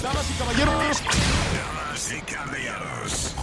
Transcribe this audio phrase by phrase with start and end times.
[0.00, 1.02] Damas y caballeros.
[1.04, 3.34] Damas y caballeros.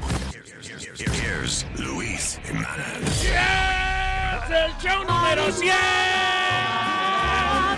[0.98, 3.23] Here's Luis Jimenez.
[3.23, 5.76] ¡Es el show número 100!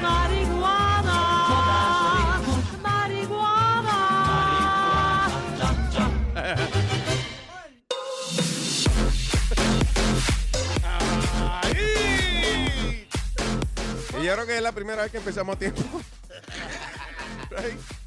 [0.02, 1.20] Marihuana,
[2.82, 3.98] marihuana.
[11.64, 13.08] ¡Ay!
[14.20, 15.82] Y yo creo que es la primera vez que empezamos a tiempo.
[17.52, 18.01] Right?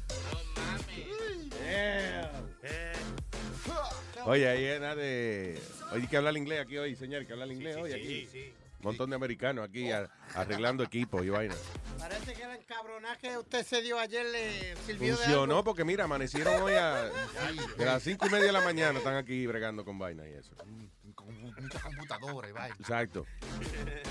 [4.25, 5.59] Oye, ahí era de.
[5.91, 8.27] Oye, hay que hablar inglés aquí hoy, señor, que hablar inglés hoy aquí.
[8.79, 11.55] Un montón de americanos aquí a- arreglando equipo y vaina.
[11.97, 16.03] Parece que el encabronaje que usted se dio ayer le sirvió de Funcionó porque mira,
[16.03, 19.97] amanecieron hoy a, de las cinco y media de la mañana, están aquí bregando con
[19.97, 20.53] vaina y eso.
[21.15, 22.75] Con mucha computadora y vaina.
[22.79, 23.25] Exacto.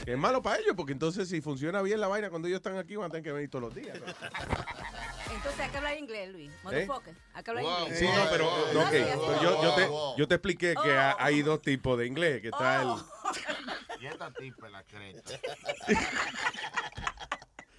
[0.05, 2.77] Que es malo para ellos, porque entonces si funciona bien la vaina cuando ellos están
[2.77, 3.97] aquí van a tener que venir todos los días.
[4.01, 4.07] ¿no?
[5.33, 6.51] Entonces hay que hablar inglés, Luis.
[6.63, 7.15] Motherfucker.
[7.33, 7.79] Hay que hablar Wow.
[7.83, 7.99] inglés.
[7.99, 10.17] Sí, no, pero no, ok, sí, pero yo, yo, te, wow.
[10.17, 12.89] yo te expliqué que ha- hay dos tipos de inglés, que está el...
[14.01, 15.31] Y esta tipa es la creta.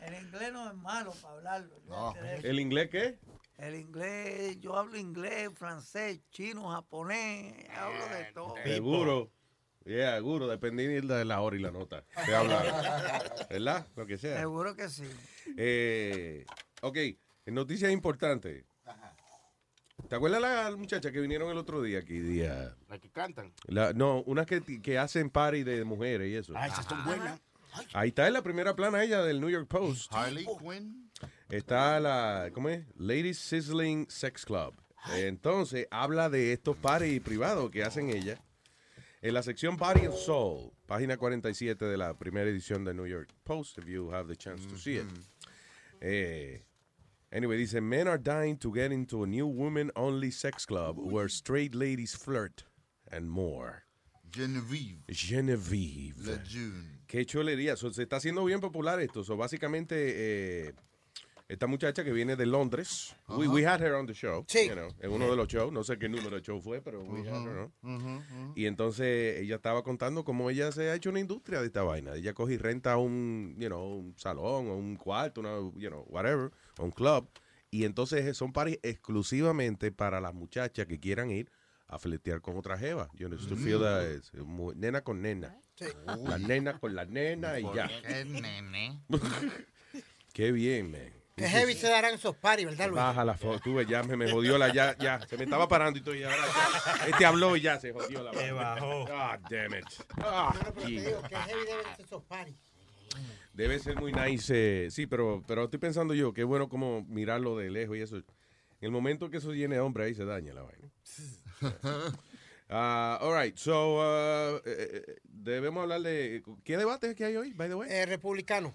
[0.01, 1.75] El inglés no es malo para hablarlo.
[1.87, 2.13] No.
[2.43, 3.19] ¿El inglés qué?
[3.57, 8.55] El inglés, yo hablo inglés, francés, chino, japonés, hablo de todo.
[8.63, 9.31] Seguro.
[9.85, 12.03] Yeah, seguro, dependiendo de la hora y la nota.
[12.25, 13.23] Te habla.
[13.49, 13.87] ¿Verdad?
[13.95, 14.39] Lo que sea.
[14.39, 15.07] Seguro que sí.
[15.57, 16.43] Eh,
[16.81, 16.97] ok,
[17.53, 18.65] noticias importantes.
[20.09, 22.19] ¿Te acuerdas la muchacha que vinieron el otro día aquí?
[22.19, 23.53] Día, La que cantan.
[23.65, 26.53] la- no, unas que, que hacen party de mujeres y eso.
[26.55, 27.39] Ah, esas son buenas.
[27.93, 30.11] Ahí está en la primera plana ella del New York Post.
[30.13, 31.09] Harley Quinn.
[31.49, 32.85] Está la, ¿cómo es?
[32.97, 34.75] Ladies Sizzling Sex Club.
[35.15, 38.39] Entonces, habla de estos parties privados que hacen ella.
[39.21, 43.29] En la sección Body and Soul, página 47 de la primera edición de New York
[43.43, 45.05] Post, if you have the chance to see it.
[46.01, 46.63] Eh,
[47.31, 51.73] anyway, dice, men are dying to get into a new women-only sex club where straight
[51.75, 52.63] ladies flirt
[53.11, 53.83] and more.
[54.31, 54.99] Genevieve.
[55.07, 56.17] Genevieve.
[56.25, 57.01] Lejeune.
[57.07, 57.77] Qué chulería.
[57.77, 59.23] So, se está haciendo bien popular esto.
[59.23, 59.95] So, básicamente,
[60.67, 60.73] eh,
[61.47, 64.43] esta muchacha que viene de Londres, we, we had her on the show.
[64.47, 64.67] Sí.
[64.67, 65.71] you know, en uno de los shows.
[65.71, 68.53] No sé qué número de show fue, pero we had her, ¿no?
[68.55, 72.15] Y entonces ella estaba contando cómo ella se ha hecho una industria de esta vaina.
[72.15, 76.03] Ella coge y renta un, you know, un salón o un cuarto, una, you know,
[76.09, 76.51] whatever,
[76.83, 77.29] un club.
[77.71, 81.51] Y entonces son paris exclusivamente para las muchachas que quieran ir
[81.87, 83.09] a fletear con otra jeva.
[83.13, 85.55] You know, to feel that it's mu- nena con nena.
[86.25, 87.89] La nena con la nena y ya.
[88.01, 88.99] Qué nene.
[90.33, 91.13] Qué bien, man.
[91.37, 92.95] Qué heavy se darán esos paris, ¿verdad, Luis?
[92.95, 95.67] Baja la foto, tú ves, ya me, me jodió la, ya, ya, se me estaba
[95.67, 99.05] parando y todo, y ahora ya, este habló y ya se jodió la Se bajó.
[99.11, 99.85] Ah, damn it.
[100.23, 101.01] Ah, No, no, pero te gee.
[101.01, 102.55] digo, qué heavy deben ser esos paris.
[103.53, 107.57] Debe ser muy nice, eh, sí, pero, pero estoy pensando yo, qué bueno como mirarlo
[107.57, 108.17] de lejos y eso.
[108.17, 108.23] En
[108.81, 110.91] el momento que eso llene de hombre, ahí se daña la vaina.
[112.67, 117.35] Ah, all right, so, uh, eh, eh, debemos hablar de, ¿qué debate es que hay
[117.35, 117.87] hoy, by the way?
[117.91, 118.73] Eh, republicano.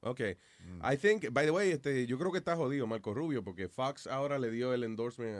[0.00, 0.20] Ok.
[0.82, 4.06] I think, by the way, este, yo creo que está jodido Marco Rubio porque Fox
[4.06, 5.36] ahora le dio el endorsement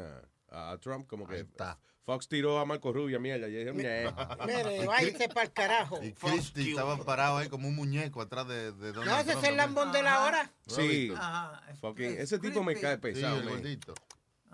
[0.50, 1.78] a, a Trump, como que Ahí está.
[2.04, 3.48] Fox tiró a Marco Rubio a mierda.
[3.48, 4.36] Yo dije, "Nah".
[4.46, 6.02] Mire, váyase para el carajo.
[6.02, 9.44] Y Christy estaba parado ahí como un muñeco atrás de, de Donald No, ese es
[9.44, 10.52] el lambón de la hora.
[10.66, 11.10] Sí.
[11.16, 11.62] Ajá.
[11.80, 13.94] Fucking- es ese tipo me cae Sí, pesado, el gordito.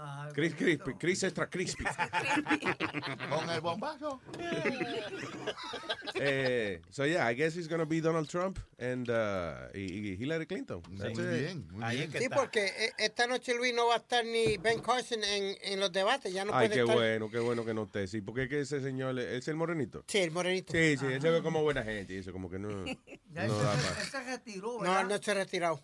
[0.03, 0.97] Ajá, Chris, gordito.
[0.99, 1.85] Chris extra crispy.
[3.29, 4.21] Con el bombazo.
[6.15, 9.81] eh, so yeah, I guess he's gonna be Donald Trump and uh, y,
[10.13, 10.83] y Hillary Clinton.
[10.99, 11.41] That's Muy it.
[11.41, 12.13] bien, muy Ahí bien.
[12.23, 15.81] Sí, porque eh, esta noche Luis no va a estar ni Ben Carson en, en
[15.81, 16.33] los debates.
[16.33, 16.97] Ya no Ay, puede qué estar.
[16.97, 18.07] bueno, qué bueno que no esté.
[18.07, 20.05] Sí, porque es que ese señor, ¿él es el morenito?
[20.09, 20.73] Sí, el morenito.
[20.73, 22.69] Sí, sí, él se ve como buena gente y eso, como que no.
[23.33, 25.81] Ya no se- se retiró, No, no se ha retirado.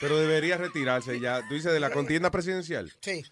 [0.00, 1.46] Pero debería retirarse ya.
[1.48, 2.92] Tú dices de la contienda presidencial.
[3.00, 3.10] Sí.
[3.20, 3.30] Eso es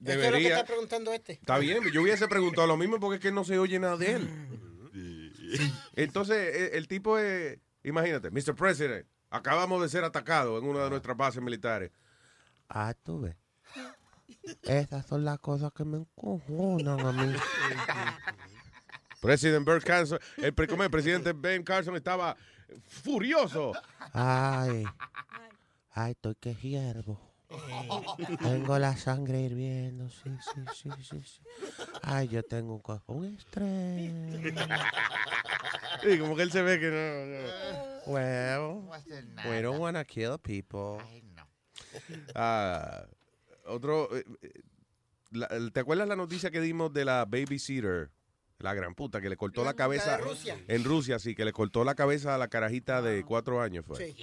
[0.00, 0.54] lo que Debería.
[0.56, 1.32] está preguntando este.
[1.34, 4.12] Está bien, yo hubiese preguntado lo mismo porque es que no se oye nada de
[4.14, 4.30] él.
[5.94, 8.54] Entonces, e- el tipo es, imagínate, Mr.
[8.54, 11.90] President, acabamos de ser atacados en una de nuestras bases militares.
[12.68, 13.36] Ah, tú ves.
[14.62, 17.34] Esas son las cosas que me encojonan a mí.
[19.20, 20.90] President Ben Carson, el, pre- ¿cómo es?
[20.90, 22.36] presidente Ben Carson estaba
[22.88, 23.72] furioso.
[24.12, 24.84] Ay,
[25.94, 27.18] ay, estoy que hiervo.
[28.42, 31.40] Tengo la sangre hirviendo, sí, sí, sí, sí, sí.
[32.02, 34.12] Ay, yo tengo un, co- un estrés.
[36.02, 37.24] Sí, como que él se ve que no.
[37.26, 38.12] no.
[38.12, 38.90] Well,
[39.48, 40.98] we don't want to kill people.
[42.34, 43.06] Ah,
[43.64, 44.14] otro.
[44.14, 44.50] eh, eh,
[45.30, 48.10] la- ¿Te acuerdas la noticia que dimos de la babysitter?
[48.58, 50.18] La gran puta, que le cortó la cabeza.
[50.18, 50.62] Rusia.
[50.68, 53.84] En Rusia, sí, que le cortó la cabeza a la carajita de cuatro años.
[53.86, 53.96] Fue.
[53.96, 54.14] Sí.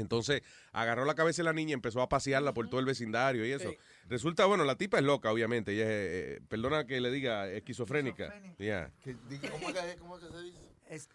[0.00, 0.42] Entonces
[0.72, 3.52] agarró la cabeza de la niña y empezó a pasearla por todo el vecindario y
[3.52, 3.70] eso.
[3.70, 3.76] Sí.
[4.08, 5.72] Resulta, bueno, la tipa es loca, obviamente.
[5.72, 8.24] Ella es, eh, perdona que le diga, esquizofrénica.
[8.26, 8.56] Esquizofrénica.
[8.64, 8.90] Yeah.
[9.02, 9.14] Que
[9.50, 10.58] ¿Cómo es que, cómo que se dice?
[10.88, 11.08] Es-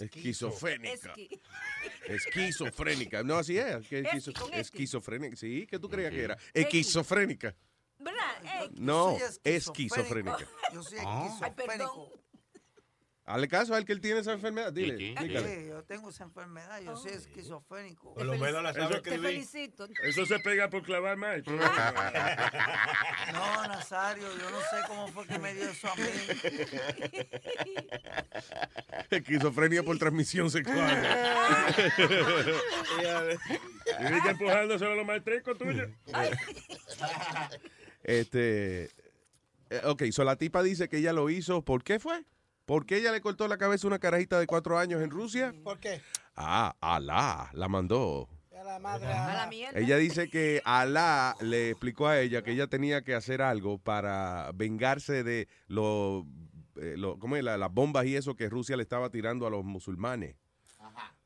[0.00, 1.14] Esquizofrénica.
[1.14, 1.40] Esqui-
[2.08, 3.22] Esquizofrénica.
[3.22, 3.86] No, así es.
[3.86, 4.58] que esquizo- esqui.
[4.58, 5.36] esquizofrénica.
[5.36, 6.38] Sí, ¿qué tú creías que era?
[6.52, 7.54] Esquizofrénica.
[7.98, 8.68] ¿Verdad?
[8.72, 10.38] No, esquizofrénica.
[10.72, 11.38] Yo soy Ah.
[11.40, 12.08] Ay, perdón.
[13.32, 14.70] Hazle caso a él que él tiene esa enfermedad.
[14.74, 15.10] Dile, Sí, sí.
[15.12, 15.62] explícale.
[15.62, 18.12] Sí, yo tengo esa enfermedad, yo soy esquizofrénico.
[18.12, 19.88] Por lo menos la sabe Te felicito.
[20.04, 21.40] Eso se pega por clavar más.
[23.32, 26.02] No, Nazario, yo no sé cómo fue que me dio eso a mí.
[29.10, 30.78] Esquizofrenia por transmisión sexual.
[34.00, 35.88] Y viste empujándose a los maestricos tuyos.
[38.02, 38.84] Este.
[39.70, 41.62] eh, ok, so la tipa dice que ella lo hizo.
[41.64, 42.24] ¿Por qué fue?
[42.64, 45.52] ¿Por qué ella le cortó la cabeza a una carajita de cuatro años en Rusia?
[45.64, 46.00] ¿Por qué?
[46.36, 48.28] Ah, Alá la mandó.
[48.58, 49.06] A la madre.
[49.08, 49.78] A la mierda.
[49.80, 54.52] Ella dice que Alá le explicó a ella que ella tenía que hacer algo para
[54.54, 56.24] vengarse de lo,
[56.76, 57.42] eh, lo- ¿cómo es?
[57.42, 60.36] La- las bombas y eso que Rusia le estaba tirando a los musulmanes.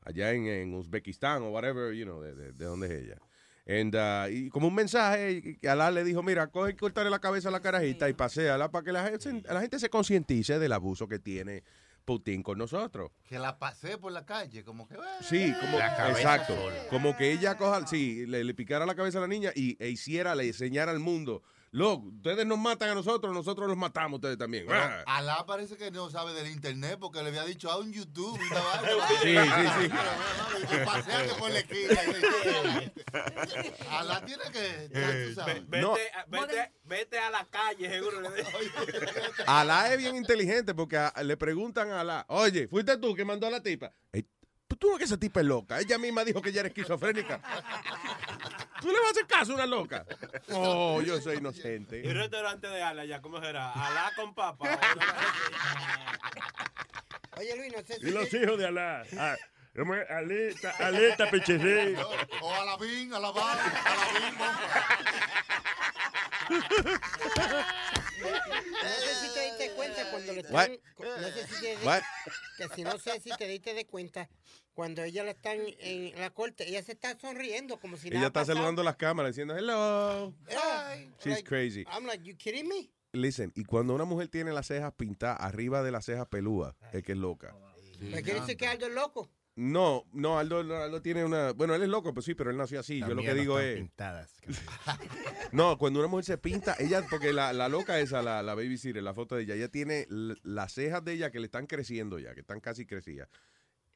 [0.01, 3.17] Allá en, en Uzbekistán o whatever, you know, de, de, de donde es ella.
[3.67, 7.19] And, uh, y como un mensaje, que Alá le dijo, mira, coge y cortarle la
[7.19, 10.71] cabeza a la carajita y paséala para que la gente, la gente se concientice del
[10.71, 11.63] abuso que tiene
[12.05, 13.11] Putin con nosotros.
[13.27, 14.95] Que la pasé por la calle, como que...
[14.95, 14.97] "Eh".
[15.19, 16.55] Sí, como, La exacto.
[16.55, 16.87] sola.
[16.89, 19.89] Como que ella coja, sí, le, le picara la cabeza a la niña y e
[19.89, 21.43] hiciera, le enseñara al mundo.
[21.77, 24.65] Loco, ustedes nos matan a nosotros, nosotros los matamos a ustedes también.
[24.67, 25.03] Pero Ah.
[25.05, 28.33] Alá parece que no sabe del internet porque le había dicho a un YouTube.
[28.33, 28.61] una.
[29.21, 30.75] Sí, sí, sí.
[30.85, 32.01] Paseate por la esquina.
[33.91, 34.89] Alá tiene que...
[34.91, 35.61] ya tú sabes.
[35.69, 35.93] No.
[35.93, 38.21] Vete, a- vete, vete a la calle, seguro.
[39.45, 43.45] Alá es bien inteligente porque a- le preguntan a Alá, oye, fuiste tú que mandó
[43.45, 43.91] a la tipa.
[44.79, 45.79] Tú no que esa tipa es loca.
[45.79, 47.39] Ella misma dijo que ella era esquizofrénica.
[48.81, 50.05] ¿Tú le vas a hacer caso a una loca?
[50.51, 52.07] Oh, yo soy Y inocente.
[52.07, 53.71] el restaurante de Ala, ya, ¿cómo será?
[53.71, 54.79] Alá con papa.
[57.37, 58.07] Oye, Luis, no sé si...
[58.07, 59.03] y los hijos de Alá.
[59.17, 59.35] Ah.
[60.09, 61.95] Aleta, aleta, pecheré.
[62.41, 64.35] O Alabín, Alabán, Alabín,
[66.49, 66.61] No
[68.89, 70.69] sé si te diste cuenta cuando le What?
[70.69, 71.21] están...
[71.21, 72.01] No sé si te What?
[72.57, 74.27] Que si no sé si te diste de cuenta,
[74.77, 78.27] cuando ella la están en la corte, ella se está sonriendo como si Ella nada
[78.27, 78.57] está pasado.
[78.57, 80.35] saludando las cámaras diciendo, hello.
[80.63, 81.83] Ay, She's like, crazy.
[81.91, 82.87] I'm like, you kidding me?
[83.11, 87.01] Listen, y cuando una mujer tiene las cejas pintadas arriba de las cejas pelúas, es
[87.01, 87.55] que es loca.
[88.01, 89.31] ¿Me quiere decir que Aldo es loco?
[89.55, 91.53] No, no, Aldo, Aldo tiene una...
[91.53, 92.99] Bueno, él es loco, pues sí, pero él nació así.
[92.99, 93.83] Yo lo que digo es...
[95.51, 99.01] No, cuando una mujer se pinta, ella, porque la, la loca esa, la, la babysitter,
[99.01, 102.35] la foto de ella, ella tiene las cejas de ella que le están creciendo ya,
[102.35, 103.27] que están casi crecidas.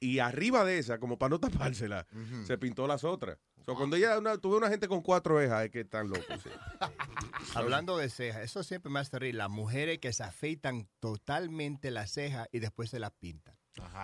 [0.03, 2.07] Y arriba de esa, como para no tapársela,
[2.45, 3.37] se pintó las otras.
[3.63, 6.41] So, cuando ella, una, tuve una gente con cuatro cejas, es que están locos.
[6.41, 6.49] sí.
[7.55, 9.35] Hablando de cejas, eso siempre me hace reír.
[9.35, 13.55] Las mujeres que se afeitan totalmente las cejas y después se las pintan.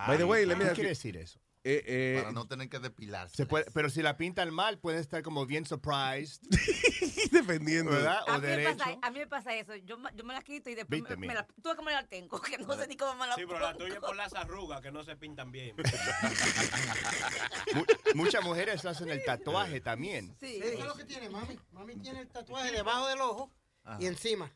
[0.07, 1.39] By the way, ¿Qué quiere decir eso?
[1.69, 3.35] Eh, eh, Para no tener que depilarse.
[3.35, 6.41] Se puede, pero si la pintan mal, pueden estar como bien surprised,
[7.31, 7.91] defendiendo.
[7.91, 8.19] ¿verdad?
[8.27, 8.77] A O mí, me derecho.
[8.77, 9.75] pasa, a mí me pasa eso.
[9.75, 11.89] Yo, me- yo me la quito y después Viste, me, me la, tú ves cómo
[11.89, 14.15] la tengo, que no sé ni cómo me la Sí, pero la tuya es por
[14.15, 15.75] las arrugas que no se pintan bien.
[17.73, 17.85] Mu-
[18.15, 20.35] muchas mujeres hacen el tatuaje también.
[20.39, 20.59] Sí.
[20.63, 21.59] Eso es lo que tiene mami.
[21.71, 23.51] Mami tiene el tatuaje debajo del ojo
[23.99, 24.51] y encima.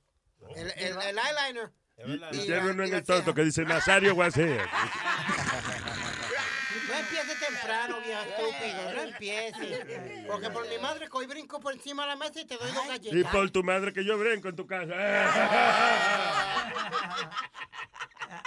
[0.56, 1.72] El, el, el eyeliner.
[1.98, 2.16] Y ¿no?
[2.16, 4.66] la- uno y en la el tonto que dice Nazario Guasea.
[6.88, 8.94] No empieces temprano, viejo estúpido.
[8.96, 10.26] No empieces.
[10.28, 12.72] Porque por mi madre que hoy brinco por encima de la mesa y te doy
[12.72, 13.32] dos Y galletas.
[13.32, 14.94] por tu madre que yo brinco en tu casa.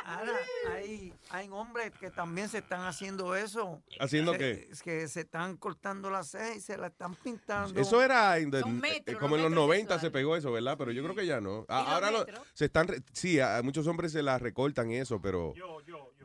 [0.04, 0.32] Ahora,
[0.72, 3.82] hay, hay hombres que también se están haciendo eso.
[4.00, 4.68] ¿Haciendo Se- qué?
[4.70, 7.78] es que se están cortando las cejas y se la están pintando.
[7.80, 10.76] Eso era en metros, eh, como en los los metros 90 se pegó eso, ¿verdad?
[10.78, 11.66] Pero yo creo que ya no.
[11.68, 15.52] A- los Ahora lo- se están, sí, a, muchos hombres se las recortan eso, pero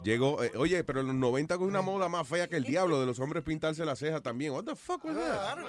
[0.03, 2.63] llegó, eh, oye, pero en los 90 con una moda más fea que el
[2.95, 4.53] diablo de los hombres pintarse las cejas también.
[4.53, 5.59] What the fuck was that?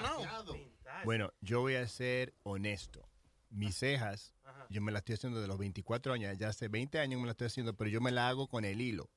[1.04, 3.06] Bueno, yo voy a ser honesto.
[3.50, 4.32] Mis cejas,
[4.70, 7.34] yo me las estoy haciendo de los 24 años, ya hace 20 años me las
[7.34, 9.10] estoy haciendo, pero yo me la hago con el hilo.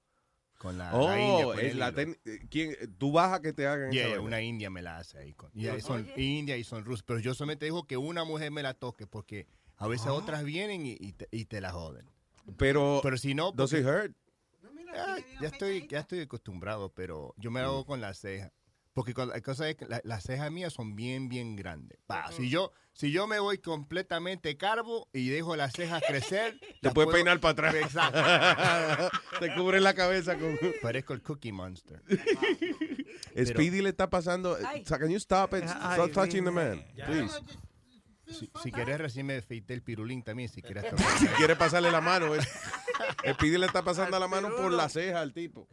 [0.57, 1.47] Con la, la india.
[1.47, 1.95] Oh, con eh, el la hilo.
[1.95, 4.97] ten- eh, ¿quién, tú vas a que te hagan Yeah, esa una india me la
[4.97, 5.33] hace ahí.
[5.33, 7.03] Con, y son india y son rusas.
[7.03, 10.13] Pero yo solamente digo que una mujer me la toque porque a veces Ah.
[10.13, 12.09] otras vienen y, y te, y te la joden.
[12.57, 14.15] Pero, Pero si no, does it hurt?
[14.95, 17.65] Ah, ya estoy ya estoy acostumbrado, pero yo me Mm.
[17.65, 18.51] hago con las cejas.
[18.93, 21.97] Porque la cosa es que la- las cejas mías son bien, bien grandes.
[22.05, 26.59] Pa, si, yo, si yo me voy completamente carbo y dejo las cejas crecer...
[26.81, 27.75] Te puedes puedo- peinar para atrás.
[27.75, 29.11] Exacto.
[29.39, 30.57] te cubre la cabeza con...
[30.81, 32.01] Parezco el Cookie Monster.
[33.45, 34.57] Speedy le está pasando.
[34.65, 34.85] Ay.
[34.85, 35.63] So, can you stop it?
[35.67, 37.33] Ay, Stop touching the man, please.
[38.27, 40.85] Si, si quieres, recién me afeité el pirulín también, si quieres.
[41.19, 42.33] Si quiere pasarle la mano,
[43.33, 45.67] Speedy le está pasando la mano por la ceja al tipo.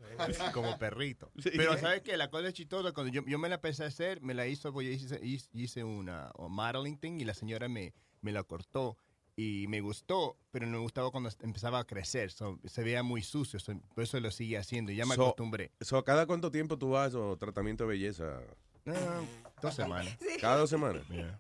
[0.53, 1.31] como perrito.
[1.39, 1.51] Sí.
[1.57, 2.17] Pero ¿sabes qué?
[2.17, 2.93] La cosa es chistosa.
[2.93, 5.85] Cuando yo, yo me la empecé a hacer, me la hizo, pues yo hice, hice-
[5.85, 8.97] una un modeling thing y la señora me, me la cortó.
[9.37, 12.31] Y me gustó, pero no me gustaba cuando empezaba a crecer.
[12.31, 14.93] So, se veía muy sucio, so, por eso lo sigue haciendo.
[14.93, 15.71] y Ya me So- acostumbré.
[15.81, 18.41] So, ¿Cada cuánto tiempo tú vas a tratamiento de belleza?
[18.87, 19.21] Ah,
[19.63, 20.17] dos semanas.
[20.41, 21.07] ¿Cada dos semanas?
[21.09, 21.39] Yeah.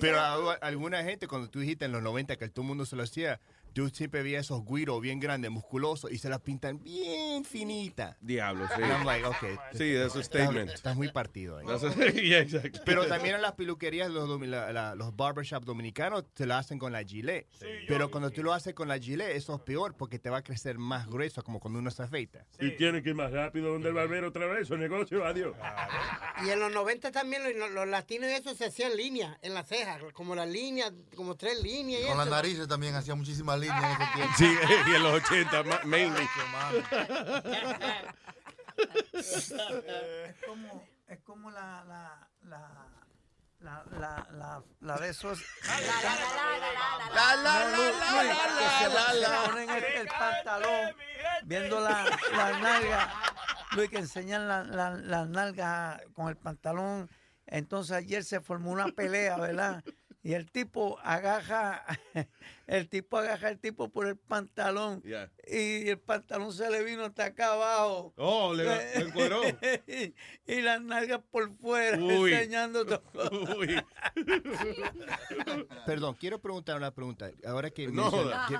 [0.00, 2.96] Pero a- alguna gente, cuando tú dijiste en los 90 que todo el mundo se
[2.96, 3.40] lo hacía,
[3.74, 8.16] yo siempre veía esos guiros bien grandes, musculosos, y se las pintan bien finitas.
[8.20, 8.82] Diablo, sí.
[8.82, 10.70] And I'm like, okay, Sí, that's a statement.
[10.70, 11.66] estás muy partido ahí.
[11.66, 12.80] That's a- yeah, exactly.
[12.84, 16.92] Pero también en las peluquerías, los, la- la- los barbershop dominicanos te lo hacen con
[16.92, 17.46] la gilet.
[17.88, 20.42] Pero cuando tú lo haces con la gilet, eso es peor porque te va a
[20.42, 22.44] crecer más grueso, como cuando uno se afeita.
[22.58, 25.54] Y tiene que ir más rápido donde el barbero otra vez, su negocio, adiós.
[26.44, 29.68] Y en los 90 también los, los latinos y eso se hacían líneas en las
[29.68, 32.02] cejas, como las líneas, como tres líneas.
[32.02, 34.34] y Con las narices también hacía muchísimas en ese tiempo.
[34.38, 34.58] Sí,
[34.90, 36.28] y en los 80, ma- mainly.
[39.14, 39.52] Es
[40.46, 42.86] como, es como la, la, la,
[43.60, 45.42] la, la, la, la de esos.
[47.14, 48.22] La, la, va-
[48.78, 50.94] se ponen el, pantalón
[51.44, 52.04] viendo la,
[52.36, 53.12] la nalga.
[53.72, 57.10] Luis, que enseñan la, la, las nalgas con el pantalón.
[57.46, 59.82] Entonces ayer se formó una pelea, ¿verdad?
[60.22, 61.82] Y el tipo agaja,
[62.66, 65.02] el tipo agaja el tipo por el pantalón.
[65.02, 65.30] Yeah.
[65.46, 68.12] Y el pantalón se le vino hasta acá abajo.
[68.16, 69.40] Oh, le, le encueró.
[70.46, 72.32] y las nalgas por fuera, Uy.
[72.34, 73.56] enseñando todo.
[73.58, 73.82] Uy.
[75.86, 77.30] Perdón, quiero preguntar una pregunta.
[77.46, 78.58] Ahora que, No que,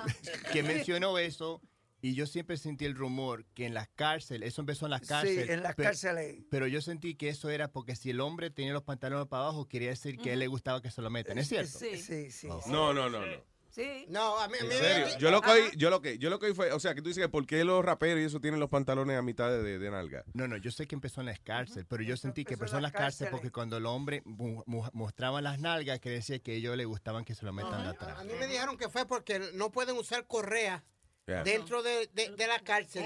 [0.53, 1.61] que mencionó eso,
[2.03, 5.07] y yo siempre sentí el rumor que en las cárceles, eso empezó en las Sí,
[5.09, 5.51] cárceles.
[5.51, 6.43] en las pe- cárceles.
[6.51, 9.69] Pero yo sentí que eso era porque si el hombre tenía los pantalones para abajo,
[9.69, 11.39] quería decir que a él le gustaba que se lo metan.
[11.39, 11.79] ¿Es cierto?
[11.79, 11.97] Sí.
[11.97, 12.31] Sí, sí.
[12.31, 12.47] sí.
[12.69, 13.51] No, no, no, no.
[13.73, 14.05] Sí.
[14.09, 15.07] No, a mí, a mí En serio.
[15.15, 16.93] me- Yo lo que oí- yo lo que, yo lo que oí fue, o sea,
[16.93, 19.49] que tú dices que por qué los raperos y eso tienen los pantalones a mitad
[19.49, 20.25] de, de, de nalga.
[20.35, 22.83] No, no, yo sé que empezó en las cárceles, pero yo sentí que empezó en
[22.83, 23.31] las cárceles cárceles.
[23.31, 27.25] porque cuando el hombre mu- mu- mostraba las nalgas, que decía que ellos le gustaban
[27.25, 28.19] que se lo metan atrás.
[28.19, 30.83] a mí me dijeron que fue porque no pueden usar correa
[31.31, 31.43] Yeah.
[31.45, 33.05] dentro de, de- de la cárcel.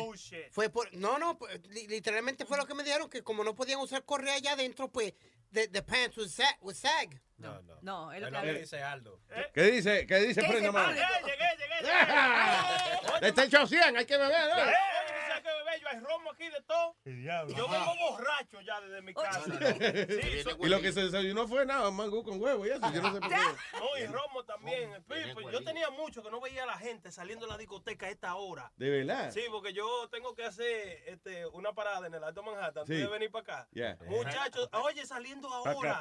[0.50, 3.54] Fue por, no, no, pues, li- literalmente fue lo que me dijeron, que como no
[3.54, 5.12] podían usar correa allá adentro, pues,
[5.52, 6.56] the, the pants would sag.
[6.62, 7.20] Would sag.
[7.36, 7.76] No, no.
[7.82, 8.58] No, es lo Es que lo que habla.
[8.60, 9.20] dice Aldo.
[9.52, 10.06] ¿Qué dice?
[10.06, 10.72] ¿Qué dice ¿Qué dice?
[10.72, 10.92] Pablo?
[10.94, 14.48] llegué, llegué, De este hecho 100, hay que beber.
[14.48, 14.54] ¿no?
[15.34, 15.80] ¿Sabes qué bebé?
[15.80, 16.96] Yo hay romo aquí de todo.
[17.56, 19.42] Yo vengo borracho ya desde mi casa.
[19.44, 22.80] Sí, so- Y lo que se desayunó fue nada, mango con huevo y eso.
[22.92, 23.36] Yo no sé por qué.
[23.80, 24.90] no, y romo también.
[25.04, 28.10] Pipo, yo tenía mucho que no veía a la gente saliendo de la discoteca a
[28.10, 28.72] esta hora.
[28.76, 29.30] De verdad.
[29.30, 33.02] Sí, porque yo tengo que hacer este, una parada en el Alto Manhattan antes Sí.
[33.02, 33.68] de venir para acá.
[33.72, 33.96] Yeah.
[34.06, 36.00] Muchachos, oye, saliendo ahora.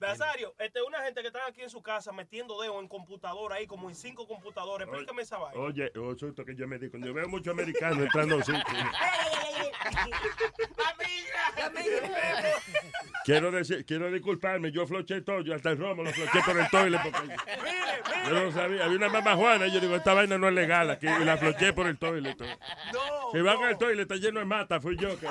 [0.00, 3.66] Nazario, este, una gente que está aquí en su casa metiendo dedo en computadora ahí,
[3.66, 4.88] como en cinco computadores.
[4.88, 5.60] Explícame esa vaina.
[5.60, 6.88] Oye, oh, susto que yo me di.
[6.88, 8.64] Cuando yo veo mucho americano entrando en sitios.
[13.24, 16.68] Quiero decir, quiero disculparme, yo floché todo, yo hasta el romo lo floché por el
[16.70, 17.36] toile porque
[18.28, 20.90] yo no sabía, había una mamá Juana y yo digo, esta vaina no es legal
[20.90, 22.34] aquí, y la floché por el toile.
[22.92, 25.28] No, Si van al toile, está lleno de mata, fui yo que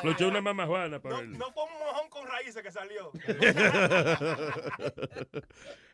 [0.00, 1.36] floché una mamá Juana por no, el...
[1.36, 3.10] no fue un mojón con raíces que salió.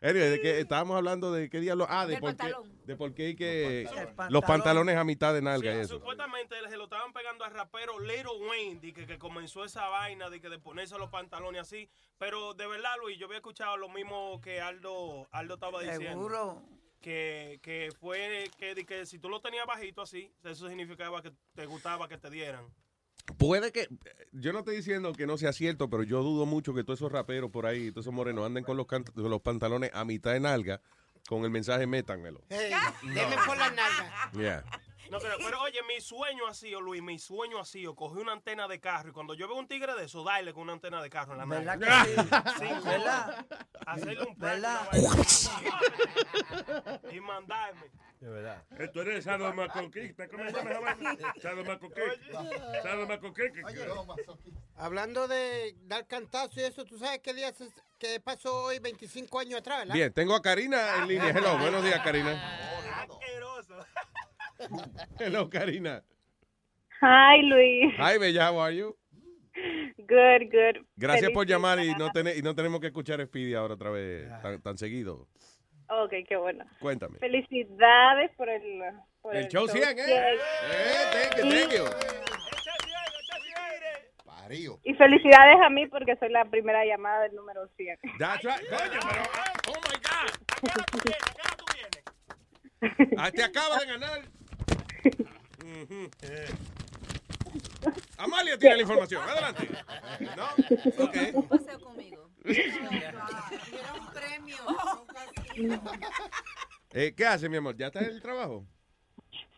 [0.01, 1.87] Anyway, de que estábamos hablando de qué diablo.
[1.89, 2.53] Ah, de por qué,
[2.85, 4.33] de por qué hay que pantalón.
[4.33, 5.95] los pantalones a mitad de Sí, nalga y eso.
[5.95, 10.29] supuestamente se lo estaban pegando al rapero Little Wayne, de que, que comenzó esa vaina
[10.29, 11.89] de que de ponerse los pantalones así.
[12.17, 16.09] Pero de verdad, Luis, yo había escuchado lo mismo que Aldo, Aldo estaba diciendo.
[16.09, 16.61] Seguro.
[17.01, 21.31] Que, que fue que, de que si tú lo tenías bajito así, eso significaba que
[21.53, 22.65] te gustaba que te dieran.
[23.37, 23.87] Puede que,
[24.33, 27.11] yo no estoy diciendo que no sea cierto, pero yo dudo mucho que todos esos
[27.11, 30.81] raperos por ahí, todos esos morenos anden con los, los pantalones a mitad de nalga
[31.27, 32.41] con el mensaje métanmelo.
[32.49, 32.71] Hey,
[33.03, 34.31] deme por la nalga.
[34.33, 34.63] Yeah.
[35.11, 38.31] No creo, pero oye, mi sueño así, o Luis, mi sueño así, o cogí una
[38.33, 41.01] antena de carro y cuando yo veo un tigre de eso, dale con una antena
[41.01, 42.03] de carro en la ¿Verdad nalga.
[42.05, 42.67] que sí?
[42.67, 43.45] Sí, ¿Verdad?
[43.85, 44.89] Hacerle un ¿Verdad?
[47.11, 47.91] y mandarme.
[48.19, 48.63] De verdad.
[48.79, 51.33] Esto eres sadomasoquista, ¿cómo se llama esa vaina?
[51.41, 52.43] Sadomasoquista.
[52.81, 53.69] Sadomasoquista.
[54.77, 57.69] Hablando de dar cantazo y eso, ¿tú sabes qué día se-
[57.99, 59.93] qué pasó hoy 25 años atrás, verdad?
[59.93, 61.29] Bien, tengo a Karina en línea.
[61.29, 62.33] Hello, buenos días, Karina.
[63.03, 63.85] Asqueroso.
[65.19, 66.03] Hello, Karina.
[67.01, 67.93] Hi, Luis.
[67.97, 68.95] Hi, Bella, how are you?
[69.97, 70.85] Good, good.
[70.97, 74.29] Gracias por llamar y no, tene- y no tenemos que escuchar Speedy ahora otra vez
[74.41, 75.27] tan, tan seguido.
[75.89, 76.65] Ok, qué bueno.
[76.79, 77.19] Cuéntame.
[77.19, 78.81] Felicidades por el...
[79.21, 80.03] Por El show 100, ¿eh?
[80.03, 80.17] cien.
[80.17, 80.37] Eh,
[81.11, 81.85] thank you, thank you.
[84.41, 84.79] Darío.
[84.83, 87.97] Y felicidades a mí porque soy la primera llamada del número 100.
[88.19, 88.61] That's right.
[88.69, 89.23] Coño, pero,
[89.69, 90.29] oh my God.
[93.17, 94.21] Ah, te acaba de ganar.
[98.17, 99.21] Amalia tiene la información.
[99.23, 99.67] Adelante.
[100.35, 101.03] ¿No?
[101.05, 101.15] Ok.
[101.33, 102.29] Un paseo conmigo.
[106.93, 107.75] Eh, ¿Qué hace, mi amor?
[107.77, 108.65] ¿Ya está en el trabajo?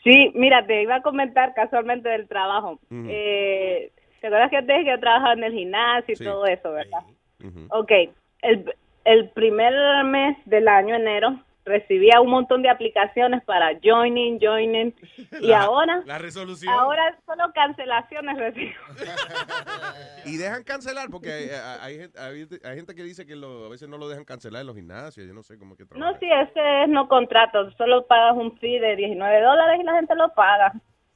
[0.03, 2.79] Sí, mira, te iba a comentar casualmente del trabajo.
[2.91, 6.23] Eh, ¿Te acuerdas que te dije que yo trabajaba en el gimnasio y Sí.
[6.23, 7.01] todo eso, verdad?
[7.43, 7.67] Ujú.
[7.69, 7.91] Ok,
[8.41, 8.73] el,
[9.05, 9.73] el primer
[10.05, 14.95] mes del año, enero, recibía un montón de aplicaciones para joining, joining,
[15.41, 16.73] y La- ahora, La resolución.
[16.73, 18.73] ahora solo cancelaciones recibo.
[20.25, 23.65] Y dejan cancelar porque hay, hay- hay gente, hay- hay gente que dice que lo-
[23.65, 25.25] a veces no lo dejan cancelar en los gimnasios.
[25.27, 26.11] Yo no sé cómo que trabaja.
[26.11, 29.93] No, sí, ese es no contrato, solo pagas un fee de 19 dólares y la
[29.95, 30.73] gente lo paga.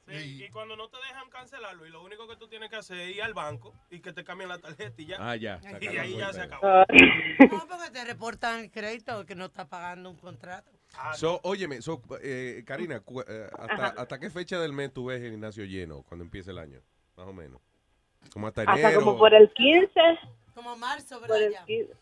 [0.08, 2.98] Sí, y cuando no te dejan cancelarlo, y lo único que tú tienes que hacer
[2.98, 5.16] es ir al banco y que te cambien la tarjeta y ya.
[5.20, 5.60] Ah, ya.
[5.80, 6.84] Y ahí ya se acabó.
[7.52, 10.70] No, porque te reportan el crédito que no está pagando un contrato.
[11.14, 13.86] So, óyeme, so, eh, Karina, cu- eh, hasta.
[13.88, 16.80] ¿hasta qué fecha del mes tú ves el gimnasio lleno cuando empiece el año?
[17.16, 17.60] Más o menos.
[18.32, 19.00] Como hasta Hasta enero.
[19.00, 19.88] como por el 15.
[20.54, 21.46] Como marzo, por ¿verdad?
[21.46, 21.64] el Ya.
[21.64, 21.92] 15.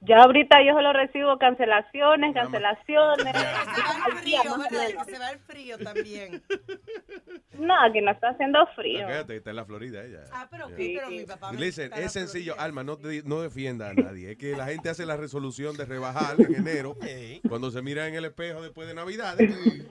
[0.00, 3.34] Ya ahorita yo solo recibo cancelaciones, cancelaciones.
[3.34, 4.42] Se va el frío,
[5.06, 6.42] se va el frío también.
[7.58, 9.06] No, aquí no está haciendo frío.
[9.06, 10.24] Fíjate, está en la Florida ella.
[10.30, 10.76] Ah, pero, Yeah.
[10.76, 12.64] sí, pero mi papá me Listen, está en la es sencillo, Florida.
[12.64, 14.32] Alma, no, te- no defienda a nadie.
[14.32, 16.94] Es que la gente hace la resolución de rebajar en enero,
[17.48, 19.36] cuando se mira en el espejo después de Navidad,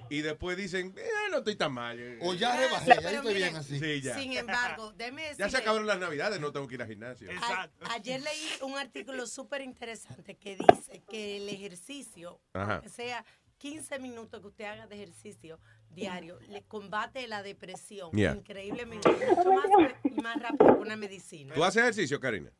[0.09, 1.99] y después dicen, eh, no estoy tan mal.
[1.99, 2.19] eh".
[2.21, 3.79] O ya rebajé, ya estoy bien así.
[3.79, 4.13] Sí, ya.
[4.19, 7.27] Sin embargo, déjeme Ya se acabaron las Navidades, no tengo que ir al gimnasio.
[7.41, 9.94] A- ayer leí un artículo súper interesante
[10.39, 13.25] que dice que el ejercicio, aunque sea
[13.57, 15.59] 15 minutos que usted haga de ejercicio
[15.89, 18.35] diario, le combate la depresión Yeah.
[18.35, 19.65] increíblemente, mucho más
[20.03, 21.53] y más rápido que una medicina.
[21.55, 22.51] ¿Tú haces ejercicio, Karina?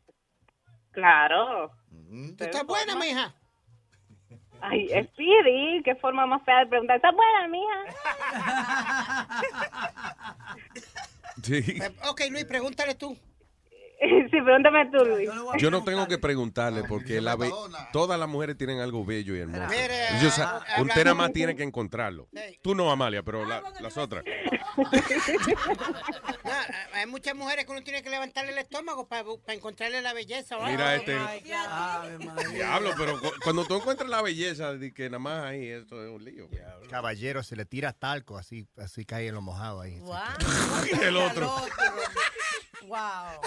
[0.91, 1.71] Claro.
[1.89, 2.35] Mm.
[2.35, 3.35] ¿Tú estás buena, mija?
[4.61, 6.95] Ay, Speedy, qué forma más fea de preguntar.
[6.95, 7.85] ¿Estás buena, mija?
[11.43, 11.79] Sí.
[12.09, 13.17] Ok, Luis, pregúntale tú.
[14.31, 15.29] sí, pregúntame tú, Luis.
[15.57, 17.51] Yo no tengo que preguntarle porque la be-
[17.93, 19.67] todas las mujeres tienen algo bello y hermoso.
[19.69, 22.27] Mire, Yo ah, usted nada más tiene que encontrarlo.
[22.61, 24.23] Tú no, Amalia, pero la- las otras.
[24.77, 24.83] No,
[26.93, 30.57] hay muchas mujeres que uno tiene que levantarle el estómago para, encontrarle la belleza.
[30.57, 30.71] ¿verdad?
[30.71, 31.17] Mira este-.
[32.53, 36.09] Diablo, pero cu- cuando tú encuentras la belleza de que nada más ahí, esto es
[36.09, 36.47] un lío.
[36.89, 39.99] Caballero, se le tira talco, así, así cae en lo mojado ahí.
[39.99, 40.15] Wow.
[41.01, 41.53] El otro.
[42.83, 43.41] Wow.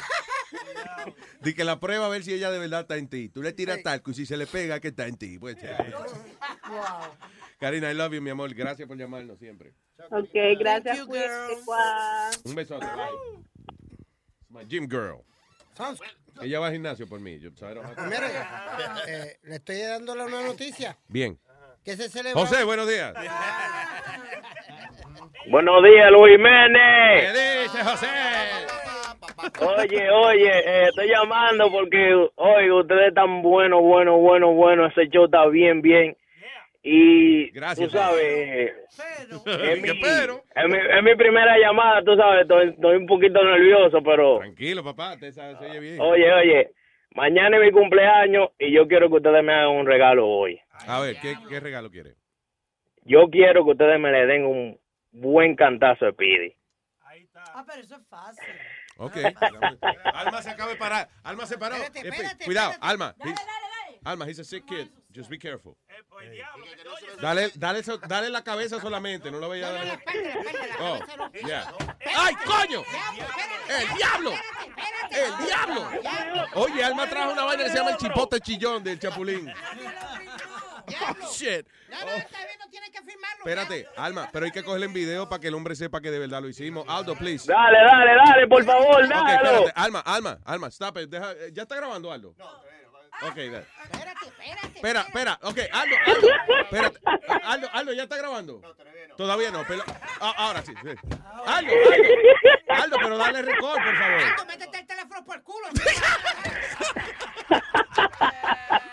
[1.42, 3.28] Di que la prueba a ver si ella de verdad está en ti.
[3.28, 5.38] Tú le tiras talco y si se le pega que está en ti.
[5.38, 5.56] Pues,
[6.68, 7.14] Wow.
[7.60, 8.52] Karina, I love you, mi amor.
[8.54, 9.72] Gracias por llamarnos siempre.
[10.10, 10.96] Ok, gracias.
[10.98, 12.30] You, guau.
[12.44, 12.86] Un besote.
[12.86, 13.44] Bye.
[14.50, 15.22] My gym girl.
[16.42, 17.38] Ella va al gimnasio por mí.
[17.38, 17.66] Yo, to-
[18.08, 18.26] Mire,
[19.06, 20.96] eh, le estoy dándole una noticia.
[21.08, 21.38] Bien.
[21.84, 22.40] Que se celebra.
[22.40, 23.14] José, buenos días.
[25.50, 27.32] Buenos días, Luis Jiménez.
[27.32, 28.06] ¿Qué dice José?
[29.60, 34.86] Oye, oye, eh, estoy llamando porque, oye, ustedes están bueno, bueno, bueno, bueno.
[34.86, 36.16] Ese show está bien, bien.
[36.82, 37.90] Y Gracias.
[37.90, 38.72] tú sabes,
[39.28, 40.42] es mi, ¿Qué pero?
[40.54, 44.84] es, mi, es mi primera llamada, tú sabes, estoy, estoy un poquito nervioso, pero, Tranquilo,
[44.84, 45.16] papá.
[45.18, 46.00] Te se se oye bien.
[46.00, 46.70] oye, oye,
[47.14, 50.58] mañana es mi cumpleaños y yo quiero que ustedes me hagan un regalo hoy.
[50.86, 52.14] A ver, ¿qué, qué regalo quiere?
[53.04, 54.78] Yo quiero que ustedes me le den un
[55.10, 56.54] buen cantazo de Pidi.
[57.54, 58.44] Ah, pero eso es fácil.
[58.98, 59.16] Ok.
[60.12, 61.08] Alma se acaba de parar.
[61.22, 61.76] Alma se paró.
[61.76, 62.90] Espérate, Eh, espérate, Cuidado, espérate.
[62.92, 63.14] Alma.
[63.20, 63.40] He's-
[64.04, 64.88] Alma, he's a sick kid.
[65.14, 65.76] Just be careful.
[67.20, 70.02] Dale, dale, so- dale la cabeza solamente, no lo vaya a dar.
[70.80, 70.98] Oh,
[71.46, 71.72] yeah.
[72.16, 72.82] ¡Ay, coño!
[73.68, 74.32] ¡El diablo!
[75.10, 75.90] ¡El diablo!
[76.54, 79.52] Oye, Alma trajo una vaina que se llama el chipote chillón del chapulín.
[80.88, 81.66] Oh, shit.
[83.38, 86.18] Espérate, Alma, pero hay que cogerle en video para que el hombre sepa que de
[86.18, 86.84] verdad lo hicimos.
[86.88, 87.50] Aldo, please.
[87.50, 89.34] Dale, dale, dale, por favor, dale.
[89.34, 89.72] espérate.
[89.74, 91.08] Alma, Alma, Alma, stop it.
[91.08, 92.34] Deja- eh, ¿Ya está grabando, Aldo?
[93.22, 93.64] Ok, dale.
[94.74, 95.38] Espera, espera.
[95.42, 96.28] Ok, Aldo, Aldo.
[96.62, 97.00] Espérate.
[97.44, 98.60] Aldo, Aldo, ¿ya está grabando?
[99.16, 99.64] Todavía no.
[99.66, 99.82] pero-
[100.20, 100.72] ah, ahora sí.
[100.82, 100.88] sí.
[101.46, 102.82] Aldo, Aldo.
[102.82, 104.46] Aldo, pero dale record, por favor.
[104.46, 105.66] Métete el teléfono por el culo.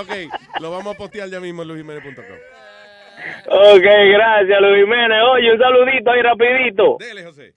[0.00, 2.38] Ok, lo vamos a postear ya mismo en luisjimenez.com.
[3.46, 5.18] Ok, gracias, Luis Jiménez.
[5.32, 6.96] Oye, un saludito ahí rapidito.
[7.00, 7.54] Dele, José.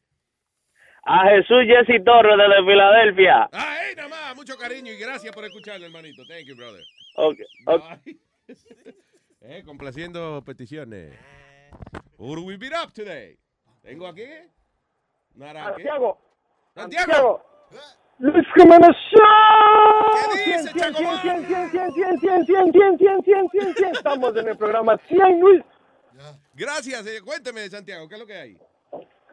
[1.04, 3.50] A Jesús Jesse Torres desde Filadelfia.
[3.52, 4.36] Ay, nada más.
[4.36, 6.24] Mucho cariño y gracias por escucharlo, hermanito.
[6.28, 6.84] Thank you, brother.
[7.16, 7.40] Ok,
[9.42, 11.14] eh, complaciendo peticiones.
[12.18, 13.38] Who do we beat up today?
[13.82, 14.22] Tengo aquí.
[14.22, 14.48] ¿qué?
[15.38, 16.20] Santiago,
[16.74, 17.44] Santiago.
[18.22, 20.12] Luis Jiménez Show.
[20.46, 23.96] 100, 100, 100, 100, 100, 100, 100, 100, 100, 100, 100, 100, 100.
[23.96, 25.64] Estamos en el programa 100, Luis.
[26.54, 27.08] Gracias.
[27.08, 28.58] eh, Cuénteme, Santiago, ¿qué es lo que hay?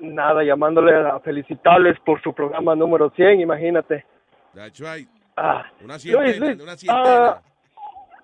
[0.01, 4.07] Nada, llamándole a felicitarles por su programa número 100, imagínate.
[4.55, 5.09] That's right.
[5.37, 7.42] Ah, Una Luis, Luis, una ah,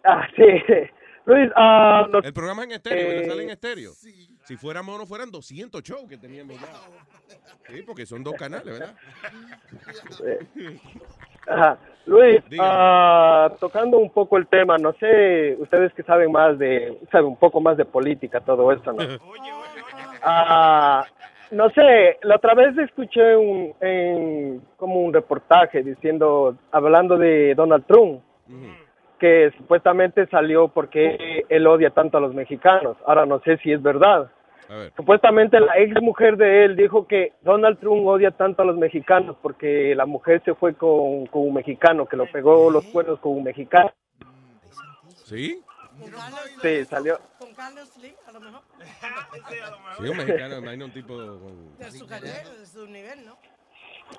[0.05, 0.43] ah, sí.
[1.27, 3.11] Luis, ah, El programa en estéreo.
[3.11, 3.91] Eh, sale en estéreo.
[4.45, 6.67] Si fuera mono, fueran 200 shows que teníamos ya.
[7.69, 8.95] Sí, porque son dos canales, ¿verdad?
[11.47, 11.79] Ajá.
[12.07, 17.29] Luis, ah, tocando un poco el tema, no sé, ustedes que saben más de, saben
[17.29, 19.03] un poco más de política, todo eso, ¿no?
[20.27, 21.05] Ah,
[21.51, 27.85] no sé, la otra vez escuché un, en, como un reportaje diciendo, hablando de Donald
[27.87, 28.23] Trump,
[29.25, 32.99] que supuestamente salió porque él odia tanto a los mexicanos.
[33.07, 34.31] Ahora no sé si es verdad.
[34.69, 34.93] A ver.
[34.97, 39.35] Supuestamente la ex mujer de él dijo que Donald Trump odia tanto a los mexicanos
[39.41, 43.33] porque la mujer se fue con, con un mexicano, que lo pegó los cuernos con
[43.33, 43.91] un mexicano.
[45.25, 45.63] ¿Sí?
[46.61, 47.19] Sí, salió.
[47.39, 48.61] Con Carlos Slim, a lo mejor.
[50.01, 53.39] Sí, un mexicano, un tipo con- De su carrera, de su nivel, ¿no?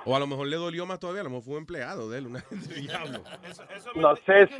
[0.06, 2.18] O a lo mejor le dolió más todavía, a lo mejor fue un empleado de
[2.20, 2.44] él, una
[2.76, 3.24] diablo.
[3.50, 4.48] Eso, eso es No mentira.
[4.48, 4.56] sé.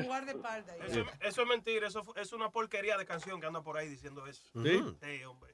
[0.88, 4.26] Eso, eso es mentira, eso es una porquería de canción que anda por ahí diciendo
[4.28, 4.44] eso.
[4.64, 4.82] ¿Sí?
[5.02, 5.54] Sí, hombre.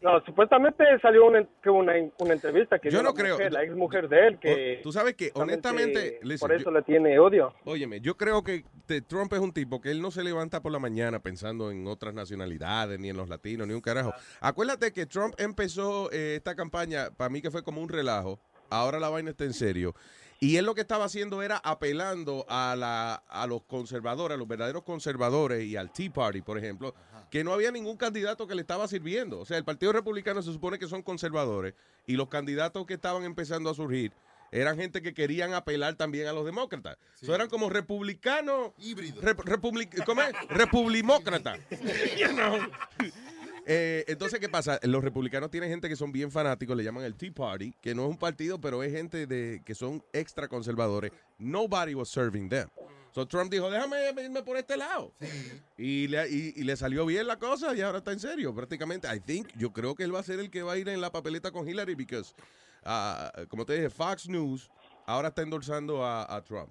[0.00, 3.74] No, supuestamente salió una, una, una entrevista que Yo no la creo- mujer, la ex
[3.76, 7.16] mujer de él, que O- Tú sabes que, honestamente, listen, por eso yo- le tiene
[7.20, 7.54] odio.
[7.64, 10.72] Óyeme, yo creo que te- Trump es un tipo que él no se levanta por
[10.72, 14.12] la mañana pensando en otras nacionalidades, ni en los latinos, ni un carajo.
[14.40, 18.40] Acuérdate que Trump empezó eh, esta campaña, para mí que fue como un relajo,
[18.70, 19.94] ahora la vaina está en serio.
[20.38, 24.46] Y él lo que estaba haciendo era apelando a, la, a los conservadores, a los
[24.46, 26.94] verdaderos conservadores y al Tea Party, por ejemplo,
[27.30, 29.40] que no había ningún candidato que le estaba sirviendo.
[29.40, 31.72] O sea, el Partido Republicano se supone que son conservadores
[32.06, 34.12] y los candidatos que estaban empezando a surgir
[34.52, 36.98] eran gente que querían apelar también a los demócratas.
[37.20, 38.72] So, eran como republicanos.
[38.78, 39.24] Híbridos.
[39.24, 40.32] rep- republic- ¿Cómo es?
[40.50, 41.58] Republimócratas.
[42.16, 42.58] You know.
[43.68, 44.78] Eh, entonces, ¿qué pasa?
[44.84, 48.04] Los republicanos tienen gente que son bien fanáticos, le llaman el Tea Party, que no
[48.04, 51.10] es un partido, pero es gente de que son extra conservadores.
[51.38, 52.68] Nobody was serving them.
[53.10, 55.12] So Trump dijo, déjame irme por este lado.
[55.76, 59.08] Y, le, y, y le salió bien la cosa y ahora está en serio, prácticamente.
[59.12, 61.00] I think, yo creo que él va a ser el que va a ir en
[61.00, 62.34] la papeleta con Hillary, because,
[62.84, 64.70] ah, como te dije, Fox News
[65.06, 66.68] ahora está endorsando a, a Trump.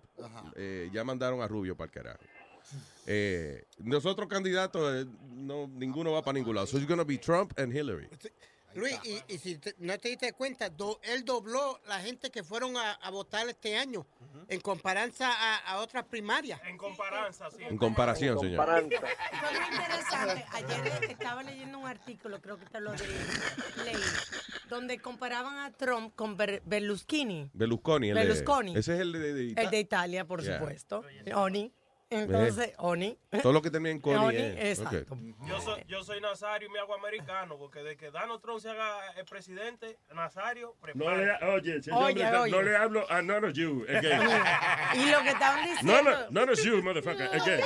[0.56, 2.20] Eh, ya mandaron a Rubio para el carajo.
[3.08, 6.68] Eh, nosotros candidatos, eh, no, ninguno va para ningún lado.
[6.68, 8.08] So it's gonna be Trump and Hillary.
[8.74, 12.44] Luis, y, y si te- no te diste cuenta, do- él dobló la gente que
[12.44, 14.06] fueron a, a votar este año
[14.50, 16.60] en comparancia a, a otras primarias.
[16.66, 17.64] En comparancia, sí.
[17.64, 18.66] En comparación, señor.
[18.66, 20.46] Fue muy interesante.
[20.52, 23.08] Ayer estaba leyendo un artículo, creo que te lo de,
[23.86, 23.96] leí,
[24.68, 28.10] donde comparaban a Trump con Ber- Berlusconi, Berlusconi.
[28.10, 28.76] El de- Berlusconi.
[28.76, 30.60] ese es el de, de el de Italia, por Yeah.
[30.60, 31.06] supuesto.
[31.34, 31.72] Oni.
[32.10, 33.18] Entonces, Oni.
[33.42, 34.20] Todo lo que termina en Connie.
[34.28, 34.70] Oni, eh.
[34.72, 35.16] exacto.
[35.16, 35.48] Ok.
[35.48, 38.70] Yo soy, yo soy Nazario y me hago americano, porque de que Donald Trump se
[38.70, 41.54] haga el presidente, Nazario, No le, prepara.
[41.56, 42.52] oye, ese Oye, hombre, oye.
[42.52, 44.22] no le hablo a none of you again.
[44.96, 45.94] Y lo que estaban diciendo.
[45.94, 47.62] No, no, none of you, motherfucker, again.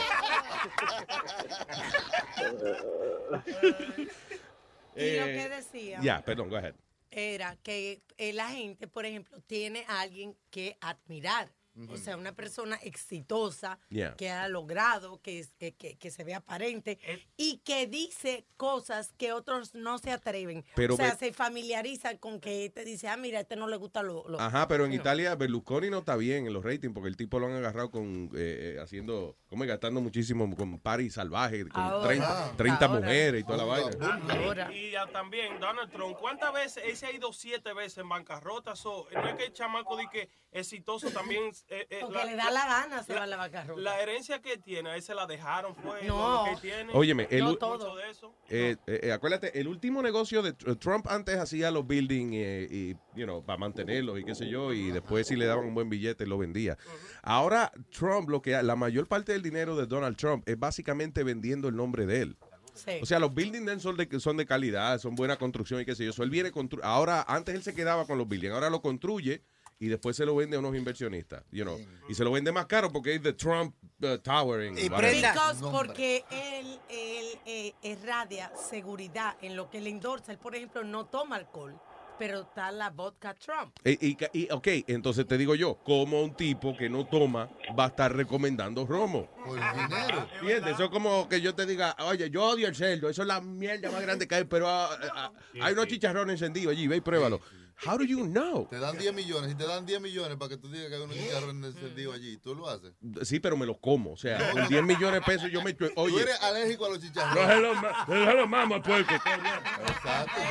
[4.96, 6.76] Y lo Eh, que decía Ya, perdón, go ahead.
[7.12, 11.52] era que eh, la gente, por ejemplo, tiene a alguien que admirar.
[11.90, 14.16] O sea, una persona exitosa Yeah.
[14.18, 17.00] que ha logrado, que, que, que- que se ve aparente
[17.38, 20.66] y que dice cosas que otros no se atreven.
[20.76, 23.78] Pero o sea, se familiarizan con que te dice, ah, mira, a este no le
[23.78, 24.28] gusta lo...
[24.28, 24.96] lo- Ajá, pero en No.
[24.98, 28.26] Italia Berlusconi no está bien en los ratings porque el tipo lo han agarrado con
[28.36, 32.08] eh, eh, haciendo, como gastando muchísimo con party salvaje, con Ahora.
[32.08, 33.00] 30, 30 Ahora.
[33.00, 34.72] mujeres y toda la vaina.
[34.74, 36.84] Y, y también Donald Trump, ¿cuántas veces?
[36.86, 38.76] Él se ha ido siete veces en bancarrota.
[38.76, 41.52] So, no es que el chamaco di que exitoso también.
[41.70, 43.82] Eh, eh, Porque le da la gana se va a la bancarrota.
[43.82, 46.40] La herencia que tiene, a él se la dejaron, fue No.
[46.40, 46.94] lo que él tiene.
[46.94, 48.34] Óyeme, el no todo de eso.
[48.50, 48.78] Eh,
[49.14, 53.44] acuérdate, el último negocio de Tr- Trump antes hacía los buildings eh, y, you know,
[53.44, 56.38] para mantenerlos y qué sé yo, y después si le daban un buen billete lo
[56.38, 56.78] vendía.
[57.22, 61.68] Ahora Trump, lo que la mayor parte del dinero de Donald Trump es básicamente vendiendo
[61.68, 62.38] el nombre de él.
[62.74, 62.92] Sí.
[63.02, 66.06] O sea, los buildings son de, son de calidad, son buena construcción y qué sé
[66.06, 66.14] yo.
[66.14, 69.42] So, él viene constru- ahora, antes él se quedaba con los buildings, ahora lo construye
[69.80, 71.80] y después se lo vende a unos inversionistas, you know.
[72.10, 74.62] Y se lo vende más caro porque es the Trump uh, Tower.
[74.62, 75.16] en whatever.
[75.16, 80.34] Because porque él, él eh, irradia seguridad en lo que le endorsa.
[80.34, 81.80] Él, por ejemplo, no toma alcohol,
[82.18, 83.74] pero está la vodka Trump.
[83.86, 87.86] Y, y, y, ok, entonces te digo yo, como un tipo que no toma va
[87.86, 89.30] a estar recomendando romo?
[89.46, 90.28] Por dinero.
[90.42, 90.74] ¿Entiendes?
[90.74, 93.40] Eso es como que yo te diga, oye, yo odio el cerdo, eso es la
[93.40, 97.02] mierda más grande que hay, pero ah, ah, hay unos chicharrones encendidos allí, ve y
[97.02, 97.40] pruébalo.
[97.86, 98.68] How do you know?
[98.70, 99.52] Te dan 10 millones.
[99.52, 102.38] Y te dan 10 millones para que tú digas que hay unos chicharrones encendidos allí.
[102.38, 102.92] ¿Tú lo haces?
[103.24, 104.14] Sí, pero me los como.
[104.14, 105.74] O sea, con 10 millones de pesos yo me...
[105.74, 107.48] Tú Oye, eres alérgico a los No chicharrones.
[107.56, 109.14] se lo, ma- no se lo mamo, puerco.
[109.14, 110.42] Exacto.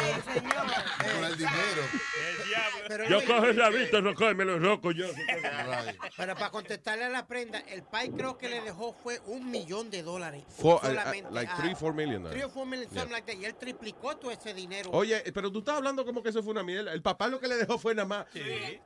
[1.14, 1.82] Con el dinero.
[2.88, 5.06] Pero, Yo cojo el rabito, roco, y me lo roco yo.
[6.16, 9.90] pero para contestarle a la prenda, el país creo que le dejó fue un millón
[9.90, 10.44] de dólares.
[10.58, 12.32] Solamente uh, uh, like a- three, four million dollars.
[12.34, 13.00] Three or four million, Yeah.
[13.00, 13.38] something like that.
[13.38, 14.90] Y él triplicó todo ese dinero.
[14.92, 16.92] Oye, pero tú estás hablando como que eso fue una mierda.
[16.94, 18.26] El papá lo que le dejó fue nada más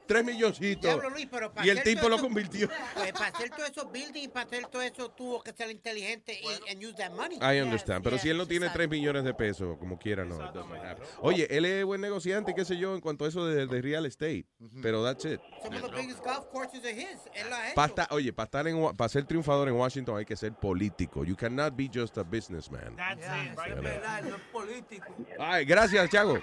[0.06, 0.82] tres milloncitos.
[0.82, 2.68] Diablo, Luis, pero para y el hacer tipo todo lo eso- convirtió.
[2.94, 6.70] Pues para hacer todos esos buildings, para hacer todo eso, tuvo que ser inteligente y
[6.72, 7.36] and use that money.
[7.42, 8.02] I understand.
[8.02, 10.36] Pero si él no tiene 3 millones de pesos, como quiera, no.
[10.36, 11.02] it.
[11.20, 14.06] Oye, él es buen negociante, qué sé yo, en cuanto a eso de, de real
[14.06, 14.46] estate.
[14.80, 15.40] Pero that's it.
[15.62, 17.18] Some of the biggest golf courses are his.
[17.34, 17.74] Él lo ha hecho.
[17.74, 21.24] Pa' esta- oye, para estar en para ser triunfador en Washington hay que ser político.
[21.24, 22.96] You cannot be just a businessman.
[22.98, 25.14] Es verdad, no es político.
[25.38, 26.38] Ay, gracias, Chago.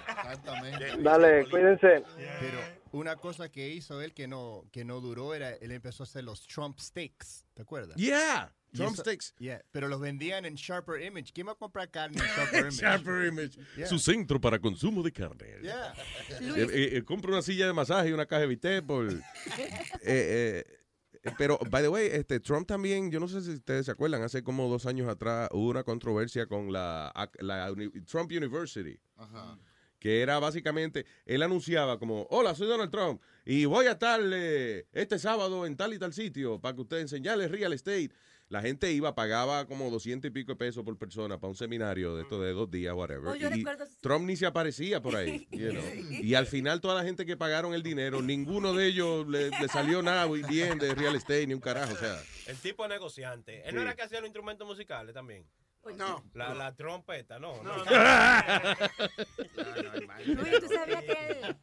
[1.00, 1.79] Dale, cuídense.
[1.82, 2.60] Pero
[2.92, 6.24] una cosa que hizo él que no, que no duró era, él empezó a hacer
[6.24, 7.96] los Trump Steaks, ¿te acuerdas?
[7.98, 9.34] Yeah, Trump eso- Steaks.
[9.40, 11.32] Yeah, pero los vendían en Sharper Image.
[11.34, 12.82] ¿Quién va a comprar carne en Sharper Image?
[12.82, 13.60] Sharper Image.
[13.76, 13.88] Yeah.
[13.88, 15.46] Su centro para consumo de carne.
[15.62, 15.94] Yeah.
[16.30, 19.12] Eh, eh, eh, compra una silla de masaje y una caja de bistec por...
[19.12, 19.22] eh,
[20.04, 20.64] eh,
[21.24, 24.22] eh, pero, by the way, este, Trump también, yo no sé si ustedes se acuerdan,
[24.24, 27.12] hace como dos años atrás hubo una controversia con la,
[28.08, 28.98] Trump University.
[29.18, 29.58] Ajá.
[30.00, 34.86] Que era básicamente, él anunciaba como, hola, soy Donald Trump y voy a estar eh,
[34.94, 38.10] este sábado en tal y tal sitio para que usted enseñarle real estate.
[38.48, 42.16] La gente iba, pagaba como 200 y pico de pesos por persona para un seminario
[42.16, 43.28] de esto de dos días, whatever.
[43.28, 45.48] Oh, yo y recuerdo- Trump ni se aparecía por ahí.
[45.52, 45.84] you know.
[46.10, 49.68] Y al final toda la gente que pagaron el dinero, ninguno de ellos le, le
[49.68, 51.94] salió nada bien de real estate ni un carajo.
[51.94, 53.60] O sea, El tipo negociante.
[53.66, 53.76] Él Sí.
[53.76, 55.46] no era que hacía los instrumentos musicales también.
[55.96, 56.24] No.
[56.34, 57.64] La, la trompeta, no.
[57.64, 57.74] no.
[60.26, 61.58] Luis, ¿tú sabías que él,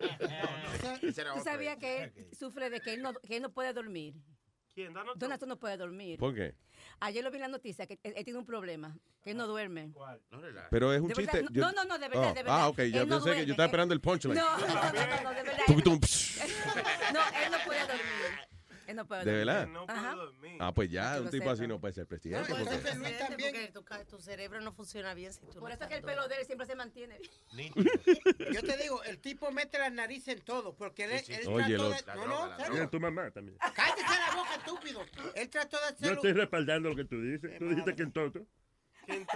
[1.35, 4.15] tú sabías que él sufre de que él no, que él no puede dormir?
[4.75, 4.93] ¿Quién?
[4.93, 6.19] Donald Donald Trump no puede dormir.
[6.19, 6.55] ¿por qué?
[7.01, 9.47] Ayer lo vi en la noticia que él, él tiene un problema, que él no
[9.47, 9.93] duerme.
[10.71, 11.33] Pero es un chiste.
[11.39, 12.61] verdad, yo- no, no, no, de verdad, Oh, de verdad.
[12.61, 14.35] Ah, ok, yo no pensé que yo estaba esperando el punchline.
[14.37, 15.65] No, no, no, no, no, de verdad.
[15.69, 16.01] No-.
[17.15, 18.03] No, él no puede dormir.
[18.95, 19.69] No puede ¿De verdad?
[19.89, 20.17] Ajá.
[20.61, 22.49] Ah, pues ya, que un tipo así no puede ser presidente.
[22.51, 23.73] No, porque- entonces Luis también.
[23.75, 26.27] Porque tu, cerebro no funciona bien si tú Por no eso es que el pelo
[26.29, 27.19] de él siempre se mantiene.
[28.53, 31.39] Yo te digo, el tipo mete la nariz en todo, porque él, Sí, sí, él
[31.41, 31.45] sí.
[31.45, 31.79] trató Oye, de...
[31.79, 32.69] lo- No, La no, droga.
[32.71, 33.59] Mira tu mamá también.
[33.75, 35.05] Cállate la boca, estúpido.
[35.35, 37.59] Él trató de Yo estoy respaldando lo que tú dices.
[37.59, 38.33] Tú dijiste que en todo.
[39.09, 39.27] en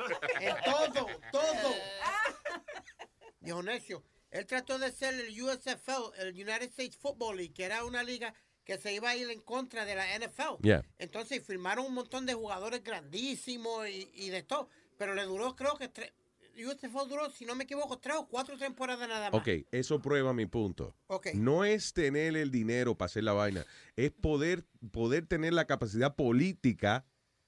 [0.64, 1.74] todo, todo.
[3.40, 4.04] Viejo necio.
[4.30, 8.32] Él trató de ser el USFL, el United States Football League, que era una liga
[8.64, 10.62] que se iba a ir en contra de la NFL.
[10.62, 10.84] Yeah.
[10.98, 14.68] Entonces firmaron un montón de jugadores grandísimos y, y de todo.
[14.96, 16.12] Pero le duró, creo que tres.
[16.56, 19.40] USFL duró, si no me equivoco, tres o cuatro temporadas nada más.
[19.40, 20.94] Ok, eso prueba mi punto.
[21.06, 21.28] Ok.
[21.34, 23.64] No es tener el dinero para hacer la vaina,
[23.96, 27.04] es poder, poder tener la capacidad política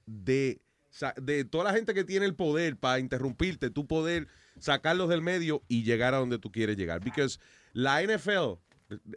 [0.07, 0.61] de,
[1.21, 5.63] de toda la gente que tiene el poder para interrumpirte, tú poder sacarlos del medio
[5.69, 7.01] y llegar a donde tú quieres llegar.
[7.01, 7.39] Because
[7.73, 8.61] la NFL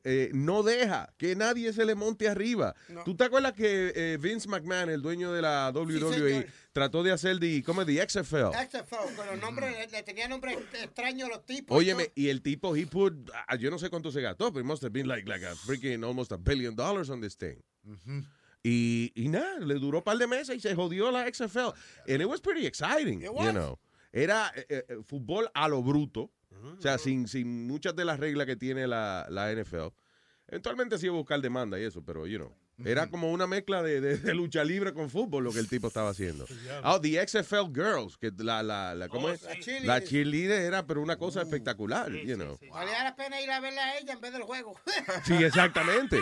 [0.04, 2.76] eh, no deja que nadie se le monte arriba.
[3.04, 6.46] ¿Tú te acuerdas que eh, Vince McMahon, el dueño de la WWE, señor.
[6.72, 7.88] trató de hacer de, ¿cómo es?
[7.88, 8.52] The XFL?
[8.54, 11.78] XFL, con los nombres, le, le tenía nombres extraños a los tipos.
[11.78, 14.68] Óyeme, y el tipo, he put, ah, yo no sé cuánto se gastó, pero it
[14.68, 17.58] must have been like, like a freaking almost a billion dollars on this thing.
[18.64, 21.74] Y, y nada, le duró un par de meses y se jodió la XFL.
[22.08, 23.54] And it was pretty exciting, It you was.
[23.54, 23.78] know.
[24.12, 26.32] Era eh, eh, fútbol a lo bruto,
[26.78, 29.88] o sea, sin, sin muchas de las reglas que tiene la, la NFL.
[30.48, 32.54] Eventualmente sí iba a buscar demanda y eso, pero, you know.
[32.84, 35.88] Era como una mezcla de, de- de lucha libre con fútbol lo que el tipo
[35.88, 36.46] estaba haciendo.
[36.84, 39.48] Ah, the XFL Girls, que la, la, la, ¿cómo Oh, es?
[39.62, 39.80] sí.
[39.84, 42.60] La cheerleader era, pero una cosa espectacular, you know.
[42.70, 44.76] Valía la pena ir a verla a ella en vez del juego.
[45.26, 46.22] Sí, exactamente.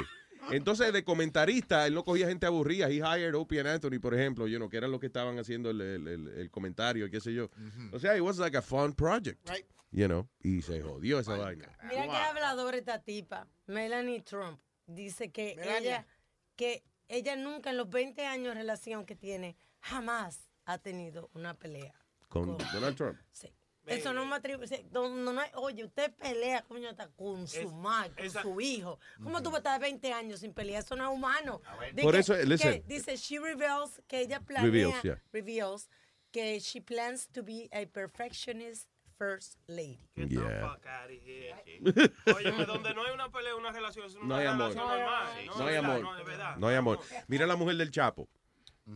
[0.51, 2.89] Entonces, de comentarista, él no cogía gente aburrida.
[2.89, 5.69] He hired Opie and Anthony, por ejemplo, you know, que eran los que estaban haciendo
[5.71, 7.49] el, el- el- el comentario, qué sé yo.
[7.93, 9.65] O sea, it was like a fun project, Right.
[9.93, 11.69] You know, y se jodió esa vaina.
[11.83, 14.59] Mira qué habladora esta tipa, Melanie Trump.
[14.85, 15.79] Dice que Melania.
[15.79, 16.07] ella
[16.55, 21.53] que ella nunca en los 20 años de relación que tiene jamás ha tenido una
[21.53, 21.93] pelea.
[22.27, 23.19] Con Donald Trump.
[23.85, 24.69] Eso no es matrimonio.
[24.91, 28.97] No, no, oye, usted pelea, coño, hasta con su Es- madre, con esa- su hijo.
[29.21, 30.83] ¿Cómo tú vas a estar 20 años sin pelear?
[30.83, 31.61] Eso no es humano.
[31.93, 32.83] Di Por que- eso, que listen.
[32.87, 35.21] dice, she reveals que ella planea, Reveals, yeah.
[35.33, 35.89] reveals
[36.31, 38.87] que she plans to be a perfectionist
[39.23, 39.99] first lady.
[40.15, 40.77] Yeah.
[42.35, 44.69] Oye, donde no hay una pelea, una relación, es una No hay amor.
[44.73, 45.27] relación normal.
[45.57, 46.01] No hay es verdad, amor.
[46.03, 46.57] No, es verdad.
[46.57, 46.99] No hay amor.
[47.27, 48.27] Mira la mujer del Chapo.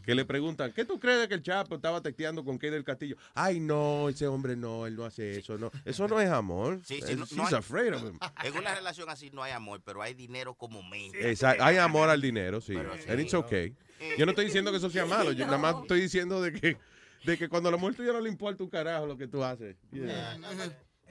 [0.03, 2.83] que le preguntan, ¿qué tú crees de que el Chapo estaba texteando con Kay del
[2.83, 3.15] Castillo?
[3.33, 5.71] Ay, no, ese hombre no, él no hace eso, no.
[5.85, 6.81] Eso no es amor.
[6.83, 8.19] Sí, sí, no- She's no hay- afraid of him.
[8.43, 11.29] En una relación así no hay amor, pero hay dinero como mente.
[11.29, 11.63] Exacto.
[11.63, 12.73] Hay amor al dinero, sí.
[12.75, 13.09] Pero sí.
[13.09, 13.73] And it's okay.
[14.17, 16.77] Yo no estoy diciendo que eso sea malo, yo nada más estoy diciendo de que,
[17.27, 19.75] de que cuando la mujer tuya no le importa un carajo lo que tú haces.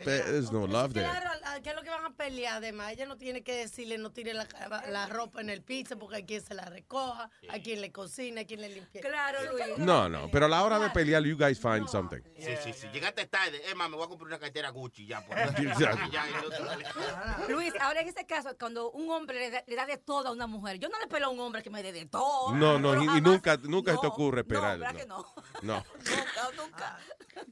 [0.04, 1.08] There's no love there.
[1.08, 2.56] Claro, ¿a ¿qué es lo que van a pelear?
[2.56, 4.46] Además, ella no tiene que decirle no tire la,
[4.90, 8.40] la ropa en el piso porque hay quien se la recoja, hay quien le cocina,
[8.40, 9.00] hay quien le limpie.
[9.00, 9.78] Claro, Luis.
[9.78, 12.20] No, no, pero a la hora de pelear, you guys find something.
[12.38, 12.88] Sí, sí, sí.
[12.92, 13.60] Llegaste tarde.
[13.68, 15.24] Es más, me voy a comprar una cartera Gucci ya.
[15.26, 15.98] Por Exacto.
[16.06, 20.28] no- Luis, ahora en este caso, cuando un hombre le da, le da de todo
[20.28, 22.54] a una mujer, yo no le peleo a un hombre que me dé de todo.
[22.54, 24.78] No, no, y, jamás- nunca, nunca se te ocurre No, esperar.
[24.78, 25.26] ¿verdad que no?
[25.62, 25.84] No.
[25.96, 26.98] Nunca, nunca.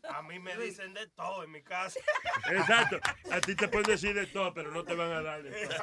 [0.08, 1.98] A mí me dicen de todo en mi casa.
[2.50, 2.98] Exacto.
[3.30, 5.76] A ti te pueden decir de todo, pero no te van a dar de todo.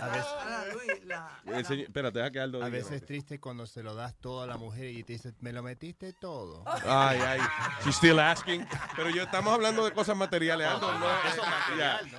[0.00, 2.78] A veces, Ahora, Luis, la- El señor- espérate, deja que Aldo a diga.
[2.78, 5.52] veces es triste cuando se lo das todo a la mujer y te dice, me
[5.52, 6.64] lo metiste todo.
[6.66, 7.40] Ay, ay.
[7.84, 8.66] She's still asking.
[8.96, 10.98] Pero yo estamos hablando de cosas materiales, Aldo.
[10.98, 12.10] No, Eso es material.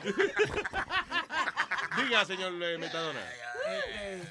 [1.97, 3.19] Diga, señor eh, Metadona.
[3.67, 4.23] Este,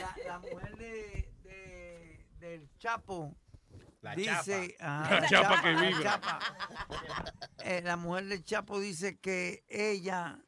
[0.00, 3.36] la, la mujer de, de- del Chapo
[4.02, 5.04] La dice chapa.
[5.04, 6.38] ajá, La chapa que la chapa.
[7.64, 10.38] Eh, la mujer del Chapo dice que ella,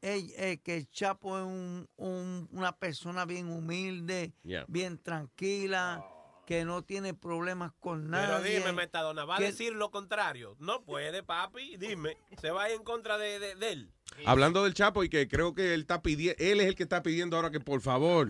[0.00, 4.64] ella- eh, que el Chapo es un- un- una persona bien humilde, Yeah.
[4.68, 6.04] bien tranquila,
[6.46, 8.58] que no tiene problemas con Pero nadie.
[8.58, 10.56] dime, Metadona, ¿va a decir lo contrario?
[10.60, 11.76] No puede, papi.
[11.76, 13.92] Dime, se va en contra de, de- de él.
[14.26, 17.02] Hablando del Chapo y que creo que él está pidiendo, él es el que está
[17.02, 18.28] pidiendo ahora que por favor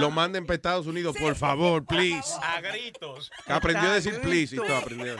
[0.00, 2.28] lo manden para Estados Unidos, por favor, please.
[2.42, 3.30] A gritos.
[3.46, 5.16] Aprendió a decir please y todo aprendió.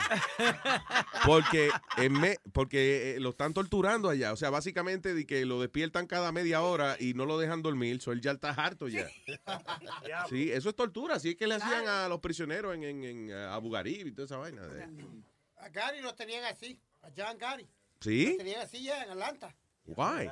[1.25, 4.33] Porque, en me- porque eh, lo están torturando allá.
[4.33, 8.01] O sea, básicamente de que lo despiertan cada media hora y no lo dejan dormir.
[8.01, 9.07] So él ya está harto ya.
[10.29, 11.15] Sí, eso es tortura.
[11.15, 14.11] Así es que le hacían a los prisioneros en, en, en uh, Abu Ghraib y
[14.11, 14.61] toda esa vaina.
[14.65, 14.87] de-
[15.57, 16.79] A Gary lo tenían así.
[17.01, 17.67] A John Gary.
[18.01, 18.31] ¿Sí?
[18.31, 19.55] Lo tenían así ya en Atlanta.
[19.95, 20.29] Why?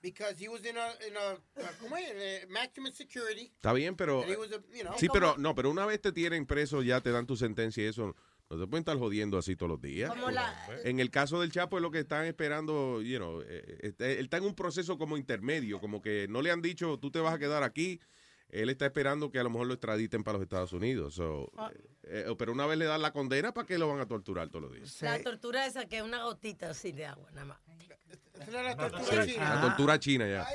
[0.00, 1.30] Because he was in a, in a,
[1.64, 2.10] a- ¿cómo es?
[2.14, 3.52] Eh, maximum security.
[3.54, 4.22] Está bien, pero...
[4.22, 6.82] And he was a, you know, Sí, pero no, pero una vez te tienen preso,
[6.82, 8.16] ya te dan tu sentencia y eso.
[8.50, 10.10] No te pueden estar jodiendo así todos los días.
[10.10, 13.78] Como la- En el caso del Chapo es lo que están esperando, you know, eh,
[13.80, 17.10] este, él está en un proceso como intermedio, como que no le han dicho, tú
[17.12, 18.00] te vas a quedar aquí.
[18.52, 21.14] Él está esperando que a lo mejor lo extraditen para los Estados Unidos.
[21.14, 21.50] So,
[22.04, 24.48] eh, eh, pero una vez le dan la condena, ¿para qué lo van a torturar
[24.50, 25.00] todos los días?
[25.02, 27.58] La tortura esa que es una gotita así de agua, nada más.
[28.50, 29.54] La tortura Sí, china.
[29.54, 30.46] la tortura china ya.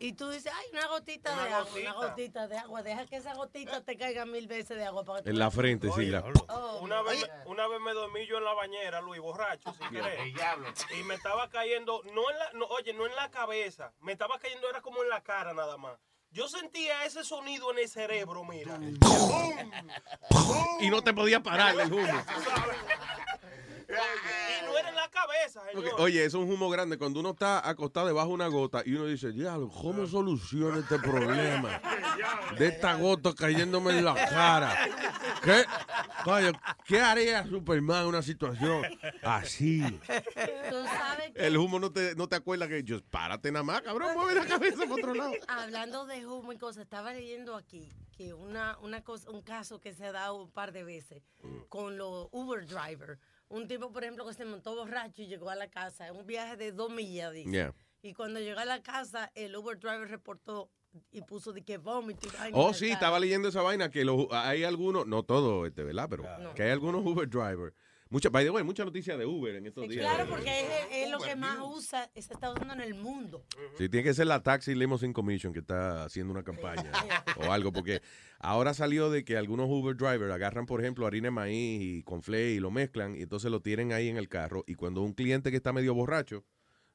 [0.00, 2.82] Y tú dices, ay, una gotita de agua, una gotita de agua.
[2.82, 5.90] Deja que esa gotita te caiga mil veces de agua para que En la frente,
[5.92, 6.06] sí.
[6.06, 6.80] la- Oh.
[6.82, 10.18] Una vez, me- una vez me dormí yo en la bañera, Luis, borracho, sin querer.
[10.98, 14.38] Y me estaba cayendo, no en la, no, oye, no en la cabeza, me estaba
[14.38, 15.98] cayendo, era como en la cara nada más.
[16.36, 18.78] Yo sentía ese sonido en el cerebro, mira.
[20.80, 22.06] Y no te podía parar el humo.
[23.88, 26.00] Y no era en la cabeza, señor.
[26.00, 26.98] oye, es un humo grande.
[26.98, 30.98] Cuando uno está acostado debajo de una gota y uno dice, diablo, ¿cómo soluciono este
[30.98, 31.80] problema?
[32.58, 34.76] De esta gota cayéndome en la cara.
[35.40, 35.64] ¿Qué?
[36.26, 36.50] Coño,
[36.84, 38.82] ¿qué haría Superman en una situación
[39.22, 39.80] así?
[39.80, 43.82] Tú sabes que El humo no te, no te acuerda que yo, párate nada más,
[43.82, 45.32] cabrón, mueve la cabeza para otro lado.
[45.46, 49.94] hablando de humo y cosas, estaba leyendo aquí que una, una cosa, un caso que
[49.94, 51.22] se ha dado un par de veces
[51.68, 53.20] con los Uber drivers.
[53.48, 56.56] Un tipo, por ejemplo, que se montó borracho y llegó a la casa, un viaje
[56.56, 57.52] de dos millas, dice.
[57.52, 57.72] Yeah.
[58.02, 60.72] Y cuando llegó a la casa, el Uber driver reportó
[61.12, 62.28] y puso de que vómito.
[62.52, 66.08] Oh, sí, estaba leyendo esa vaina que los- hay algunos, no todo, este, ¿verdad?
[66.10, 67.74] Pero que hay algunos Uber drivers.
[68.08, 70.06] Mucha, by the way, mucha noticia de Uber en estos días.
[70.06, 73.44] Claro, porque es, es lo que más usa, se está usando en el mundo.
[73.76, 76.92] Sí, tiene que ser la Taxi Limousine Commission que está haciendo una campaña
[77.44, 78.02] o algo, porque
[78.38, 82.52] ahora salió de que algunos Uber drivers agarran, por ejemplo, harina de maíz y conflé
[82.52, 85.50] y lo mezclan y entonces lo tienen ahí en el carro y cuando un cliente
[85.50, 86.44] que está medio borracho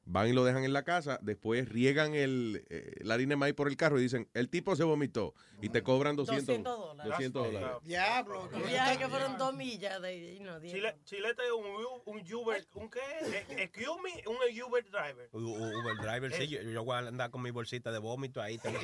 [0.06, 3.54] van y lo dejan en la casa, después riegan el, eh, la harina de maíz
[3.54, 7.12] por el carro y dicen, el tipo se vomitó y te cobran 200, 200 dólares.
[7.12, 7.70] 200 dólares.
[7.84, 8.50] Diablo.
[8.68, 10.40] Viaje que fueron dos millas de...
[10.60, 10.74] diez.
[10.74, 11.68] Chile, Chilete es un,
[12.06, 13.00] un Uber, ¿un qué?
[13.22, 15.30] Eh, Excuse me, un Uber driver.
[15.34, 16.38] U- U- Uber driver, Eh.
[16.38, 18.60] sí, yo, yo voy a andar con mi bolsita de vómito ahí.
[18.66, 18.78] Oye,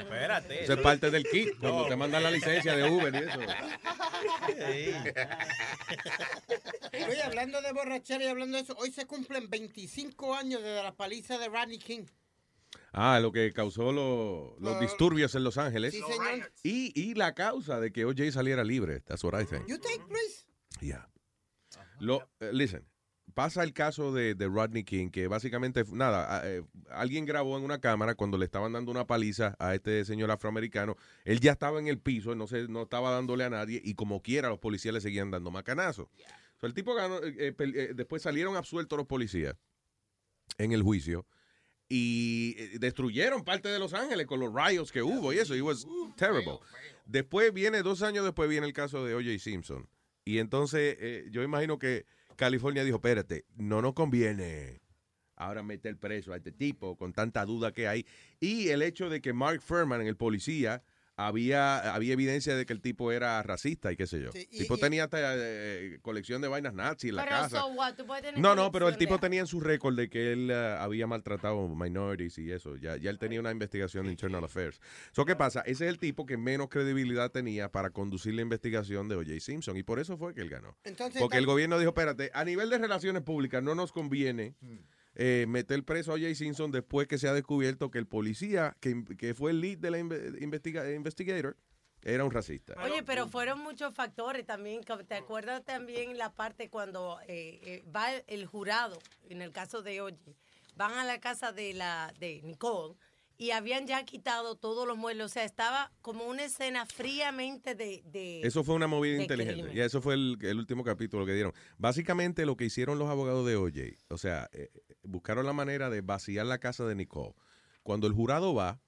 [0.00, 0.62] espérate.
[0.64, 1.88] Eso es parte del kit, cuando No.
[1.88, 3.40] te mandan la licencia de Uber y eso.
[6.92, 10.94] Oye, hablando de borrachera y hablando de eso, hoy se cumplen 25 años desde la
[10.94, 12.04] paliza de Rodney King.
[12.92, 15.92] Ah, lo que causó lo- los Ah, disturbios en Los Ángeles.
[15.94, 16.52] sí, señor.
[16.62, 19.00] Y, y la causa de que OJ saliera libre.
[19.00, 19.66] That's what I think.
[19.68, 20.46] You think, please?
[20.80, 21.08] Yeah.
[22.00, 22.84] Lo, eh, listen,
[23.34, 27.78] pasa el caso de, de Rodney King, que básicamente, nada, eh, alguien grabó en una
[27.80, 30.96] cámara cuando le estaban dando una paliza a este señor afroamericano.
[31.24, 34.20] Él ya estaba en el piso, no, se, no estaba dándole a nadie y como
[34.22, 36.08] quiera los policías le seguían dando macanazos.
[36.66, 39.56] El tipo ganó, eh, eh, eh, después salieron absueltos los policías
[40.58, 41.26] en el juicio
[41.88, 45.54] y destruyeron parte de Los Ángeles con los riots que hubo y eso.
[45.54, 45.86] It was
[46.16, 46.58] terrible.
[47.04, 49.38] Después viene, dos años después viene el caso de O.J.
[49.38, 49.88] Simpson.
[50.24, 52.06] Y entonces yo imagino que
[52.36, 54.80] California dijo, espérate, no nos conviene
[55.36, 58.06] ahora meter preso a este tipo con tanta duda que hay.
[58.40, 60.82] Y el hecho de que Mark Furman, el policía,
[61.16, 64.30] había, había evidencia de que el tipo era racista y qué sé yo.
[64.34, 67.60] el tipo tenía hasta eh, colección de vainas nazi en la Pero casa.
[67.60, 70.08] so what, tú puedes tener No, no, pero el tipo tenía en su récord de
[70.08, 72.76] que él eh, había maltratado minorities y eso.
[72.76, 74.80] Ya, ya él tenía una investigación de Internal Affairs.
[75.12, 75.60] So, ¿Qué pasa?
[75.60, 79.40] Ese es el tipo que menos credibilidad tenía para conducir la investigación de O.J.
[79.40, 80.76] Simpson y por eso fue que él ganó.
[80.84, 84.54] Entonces, Porque el gobierno dijo, espérate, a nivel de relaciones públicas no nos conviene
[85.14, 86.34] eh, meter preso a O.J.
[86.34, 89.90] Simpson después que se ha descubierto que el policía que, que fue el lead de
[89.90, 91.56] la inve- investiga- investigator
[92.04, 92.74] era un racista.
[92.82, 94.80] Oye, pero fueron muchos factores también.
[95.06, 98.98] ¿Te acuerdas también la parte cuando eh, eh, va el, el jurado,
[99.28, 100.18] en el caso de Oye,
[100.74, 102.94] van a la casa de la de Nicole
[103.38, 105.26] y habían ya quitado todos los muebles?
[105.26, 108.02] O sea, estaba como una escena fríamente de...
[108.06, 109.60] de Eso fue una movida inteligente.
[109.62, 109.76] crimen.
[109.76, 111.52] Y eso fue el, el último capítulo que dieron.
[111.78, 114.70] Básicamente lo que hicieron los abogados de OJ, o sea, eh,
[115.02, 117.34] buscaron la manera de vaciar la casa de Nicole.
[117.82, 118.80] Cuando el jurado va,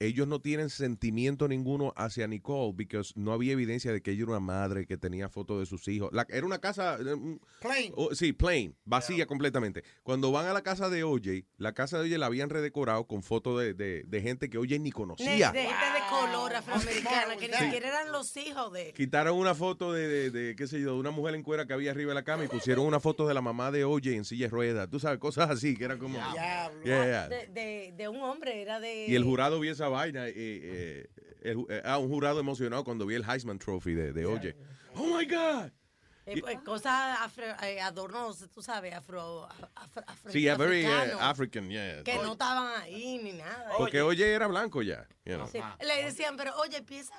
[0.00, 4.30] ellos no tienen sentimiento ninguno hacia Nicole porque no había evidencia de que ella era
[4.32, 6.10] una madre que tenía fotos de sus hijos.
[6.12, 6.96] La- era una casa...
[7.00, 7.92] eh, Plain.
[7.96, 9.84] Oh, sí, plain, vacía completamente.
[10.02, 13.22] Cuando van a la casa de OJ, la casa de OJ la habían redecorado con
[13.22, 15.52] fotos de, de- de gente que OJ ni de, conocía.
[15.52, 17.64] de gente de color afroamericana, que ni Sí.
[17.64, 18.92] siquiera eran los hijos de...
[18.94, 21.74] Quitaron una foto de, de, de, qué sé yo, de una mujer en cuera que
[21.74, 24.24] había arriba de la cama y pusieron una foto de la mamá de OJ en
[24.24, 24.88] silla de ruedas.
[24.88, 26.14] Tú sabes, cosas así, que era como...
[26.32, 27.28] Yeah, yeah.
[27.28, 29.06] De, de, de un hombre, era de...
[29.06, 30.28] Y el jurado vio esa vaina.
[30.28, 31.06] eh, eh,
[31.42, 34.54] el eh, ah, un jurado emocionado cuando vi el Heisman Trophy de, de OJ.
[34.96, 35.70] Oh my God.
[36.26, 41.22] Eh, pues, cosas afro, eh, adornos, tú sabes, afro, afro, afro- Sí, yeah, very africanos,
[41.22, 42.02] African, yeah.
[42.04, 43.72] que no estaban ahí ni nada.
[43.78, 45.08] Porque OJ era blanco ya.
[45.24, 45.48] you know.
[45.50, 47.14] Sí, Le decían, pero oye, piensa,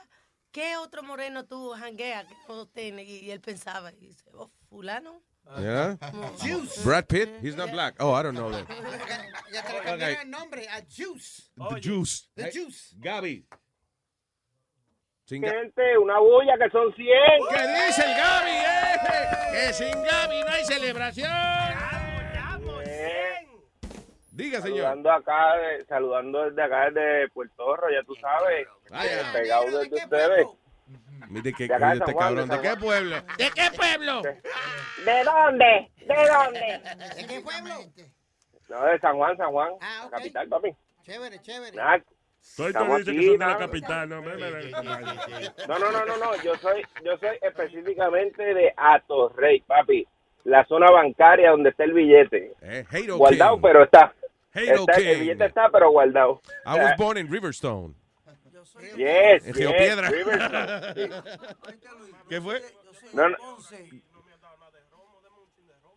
[0.52, 3.04] ¿qué otro moreno tú jangueas que no tiene?
[3.04, 5.22] Y, y él pensaba, y dice, oh, fulano.
[5.60, 5.96] Yeah?
[6.42, 6.84] Juice.
[6.84, 7.96] Brad Pitt, he's not black.
[8.00, 8.66] Oh, I don't know that.
[9.52, 9.90] Ya te le Okay.
[9.92, 11.50] cambiaron el nombre a Juice.
[11.58, 12.30] The Juice.
[12.36, 12.96] The Hey, Juice.
[13.00, 13.46] Gaby.
[15.28, 17.08] Gente, una bulla que son 100.
[17.50, 18.98] ¿Qué dice el Gaby, eh?
[19.52, 21.32] Que sin Gaby no hay celebración.
[24.34, 24.78] Diga, señor.
[24.84, 25.54] Saludando acá,
[25.90, 28.68] saludando desde acá, desde Puerto Rico, ya tú sabes.
[28.90, 29.32] Vaya.
[29.34, 30.48] Pegado desde ustedes.
[31.30, 32.50] Mire que oye, este cabrón.
[32.50, 33.16] de ¿De San qué pueblo?
[33.38, 34.22] ¿De qué pueblo?
[34.22, 35.92] ¿De dónde?
[35.98, 36.82] ¿De dónde?
[37.16, 37.74] ¿De qué pueblo?
[38.70, 39.72] No, de San Juan, San Juan.
[39.82, 40.08] Ah.
[40.12, 40.76] Capital, papi.
[41.04, 41.78] Chévere, chévere.
[42.40, 43.60] Soy Estamos dice que son de la nada.
[43.60, 44.22] capital, ¿no?
[44.22, 46.36] No, no, no, no, no.
[46.44, 50.08] Yo soy, yo soy específicamente de Atorrey, papi.
[50.44, 52.54] La zona bancaria donde está el billete.
[52.62, 53.62] Eh, Guardado, King.
[53.62, 54.14] pero está.
[54.54, 54.94] Está-.
[55.00, 56.42] El billete está, pero guardado.
[56.66, 57.94] I was born in Riverstone.
[58.96, 60.10] Yes, En Río yes, Piedra.
[60.10, 61.10] Riverstone, sí.
[62.30, 62.62] ¿Qué fue?
[63.14, 63.38] No, no.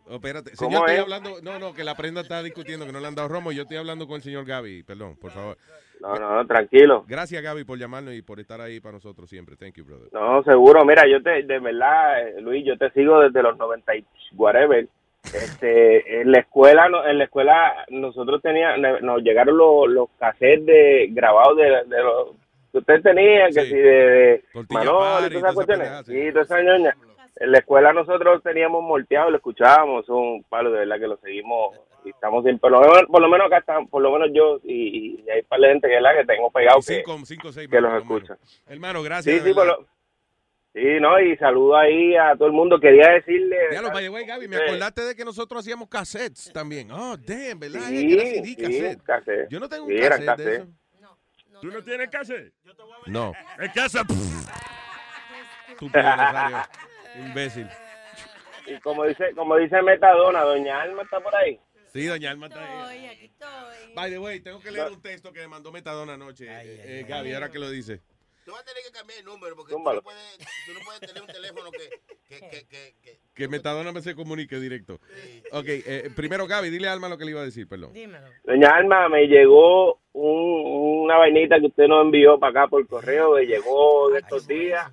[0.07, 0.51] Oh, espérate.
[0.55, 1.01] ¿Cómo Señor, estoy es?
[1.01, 1.41] hablando.
[1.41, 3.51] No, no, que la prenda está discutiendo que no le han dado romo.
[3.51, 4.83] Yo estoy hablando con el señor Gaby.
[4.83, 5.57] Perdón, por favor.
[5.99, 7.05] No, no, no, tranquilo.
[7.07, 9.55] Gracias, Gaby, por llamarnos y por estar ahí para nosotros siempre.
[9.55, 10.09] Thank you, brother.
[10.11, 10.85] No, seguro.
[10.85, 14.05] Mira, yo te, de verdad, eh, Luis, yo te sigo desde los 90 y
[14.35, 14.87] whatever.
[15.23, 20.67] Este, en la escuela, no- en la escuela nosotros teníamos, nos llegaron los, los cassettes
[20.67, 22.35] de grabados de, de los
[22.79, 23.67] usted tenía, que Sí.
[23.69, 25.87] si de, de y todas esas toda esa cuestiones.
[25.89, 26.31] pendeja, sí.
[26.31, 26.95] Todas esas ñoñas.
[27.37, 31.75] En la escuela nosotros teníamos molteado, lo escuchábamos, un palo de verdad que lo seguimos
[32.05, 35.19] y estamos por lo menos, por lo menos acá están, por lo menos yo y,
[35.25, 37.51] y hay par de gente que, es la que tengo pegado Y que, cinco, cinco,
[37.51, 38.37] seis que los escucha.
[38.67, 39.35] Hermano, gracias.
[39.35, 39.85] Sí, sí, por lo,
[40.73, 42.79] sí, no, y saludo ahí a todo el mundo.
[42.79, 43.57] Quería decirle.
[43.69, 46.89] Ya lo way, Gaby, me acordaste de que nosotros hacíamos cassettes también.
[46.91, 47.81] Oh, damn, ¿verdad?
[47.89, 49.03] Sí, sí, cassette.
[49.03, 49.49] cassette.
[49.49, 50.61] Yo no tengo un Sí, eran cassette de cassette.
[50.61, 50.84] eso.
[51.65, 52.35] ¿Tú no tienes casa?
[53.07, 53.33] No.
[53.57, 54.01] En casa.
[55.67, 56.57] Estúpido, Nazario.
[57.15, 57.67] Imbécil.
[58.67, 61.59] Y como dice, como dice Metadona, Doña Alma está por ahí.
[61.91, 63.31] Sí, doña Alma está ahí.
[63.95, 66.45] By the way, tengo que leer un texto que me mandó Metadona anoche.
[66.45, 67.99] eh, eh, Gaby, ahora que lo dice.
[68.45, 70.37] Tú vas a tener que cambiar el número porque tú no, puedes,
[70.67, 71.89] tú no puedes tener un teléfono que,
[72.29, 74.99] que, que, que, que- Que Metadona me se comunique directo.
[75.51, 77.91] Ok, eh, primero Gaby, dile a Alma lo que le iba a decir, perdón.
[78.43, 83.33] Doña Alma, me llegó un- una vainita que usted nos envió para acá por correo,
[83.33, 84.91] me llegó de estos días.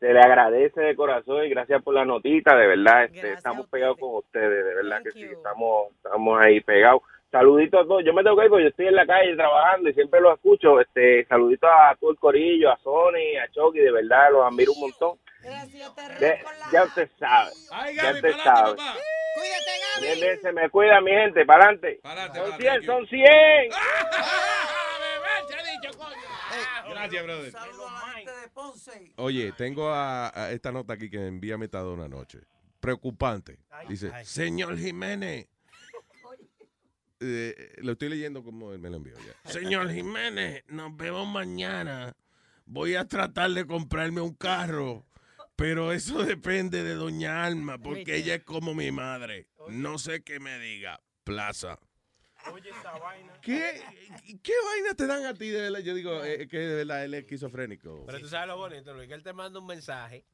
[0.00, 3.98] se le agradece de corazón y gracias por la notita, de verdad, este, estamos pegados
[3.98, 7.02] con ustedes, de verdad que sí, estamos, estamos ahí pegados.
[7.30, 9.90] Saluditos a todos, yo me tengo que ir porque yo estoy en la calle trabajando
[9.90, 13.92] y siempre los escucho, este, saluditos a todo el corillo, a Sony, a Chucky, de
[13.92, 15.18] verdad, los admiro un montón.
[16.20, 16.38] De-
[16.72, 17.50] ya usted sabe,
[17.94, 18.76] ya usted sabe.
[20.00, 22.00] Bien, bien, se me cuida mi gente, para adelante.
[22.34, 23.24] Son 100, son 100.
[26.90, 27.52] Gracias, brother.
[27.52, 29.12] Saludos a la gente de Ponce.
[29.16, 32.38] Oye, tengo a, a esta nota aquí que me envía Metadona anoche.
[32.80, 33.58] Preocupante.
[33.88, 35.46] Dice, señor Jiménez.
[37.20, 39.34] Eh, lo estoy leyendo como él me lo envió ya.
[39.50, 42.16] Señor Jiménez, nos vemos mañana.
[42.66, 45.06] Voy a tratar de comprarme un carro,
[45.56, 49.48] pero eso depende de Doña Alma, porque ella es como mi madre.
[49.68, 51.00] No sé qué me diga.
[51.24, 51.78] Plaza.
[52.52, 53.32] Oye, esa vaina.
[53.42, 53.82] ¿Qué,
[54.42, 55.80] ¿Qué vaina te dan a ti de verdad?
[55.80, 58.04] Yo digo eh, que de verdad él es esquizofrénico.
[58.06, 60.24] Pero tú sabes lo bonito, Luis, que él te manda un mensaje.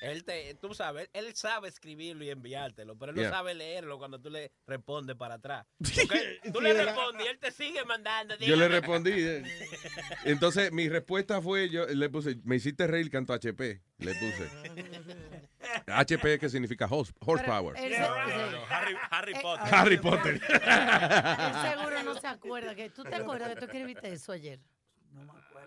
[0.00, 3.30] Él te, tú sabes, él sabe escribirlo y enviártelo, pero él no Yeah.
[3.30, 5.64] sabe leerlo cuando tú le respondes para atrás.
[5.78, 8.34] Porque tú Sí, le respondes y él te sigue mandando.
[8.34, 8.68] Yo le dígame.
[8.68, 9.12] respondí.
[9.14, 9.44] eh.
[10.24, 13.80] Entonces, mi respuesta fue, yo le puse, me hiciste reír, canto HP.
[13.98, 14.50] Le puse.
[15.86, 17.76] HP que significa horse- horsepower.
[17.76, 19.74] Harry, Harry Eh, Potter.
[19.74, 20.40] Harry Potter.
[20.42, 22.74] Él seguro no se acuerda.
[22.74, 24.60] que ¿Tú te acuerdas que tú escribiste eso ayer?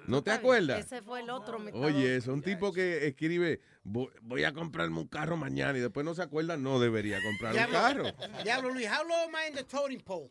[0.07, 0.79] ¿No te acuerdas?
[0.85, 1.57] Ese fue el otro.
[1.59, 1.87] metador.
[1.87, 6.05] Oye, es un tipo que escribe, "Vo- voy a comprarme un carro mañana y después
[6.05, 8.03] no se acuerda, no debería comprar un carro.
[8.43, 10.29] Diablo, Luis, how low am I in the totem pole?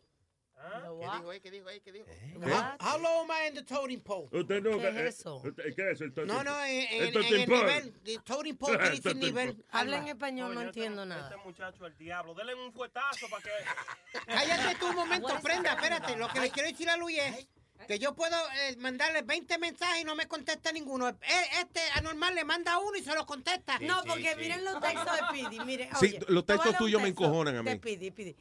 [0.55, 1.39] ¿Qué dijo ahí?
[1.41, 1.79] ¿Qué dijo ahí?
[1.81, 2.05] ¿Qué dijo?
[2.35, 4.27] How, how low am I in the totem pole?
[4.31, 5.41] Usted no, ¿Qué es eh, eso?
[5.75, 7.59] ¿Qué es el totem No, no, en, en- El en totem el pole.
[7.61, 7.93] nivel.
[8.03, 9.65] The totem pole, ¿qué dice el nivel?
[9.71, 11.29] Habla en español, no Coño, entiendo este- nada.
[11.29, 12.33] Este muchacho el diablo.
[12.33, 13.49] Denle un fuetazo para que.
[14.25, 16.15] Cállate tú un momento, prenda, espérate.
[16.15, 17.47] Lo que le quiero decir a Luis es
[17.87, 21.09] que yo puedo eh, mandarle 20 mensajes y no me contesta ninguno.
[21.09, 21.15] Eh,
[21.59, 23.77] Este anormal le manda uno y se lo contesta.
[23.79, 25.59] No, porque miren los textos de Pidi.
[25.65, 27.69] Miren, Sí, oye, los textos tuyos me encojonan a mí.
[27.69, 28.35] De Pidi, Pidi.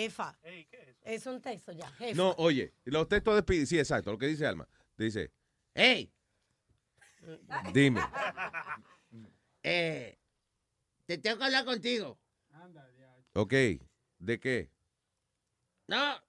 [0.00, 0.38] Jefa.
[1.02, 1.26] es?
[1.26, 1.88] un texto ya.
[1.92, 2.14] Jefa.
[2.16, 4.68] No, oye, los textos de Speedy, sí, exacto, lo que dice Alma.
[4.96, 5.30] Dice,
[5.74, 6.12] hey,
[7.72, 8.00] dime.
[9.66, 10.18] Eh,
[11.06, 12.20] te tengo que hablar contigo.
[13.32, 13.52] Ok,
[14.18, 14.70] ¿de qué?
[15.88, 16.22] No,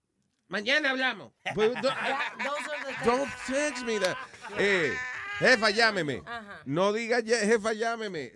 [0.47, 1.33] mañana hablamos.
[1.53, 4.15] Pues, do- those are the Don't text me that.
[4.57, 4.93] Eh,
[5.39, 6.21] jefa, llámeme.
[6.25, 6.61] Ajá.
[6.65, 8.31] No diga jefa, llámeme.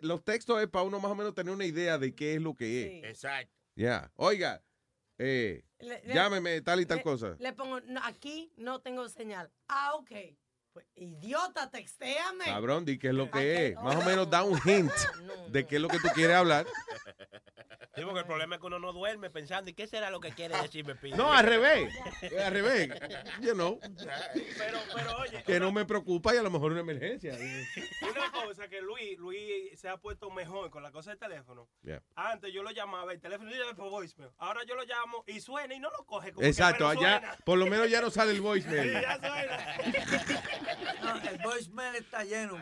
[0.00, 2.54] Los textos es para uno más o menos tener una idea de qué es lo
[2.54, 3.04] que es.
[3.10, 3.59] Exacto.
[3.76, 4.12] Ya.
[4.16, 4.62] Oiga,
[5.18, 7.36] eh, le- llámeme tal y tal le- cosa.
[7.38, 9.50] Le pongo, no, aquí no tengo señal.
[9.68, 10.10] Ah, ok.
[10.72, 12.44] Pues, idiota, textéame.
[12.44, 13.74] Cabrón, di qué es lo que es.
[13.76, 14.92] Más o menos da un hint
[15.48, 16.66] de qué es lo que tú quieres hablar.
[17.96, 20.30] Sí, porque el problema es que uno no duerme pensando, ¿y qué será lo que
[20.30, 20.94] quiere decirme?
[21.16, 21.92] No, al revés.
[22.42, 22.88] Al revés.
[23.40, 25.42] You know, Pero, pero oye.
[25.42, 27.34] que no me preocupa y a lo mejor una emergencia.
[27.34, 31.68] Una cosa que Luis, Luis se ha puesto mejor con la cosa del teléfono.
[31.82, 32.00] Yeah.
[32.14, 34.30] Antes yo lo llamaba, el teléfono iba por voicemail.
[34.38, 36.32] Ahora yo lo llamo y suena y no lo coge.
[36.32, 37.36] Como Exacto, allá suena.
[37.44, 38.88] por lo menos ya no sale el voicemail.
[38.94, 40.59] Sí, ya suena.
[41.02, 42.58] No, el voicemail está lleno.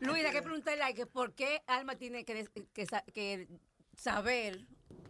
[0.00, 3.48] Luis, hay que preguntarle por qué Alma tiene que, que
[3.94, 4.66] saber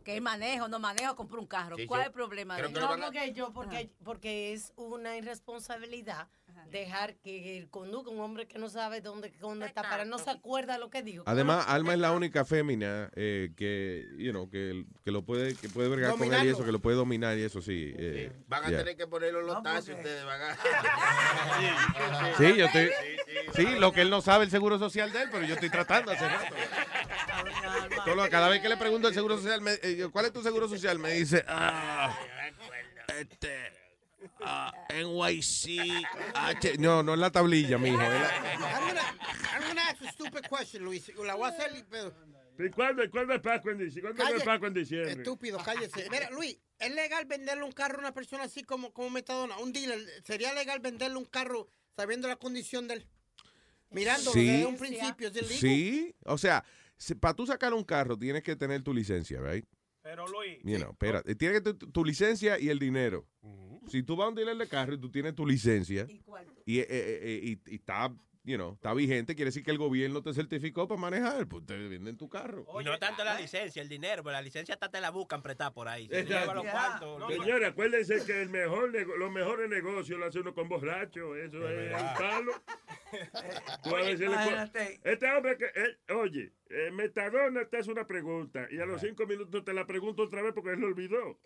[0.07, 1.75] que manejo, no manejo, compró un carro.
[1.77, 2.57] Sí, ¿Cuál yo es el problema?
[2.59, 3.01] No, de él?
[3.03, 6.29] porque yo, porque, porque es una irresponsabilidad
[6.71, 10.31] dejar que él conduzca un hombre que no sabe dónde, dónde está para no se
[10.31, 11.25] acuerda de lo que dijo.
[11.27, 15.69] Además, Alma es la única fémina eh, que, you know, que, que lo puede, que
[15.69, 17.93] puede bregar con él y eso, que lo puede dominar y eso sí.
[17.97, 18.79] eh, Van a yeah.
[18.79, 20.25] tener que ponerlo en los taxis ustedes.
[20.25, 20.57] Van a...
[22.39, 22.91] Sí, yo estoy.
[23.55, 26.13] Sí, lo que él no sabe el seguro social de él, pero yo estoy tratando
[26.13, 26.55] hace rato.
[28.07, 30.69] Todo cada vez que le pregunto el seguro social, me- eh, ¿cuál es tu seguro
[30.69, 30.99] social?
[30.99, 32.17] Me dice, ah,
[33.19, 33.73] este,
[34.43, 35.81] ah, NYC,
[36.35, 36.79] H.
[36.79, 38.01] No, no es la tablilla, mijo.
[38.01, 39.03] es la- I'm gonna,
[39.55, 41.11] I'm gonna ask a stupid question, Luis.
[41.25, 42.15] La voy a hacer, pero...
[42.59, 44.15] ¿Y cuándo, cuándo es Pascua en diciembre?
[44.15, 45.13] ¿Cuándo es Pascua en diciembre?
[45.13, 46.09] Estúpido, cállese.
[46.11, 49.59] Mira, Luis, ¿es legal venderle un carro a una persona así como, como Metadona?
[49.59, 53.07] Un dealer, ¿sería legal venderle un carro sabiendo la condición del...
[53.91, 54.47] Mirándolo Sí.
[54.47, 55.61] desde un principio, ¿es?
[55.61, 56.65] Sí, o sea,
[57.21, 59.65] para tú sacar un carro tienes que tener tu licencia, right?
[60.03, 60.59] Pero Luis.
[60.63, 63.27] You know, espera, eh, tienes que tu, tu licencia y el dinero.
[63.89, 66.07] Si tú vas a un dealer de carro y tú tienes tu licencia
[66.65, 68.13] y, eh, eh, eh, y- y está,
[68.45, 71.77] you know, está vigente, quiere decir que el gobierno te certificó para manejar, pues te
[71.77, 72.65] venden tu carro.
[72.81, 75.73] Y no tanto la licencia, el dinero, pero la licencia hasta te la buscan prestar
[75.73, 76.09] por ahí.
[76.09, 81.35] Cuartos, Señores, acuérdense que el mejor los mejores negocios lo hace uno con borracho.
[81.37, 82.53] Eso es un palo.
[83.85, 84.13] Le
[85.05, 89.27] este hombre que, él- oye, eh, Metadona te hace una pregunta y a los cinco
[89.27, 91.39] minutos te la pregunto otra vez porque él lo olvidó.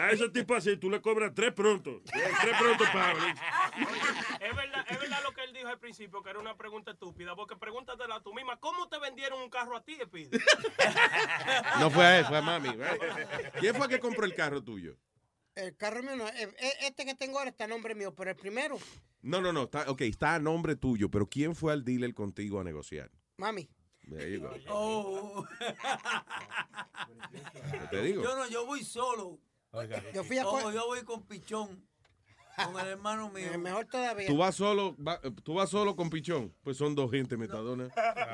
[0.00, 2.02] A ese tipo así tú le cobras tres pronto.
[2.04, 3.22] Tres pronto, Pablo.
[4.40, 7.34] Es verdad, es verdad lo que él dijo al principio que era una pregunta estúpida,
[7.34, 10.30] porque pregúntatela tú misma, ¿cómo te vendieron un carro a ti, Speedy?
[11.80, 12.70] No fue a él, fue a mami.
[13.60, 14.96] ¿Quién fue que compró el carro tuyo?
[15.58, 18.30] El carro mío, no, eh, eh, este que tengo ahora está a nombre mío, pero
[18.30, 18.78] el primero,
[19.22, 19.64] No, no, no.
[19.64, 23.10] Está, ok, está a nombre tuyo, pero ¿quién fue al dealer contigo a negociar?
[23.36, 23.68] mami.
[24.08, 24.50] There you go.
[24.70, 25.44] Oh.
[27.90, 28.22] Te digo.
[28.22, 29.38] Yo no, yo voy solo.
[30.14, 31.84] Yo fui a Oh, yo voy con Pichón.
[32.64, 33.52] Con el hermano mío.
[33.52, 34.26] Eh, mejor todavía.
[34.26, 36.52] ¿Tú vas solo, va- tú vas solo con Pichón?
[36.62, 37.88] Pues son dos gente, Metadona.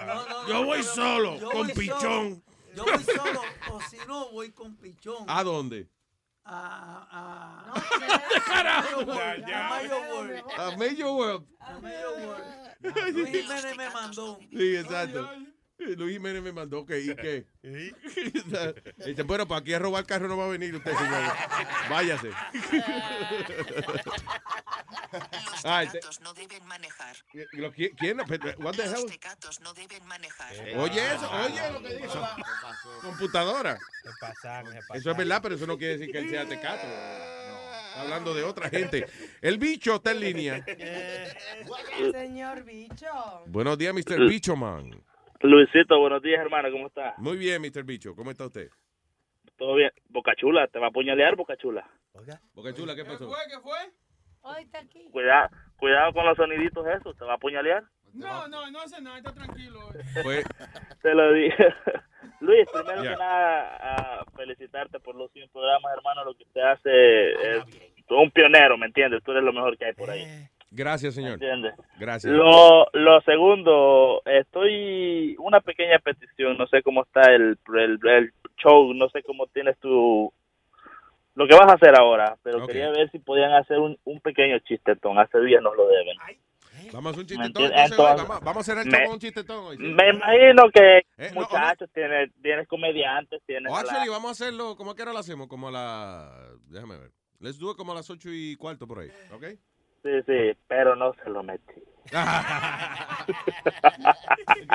[0.06, 2.00] No, no, Yo voy solo, yo con voy Pichón.
[2.00, 2.42] solo.
[2.76, 3.40] Yo voy solo,
[3.72, 5.24] o si no, voy con Pichón.
[5.28, 5.88] ¿A dónde?
[6.46, 7.74] A, a,
[8.82, 9.66] Mayo World, Ya, ya.
[9.66, 10.42] a Mayo World.
[10.58, 11.46] A Major World.
[11.60, 12.44] A Mayo World.
[13.14, 14.38] Luis Jiménez me mandó.
[14.50, 15.30] Sí, exacto.
[15.78, 17.46] Luis Jiménez me mandó, ok, ¿y qué?
[19.04, 21.32] Dice, bueno, para aquí a robar carro no va a venir usted, señor.
[21.90, 22.30] Váyase.
[25.12, 27.16] Los tecatos no deben manejar.
[27.30, 28.18] ¿Quién?
[28.58, 29.10] What the Los hell?
[29.10, 30.52] tecatos no deben manejar.
[30.76, 32.36] Oye eso, oye lo que dice la
[33.02, 33.78] computadora.
[34.94, 36.86] Eso es verdad, pero eso no quiere decir que él sea tecato.
[36.86, 39.06] Está hablando de otra gente.
[39.40, 40.64] El bicho está en línea.
[42.12, 43.06] Señor bicho.
[43.46, 44.28] Buenos días, Mr.
[44.28, 44.90] Bicho Man.
[45.40, 47.18] Luisito, buenos días, hermano, ¿cómo estás?
[47.18, 47.84] Muy bien, Mr.
[47.84, 48.14] Bicho.
[48.16, 48.70] ¿Cómo está usted?
[49.58, 49.90] ¿Todo bien?
[50.08, 51.86] Boca Chula, ¿te va a apuñalear, Boca Chula?
[52.54, 53.30] Boca Chula, ¿qué pasó?
[53.48, 53.78] ¿Qué fue?
[54.44, 55.08] Hoy está aquí.
[55.10, 57.82] Cuidado, cuidado con los soniditos esos, ¿te va a apuñalear?
[58.12, 59.80] No, no, no hace nada, está tranquilo.
[60.22, 60.42] Fue,
[61.02, 61.66] Te lo dije.
[62.40, 63.10] Luis, primero Ya.
[63.12, 63.76] que nada,
[64.20, 67.64] a felicitarte por los 100 programas, hermano, lo que usted hace es...
[68.06, 69.22] Tú eres un pionero, ¿me entiendes?
[69.24, 70.26] Tú eres lo mejor que hay por ahí.
[70.70, 71.32] gracias, señor.
[71.34, 71.74] ¿Entiendes?
[71.98, 72.30] Gracias.
[72.32, 78.92] Lo, lo segundo, estoy una pequeña petición, no sé cómo está el, el, el show,
[78.92, 80.30] no sé cómo tienes tu
[81.34, 84.58] lo que vas a hacer ahora, pero quería ver si podían hacer un, un pequeño
[84.60, 86.16] chistetón, hace días nos lo deben.
[86.92, 87.72] Vamos a hacer un ¿Me chistetón.
[87.74, 89.76] entonces, vamos, vamos a hacer el me- un chistetón hoy.
[89.76, 89.82] ¿sí?
[89.82, 93.72] Me imagino que Eh, no, muchachos, tienes, tienes comediantes, tienes...
[93.72, 95.48] O a la- actually, vamos a hacerlo, ¿cómo a qué hora lo hacemos?
[95.48, 96.30] Como a la...
[96.68, 97.10] Déjame ver.
[97.40, 99.44] Let's do it como a las ocho y cuarto por ahí, ¿ok?
[100.02, 101.72] Sí, sí, pero no se lo metí.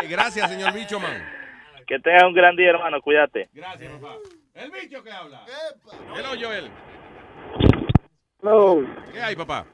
[0.10, 1.24] Gracias, señor Bicho Man.
[1.88, 3.50] Que tengas un gran día, hermano, cuídate.
[3.54, 4.16] Gracias, papá.
[4.60, 5.46] El bicho que habla.
[6.16, 6.70] Hello, Joel.
[8.42, 8.84] Hello,
[9.14, 9.66] ¿Qué hay, papá?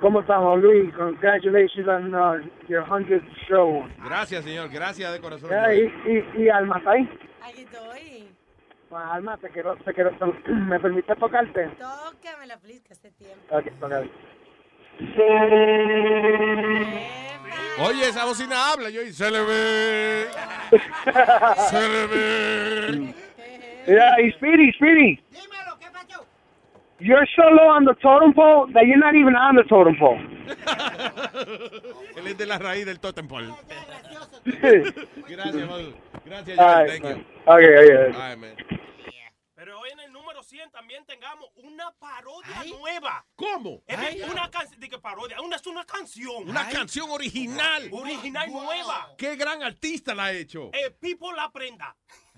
[0.00, 0.92] ¿cómo estamos, Luis?
[0.94, 3.88] Congratulations on uh, your 100th show.
[4.04, 4.68] Gracias, señor.
[4.68, 5.50] Gracias de corazón.
[5.50, 7.08] Yeah, y, y, y Alma, ¿está ahí?
[7.42, 8.28] Aquí estoy.
[8.88, 10.10] Pues, Alma, te quiero, te quiero,
[10.48, 11.68] ¿me permite tocarte?
[11.78, 13.56] Tócame la que hace tiempo.
[13.56, 13.92] Ok, ok.
[17.86, 18.90] Oye, esa bocina habla.
[18.90, 20.28] Yo, y se le ve.
[21.70, 23.14] se le ve.
[23.86, 25.20] Yeah, y Speedy, Speedy.
[27.00, 30.18] You're so low on the totem pole that you're not even on the totem pole.
[32.16, 33.52] Él es de la raíz del totem pole.
[34.44, 35.92] Gracias, Madu.
[36.24, 37.24] Gracias, Thank you.
[37.46, 38.06] okay, okay.
[38.06, 38.56] All right, man.
[39.54, 43.24] Pero hoy en el número 100 también tengamos una parodia nueva.
[43.34, 43.82] ¿Cómo?
[43.86, 44.22] Es Ay.
[44.30, 46.48] una canción, de que parodia, una, es una canción.
[46.48, 47.88] Una canción original.
[47.90, 49.14] Original nueva.
[49.18, 50.70] ¿Qué gran artista la ha hecho?
[50.72, 51.96] Eh, Pipo la prenda.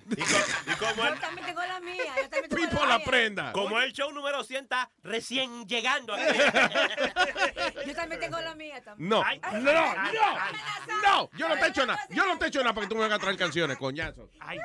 [0.08, 2.04] Y como Yo también tengo la mía.
[2.16, 3.06] Yo también tengo Pipo la la mía.
[3.06, 3.52] prenda.
[3.52, 6.24] Como el show número 100 está recién llegando aquí.
[7.86, 9.08] Yo también tengo la mía también.
[9.08, 9.62] No, Ay, no, ay,
[10.14, 10.54] no, ay,
[11.02, 11.30] no.
[11.36, 12.00] Yo no te he hecho nada.
[12.10, 14.30] Yo no te he hecho nada para que tú me vengas a traer canciones, coñazo.
[14.40, 14.58] Ay,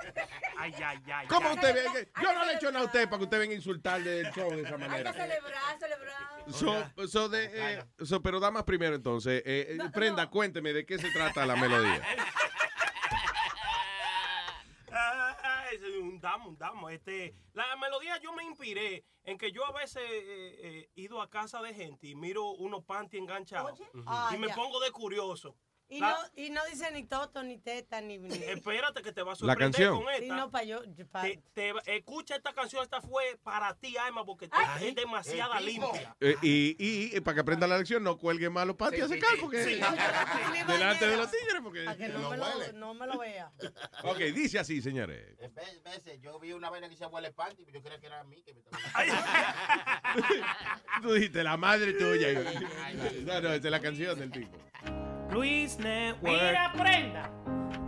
[0.58, 1.28] ay, ay, ay.
[1.28, 1.56] ¿Cómo ay.
[1.56, 1.82] usted ve?
[2.14, 4.02] que- Yo no le he hecho nada a usted para que usted venga a insultar
[4.04, 5.12] del show de esa Hay manera.
[5.12, 6.22] que celebrar, celebrar.
[6.52, 9.42] So, so de, eh, so, pero damas primero entonces.
[9.46, 12.02] Eh, eh, Prenda, cuénteme de qué se trata la melodía.
[14.94, 15.80] Ah, es
[16.12, 16.90] un damo, un damo.
[16.90, 21.30] Este, la melodía yo me inspiré en que yo a veces eh, eh, ido a
[21.30, 24.56] casa de gente y miro unos panty enganchados Ah, y me ya.
[24.56, 25.56] pongo de curioso.
[25.94, 28.18] Y La- no, y no dice ni toto, ni teta, ni...
[28.18, 30.02] ni- Espérate que te va a La sorprender canción.
[30.02, 30.36] con Sí, esta.
[30.38, 30.80] no, pa' yo...
[31.12, 34.88] pa- Te- te- escucha esta canción, esta fue para ti, Alma, porque Ay.
[34.88, 36.16] es demasiada limpia.
[36.22, 39.14] Eh, y, y, y para que aprenda la lección, no cuelgue más los patios Sí,
[39.14, 39.82] a secar sí, porque sí.
[40.68, 41.62] delante de los tigres.
[41.62, 41.86] Porque...
[41.98, 43.52] que no me, lo, no me lo vea.
[44.04, 45.38] Ok, dice así, señores.
[45.38, 45.52] Ve-
[45.84, 48.24] veces yo vi una vaina que se huele panty, pero yo creía que era a
[48.24, 48.82] mí que me estaba
[51.02, 52.30] Tú dijiste la madre tuya.
[53.26, 54.58] No, no, esa es la canción del tipo.
[55.32, 56.42] Luis Network.
[56.42, 57.32] Mira, prenda.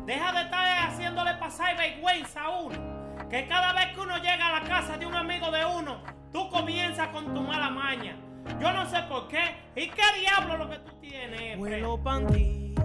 [0.05, 2.93] Deja de estar haciéndole pasar vergüenza a uno.
[3.29, 6.49] Que cada vez que uno llega a la casa de un amigo de uno, tú
[6.49, 8.15] comienzas con tu mala maña.
[8.59, 9.55] Yo no sé por qué.
[9.75, 11.57] ¿Y qué diablo lo que tú tienes?
[11.57, 12.75] Huelo panty.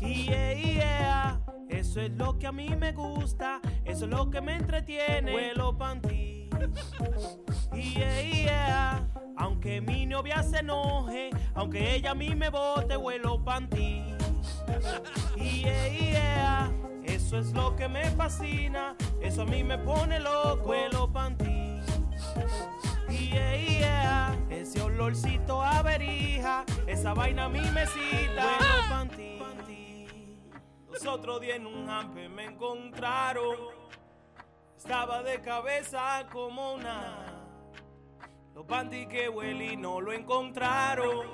[0.00, 1.40] Yeah, yeah.
[1.68, 3.60] Eso es lo que a mí me gusta.
[3.84, 5.34] Eso es lo que me entretiene.
[5.34, 6.29] Huelo panty.
[7.72, 9.06] Yeah, yeah.
[9.36, 14.14] Aunque mi novia se enoje, aunque ella a mí me bote, huelo panty.
[15.36, 16.72] Yeah, yeah.
[17.04, 21.80] Eso es lo que me fascina, eso a mí me pone loco, huelo panty.
[23.08, 24.36] Yeah, yeah.
[24.50, 29.38] Ese olorcito a verija, esa vaina a mí me cita, huelo panty.
[30.92, 33.79] Los otros días en un hampe me encontraron.
[34.82, 37.26] Estaba de cabeza como una.
[38.54, 41.26] Los panty que huele y no lo encontraron.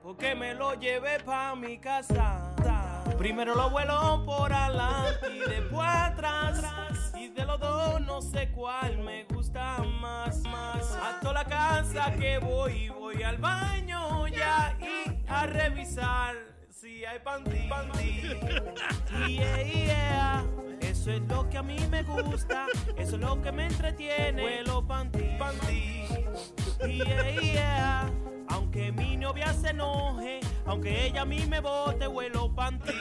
[0.00, 2.54] Porque me lo llevé pa' mi casa.
[3.18, 7.12] Primero lo vuelo por adelante y después atrás.
[7.18, 10.94] Y de los dos no sé cuál me gusta más, más.
[10.94, 16.55] A la casa que voy, voy al baño ya y a revisar
[16.86, 18.22] si hay panty, panty.
[19.28, 20.44] Yeah, yeah.
[20.80, 22.66] Eso es lo que a mí me gusta,
[22.96, 24.42] eso es lo que me entretiene.
[24.44, 26.06] Huelo panty, panty.
[26.86, 28.10] Yeah, yeah.
[28.48, 32.92] Aunque mi novia se enoje, aunque ella a mí me bote, huelo panty.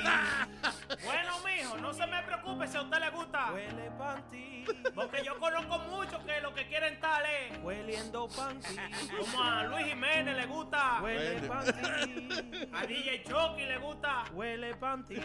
[1.06, 3.51] Bueno, mijo, no se me preocupe si a usted le gusta.
[3.53, 4.66] Huele panty.
[4.95, 8.76] Porque yo conozco muchos que lo que quieren tal es hueliendo panty.
[9.20, 10.99] Como a Luis Jiménez le gusta.
[11.01, 12.70] Huele panty.
[12.74, 14.24] A DJ Chucky le gusta.
[14.34, 15.16] Huele panty.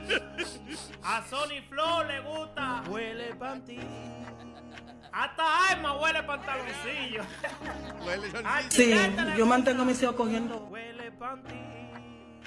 [1.02, 2.82] A Sony Flow le gusta.
[2.88, 3.78] Huele panty.
[5.12, 7.22] Hasta Alma huele pantaloncillo.
[8.44, 8.94] A Sí,
[9.36, 10.58] yo mantengo a mis hijos cogiendo.
[10.70, 11.79] Huele panty.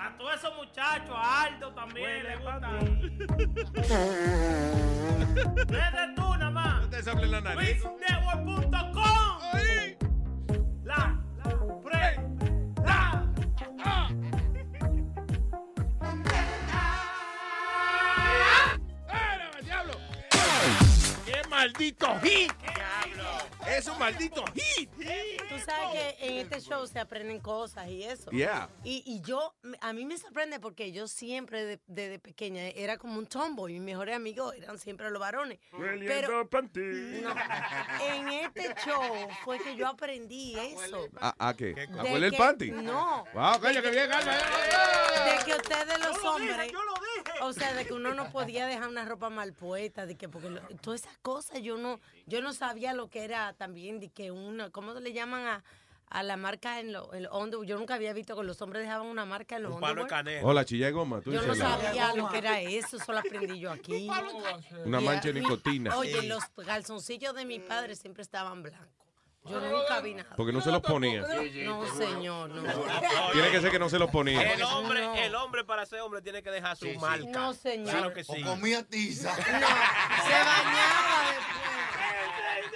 [0.03, 2.69] A todos esos muchachos, a Aldo también le gusta.
[5.65, 6.83] Desde tú nada más.
[6.83, 7.81] Ustedes hablen la nariz.
[7.81, 9.39] Luisnetwork.com.
[10.83, 11.17] La,
[11.81, 12.19] pre,
[12.83, 13.25] la,
[13.85, 14.09] ah.
[19.63, 19.93] diablo!
[21.25, 22.51] ¡Qué maldito hit!
[23.67, 24.89] ¡Es un maldito hit!
[25.49, 28.29] Tú sabes que en este show se aprenden cosas y eso.
[28.31, 28.69] Yeah.
[28.83, 33.17] Y, y yo, a mí me sorprende porque yo siempre de- desde pequeña era como
[33.19, 33.73] un tomboy.
[33.73, 35.59] Mis mejores amigos eran siempre los varones.
[36.49, 36.79] Panty.
[37.21, 37.33] No,
[38.13, 39.01] en este show
[39.43, 41.07] fue que yo aprendí eso.
[41.19, 41.73] ¿A, a qué?
[41.97, 42.71] ¿A De huele el panty?
[42.71, 43.23] No.
[43.33, 44.33] Wow, coño, que bien, Alma.
[44.33, 46.57] De que ustedes los hombres.
[47.41, 50.49] O sea, de que uno no podía dejar una ropa mal puesta, de que porque
[50.49, 54.31] lo- todas esas cosas yo no, yo no sabía lo que era también, de que
[54.31, 55.63] uno, ¿cómo le llaman a,
[56.09, 57.65] a la marca en los underwear?
[57.67, 60.39] Yo nunca había visto que los hombres dejaban una marca en los underwear.
[60.43, 61.21] Hola, chilla de goma.
[61.21, 64.09] Tú Yo no la- sabía lo que era eso, eso lo aprendí yo aquí.
[64.85, 65.97] Una mancha de nicotina.
[65.97, 68.87] Oye, los calzoncillos de mi padre siempre estaban blancos.
[69.45, 70.37] Yo nunca vi nada.
[70.37, 71.21] Porque no se los ponía.
[71.21, 72.63] No, señor, no.
[73.33, 74.53] Tiene que ser que no se los ponía.
[74.53, 77.25] El hombre, el hombre para ser hombre tiene que dejar su marca.
[77.29, 77.89] No, señor.
[77.89, 78.41] Claro que sí.
[78.41, 79.35] O comía tiza.
[79.35, 81.72] Se bañaba después.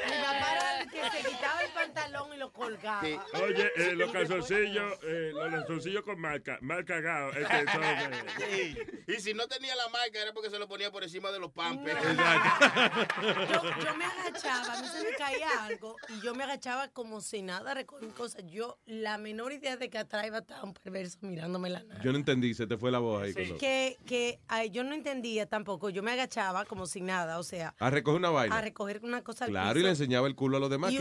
[0.05, 3.01] Mi papá era el que se quitaba el pantalón y lo colgaba.
[3.43, 8.77] Oye, eh, los calzoncillos, eh, los calzoncillos con marca, mal son, eh, Sí.
[9.07, 11.51] Y si no tenía la marca era porque se lo ponía por encima de los
[11.51, 11.99] pampers.
[12.07, 17.21] Yo, yo me agachaba, a mí se me caía algo y yo me agachaba como
[17.21, 18.43] si nada recogí cosas.
[18.47, 22.03] Yo, la menor idea de que atrás iba un perverso mirándome la nariz.
[22.03, 23.33] Yo no entendí, se te fue la voz ahí.
[23.33, 25.89] con lo- Que, que ay, yo no entendía tampoco.
[25.89, 28.57] Yo me agachaba como sin nada, o sea, A recoger una vaina.
[28.57, 29.86] a recoger una cosa al Claro, y piso.
[29.87, 30.93] Le enseñaba el culo a los demás.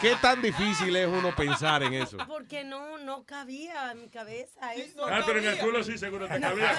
[0.00, 2.16] ¿Qué, tan difícil es uno pensar en eso?
[2.26, 5.04] Porque no, no cabía en mi cabeza eso.
[5.06, 6.72] Ah, pero en el culo sí seguro te cabía.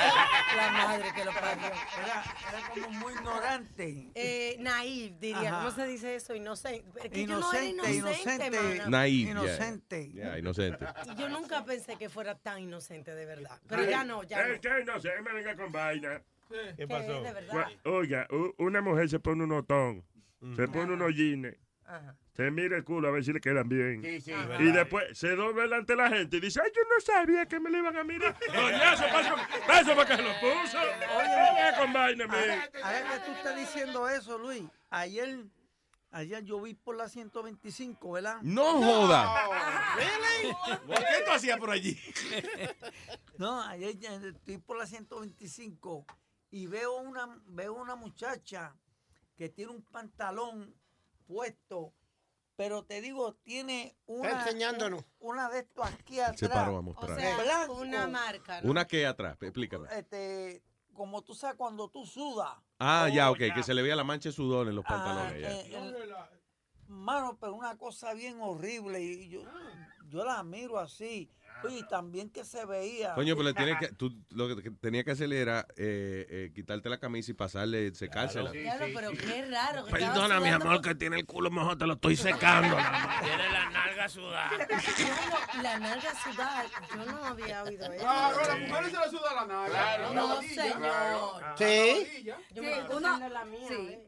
[0.55, 1.65] La madre que lo parió.
[1.67, 4.11] Era, era como muy ignorante.
[4.15, 5.49] Eh, naive, diría.
[5.49, 5.57] Ajá.
[5.63, 6.35] ¿Cómo se dice eso?
[6.35, 6.83] Inocente.
[7.03, 8.89] Es que yo no Inocente, era inocente, inocente.
[8.89, 9.31] Naive.
[9.31, 10.11] Inocente.
[10.13, 10.85] Ya, inocente.
[11.17, 13.59] Yo nunca pensé que fuera tan inocente, de verdad.
[13.67, 14.53] Pero ya no, ya no.
[14.53, 16.21] Es que no sé, me venga con vaina.
[16.77, 17.21] ¿Qué pasó?
[17.23, 17.53] de verdad.
[17.53, 20.03] Gua- Oiga, una mujer se pone un otón,
[20.55, 22.15] se pone unos jeans, Ajá.
[22.33, 24.01] se mira el culo a ver si le quedan bien.
[24.01, 26.99] Sí, sí, y después se dobla delante de la gente y dice, ay, yo no
[27.01, 28.35] sabía que me lo iban a mirar.
[28.47, 29.35] Coñazo, paso,
[29.67, 30.77] paso para que lo puso.
[30.79, 35.45] Oye, con vaina, Ahora, ahora que tú estás diciendo eso, Luis, ayer,
[36.11, 38.37] ayer yo vi por la 125, ¿verdad?
[38.41, 39.35] ¡No joda!
[40.87, 41.97] ¿Qué tú hacías por allí?
[43.39, 46.05] No, ayer estoy por la 125
[46.51, 48.75] y veo una, veo una muchacha
[49.35, 50.75] que tiene un pantalón
[51.27, 51.93] puesto,
[52.55, 55.03] pero te digo, tiene una, Está enseñándonos.
[55.19, 56.39] una de estos aquí atrás.
[56.39, 57.19] Se paró a O mostrar.
[57.19, 57.73] sea, Blanco.
[57.73, 58.71] una marca, ¿no?
[58.71, 59.37] ¿Una que atrás?
[59.41, 59.87] Explícame.
[59.97, 60.61] Este,
[60.93, 62.51] como tú sabes cuando tú sudas.
[62.79, 64.89] Ah, ya, Oh, ok, que se le veía la mancha de sudor en los Ah,
[64.89, 65.41] pantalones.
[65.41, 65.49] ya.
[65.51, 66.13] eh, el-
[66.87, 69.01] mano, pero una cosa bien horrible.
[69.01, 69.41] Y yo,
[70.09, 71.31] yo la miro así.
[71.67, 73.13] Oye, también que se veía.
[73.15, 76.89] Coño, pero le tienes que, tú lo que tenía que hacer era eh, eh, quitarte
[76.89, 78.51] la camisa y pasarle, secársela.
[78.51, 79.85] Diablo, pero qué raro.
[79.85, 82.75] que Perdona, mi amor, que tiene el culo mejor, te lo estoy secando.
[82.75, 84.51] Tiene la nalga sudada.
[85.61, 88.03] La nalga sudada, yo no había oído eso.
[88.03, 89.69] Claro, a las mujeres se les suda la nalga.
[89.69, 90.03] Claro.
[90.09, 91.43] La No, señor.
[91.57, 92.23] Sí.
[92.25, 93.67] Yo Sí, me estoy la mía.
[93.67, 93.99] sí.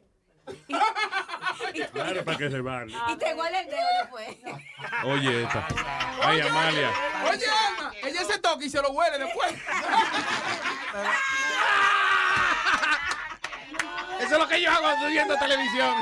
[1.91, 2.89] Claro, para que se van.
[2.89, 4.27] Y te huele el dedo después.
[5.05, 5.67] Oye, esta.
[6.21, 6.91] Ay, Amalia.
[7.29, 9.51] Oye, Alma, ella se toca y se lo huele después.
[14.19, 15.95] Eso es lo que yo hago viendo televisión.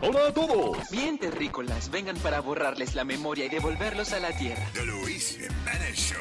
[0.00, 0.78] Hola a todos.
[0.90, 4.64] Bien, terrícolas, vengan para borrarles la memoria y devolverlos a la tierra.
[4.74, 6.18] The Luis Jiménez Show.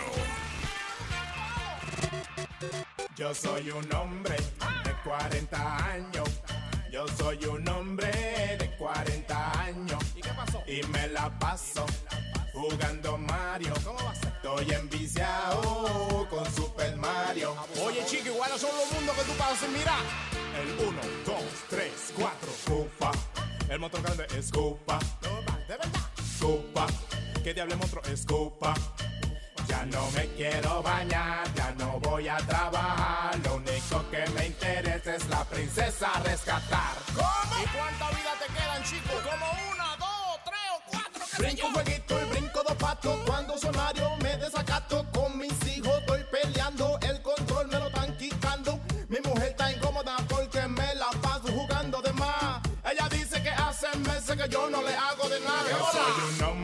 [3.16, 4.36] Yo soy un hombre
[5.08, 6.28] 40 años.
[6.92, 8.12] Yo soy un hombre
[8.60, 10.04] de 40 años.
[10.16, 10.62] ¿Y qué pasó?
[10.68, 11.86] Y me la paso
[12.54, 13.74] jugando Mario.
[13.86, 14.34] ¿Cómo va a ser?
[14.34, 17.56] Estoy enviciado con Super Mario.
[17.86, 19.96] Oye, chico, iguales son los mundos que tú pasas mira.
[20.62, 21.36] El 1, 2,
[21.70, 23.12] 3, 4, Scupa.
[23.70, 25.00] El motor grande es Scupa.
[25.70, 26.02] De verdad.
[26.38, 26.88] Scupa.
[27.44, 28.74] ¿Qué diable monstruo es Scupa?
[29.68, 33.38] Ya no me quiero bañar, ya no voy a trabajar.
[33.44, 36.96] Lo único que me interesa es la princesa rescatar.
[37.14, 37.64] ¿Cómo?
[37.64, 39.22] ¿Y cuánta vida te quedan, chicos?
[39.22, 41.26] Como una, dos, tres o cuatro.
[41.38, 43.18] Brinco un jueguito y brinco dos patos.
[43.26, 45.94] Cuando soy Mario me desacato con mis hijos.
[46.00, 48.80] Estoy peleando, el control me lo están quitando.
[49.10, 52.62] Mi mujer está incómoda porque me la paso jugando de más.
[52.90, 55.64] Ella dice que hace meses que yo no le hago de nada.
[55.70, 56.57] Yo soy un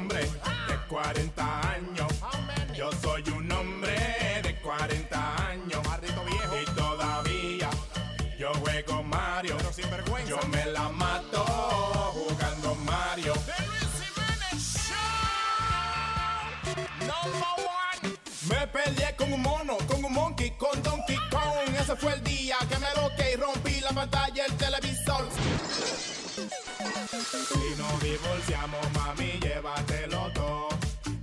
[18.73, 21.75] peleé con un mono, con un monkey, con Donkey Kong.
[21.79, 25.29] Ese fue el día que me loqué y rompí la pantalla del televisor.
[27.49, 30.69] Si nos divorciamos, mami, llévatelo todo.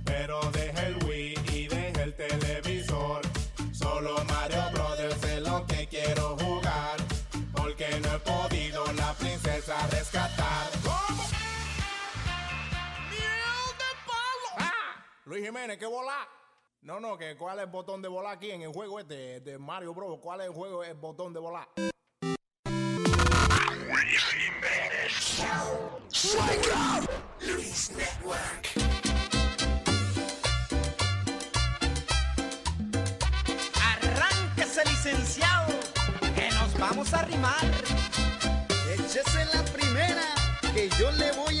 [0.05, 3.21] Pero deja el Wii y deja el televisor.
[3.73, 6.97] Solo Mario Brothers es lo que quiero jugar.
[7.53, 10.69] Porque no he podido la princesa rescatar.
[10.83, 11.23] ¿Cómo?
[13.09, 14.49] ¡Miel de palo!
[14.57, 15.05] ¡Ah!
[15.25, 16.40] Luis Jiménez, ¿qué volar?
[16.83, 19.59] No, no, que cuál es el botón de volar aquí en el juego este de
[19.59, 20.17] Mario Bros.
[20.19, 21.67] ¿Cuál es el juego, el botón de volar?
[33.79, 35.67] Arránquese, licenciado,
[36.33, 37.63] que nos vamos a arrimar.
[38.91, 40.33] Échese la primera,
[40.73, 41.60] que yo le voy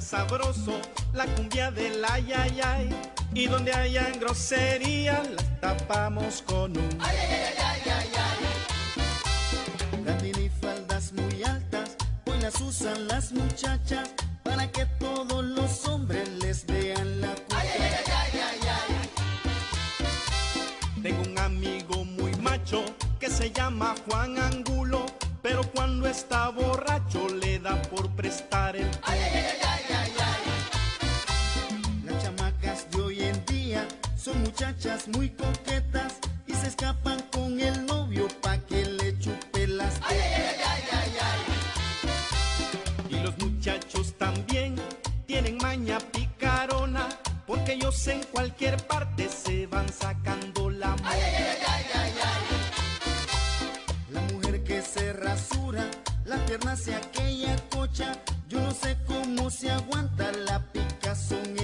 [0.00, 0.80] sabroso
[1.12, 2.96] la cumbia del ay, ay, ay.
[3.34, 8.08] Y donde hayan groserías, las tapamos con un ay, ay, ay, ay,
[10.06, 11.96] ay, minifaldas muy altas,
[12.26, 14.10] hoy las usan las muchachas
[14.42, 17.62] para que todos los hombres les vean la cuca.
[21.02, 22.84] Tengo un amigo muy macho
[23.18, 25.06] que se llama Juan Angulo,
[25.42, 28.88] pero cuando está borracho le da por prestar el
[34.60, 40.10] muchachas muy coquetas y se escapan con el novio pa' que le chupe las tetas.
[43.08, 44.76] Y los muchachos también
[45.26, 47.08] tienen maña picarona,
[47.46, 51.18] porque ellos en cualquier parte se van sacando la mano.
[54.10, 55.86] La mujer que se rasura,
[56.26, 58.14] las piernas se aquella cocha,
[58.50, 61.59] yo no sé cómo se aguanta la picazón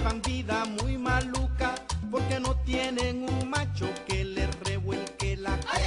[0.00, 1.74] llevan vida muy maluca,
[2.10, 5.78] porque no tienen un macho que les revuelque la coca.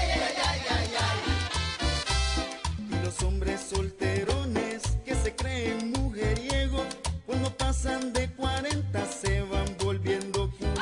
[2.91, 6.85] Y los hombres solterones que se creen mujeriegos,
[7.25, 10.79] cuando pasan de 40 se van volviendo culos.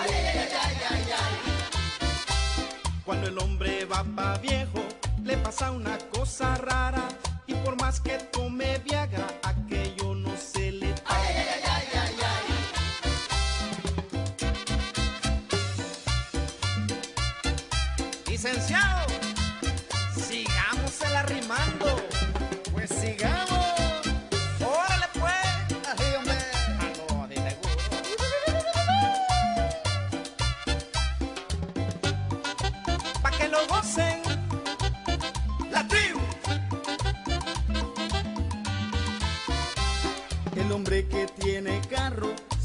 [3.06, 4.84] Cuando el hombre va pa' viejo,
[5.24, 7.08] le pasa una cosa rara.
[7.48, 9.28] Y por más que tome Viagra,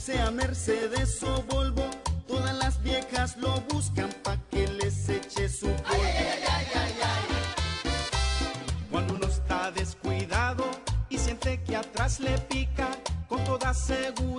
[0.07, 1.91] sea Mercedes o Volvo,
[2.29, 6.05] todas las viejas lo buscan pa' que les eche su polvo.
[8.89, 10.65] Cuando uno está descuidado
[11.09, 12.89] y siente que atrás le pica,
[13.27, 14.36] con toda seguridad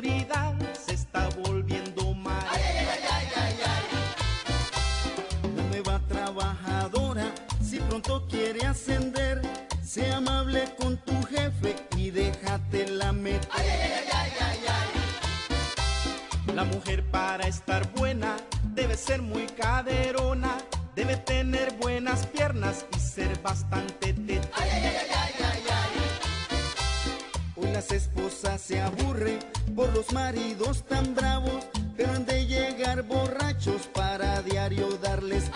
[16.57, 18.35] La mujer para estar buena
[18.73, 20.57] debe ser muy caderona,
[20.95, 24.49] debe tener buenas piernas y ser bastante teta.
[27.55, 29.37] Hoy las esposas se aburren
[29.75, 31.63] por los maridos tan bravos,
[31.95, 35.51] pero han de llegar borrachos para diario darles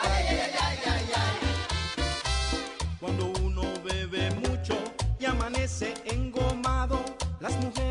[2.99, 4.77] Cuando uno bebe mucho
[5.19, 7.03] y amanece engomado,
[7.39, 7.90] las mujeres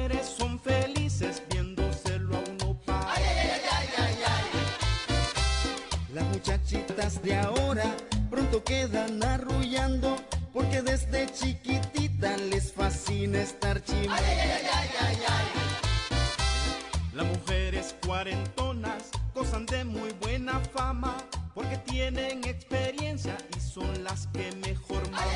[7.00, 7.96] de ahora
[8.28, 10.16] pronto quedan arrullando
[10.52, 14.22] porque desde chiquitita les fascina estar chimando.
[17.14, 21.16] Las mujeres cuarentonas gozan de muy buena fama
[21.54, 25.26] porque tienen experiencia y son las que mejor maman.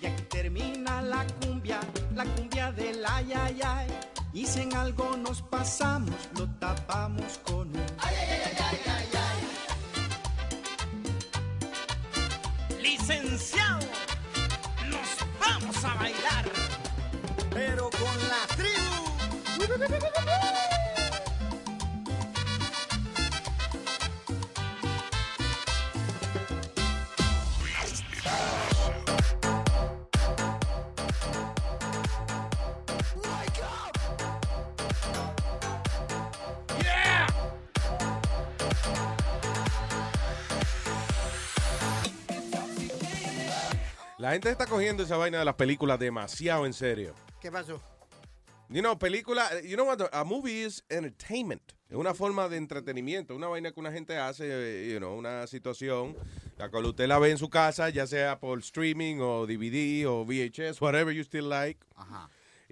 [0.00, 1.78] Y aquí termina la cumbia,
[2.16, 3.86] la cumbia del ay ay ay.
[4.34, 7.86] Y si en algo nos pasamos, lo tapamos con un
[14.88, 15.08] Nos
[15.38, 16.44] vamos a bailar,
[17.52, 18.92] pero con la tribu.
[44.22, 47.12] La gente está cogiendo esa vaina de las películas demasiado en serio.
[47.40, 47.82] ¿Qué pasó?
[48.68, 51.72] You know, película, you know what, a movie is entertainment.
[51.90, 55.48] Es una forma de entretenimiento, una vaina que una gente hace, eh, you know, una
[55.48, 56.16] situación,
[56.56, 60.24] la cual usted la ve en su casa, ya sea por streaming o DVD o
[60.24, 61.80] VHS, whatever you still like.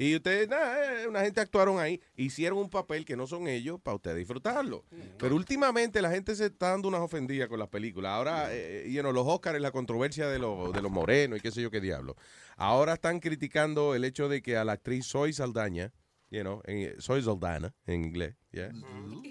[0.00, 3.78] Y ustedes, nada, eh, una gente actuaron ahí, hicieron un papel que no son ellos
[3.82, 4.86] para usted disfrutarlo.
[5.18, 8.12] Pero últimamente la gente se está dando unas ofendidas con las películas.
[8.12, 11.50] Ahora, eh, you know, los Oscars, la controversia de, los de los morenos y qué
[11.50, 12.16] sé yo qué diablo.
[12.56, 15.92] Ahora están criticando el hecho de que a la actriz Soy Saldaña,
[16.30, 18.70] you know, en- Soy Saldana en inglés, yeah,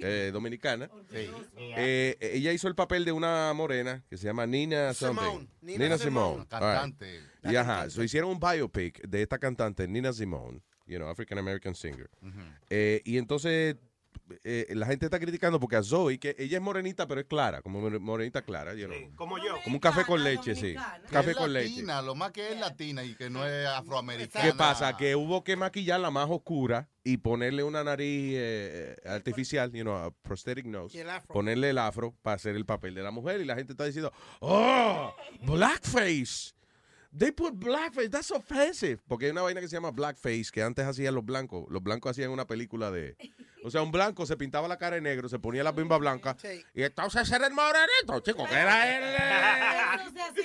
[0.01, 5.19] eh, dominicana, eh, ella hizo el papel de una morena que se llama Nina Simone.
[5.19, 5.47] something.
[5.61, 6.31] Nina Nina Simone.
[6.43, 6.47] Simone.
[6.47, 7.19] Cantante.
[7.43, 7.53] Right.
[7.53, 11.73] Y ajá, so hicieron un biopic de esta cantante, Nina Simone, you know, African American
[11.75, 12.09] singer.
[12.69, 13.75] Eh, y entonces
[14.43, 17.61] eh, la gente está criticando porque a Zoe, que ella es morenita, pero es clara,
[17.61, 18.97] como more- morenita clara, you know.
[19.15, 19.55] Como yo.
[19.63, 20.75] Como un café con leche, sí.
[21.09, 21.69] Café es con leche.
[21.69, 24.45] latina, lo más que es latina y que no es afroamericana.
[24.45, 24.95] ¿Qué pasa?
[24.97, 29.95] Que hubo que maquillarla más oscura y ponerle una nariz eh, eh, artificial, you know,
[29.95, 30.95] a prosthetic nose.
[30.97, 31.33] Y el afro.
[31.33, 33.41] Ponerle el afro para hacer el papel de la mujer.
[33.41, 34.11] Y la gente está diciendo,
[34.41, 35.13] ¡Oh!
[35.41, 36.53] ¡Blackface!
[37.17, 38.99] They put blackface, that's offensive.
[39.07, 41.65] Porque hay una vaina que se llama blackface que antes hacían los blancos.
[41.69, 43.17] Los blancos hacían una película de.
[43.63, 46.37] O sea, un blanco se pintaba la cara de negro, se ponía la bimba blanca.
[46.73, 49.03] Y entonces era el morenito, chico, que era el.
[49.19, 50.39] eh,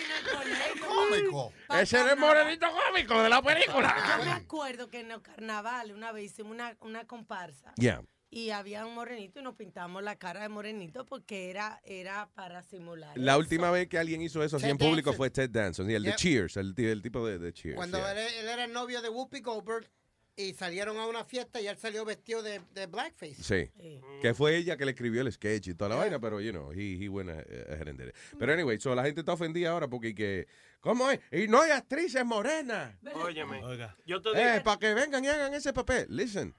[0.73, 0.81] el.
[0.81, 1.53] Cómico.
[1.79, 4.35] Ese era el morenito cómico de la Yo me película.
[4.35, 7.73] acuerdo que en los carnavales una vez hicimos una, una comparsa.
[7.77, 8.03] Yeah.
[8.35, 12.63] Y había un morenito y nos pintamos la cara de morenito porque era, era para
[12.65, 13.17] simular.
[13.17, 13.39] La eso.
[13.39, 15.17] última vez que alguien hizo eso así Ted en público Danson.
[15.17, 16.19] fue Ted Danson, sí, el de Yep.
[16.19, 17.77] Cheers, el, el tipo de, de Cheers.
[17.77, 18.13] Cuando yeah.
[18.13, 19.89] él, él era el novio de Whoopi Goldberg
[20.37, 23.37] y salieron a una fiesta y él salió vestido de, de blackface.
[23.41, 23.71] Sí.
[24.21, 26.73] Que fue ella que le escribió el sketch y toda la vaina, pero, you know,
[26.73, 28.17] he, he went ahead and did it.
[28.37, 30.49] Pero, anyway, so la gente está ofendida ahora porque que,
[30.81, 31.21] ¿cómo es?
[31.31, 32.97] Y no hay actrices morenas.
[33.15, 33.61] Óyeme.
[34.07, 34.41] Yo te digo.
[34.41, 36.07] Eh, para que vengan y hagan ese papel.
[36.09, 36.53] Listen.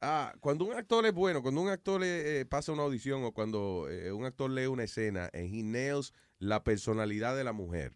[0.00, 3.88] Ah, cuando un actor es bueno, cuando un actor eh, pasa una audición o cuando
[3.90, 7.92] eh, un actor lee una escena and he nails la personalidad de la mujer,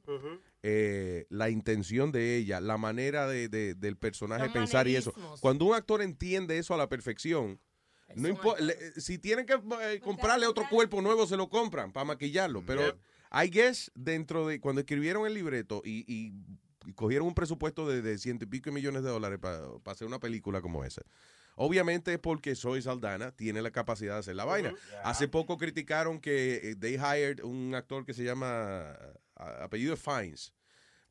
[0.63, 5.13] eh, la intención de ella, la manera de, de- del personaje Los pensar y eso.
[5.41, 7.61] Cuando un actor entiende eso a la perfección,
[8.17, 8.65] no importa,
[8.97, 12.63] si tienen que eh, comprarle otro cuerpo nuevo, se lo compran para maquillarlo.
[12.67, 12.83] Pero
[13.33, 16.33] I guess dentro de cuando escribieron el libreto y, y-
[16.87, 20.07] y cogieron un presupuesto de, de ciento y pico de millones de dólares para hacer
[20.07, 21.03] una película como esa.
[21.63, 24.73] Obviamente es porque Soy Saldana tiene la capacidad de hacer la vaina.
[25.05, 28.97] Hace poco criticaron que eh, they hired un actor que se llama
[29.37, 30.55] apellido es Fines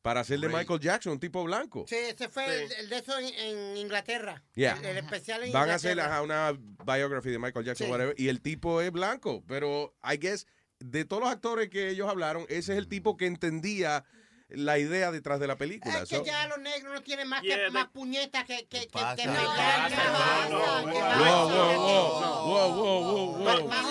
[0.02, 1.84] para hacer de Michael Jackson, un tipo blanco.
[1.86, 4.42] Sí, ese fue el, el de eso en, en Inglaterra.
[4.54, 4.76] Yeah.
[4.78, 7.90] El, el especial en Van a hacer ajá, una biography de Michael Jackson, Sí.
[7.92, 10.48] whatever, y el tipo es blanco, pero I guess
[10.80, 14.04] de todos los actores que ellos hablaron, ese es el tipo que entendía
[14.52, 16.00] la idea detrás de la película.
[16.02, 18.66] Es que So- ya los negros no tienen más, Yeah, que, they- más puñetas que,
[18.66, 19.16] que, que, pasa?
[19.16, 20.48] que No, no, ¿Qué no, pasa?
[20.48, 21.20] no, ¿Qué wow, pasa?
[21.20, 23.68] wow, wow, wow, wow, wow, wow.
[23.68, 23.86] Más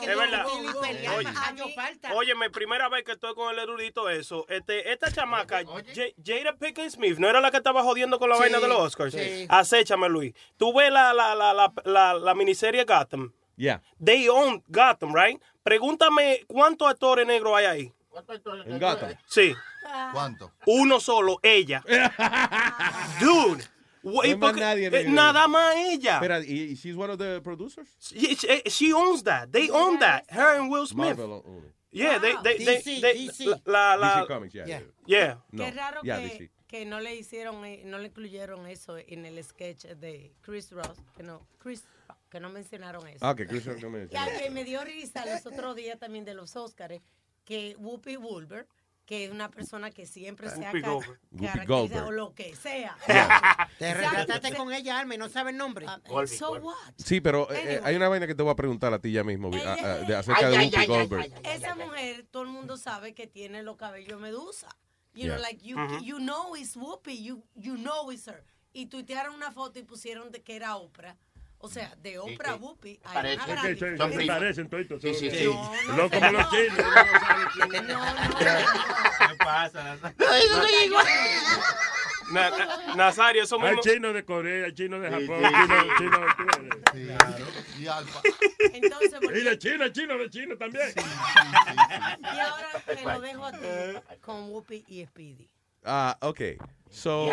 [0.00, 0.46] que Es verdad.
[1.16, 1.28] Oye.
[2.14, 4.46] Óyeme, primera vez que estoy con el erudito eso.
[4.48, 8.36] Este, esta chamaca, Ja- Jada Pinkett Smith, ¿no era la que estaba jodiendo con la
[8.36, 9.12] Sí, vaina de los Oscars?
[9.12, 9.46] sí.
[9.48, 10.34] Acéchame, Luis.
[10.56, 13.32] Tú ves la, la, la, la, la, la miniserie Gotham.
[13.56, 13.82] Yeah.
[14.02, 15.40] They own Gotham, right?
[15.62, 17.92] Pregúntame cuántos actores negros hay ahí.
[18.66, 19.14] En Gotham.
[19.26, 19.54] Sí.
[20.12, 20.52] ¿Cuánto?
[20.66, 21.82] Uno solo, ella.
[23.20, 23.64] Dude.
[24.02, 26.14] No ¿y hay por más qué- nadie eh, nada más ella.
[26.14, 27.86] Espera, ¿y y she's one of the producers?
[28.00, 29.50] She, she- she owns that.
[29.52, 30.24] They own that.
[30.30, 31.18] Her and Will Smith.
[31.18, 31.74] Marvel own it.
[31.92, 33.60] Yeah, they, they, they, DC, they- DC.
[33.66, 34.64] La, la, DC Comics, yeah.
[34.66, 34.80] Yeah.
[35.06, 35.34] yeah.
[35.52, 35.64] No.
[35.64, 36.50] Qué raro Yeah, que, DC.
[36.66, 40.96] que no le hicieron, eh, no le incluyeron eso en el sketch de Chris Ross,
[41.14, 41.84] que no, Chris,
[42.30, 43.18] que no mencionaron eso.
[43.26, 44.22] Ah, que Chris Rock no me Y decía.
[44.22, 47.00] al que me dio risa los otros días también de los Oscars,
[47.44, 48.66] que Whoopi Goldberg,
[49.10, 51.02] que es una persona que siempre se ha caracterizado,
[51.66, 52.06] Goldberg.
[52.06, 52.96] o lo que sea.
[53.76, 55.84] Te retrataste con ella, Alma, y no sabe el nombre.
[56.28, 56.74] So what?
[56.96, 59.24] Sí, pero eh, eh, hay una vaina que te voy a preguntar a ti ya
[59.24, 61.32] mismo, vi- a- a- de- acerca Ay, de Whoopi ay, ay, Goldberg.
[61.42, 64.68] Esa mujer, todo el mundo sabe que tiene los cabellos medusa.
[65.12, 66.04] You know, like you, Ujú.
[66.04, 68.44] you know it's Whoopi, you, you know it's her.
[68.72, 71.16] Y tuitearon una foto y pusieron de que era Oprah.
[71.62, 73.46] O sea, de Oprah a Whoopi hay parece.
[74.26, 74.68] parecen.
[75.00, 75.88] Sí, sí, son- sí.
[75.96, 76.78] No, como los chinos.
[76.78, 78.66] es.
[79.28, 79.98] ¿Qué pasa?
[82.32, 85.88] Na- na- Nazario, eso Hay chinos de Corea, hay chinos de Sí, Japón, sí.
[85.98, 86.26] chinos
[86.92, 88.20] chino, Y Alfa.
[88.72, 90.92] Entonces, y de China, chino de China también.
[90.96, 93.58] y ahora te lo dejo a ti
[94.20, 95.50] con Whoopi y Speedy.
[95.84, 96.40] Ah, ok.
[96.88, 97.28] So,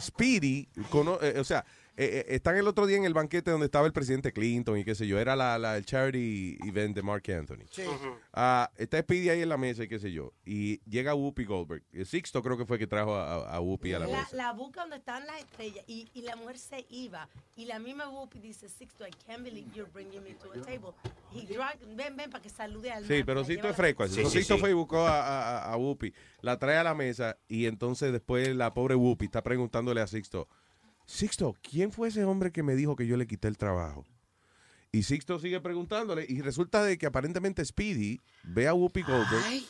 [0.00, 1.64] Speedy, cono- eh, o sea,
[1.96, 4.84] eh, eh, están el otro día en el banquete donde estaba el presidente Clinton y
[4.84, 5.18] qué sé yo.
[5.18, 7.64] Era la, la- el charity event de Mark Anthony.
[7.70, 7.82] Sí.
[8.32, 10.32] Ah, está Speedy ahí en la mesa y qué sé yo.
[10.44, 11.82] Y llega Whoopi Goldberg.
[11.92, 14.36] El Sixto creo que fue que trajo a, a- a Whoopi a la La, mesa.
[14.36, 17.28] la busca donde están las estrellas y, y la mujer se iba.
[17.56, 20.92] Y la misma Whoopi dice, Sixto, I can't believe you're bringing me to a table.
[21.32, 24.06] He drag, ven, ven, para que salude al Sí, pero Sixto es fresco.
[24.08, 24.60] Sí, Sixto sí.
[24.60, 26.12] fue y buscó a, a, a- a Whoopi.
[26.40, 30.48] La trae a la mesa y entonces después la pobre Whoopi está preguntándole a Sixto,
[31.06, 34.04] Sixto, ¿quién fue ese hombre que me dijo que yo le quité el trabajo?
[34.92, 39.62] Y Sixto sigue preguntándole y resulta de que aparentemente Speedy ve a Whoopi Goldberg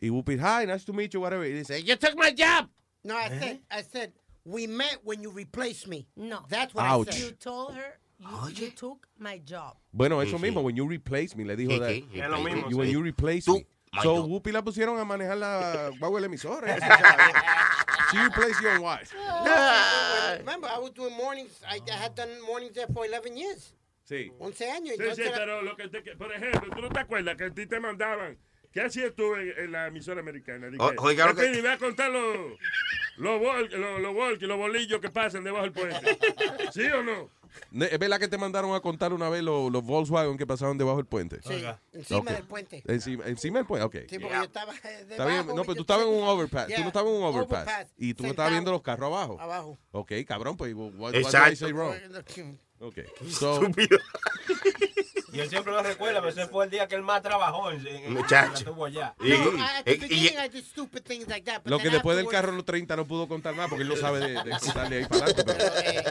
[0.00, 1.46] y Whoopi, hi, nice to meet you, whatever.
[1.46, 2.68] Y dice, you took my job.
[3.04, 4.12] No, I said, I said,
[4.44, 6.08] we met when you replaced me.
[6.16, 6.44] No.
[6.48, 7.08] That's what Ouch.
[7.08, 7.20] I said.
[7.22, 9.76] You told her, you, you took my job.
[9.92, 10.64] Bueno, eso Sí, mismo, sí.
[10.66, 13.54] when you replace me, le dijo Sí, Es lo mismo, You- When you replace Tú,
[13.58, 13.66] me.
[13.92, 14.24] my So.
[14.24, 16.28] Whoopi la pusieron a manejar la guagua de la
[18.12, 18.20] emisora.
[18.20, 19.14] eso, o sea, She replaced your wife.
[20.38, 21.60] Remember, I was doing mornings.
[21.68, 23.74] I, I had done mornings there for 11 years.
[24.08, 24.32] Sí.
[24.38, 24.96] 11 años.
[24.98, 27.66] Sí, sí, pero lo que te, por ejemplo, tú no te acuerdas que a ti
[27.66, 28.36] te mandaban.
[28.72, 30.68] ¿Qué hacías tú en, en la emisora americana?
[30.68, 32.58] Dije, O- oiga, lo que- Speedy, ve a contar los
[33.16, 36.18] los bol- los los walkies, los bolillos que pasan debajo del puente.
[36.72, 37.30] ¿Sí o no?
[37.72, 40.96] ¿Es verdad que te mandaron a contar una vez los, los Volkswagen que pasaron debajo
[40.98, 41.40] del puente?
[41.42, 42.26] Sí, encima Ok.
[42.30, 42.82] del puente.
[42.86, 43.96] Encima, encima del puente, ok.
[44.08, 44.78] Sí, porque yo estaba eh,
[45.10, 46.64] Está bien, debajo, no, pero tú estabas en un overpass.
[46.66, 47.62] Tú Yeah, no estabas en un overpass.
[47.66, 49.40] overpass, y tú no estabas viendo los carros abajo.
[49.40, 49.78] Abajo.
[49.92, 51.46] Ok, cabrón, pues, what, what Exacto.
[51.48, 51.94] did I say wrong?
[52.80, 52.98] Ok.
[53.30, 53.98] So, Estúpido.
[55.32, 58.52] Yo siempre lo recuerdo, pero ese fue el día que él más trabajó en, Muchacho.
[58.52, 59.14] estuvo allá.
[59.20, 61.62] Y- No, at the y- beginning y- I did stupid things like that.
[61.62, 63.88] but lo que después del carro en los 30 no pudo contar nada porque él
[63.88, 65.44] no sabe de, de ahí para adelante.
[65.44, 66.04] pero- Eh,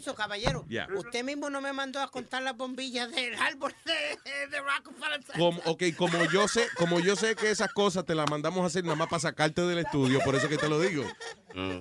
[0.00, 0.64] permiso, caballero.
[0.94, 5.20] Usted mismo no me mandó a contar las bombillas del árbol de, de Rockefeller.
[5.36, 8.66] Como, ok, como yo sé, como yo sé que esas cosas te las mandamos a
[8.66, 11.04] hacer nada más para sacarte del estudio, por eso que te lo digo.
[11.54, 11.80] Mm.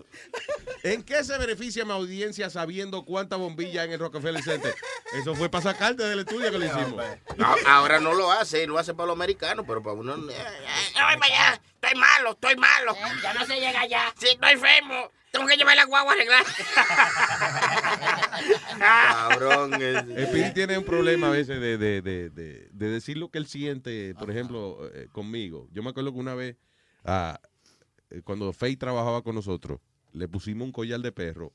[0.84, 4.74] ¿En qué se beneficia mi audiencia sabiendo cuántas bombillas en el Rockefeller Center?
[5.14, 7.04] Eso fue para sacarte del estudio que lo hicimos.
[7.38, 10.16] No, ahora no lo hace, lo hace para los americanos, pero para uno.
[10.30, 12.96] eh, eh, Ay, vaya, estoy malo, estoy malo.
[13.22, 14.14] Ya no se llega allá.
[14.18, 15.12] Sí, estoy enfermo.
[15.36, 16.46] Tengo que llevar la guagua a arreglar.
[18.80, 19.72] Cabrón.
[20.32, 23.46] Pidi tiene un problema a veces de, de, de, de, de decir lo que él
[23.48, 25.68] siente, por ejemplo, eh, conmigo.
[25.72, 26.56] Yo me acuerdo que una vez,
[27.04, 27.40] ah,
[28.10, 29.80] eh, cuando Faye trabajaba con nosotros,
[30.14, 31.52] le pusimos un collar de perro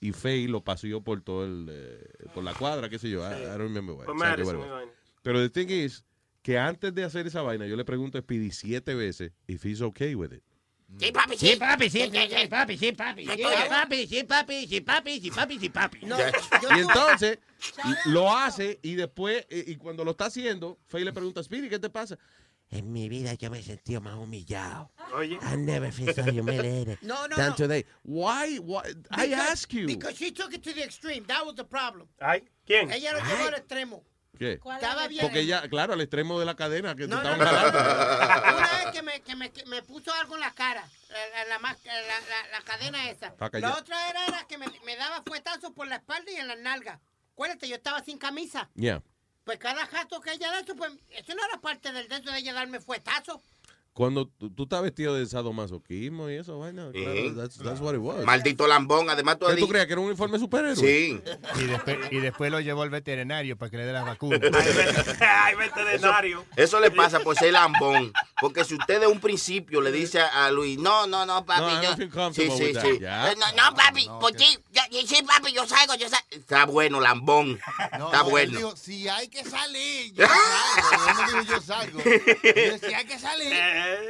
[0.00, 2.04] y, y Faye lo paseó por todo el, eh,
[2.34, 3.20] por la cuadra, qué sé yo.
[3.22, 4.90] I, I don't remember what- exactly vaina.
[5.22, 6.04] Pero the thing is
[6.42, 9.80] que antes de hacer esa vaina, yo le pregunto a Speedy siete veces if he's
[9.82, 10.42] okay with it.
[10.98, 11.56] Sí, papi, sí.
[11.56, 13.26] papi, sí, sí, sí, papi, sí, papi.
[13.26, 15.98] Sí, papi, sí, papi, sí, papi, sí, papi, sí, papi.
[16.02, 17.38] y entonces
[18.06, 21.68] lo hace y después, y, y cuando lo está haciendo, Faye le pregunta a Speedy,
[21.68, 22.18] ¿qué te pasa?
[22.70, 24.90] En mi vida yo me he sentido más humillado.
[25.14, 25.38] Oye.
[25.42, 27.54] I never feel so humiliated No, no, than no.
[27.56, 27.84] today.
[28.04, 28.58] Why?
[28.58, 28.82] Why?
[29.10, 29.86] I Because- ask you.
[29.86, 31.24] Because she took it to the extreme.
[31.28, 32.08] That was the problem.
[32.20, 32.90] Ay, ¿quién?
[32.92, 34.04] Ella lo llevó al extremo.
[34.38, 34.52] ¿Qué?
[34.74, 35.22] Estaba bien.
[35.22, 38.56] Porque ya, claro, al extremo de la cadena que te No, no, estaban no.
[38.56, 41.58] Una vez que me, que me, que me puso algo en la cara, la, la,
[41.58, 43.34] la la- la- la cadena esa.
[43.52, 46.58] La otra era, era que me, me daba fuetazos por la espalda y en las
[46.58, 46.98] nalgas.
[47.32, 48.68] Acuérdate, yo estaba sin camisa.
[48.74, 49.02] Yeah.
[49.44, 52.30] Pues cada jato que ella da, eso, pues, eso no era parte del de eso
[52.30, 53.40] de ella darme fuetazos.
[53.98, 57.32] Cuando tú, tú estás vestido de sadomasoquismo y eso, vaina, claro, Sí.
[57.36, 58.24] that's, that's what it was.
[58.24, 60.76] Maldito lambón, además tú ¿Qué has tú creías que era un uniforme superhéroe?
[60.76, 61.20] Sí.
[61.56, 64.40] Y después, y después lo llevó al veterinario para que le dé las vacunas.
[65.20, 66.44] Ay, veterinario.
[66.54, 68.12] Eso le pasa por ser lambón.
[68.40, 71.82] Porque si usted de un principio le dice a Luis, no, no, no, papi, No,
[71.82, 72.32] yo.
[72.32, 72.98] Sí, sí, sí.
[73.02, 74.44] Eh, No, no, papi, ¿por qué?
[74.70, 76.24] Ya- ya- Sí, papi, yo salgo, yo salgo.
[76.30, 77.58] Está bueno, lambón.
[77.98, 78.76] No, Está no, bueno.
[78.76, 80.24] si hay que salir, yo
[81.60, 81.98] salgo.
[81.98, 83.52] No yo si hay que salir,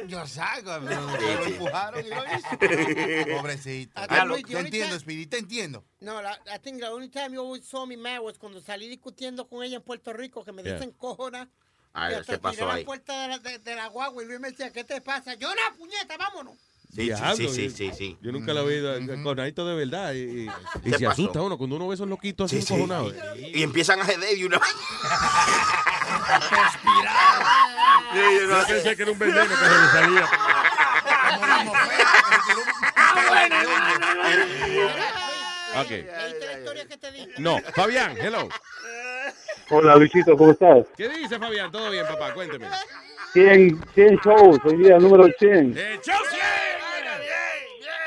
[0.07, 0.71] yo salgo.
[0.85, 2.47] Pero lo empujaron y lo hizo.
[3.37, 3.91] Pobrecito.
[3.95, 5.83] Ah, Te Luis, entiendo, Speedy, te entiendo.
[5.99, 8.87] No, la, I think the only time you always saw me mad was cuando salí
[8.87, 10.73] discutiendo con ella en Puerto Rico, que me Yeah.
[10.75, 11.49] dicen cojona.
[11.93, 12.79] Ay, y hasta ¿qué pasó tiré ahí?
[12.81, 15.33] la puerta de la, de, de la guagua y Luis me decía, ¿qué te pasa?
[15.35, 16.55] Yo, una puñeta, vámonos.
[16.91, 18.17] Sí, sí, Diablo, sí, sí, yo- sí, sí.
[18.21, 20.13] Yo nunca lo he oído con adicto de verdad.
[20.13, 20.49] Y, y-
[20.83, 21.21] y ¿Qué se pasó?
[21.21, 22.73] asusta uno cuando uno ve esos loquitos así Sí, sí.
[22.73, 23.13] encojonados.
[23.37, 24.59] Y empiezan a jeder y una.
[28.15, 30.29] Yo pensé que era un veneno que se le salía.
[35.75, 35.91] Ok.
[37.37, 38.49] No, Fabián, hello.
[39.69, 40.85] Hola Luisito, ¿cómo estás?
[40.97, 41.71] ¿Qué dice Fabián?
[41.71, 42.33] ¿Todo bien, papá?
[42.33, 42.67] Cuénteme.
[43.33, 45.75] 100, 100 shows, hoy día número 100.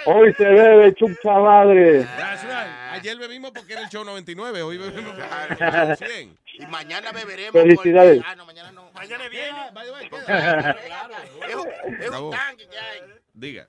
[0.05, 2.01] Hoy se bebe chucha madre.
[2.19, 2.53] That's right.
[2.93, 6.37] Ayer bebimos porque era el show 99, hoy bebimos porque era el show 100.
[6.59, 7.53] Y mañana beberemos.
[7.53, 8.17] Felicidades.
[8.19, 8.91] porque- Ah, no, mañana no.
[8.95, 9.49] Mañana viene.
[11.49, 12.29] Es un- es Bravo.
[12.31, 13.01] un tanque que hay.
[13.35, 13.67] Diga.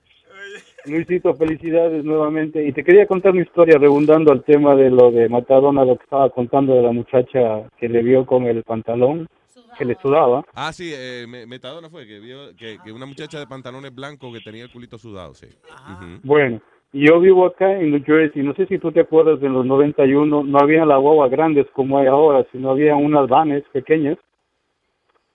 [0.86, 2.64] Luisito, felicidades nuevamente.
[2.64, 6.02] Y te quería contar una historia redundando al tema de lo de Matadona, lo que
[6.04, 9.28] estaba contando de la muchacha que le vio con el pantalón,
[9.76, 10.44] que le sudaba.
[10.54, 14.32] Ah, sí, eh, Me- Metadona fue que vio que, que una muchacha de pantalones blancos
[14.32, 15.46] que tenía el culito sudado, sí.
[15.46, 16.20] Ujú.
[16.22, 16.60] Bueno,
[16.92, 18.42] yo vivo acá en New Jersey.
[18.42, 21.98] No sé si tú te acuerdas de los 91, no había las guaguas grandes como
[21.98, 24.16] hay ahora, sino había unas vanes pequeñas,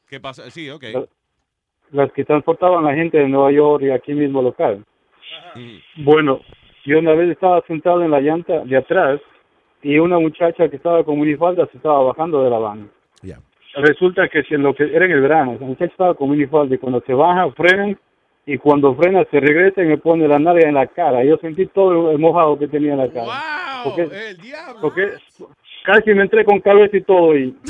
[0.07, 0.49] ¿Qué pasa?
[0.49, 0.83] Sí, ok.
[1.91, 4.83] las que transportaban a la gente de Nueva York y aquí mismo local.
[5.97, 6.39] Bueno,
[6.85, 9.19] yo una vez estaba sentado en la llanta de atrás
[9.83, 12.91] y una muchacha que estaba con minifalda se estaba bajando de la van.
[13.21, 13.39] Ya.
[13.81, 17.01] Resulta que si en lo que era en el verano, estaba con minifalda y cuando
[17.06, 17.97] se baja frenan
[18.45, 21.23] y cuando frena se regresa y me pone la nalga en la cara.
[21.23, 23.26] Yo sentí todo el mojado que tenía en la cara.
[23.26, 23.84] ¡Wow!
[23.95, 24.81] Porque- ¡El diablo!
[24.81, 25.14] Porque
[25.84, 27.56] casi me entré con cabeza y todo y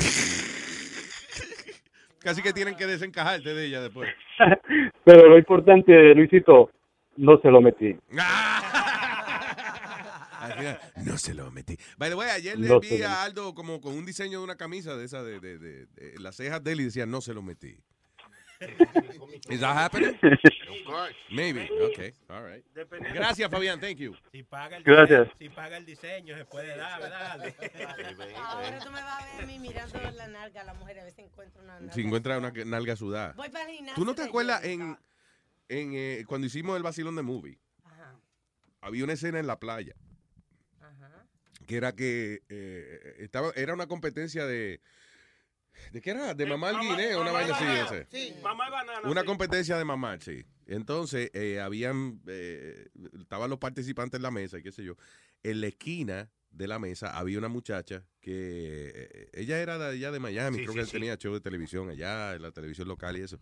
[2.22, 4.08] Casi que tienen que desencajarte de ella después.
[5.04, 6.70] pero lo importante, Luisito,
[7.16, 7.96] no se lo metí.
[11.04, 11.76] No se lo metí.
[11.98, 14.56] By the way, ayer le No vi a Aldo como con un diseño de una
[14.56, 17.34] camisa de esa de, de, de- de- las cejas de él y decía, no se
[17.34, 17.78] lo metí.
[19.48, 20.18] Is that happening?
[21.30, 21.70] Maybe.
[21.92, 22.12] Okay.
[22.28, 22.62] All right.
[23.14, 23.80] Gracias, Fabián.
[23.80, 24.14] Thank you.
[24.32, 25.28] Si paga el Gracias.
[25.28, 27.40] diseño, si paga el diseño, se puede dar, ¿verdad?
[28.36, 31.04] Ahora tú me vas a ver a mí mirando la nalga a la mujer a
[31.04, 31.92] ver si encuentro una nalga.
[31.94, 33.32] Si encuentra una nalga sudada.
[33.34, 34.98] Voy para el gimnasio ¿Tú no te acuerdas en
[35.70, 37.58] eh, cuando hicimos el vacilón de movie?
[38.82, 39.94] Había una escena en la playa.
[41.70, 44.80] Que era que eh, estaba, era una competencia de.
[45.92, 46.34] ¿De qué era?
[46.34, 47.64] De mamá al guineo, una vaina así.
[47.94, 48.06] ese.
[48.10, 49.08] Sí, mamá y banana.
[49.08, 49.26] Una sí.
[49.28, 50.44] competencia de mamar, sí.
[50.66, 52.88] Entonces, eh, habían, eh,
[53.20, 54.96] estaban los participantes en la mesa y qué sé yo.
[55.44, 60.10] En la esquina de la mesa había una muchacha que, eh, ella era de allá
[60.10, 63.16] de Miami, Sí, creo sí, que tenía show de televisión allá, en la televisión local
[63.16, 63.38] y eso.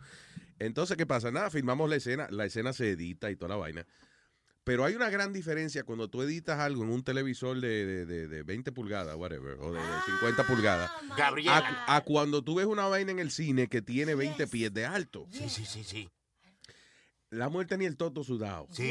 [0.58, 1.30] Entonces, ¿qué pasa?
[1.30, 3.86] Nada, filmamos la escena, la escena se edita y toda la vaina.
[4.68, 8.28] Pero hay una gran diferencia cuando tú editas algo en un televisor de, de, de-
[8.28, 11.84] de 20 pulgadas, whatever, o de, de 50 Ah, pulgadas, oh Gabriela.
[11.86, 14.84] a, a cuando tú ves una vaina en el cine que tiene 20 pies de
[14.84, 15.26] alto.
[15.32, 16.10] Sí, sí, sí, sí.
[17.30, 18.66] La mujer tenía el toto sudado.
[18.72, 18.90] Sí.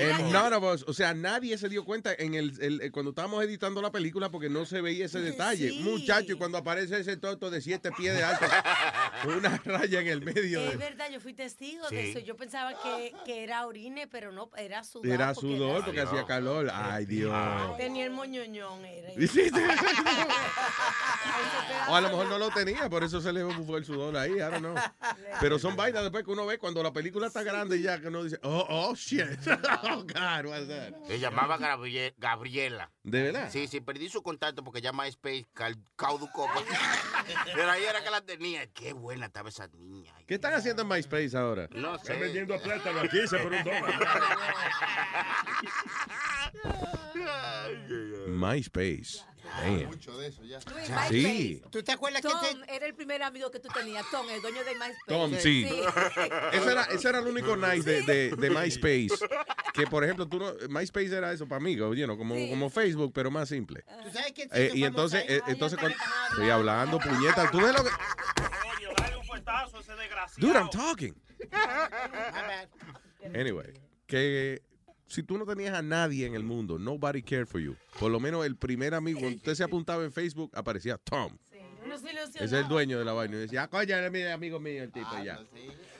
[0.00, 3.10] And none of us, o sea, nadie se dio cuenta en el, el- el- cuando
[3.10, 5.72] estábamos editando la película porque no se veía ese detalle.
[5.82, 8.44] Muchacho, y cuando aparece ese toto de 7 pies de alto,
[9.36, 10.60] una raya en el medio.
[10.60, 12.10] Es de- verdad, yo fui testigo de Sí.
[12.10, 12.18] eso.
[12.20, 15.06] Yo pensaba que, que era orine, pero no, era sudor.
[15.08, 16.70] Era sudor porque hacía calor.
[16.72, 17.34] Ay, Dios.
[17.76, 19.10] Tenía el moñoñón, era.
[19.16, 19.50] Sí, sí.
[21.88, 24.32] O a lo mejor no lo tenía, por eso se le fue el sudor ahí,
[24.32, 24.74] I don't know.
[25.40, 28.08] Pero son vainas después que uno ve cuando la película está grande y ya que
[28.08, 29.22] uno dice, oh, oh, shit.
[29.82, 30.94] Oh, God, what's that?
[31.06, 32.90] Se llamaba Gabrie- Gabriela.
[33.02, 33.48] ¿De verdad?
[33.50, 36.48] Sí, sí, perdí su contacto porque ya MySpace cal- caducó.
[37.54, 38.66] Pero ahí era que la tenía.
[38.72, 40.12] Qué buena estaba esa niña.
[40.26, 41.68] ¿Qué están haciendo en MySpace ahora?
[41.72, 42.02] No sé.
[42.02, 43.94] Están vendiendo plátano aquí, se por un dólar.
[48.28, 49.24] MySpace.
[49.56, 49.86] Damn.
[49.86, 50.60] Mucho de eso ya.
[51.08, 51.62] Sí.
[51.70, 52.76] ¿Tú te acuerdas Tom que te...
[52.76, 54.96] era el primer amigo que tú tenías, Tom, el dueño de MySpace.
[55.06, 55.66] Tom, sí.
[56.52, 59.08] Ese era, ese era el único nice de, de, de MySpace.
[59.74, 63.12] Que, por ejemplo, tú no, MySpace era eso para amigos, you know, como, como Facebook,
[63.14, 63.84] pero más simple.
[64.02, 65.96] ¿Tú sabes quién Eh, y entonces, eh, entonces cuando,
[66.30, 67.48] estoy hablando, puñeta.
[67.50, 67.90] ¿Tú ves lo que...?
[67.90, 70.48] Coño, dale un fuetazo a ese desgraciado.
[70.48, 71.14] Dude, I'm talking.
[73.34, 73.74] Anyway,
[74.06, 74.62] que
[75.08, 77.76] si tú no tenías a nadie en el mundo, nobody cared for you.
[77.98, 81.36] Por lo menos el primer amigo, cuando usted se apuntaba en Facebook, aparecía Tom.
[81.84, 83.36] Uno se Ese es el dueño de la vaina.
[83.36, 85.38] Y decía, ah, coño, es mi amigo mío, el tipo, ya.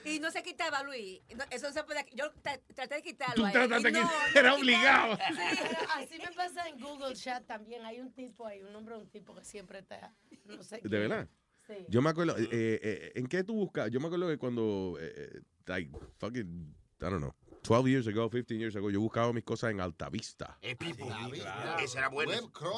[0.04, 1.20] Y no se quitaba, Luis.
[1.34, 2.04] No, eso no se puede.
[2.14, 3.46] Yo tra- traté de quitarlo.
[3.46, 5.16] Tú trataste de no, quitar- no era obligado.
[5.16, 5.22] Sí.
[5.96, 7.84] Así me pasa en Google Chat también.
[7.86, 10.12] Hay un tipo ahí, un nombre de un tipo que siempre está.
[10.44, 10.92] No sé ¿De quién.
[11.08, 11.28] verdad?
[11.66, 11.74] Sí.
[11.88, 13.90] Yo me acuerdo, eh, eh, ¿en qué tú buscas?
[13.90, 18.30] Yo me acuerdo que cuando, eh, eh, like, fucking, I don't know, 12 years ago,
[18.30, 20.58] 15 years ago, yo buscaba mis cosas en Altavista.
[20.62, 21.06] Eh, Pipo.
[21.06, 21.78] claro.
[21.78, 22.32] Ese era bueno.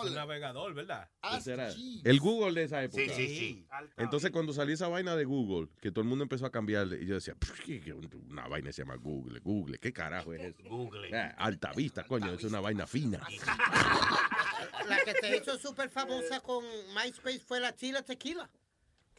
[0.07, 1.09] Un navegador, ¿verdad?
[1.37, 1.69] Ese era
[2.05, 3.03] el Google de esa época.
[3.03, 3.67] Sí, sí, sí.
[3.97, 7.07] Entonces, cuando salió esa vaina de Google, que todo el mundo empezó a cambiarle, y
[7.07, 10.69] yo decía, "Pff, ¿qué- qué- una vaina se llama Google, Google, ¿qué carajo es eso?
[10.69, 11.17] Google.
[11.17, 13.21] Ah, Altavista, coño, es una vaina fina.
[14.89, 18.51] La que se hizo súper famosa con MySpace fue la Chila Tequila.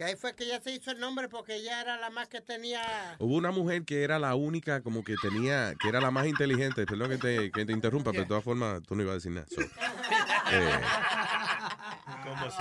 [0.01, 2.41] Que ahí fue que ella se hizo el nombre porque ella era la más que
[2.41, 2.81] tenía...
[3.19, 6.87] Hubo una mujer que era la única, como que tenía, que era la más inteligente,
[6.87, 9.31] perdón que te, que te interrumpa, pero de todas formas tú no ibas a decir
[9.31, 9.45] nada.
[9.45, 9.61] So,
[10.53, 10.79] eh,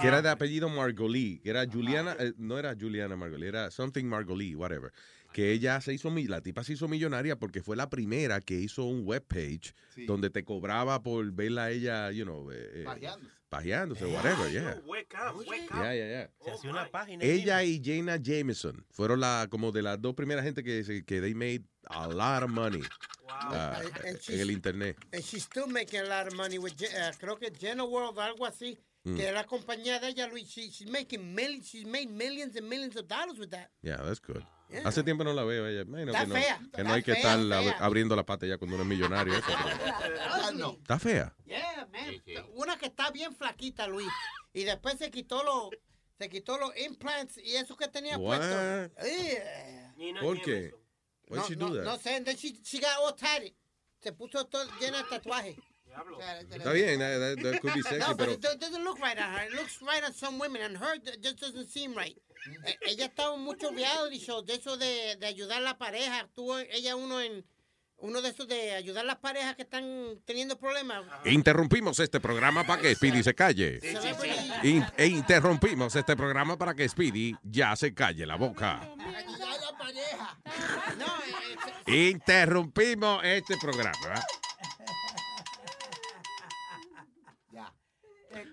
[0.02, 4.04] que era de apellido Margolí, que era Juliana, eh, no era Juliana Margolí, era something
[4.04, 4.92] Margolí, whatever.
[5.32, 8.84] Que ella se hizo, la tipa se hizo millonaria porque fue la primera que hizo
[8.84, 10.04] un webpage Sí.
[10.04, 12.84] donde te cobraba por verla a ella, you know, eh, eh,
[13.50, 14.06] Pajeándose.
[14.06, 14.76] whatever, yeah.
[14.86, 15.76] Wake up, wake up.
[15.82, 16.26] Yeah, yeah, yeah.
[16.44, 17.24] Se hacía una página.
[17.24, 21.20] Ella y Jaina Jameson fueron la, como de las dos primeras gente que, se- que
[21.20, 22.82] they made a lot of money
[23.28, 24.96] ah, And- and en she's- el internet.
[25.12, 28.18] And she's still making a lot of money with, Je- uh, creo que Jenna World
[28.20, 28.78] algo así.
[29.04, 29.16] Mm.
[29.16, 30.46] Que la compañía de ella, Luis.
[30.48, 33.70] She- she's making millions, she's made millions and millions of dollars with that.
[33.82, 34.44] Yeah, that's good.
[34.70, 34.82] Yeah.
[34.88, 35.84] Hace tiempo no la veo ella.
[35.84, 38.46] Bueno, Está que no, fea, que está no hay que fea, estar abriendo la pata
[38.46, 39.34] ya cuando uno es millonario.
[39.34, 40.72] eso, pero- no.
[40.72, 41.34] Está fea.
[41.44, 42.22] Yeah, man.
[42.54, 44.08] Una que está bien flaquita, Luis.
[44.52, 45.70] Y después se quitó los,
[46.18, 48.38] se quitó los implants y eso que tenía What?
[48.38, 49.04] puesto.
[49.06, 49.94] Yeah.
[50.20, 50.72] ¿Por qué?
[51.28, 51.84] No, she no, do that?
[51.84, 53.52] no sé, and then she, she got all tatted.
[54.02, 55.56] Se puso todo llena de tatuajes.
[56.50, 58.98] Está bien, that, that- that could be sexy, No, but pero it do- doesn't look
[59.00, 59.44] right on her.
[59.46, 62.16] It looks right on some women, and her just doesn't seem right.
[62.64, 66.28] Eh, ella estaba en muchos reality shows de eso de, de ayudar a la pareja.
[66.34, 67.44] Tuvo ella uno en
[68.02, 71.04] uno de esos de ayudar a las parejas que están teniendo problemas.
[71.26, 73.78] interrumpimos este programa para que Speedy se calle.
[74.62, 78.80] In- e interrumpimos este programa para que Speedy ya se calle la boca.
[78.80, 80.38] Ayudar a la pareja.
[80.98, 81.56] No, eh,
[81.86, 84.14] eh, Interrumpimos este programa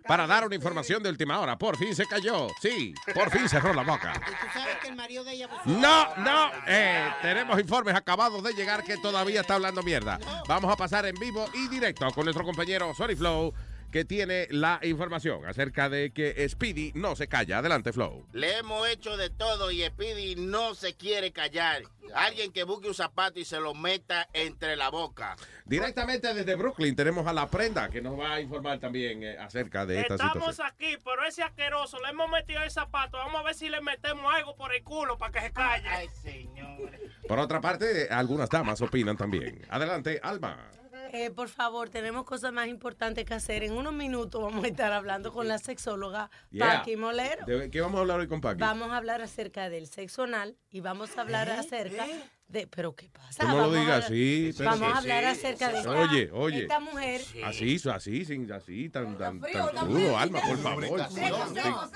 [0.07, 1.57] para dar una información de última hora.
[1.57, 2.47] Por fin se cayó.
[2.61, 4.13] Sí, por fin cerró la boca.
[4.15, 5.47] y tú sabes que el marido de ella.
[5.49, 10.19] pues, No, no, eh, tenemos informes acabados de llegar que todavía está hablando mierda.
[10.47, 13.53] Vamos a pasar en vivo y directo con nuestro compañero Sorry Flow,
[13.91, 17.59] que tiene la información acerca de que Speedy no se calla.
[17.59, 18.25] Adelante, Flow.
[18.33, 21.83] Le hemos hecho de todo y Speedy no se quiere callar.
[22.13, 25.35] Alguien que busque un zapato y se lo meta entre la boca.
[25.65, 29.85] Directamente desde Brooklyn tenemos a la prenda que nos va a informar también eh, acerca
[29.85, 30.67] de esta Estamos situación.
[30.67, 33.17] aquí, pero ese asqueroso le hemos metido el zapato.
[33.17, 35.87] Vamos a ver si le metemos algo por el culo para que se calle.
[35.89, 36.91] Ay, señor.
[37.27, 39.61] Por otra parte, algunas damas opinan también.
[39.69, 40.71] Adelante, Alma.
[41.13, 43.63] Eh, por favor, tenemos cosas más importantes que hacer.
[43.63, 46.77] En unos minutos vamos a estar hablando con la sexóloga Yeah.
[46.79, 47.45] Paqui Molero.
[47.45, 48.59] ¿De qué vamos a hablar hoy con Paqui?
[48.59, 52.05] Vamos a hablar acerca del sexo anal y vamos a hablar acerca
[52.47, 52.65] de...
[52.67, 53.41] ¿Pero qué pasa?
[53.43, 54.51] Tú no lo Vamos a digas hablar- así.
[54.63, 56.61] Vamos a hablar acerca de esta, Oye, oye.
[56.61, 57.21] esta mujer.
[57.43, 60.17] Así, así, sin, así, tan, tan, frío, tan crudo, frío.
[60.17, 60.99] Alma, por favor.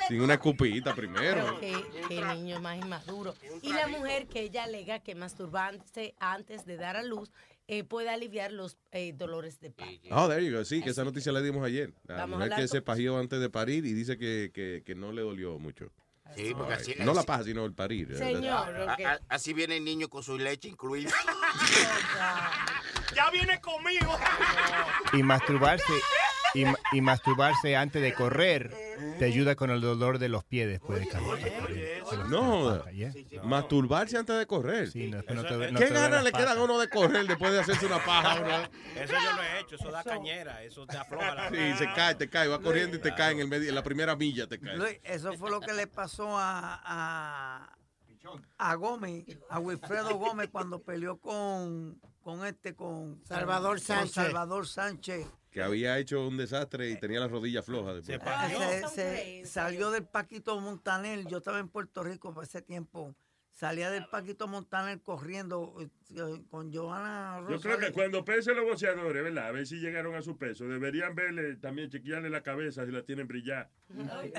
[0.10, 1.58] Sin- una escupita primero.
[1.60, 1.74] Qué,
[2.10, 3.34] qué niño más inmaduro.
[3.62, 7.32] Y la mujer que ella alega que masturbarse antes de dar a luz
[7.72, 9.94] eh, puede aliviar los eh, dolores de parto.
[10.12, 10.66] Oh, there you go.
[10.66, 11.94] Sí, que esa noticia la dimos ayer.
[12.04, 14.94] La Vamos mujer que con- se pajió antes de parir y dice que, que, que
[14.94, 15.90] no le dolió mucho.
[16.36, 18.10] Sí, porque así- no la paja, sino el parir.
[18.22, 21.12] A- a- así viene el niño con su leche incluida.
[23.16, 24.18] Ya viene conmigo.
[25.14, 25.84] Y masturbarse
[26.54, 28.76] y, ma- y masturbarse antes de correr
[29.20, 31.40] te ayuda con el dolor de los pies después de caminar.
[32.30, 32.84] No,
[33.44, 34.88] masturbarse antes de correr.
[34.96, 37.60] no te- no te ¿Qué duele ganas le quedan a uno de correr después de
[37.60, 38.70] hacerse una paja?
[38.96, 42.16] Eso yo lo he hecho, eso da cañera, eso te afloja la Sí, se cae,
[42.16, 44.60] te cae, va corriendo y te cae en, el medio, en la primera milla, te
[44.60, 44.78] cae.
[44.78, 47.76] Luis, eso fue lo que le pasó a, a,
[48.58, 54.14] a Gómez, a Wilfredo Gómez cuando peleó con, con este, con Salvador con Sánchez.
[54.14, 55.26] Salvador Sánchez.
[55.52, 58.06] Que había hecho un desastre y tenía las rodillas flojas.
[58.06, 58.34] después.
[58.94, 61.26] Se, se salió del Paquito Montaner.
[61.28, 63.14] Yo estaba en Puerto Rico por ese tiempo.
[63.54, 65.90] Salía del Paquito Montaner corriendo eh,
[66.50, 67.92] con Johanna Yo creo que Rosales.
[67.92, 69.48] cuando pesen los boxeadores, ¿verdad?
[69.48, 70.66] A ver si llegaron a su peso.
[70.70, 73.70] Deberían verle, también chequearle la cabeza si la tienen brillar.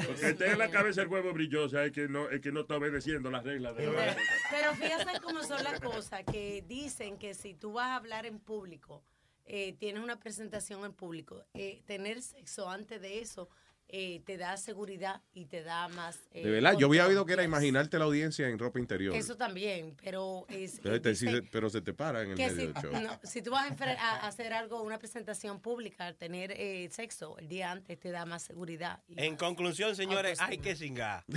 [0.07, 3.31] Porque tenga la cabeza el huevo brillosa es que no, es que no está obedeciendo
[3.31, 3.77] las reglas.
[3.77, 4.17] De la-
[4.51, 8.41] Pero fíjate cómo son las cosas, que dicen que si tú vas a hablar en
[8.41, 9.05] público,
[9.47, 13.49] eh, tienes una presentación en público, eh, tener sexo antes de eso
[13.95, 16.19] eh, te da seguridad y te da más...
[16.33, 19.15] eh, De verdad, yo había oído que era imaginarte la audiencia en ropa interior.
[19.15, 20.81] Eso también, pero es...
[20.81, 22.93] Te- pero se te para en el medio si, del show.
[23.03, 27.71] no, si tú vas a, hacer algo, una presentación pública, tener eh, sexo el día
[27.71, 29.03] antes te da más seguridad.
[29.09, 31.25] y En conclusión, señores, hay que cingar.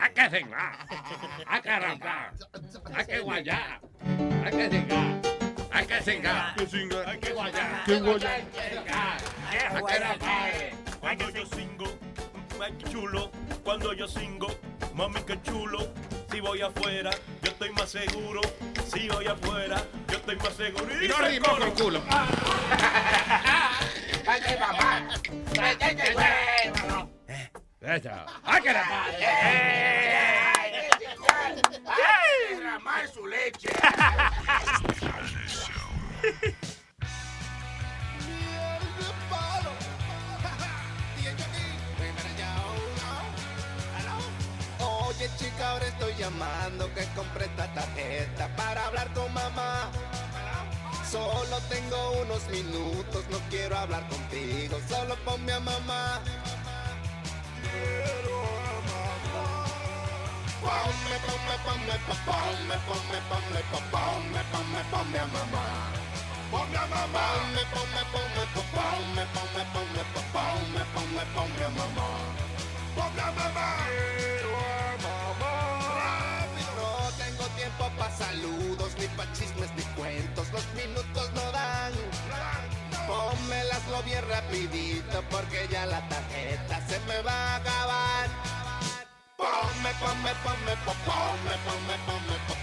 [0.00, 0.86] Hay que cingar.
[1.46, 2.34] Hay que arrancar.
[2.94, 3.80] Hay que guayar.
[4.44, 5.41] Hay que cingar.
[5.72, 6.54] Hay que cingar.
[7.06, 7.84] Hay que guayar.
[7.86, 8.32] ¿Qué guayar?
[8.32, 9.16] Hay que cingar.
[9.50, 10.52] Hay que arrancar.
[11.00, 11.98] Cuando yo singo,
[12.62, 13.30] ay, qué chulo.
[13.64, 14.48] Cuando yo singo,
[14.94, 15.88] mami, qué chulo.
[16.30, 17.10] Si voy afuera,
[17.42, 18.40] yo estoy más seguro.
[18.86, 21.02] Si voy afuera, yo estoy más seguro.
[21.02, 21.58] Y no coro.
[21.58, 22.02] con culo.
[24.26, 25.08] Hay que mamar.
[25.60, 27.10] Hay que huérfano.
[27.80, 28.10] Eso.
[28.44, 29.14] Hay que arrancar.
[31.86, 32.00] Hay
[32.48, 33.68] que derramar su leche.
[44.80, 49.90] Oye chica, ahora estoy llamando que compré esta tarjeta para hablar con mamá.
[51.10, 56.20] Solo tengo unos minutos, no quiero hablar contigo, solo ponme a mamá.
[60.62, 65.92] Ponme, ponme, ponme, po- ponme, ponme, ponme, po- ponme, ponme, ponme a mamá.
[66.52, 67.24] Ponme a mamá.
[67.32, 72.08] Ponme, ponme, ponme, po- ponme, ponme, ponme, po- ponme, ponme, ponme a mamá.
[72.96, 73.66] Ponme a mamá.
[73.88, 75.54] Quiero a mamá.
[76.76, 76.88] No
[77.22, 80.46] tengo tiempo para saludos, ni pa' chismes, ni cuentos.
[80.52, 81.92] Los minutos no dan.
[83.08, 88.28] Pónmelaslo bien rapidito porque ya la tarjeta se me va a acabar.
[89.38, 92.61] Ponme, ponme, ponme, po- ponme, ponme, ponme, po- ponme,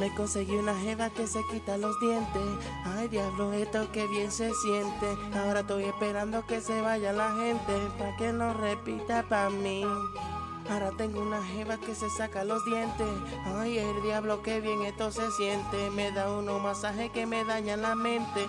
[0.00, 2.42] Me conseguí una jeva que se quita los dientes.
[2.86, 5.06] Ay, diablo, esto que bien se siente.
[5.38, 7.74] Ahora estoy esperando que se vaya la gente.
[7.98, 9.84] Pa' que no repita pa' mí.
[10.70, 13.08] Ahora tengo una jeva que se saca los dientes.
[13.44, 15.90] Ay, el diablo, que bien esto se siente.
[15.90, 18.48] Me da unos masajes que me dañan la mente.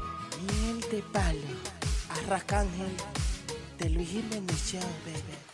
[0.89, 1.39] De palo.
[2.09, 2.95] Arracángel.
[3.77, 5.51] De Luis Jiménez Show, baby.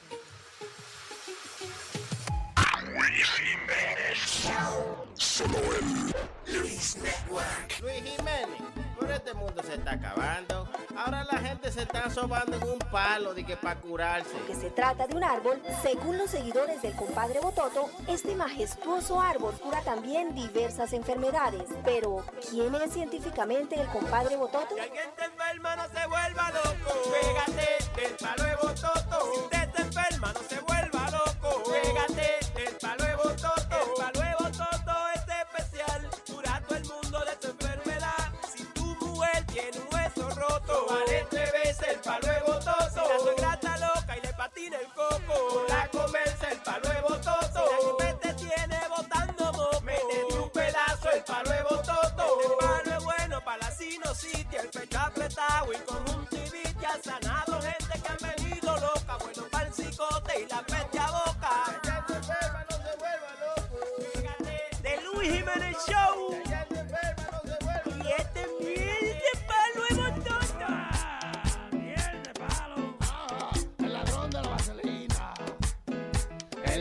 [5.18, 6.14] Solo en
[6.60, 7.80] Luis Network.
[7.82, 8.62] Luis Jiménez,
[9.00, 10.70] por este mundo se está acabando.
[10.96, 14.32] Ahora la gente se está sobando en un palo de que para curarse.
[14.46, 19.54] que se trata de un árbol, según los seguidores del compadre Bototo, este majestuoso árbol
[19.60, 21.68] cura también diversas enfermedades.
[21.84, 24.76] Pero, ¿quién es científicamente el compadre Bototo?
[24.78, 27.12] enferma no se vuelva loco.
[27.12, 29.34] Pégate del palo de bototo.
[29.34, 31.64] Si usted se enferma no se vuelva loco.
[31.72, 33.07] Pégate del palo de
[40.86, 43.02] vale tres veces el palo de bototo.
[43.10, 47.62] La suegra está loca y le patina el coco, la comerse el palo de bototo.
[47.82, 52.40] Si la que te tiene botando moco, métete un pedazo el palo de bototo.
[52.44, 56.86] El palo es bueno para la sinusitis, el pecho apretado y conjuntivitis.
[56.86, 61.12] Ha sanado gente que han venido loca, bueno para el cicote y la peste a
[61.12, 61.82] boca.
[64.82, 66.47] De Luis Jiménez Show.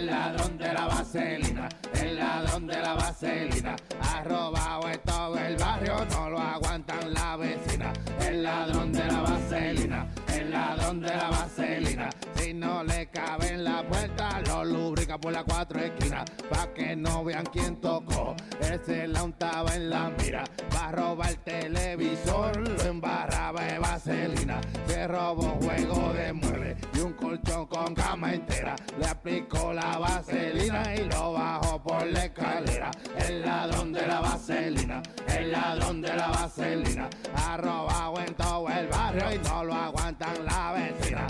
[0.07, 1.69] El ladrón de la vaselina.
[2.01, 3.75] El ladrón de la vaselina.
[4.01, 7.93] Ha robado en todo el barrio, no lo aguantan la vecina.
[8.21, 10.07] El ladrón de la vaselina.
[10.33, 12.11] El ladrón de la vaselina.
[12.37, 16.25] Si no le cabe en la puerta, lo lubrica por las cuatro esquinas.
[16.51, 18.37] Pa' que no vean quién tocó.
[18.61, 20.45] Ese la untaba en la mira.
[20.75, 24.61] Va a robar el televisor, lo embarraba de vaselina.
[24.87, 28.77] Se robó juego de muebles y un colchón con cama entera.
[28.99, 32.91] Le aplicó la vaselina y lo bajó por la escalera.
[33.27, 35.03] El ladrón de la vaselina,
[35.37, 37.09] el ladrón de la vaselina.
[37.35, 41.27] Ha robado en todo el barrio y no lo aguantan la vecina.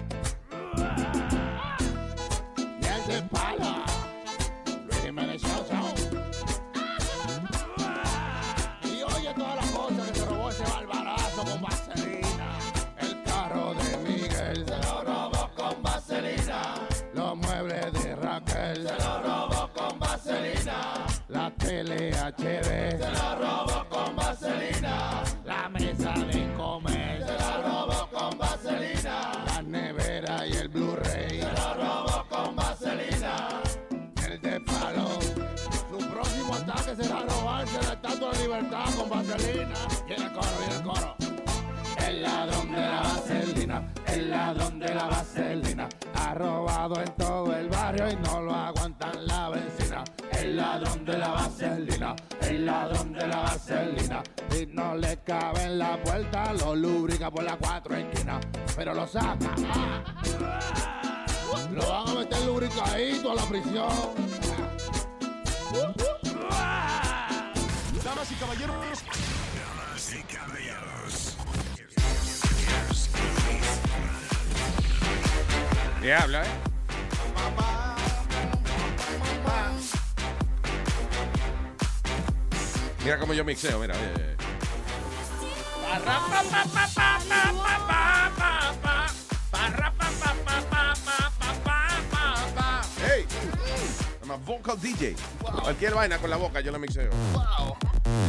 [18.75, 21.07] Se lo robó con vaselina.
[21.29, 25.23] La tele HD se lo robó con vaselina.
[25.45, 29.45] La mesa de comer se lo robó con vaselina.
[29.47, 33.49] La nevera y el Blu-ray se lo robó con vaselina.
[34.27, 35.21] El de palo.
[35.91, 39.75] Su próximo ataque será robarse la estatua de libertad con vaselina.
[40.07, 41.17] Viene el coro, viene el coro.
[42.07, 43.03] El ladrón de la
[44.17, 45.89] el ladrón de la vaselina.
[46.15, 50.05] Ha robado en todo el barrio y no lo aguantan la vecina.
[50.33, 54.23] El ladrón de la vaselina, el ladrón de la vaselina.
[54.59, 58.45] Y no le cabe en la puerta, lo lubrica por las cuatro esquinas.
[58.75, 59.55] Pero lo saca.
[61.73, 63.89] Lo van a meter lubricadito a la prisión.
[68.05, 68.77] Damas y caballeros.
[69.55, 70.56] Damas y caballeros.
[76.01, 76.47] ¿Qué habla, eh?
[83.05, 83.95] Mira cómo yo mixeo, mira.
[83.97, 84.37] eh.
[92.99, 93.25] Hey,
[94.23, 95.15] I'm a vocal DJ.
[95.63, 97.11] Cualquier vaina con la boca yo la mixeo.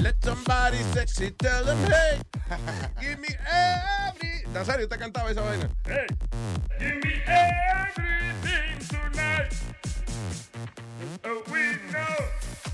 [0.02, 2.20] Let somebody sexy tell them, hey,
[3.02, 4.07] give me every.
[4.58, 5.70] Nazario, usted cantaba esa vaina.
[5.86, 6.08] Hey,
[6.80, 9.54] give me everything tonight.
[11.24, 12.18] Oh, we know,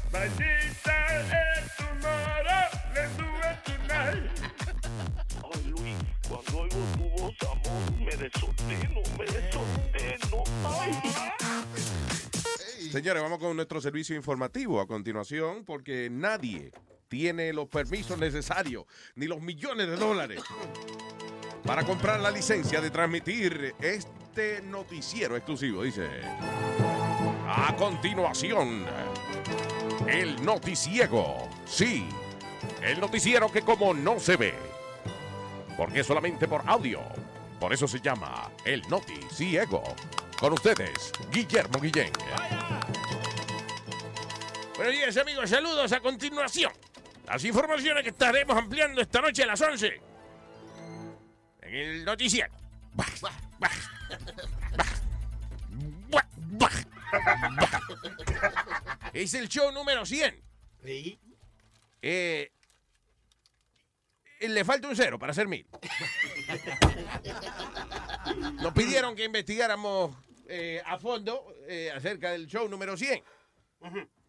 [0.10, 2.70] maldita es tomorrow.
[2.96, 4.32] Let's do it tonight.
[5.44, 5.98] Ay, Luis,
[6.30, 10.44] cuando oigo tu voz, amor, me desordeno, me desordeno.
[10.66, 10.94] Ay.
[12.94, 16.72] Señores, vamos con nuestro servicio informativo a continuación porque nadie
[17.10, 18.86] tiene los permisos necesarios
[19.16, 20.42] ni los millones de dólares
[21.66, 25.84] para comprar la licencia de transmitir este noticiero exclusivo.
[25.84, 26.08] Dice,
[27.48, 28.86] a continuación,
[30.08, 31.50] el noticiego.
[31.66, 32.08] Sí,
[32.82, 34.54] el noticiero que como no se ve,
[35.78, 37.02] porque es solamente por audio.
[37.60, 39.84] Por eso se llama el noticiego.
[40.38, 42.12] Con ustedes, Guillermo Guillén.
[44.76, 45.50] Buenos días, amigos.
[45.50, 46.74] Saludos a continuación.
[47.26, 50.13] Las informaciones que estaremos ampliando esta noche a las 11 en
[51.74, 52.54] el noticiero.
[52.94, 53.72] Bah, bah, bah,
[56.10, 56.70] bah, bah, bah.
[59.14, 60.36] Es el show número 100.
[62.02, 62.52] Eh,
[64.42, 65.66] le falta un cero para ser mil.
[68.62, 70.16] Nos pidieron que investigáramos
[70.48, 73.24] eh, a fondo eh, acerca del show número 100.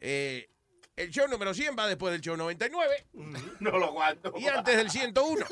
[0.01, 0.49] Eh,
[0.97, 3.07] el show número 100 va después del show 99.
[3.61, 4.33] No lo aguanto.
[4.37, 5.47] Y antes del 101.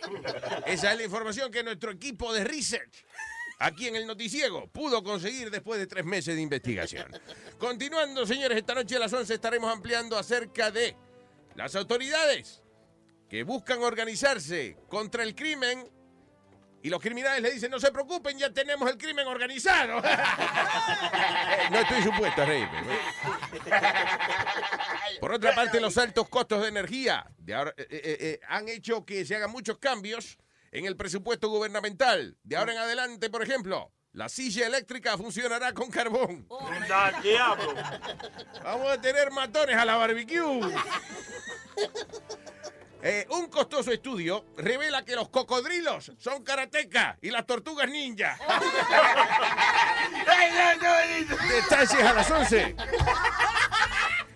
[0.66, 3.04] Esa es la información que nuestro equipo de research
[3.58, 7.06] aquí en el Noticiego pudo conseguir después de tres meses de investigación.
[7.58, 10.96] Continuando, señores, esta noche a las 11 estaremos ampliando acerca de
[11.56, 12.62] las autoridades
[13.28, 15.88] que buscan organizarse contra el crimen
[16.82, 20.00] y los criminales le dicen, no se preocupen, ya tenemos el crimen organizado.
[21.70, 22.82] no estoy supuesto a reírme.
[25.20, 29.04] Por otra parte, los altos costos de energía de ahora, eh, eh, eh, han hecho
[29.04, 30.38] que se hagan muchos cambios
[30.72, 32.38] en el presupuesto gubernamental.
[32.42, 36.46] De ahora en adelante, por ejemplo, la silla eléctrica funcionará con carbón.
[38.64, 40.60] Vamos a tener matones a la barbecue.
[43.02, 48.36] Eh, un costoso estudio revela que los cocodrilos son karatecas y las tortugas ninja.
[51.48, 52.76] Detalles a las 11.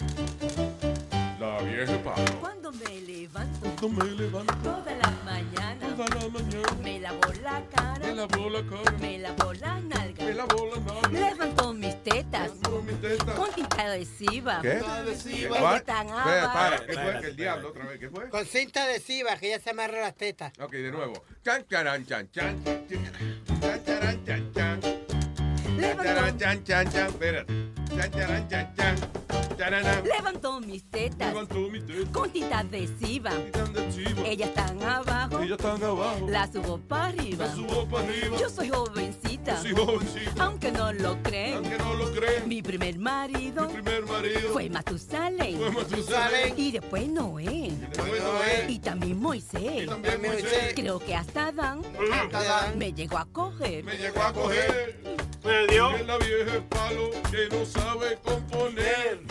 [1.40, 2.40] La vieja palo.
[2.40, 3.53] Cuando me levanto,
[3.84, 4.54] Cuando me levanto.
[4.64, 6.72] toda la mañana, Toda la mañana.
[6.82, 8.98] me lavo la cara, Me lavo la cara.
[8.98, 11.10] me lavo la nalga, Me lavo la nalga.
[11.20, 12.52] levanto mis tetas,
[12.86, 13.36] mis tetas.
[13.36, 14.62] con tinta adhesiva.
[14.62, 14.72] ¿Qué?
[14.88, 15.76] adhesiva.
[15.76, 16.54] Espera, abajo.
[16.54, 17.18] para, ¿Qué fue?
[17.28, 18.00] El diablo otra vez.
[18.00, 18.30] ¿Qué fue?
[18.30, 20.54] Con cinta adhesiva, que ya se amarra las tetas.
[20.62, 21.22] Ok, de nuevo.
[21.44, 22.64] Chan, charan, chan, chan.
[22.64, 24.82] Chan, charan, chan, chan.
[24.82, 27.08] Chan, charan, chan, chan, chan.
[27.10, 27.54] Espérate.
[27.98, 29.23] Chan, charan, chan, chan.
[29.58, 32.12] Levanto mis tetas, Levantó mi teta.
[32.12, 33.32] con tinta adhesiva.
[33.32, 34.22] adhesiva.
[34.26, 36.28] Ellas están abajo, Ellas están abajo.
[36.28, 37.46] la subo para arriba.
[37.46, 38.38] La subo para arriba.
[38.40, 40.44] Yo soy jovencita, Yo soy jovencita.
[40.44, 41.56] aunque no lo creen.
[41.56, 42.48] Aunque no lo creen.
[42.48, 44.50] Mi primer marido, Mi primer marido.
[44.52, 45.58] fue Matusalén.
[45.58, 46.54] Fue Matusalén.
[46.58, 47.72] Y después Noé.
[47.80, 48.66] después Noé.
[48.70, 49.84] Y también Moisés.
[49.84, 50.74] Y también Moisés.
[50.76, 51.82] Creo que hasta Adán
[52.12, 52.78] Hasta Adán.
[52.80, 53.84] me llegó a coger.
[53.84, 55.00] Me llegó a coger.
[55.44, 55.92] Me dio.
[55.96, 59.22] Es la vieja palo que no sabe componer.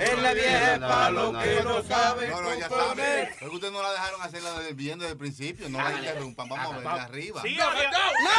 [0.00, 3.24] Es la vieja palo que no sabe No, no, ya componer.
[3.26, 3.36] sabe.
[3.40, 5.68] Porque ustedes no la dejaron hacerla desde bien desde el principio.
[5.68, 6.48] No la interrumpan.
[6.48, 7.42] Vamos a verla arriba.
[7.42, 7.92] Sí, Que Adán-
[8.24, 8.30] la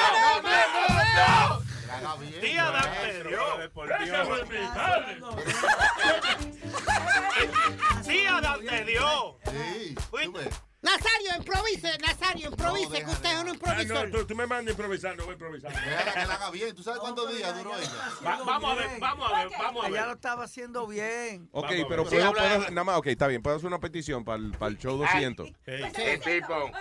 [1.97, 2.41] haga bien.
[2.41, 3.41] Sí, Adán te dio.
[8.03, 9.37] Sí, Adán te dio.
[9.51, 9.95] Sí.
[10.81, 14.09] Nazario, improvise, Nazario, improvise, que usted es un Ah, improvisor.
[14.09, 15.73] no, tú, tú me mandas no voy a improvisar.
[15.73, 16.73] Déjala que la haga bien.
[16.73, 17.91] ¿Tú sabes cuántos días duró ella?
[18.25, 20.15] Va- vamos a ver, vamos a ver, vamos a Ella lo ver.
[20.15, 21.49] estaba haciendo bien.
[21.51, 22.09] Ok, Vamos pero ver.
[22.31, 24.77] puedo, Sí, nada más, ok, está bien, puedo hacer una petición para el, para el
[24.77, 25.49] show 200.
[25.65, 26.71] Eh, Pipo.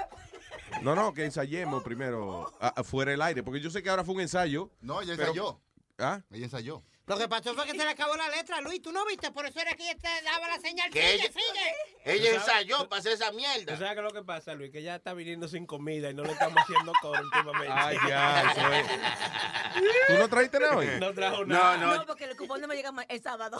[0.83, 4.21] No, no, que ensayemos primero afuera del aire, porque yo sé que ahora fue un
[4.21, 4.71] ensayo.
[4.81, 5.61] No, ella pero- ensayó.
[5.99, 6.21] ¿Ah?
[6.31, 6.85] Ella ensayó.
[7.07, 8.81] Lo que pasó fue que se le acabó la letra, Luis.
[8.83, 9.33] ¿Tú no viste?
[9.33, 10.93] Por eso era que ella te daba la señal.
[10.93, 11.75] Sigue, ella- sigue.
[12.09, 13.77] Ella ensayó para hacer esa ¿Tú mierda.
[13.77, 14.71] sabes qué es lo que pasa, Luis?
[14.71, 17.73] Que ya está viniendo sin comida y no le estamos haciendo coro últimamente.
[17.73, 18.87] Ay, ya, eso es.
[20.09, 20.89] ¿Tú no trajiste nada hoy?
[21.01, 21.77] No trajo No, nada.
[21.77, 21.95] no.
[21.97, 23.59] No, porque el cupón no me llega el sábado.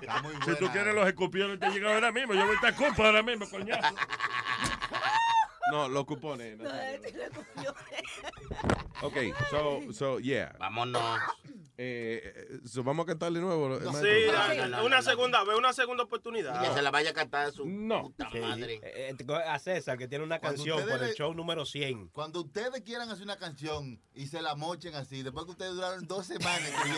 [0.00, 0.44] Está muy buena.
[0.44, 2.34] Si tú quieres los escupiones te llegan ahora mismo.
[2.34, 3.94] Yo voy a estar culpa ahora mismo, coñazo.
[5.72, 6.58] No, los cupones.
[6.58, 6.64] no.
[6.64, 7.64] No, este es el cupón.
[9.04, 9.16] Ok,
[9.50, 10.54] so, so, yeah.
[10.58, 11.02] Vámonos.
[11.76, 13.78] Eh, eh, so, vamos a cantar de nuevo.
[13.78, 15.02] Sí, no, no, una no.
[15.02, 16.62] segunda vez, una segunda oportunidad.
[16.62, 18.02] Que se la vaya a cantar a su No.
[18.04, 18.38] puta Sí.
[18.38, 18.74] madre.
[18.82, 22.08] Eh, eh, a César, que tiene una Cuando canción por el show número 100.
[22.10, 26.06] Cuando ustedes quieran hacer una canción y se la mochen así, después que ustedes duraron
[26.06, 26.96] dos semanas, que yo,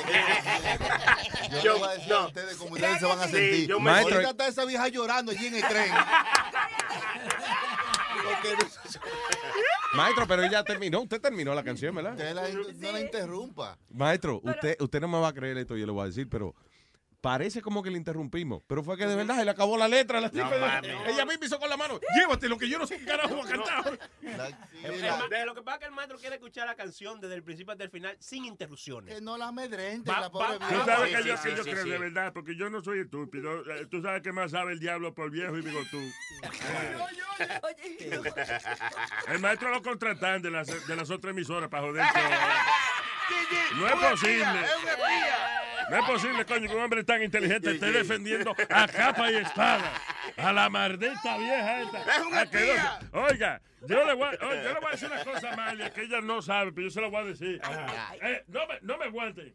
[1.57, 2.17] yo Yo- voy a decir no.
[2.17, 3.67] a ustedes cómo ustedes se van a Sí, sentir.
[3.69, 5.91] yo me- Maestro- Ahorita está esa vieja llorando allí en el tren.
[8.25, 8.57] Porque
[9.97, 11.01] Maestro, pero ella terminó.
[11.03, 12.13] Usted terminó la canción, ¿verdad?
[12.13, 13.79] usted la- no la interrumpa.
[13.91, 16.55] Maestro, usted, usted no me va a creer esto, yo le voy a decir, pero
[17.27, 20.21] parece como que le interrumpimos, pero fue que de verdad se le acabó la letra.
[20.21, 20.93] La tipa- mames.
[21.09, 23.43] ella misma hizo con la mano, llévate lo que yo no sé qué carajo va
[23.45, 23.99] a cantar.
[25.29, 27.73] De lo que pasa es que el maestro quiere escuchar la canción desde el principio
[27.73, 29.13] hasta el final sin interrupciones.
[29.13, 31.71] Que no la amedrente, la pobre Tú sabes que sí, yo, sí, que yo sí,
[31.71, 31.91] creo sí.
[31.91, 33.69] de verdad, porque yo no soy estúpido.
[33.75, 35.99] Eh, Tú sabes que más sabe el diablo por viejo y bigotú.
[39.27, 42.05] El maestro lo contratan de las, de las otras emisoras para joder.
[42.13, 42.23] todo.
[43.77, 44.47] No es posible.
[45.91, 49.93] No es posible, coño, que un hombre tan inteligente esté defendiendo a capa y espada
[50.37, 51.99] a la maldita vieja esta.
[52.01, 52.99] Es un A que no- espía.
[53.13, 56.03] Oiga, yo le, voy, a- oye, yo le voy a decir una cosa, Amalia, que
[56.03, 57.61] ella no sabe, pero yo se la voy a decir.
[58.23, 59.55] Eh, no, me, no me aguante.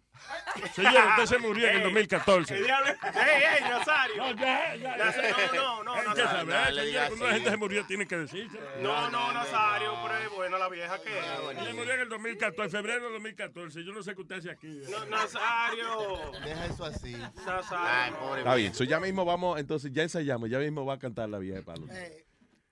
[0.74, 2.58] Señor, usted se murió en el 2014.
[2.58, 4.18] El diablo- ¡Ey, ey, Nazario!
[4.18, 7.86] No, ya, ya, Ya no, no, no, Es no digas cuando la gente se murió
[7.86, 8.60] tiene que decirse.
[8.82, 12.84] No, no, Nazario, pero es buena la vieja que Ella murió en el 2014, en
[12.84, 13.84] febrero del 2014.
[13.84, 14.82] Yo no sé qué usted hace aquí.
[14.90, 16.32] No, Nazario.
[16.44, 17.14] Deja eso así.
[17.46, 18.38] Nazario.
[18.38, 21.40] Está bien, so ya mismo vamos, entonces ya ensayamos, ya mismo va a cantar la
[21.40, 21.86] vieja de palo.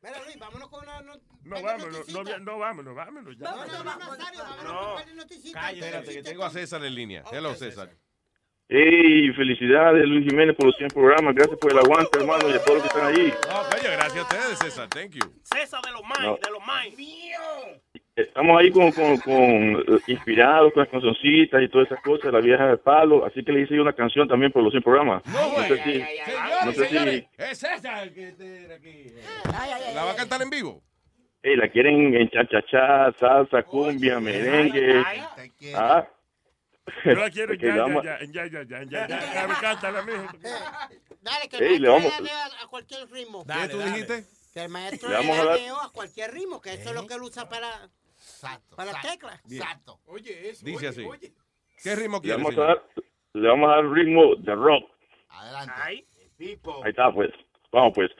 [0.09, 1.01] Mira, Luis, vámonos con una...
[1.01, 1.13] No,
[1.43, 3.37] No, vámonos, no, no, vámonos, vámonos.
[3.37, 3.51] Ya.
[3.51, 4.95] no, no, Nazario, vámonos No.
[4.95, 5.51] con.
[5.53, 5.79] Cállate.
[5.79, 7.23] Espérate, que tengo a César en línea.
[7.31, 7.89] Hello, César.
[8.71, 11.33] Hey, felicidades Luis Jiménez por los 100 programas.
[11.33, 13.33] Gracias por el aguante, hermano, y a todos los que están allí.
[13.49, 14.87] No, coño, gracias a ustedes, César.
[14.89, 15.33] Thank you.
[15.43, 16.37] César de los Main, No.
[16.37, 16.95] de los Main.
[18.21, 22.41] Estamos ahí con, con, con eh, inspirados con las cancioncitas y todas esas cosas, la
[22.41, 23.25] vieja del palo.
[23.25, 25.23] Así que le hice yo una canción también por los 100 programas.
[25.25, 26.03] No, sé si,
[26.65, 29.13] no sé si Es César que tiene aquí.
[29.93, 30.81] ¿La va a cantar en vivo?
[31.41, 35.03] hey, la quieren en cha-cha-cha, salsa, cumbia, merengue.
[35.75, 36.05] Ah.
[37.05, 39.47] Yo la quiero Porque ya, le ya, vamos- ya, ya, ya, ya, ya, ya, ya,
[39.47, 40.27] me encanta la mía.
[41.21, 43.45] Dale, que el le maestro vamos- le a cualquier ritmo.
[43.45, 44.25] ¿Qué tú dijiste?
[44.53, 47.89] Que el maestro Le a cualquier ritmo, que eso es lo que él usa para,
[48.43, 48.75] Exacto.
[48.75, 49.41] para teclas.
[49.47, 49.61] Bien.
[49.61, 49.99] Exacto.
[50.05, 50.65] Oye, eso.
[50.65, 51.03] Dice oye, así.
[51.03, 51.33] oye.
[51.83, 52.83] ¿Qué ritmo Le quiere, vamos, a dar,
[53.33, 54.89] le vamos a dar ritmo de rock.
[55.29, 56.05] Adelante.
[56.37, 56.83] Pipo.
[56.83, 57.31] Ahí está, pues.
[57.71, 58.11] Vamos, pues.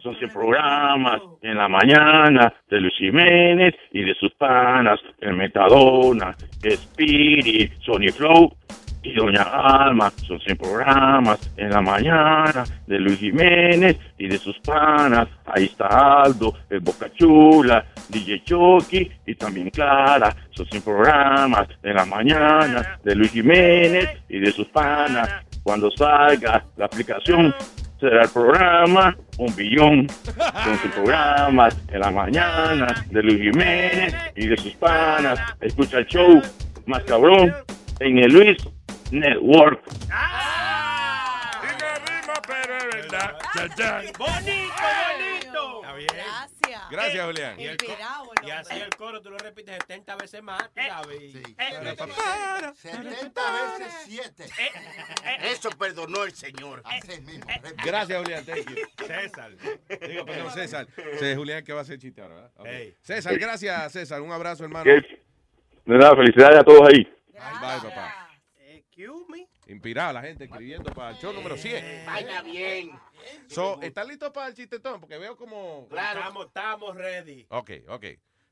[0.00, 6.36] Son 100 programas en la mañana de Luis Jiménez y de sus panas, el Metadona,
[6.62, 8.56] Spirit, Sony Flow
[9.02, 10.12] y Doña Alma.
[10.26, 15.28] Son 100 programas en la mañana de Luis Jiménez y de sus panas.
[15.46, 20.34] Ahí está Aldo, el Boca Chula, DJ Chucky y también Clara.
[20.50, 25.28] Son 100 programas en la mañana de Luis Jiménez y de sus panas.
[25.62, 27.54] Cuando salga la aplicación,
[28.00, 30.06] será el programa Un Billón.
[30.64, 35.38] Son sus programas en la mañana de Luis Jiménez y de sus panas.
[35.60, 36.42] Escucha el show
[36.86, 37.54] más cabrón
[38.00, 38.56] en el Luis
[39.12, 39.84] Network.
[39.90, 40.08] Digo
[42.06, 43.38] ritmo, pero es verdad.
[43.54, 43.96] Cha, cha.
[44.16, 45.80] bonito, bonito.
[45.82, 46.08] Está bien.
[46.14, 46.82] Gracias.
[46.90, 47.60] Gracias, Julián.
[47.60, 48.86] Y el co- Inspirado, el Y así hombre.
[48.86, 51.22] el coro tú lo repites 70 veces más, tú sabes.
[51.22, 51.42] y- Sí.
[51.58, 51.94] Eh,
[52.74, 53.42] 70
[53.78, 54.46] veces 7.
[55.42, 56.80] Eso perdonó el señor.
[56.86, 57.44] Así mismo.
[57.84, 58.44] Gracias, Julián.
[58.46, 58.76] Thank you.
[59.06, 59.52] César.
[60.08, 60.86] Digo, perdón, César.
[61.20, 62.50] Sí, Julián que va a hacer chiste ahora, ¿verdad?
[62.56, 62.66] Ok.
[63.02, 64.22] César, gracias, César.
[64.22, 64.84] Un abrazo, hermano.
[64.90, 67.04] De nada, felicidades a todos ahí.
[67.32, 68.28] Bye, papá.
[69.02, 69.48] Excuse me.
[69.66, 72.06] Inspirada la gente escribiendo para el show número 100.
[72.06, 72.90] Vaya bien.
[73.48, 75.00] So, ¿Están listos para el chistetón?
[75.00, 75.88] Porque veo como...
[75.88, 76.20] Claro.
[76.20, 77.46] Estamos, estamos ready.
[77.50, 78.04] Ok, ok.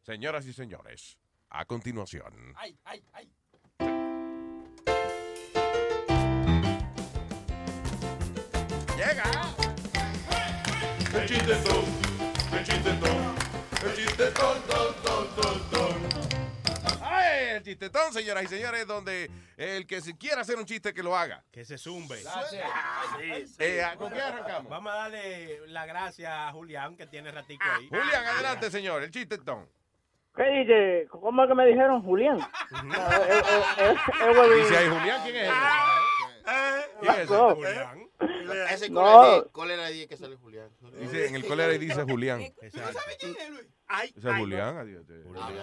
[0.02, 1.18] Señoras y señores,
[1.50, 2.54] a continuación.
[2.56, 3.30] Ay, ay, ay.
[8.96, 9.24] Llega.
[11.12, 11.84] El chistetón,
[12.52, 13.34] el chistetón,
[13.84, 16.19] el chistetón, ton, ton, ton, ton.
[17.50, 17.56] ¡Ay!
[17.56, 21.16] El chistetón, señoras y señores, donde el que si quiera hacer un chiste que lo
[21.16, 21.44] haga.
[21.50, 22.16] Que se zumbe.
[22.18, 22.26] Sí,
[23.46, 23.54] sí.
[23.58, 24.70] Eh, ¿Con qué arrancamos?
[24.70, 27.88] Vamos a darle la gracia a Julián, que tiene ratico ahí.
[27.88, 29.02] Julián, adelante, señor.
[29.02, 29.68] El chistetón.
[30.36, 31.08] ¿Qué dice?
[31.10, 32.02] ¿Cómo es que me dijeron?
[32.02, 32.38] Julián.
[32.38, 32.44] Es-
[33.28, 34.56] es- es- es.
[34.62, 35.54] Dice ahí, Julián, ¿quién es ese?
[37.00, 37.34] ¿Quién es ese?
[37.36, 38.09] Julián.
[38.70, 39.44] Ese No.
[39.52, 40.68] cólera día que sale Julián.
[40.98, 42.40] Dice, en el cólera y dice Julián.
[42.40, 42.98] Exacto.
[44.16, 44.76] Ese es Julián.
[44.78, 45.04] adiós.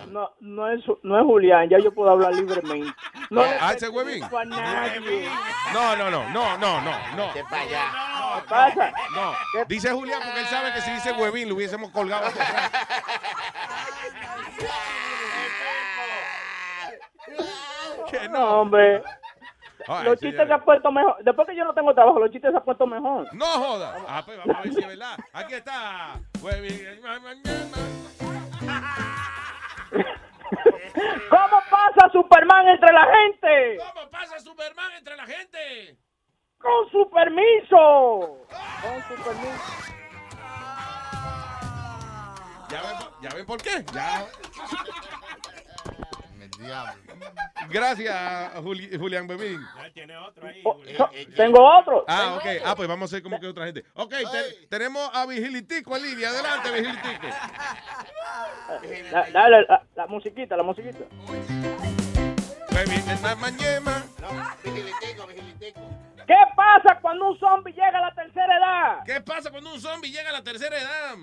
[0.09, 2.91] No, no es, no es Julián, ya yo puedo hablar libremente.
[3.29, 4.21] No Ah, ese huevín.
[4.21, 7.33] No, no, no, no, no, no, no.
[7.33, 8.91] ¿Qué pasa?
[9.13, 9.33] No,
[9.67, 12.27] dice Julián porque él sabe que si dice huevín lo hubiésemos colgado.
[18.09, 19.03] Que No, hombre.
[19.87, 21.15] Ay, Los chistes se han puesto mejor.
[21.23, 23.33] Después que yo no tengo trabajo, los chistes se han puesto mejor.
[23.33, 23.95] No joda.
[24.07, 25.17] Ah, pues vamos a ver si es verdad.
[25.33, 26.19] Aquí está.
[26.41, 26.77] Huevín.
[31.29, 33.77] ¿Cómo pasa Superman entre la gente?
[33.77, 35.97] ¿Cómo pasa Superman entre la gente?
[36.57, 38.39] Con su permiso.
[38.81, 39.63] Con su permiso.
[42.69, 43.85] ¿Ya ven, ya ven por qué?
[43.93, 44.25] Ya.
[47.69, 49.59] Gracias, Juli- Julián Bebín.
[49.93, 50.63] Tiene otro ahí.
[50.97, 52.05] So- tengo otro.
[52.07, 52.45] Ah, ok.
[52.65, 53.83] Ah, pues vamos a hacer como que otra gente.
[53.93, 56.29] Ok, te- tenemos a Vigilitico en línea.
[56.29, 57.27] Adelante, Vigilitico.
[59.11, 61.05] Da- dale la, la musiquita, la musiquita.
[63.23, 64.05] La mañana.
[66.27, 69.03] ¿Qué pasa cuando un zombie llega a la tercera edad?
[69.05, 71.15] ¿Qué pasa cuando un zombie llega a la tercera edad?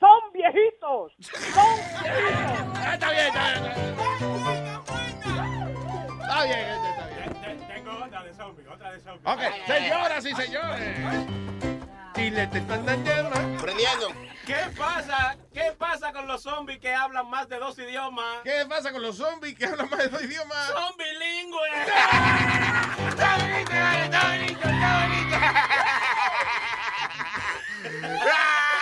[0.00, 1.12] Son viejitos.
[1.20, 2.78] Son viejitos.
[2.92, 3.72] Está bien, está bien.
[6.20, 7.66] Está bien, este está bien.
[7.68, 9.32] Tengo otra de zombie, otra de zombie.
[9.32, 10.98] Ok, señoras y señores.
[12.14, 13.10] Chile te están dando
[13.60, 14.08] Prendiendo.
[14.46, 15.36] ¿Qué pasa?
[15.52, 18.42] ¿Qué pasa con los zombies que hablan más de dos idiomas?
[18.44, 20.66] ¿Qué pasa con los zombies que hablan más de dos idiomas?
[20.66, 21.72] Son bilingües.
[23.08, 25.36] Está bonito, está bonito, está bonito.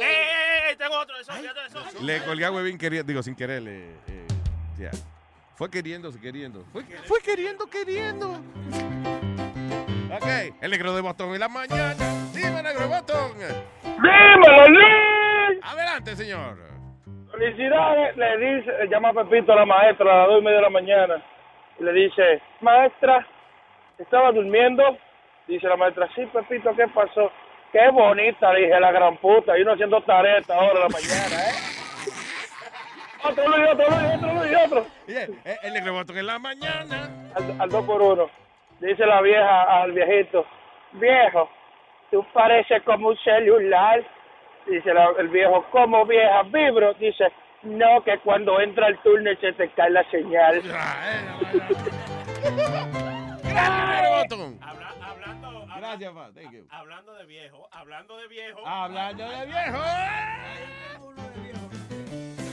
[0.00, 2.00] ¡Eh, tengo otro de zombie, otro de zombie!
[2.06, 3.62] Le colgué a Webin queriendo, digo, sin querer.
[3.62, 4.26] le- eh,
[4.78, 4.90] ya.
[5.54, 6.64] Fue queriendo, queriendo.
[6.72, 8.30] Fue, fue queriendo, queriendo.
[10.14, 10.26] Ok,
[10.60, 11.94] el negro de botón en la mañana.
[12.32, 13.32] Dime, negro de botón.
[13.82, 15.58] ¡Dímelo, Luis!
[15.62, 16.56] Adelante, señor.
[17.32, 20.70] Felicidades, le dice, llama Pepito a la maestra a las dos y media de la
[20.70, 21.24] mañana.
[21.78, 23.26] Y le dice, maestra,
[23.98, 24.96] ¿estaba durmiendo?
[25.46, 27.30] Dice la maestra, sí, Pepito, ¿qué pasó?
[27.72, 29.56] Qué bonita, dije, la gran puta.
[29.58, 31.54] Y uno haciendo tarea a esta hora de la mañana, ¿eh?
[33.24, 34.86] Otro Luis, otro Luis, otro Luis, otro.
[35.08, 37.10] Eh, El botón en la mañana.
[37.34, 38.30] Al, al dos por uno.
[38.80, 40.46] Dice la vieja al viejito,
[40.92, 41.50] viejo,
[42.12, 44.04] tú pareces como un celular.
[44.66, 46.94] Dice la- el viejo, como vieja, vibro.
[46.94, 47.26] Dice,
[47.68, 50.62] no, que cuando entra el túnel se te cae la señal.
[53.42, 54.58] Gracias, botón.
[54.60, 56.32] hablando, Gracias, pa.
[56.32, 56.66] Thank you.
[56.70, 58.66] hablando de viejo, hablando de viejo.
[58.66, 59.78] Hablando de viejo.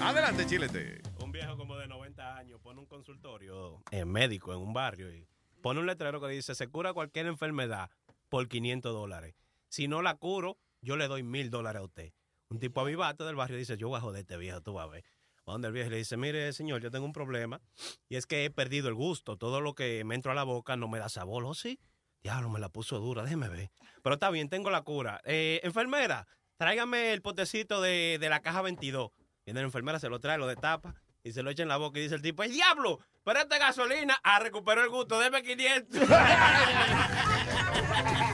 [0.02, 1.02] Adelante, chilete.
[1.24, 5.28] Un viejo como de 90 años pone un consultorio en médico en un barrio y
[5.62, 7.90] pone un letrero que dice se cura cualquier enfermedad
[8.30, 9.36] por 500 dólares.
[9.68, 12.14] Si no la curo, yo le doy mil dólares a usted.
[12.50, 15.04] Un tipo avivato del barrio dice, yo voy a joderte viejo, tú vas a ver.
[15.48, 17.62] Va Donde el viejo le dice, mire señor, yo tengo un problema
[18.10, 19.38] y es que he perdido el gusto.
[19.38, 21.46] Todo lo que me entra a la boca no me da sabor.
[21.46, 21.80] ¿Oh, sí?
[22.24, 23.72] Diablo, me la puso dura, déjeme ver.
[24.02, 25.22] Pero está bien, tengo la cura.
[25.26, 26.28] Eh, enfermera,
[26.58, 29.12] tráigame el potecito de, de la caja 22.
[29.46, 30.96] Viene la enfermera, se lo trae, lo destapa
[31.26, 33.00] y se lo echa en la boca y dice el tipo, ¡el diablo!
[33.24, 36.08] Pero esta gasolina, ah, recuperó el gusto, deme 500.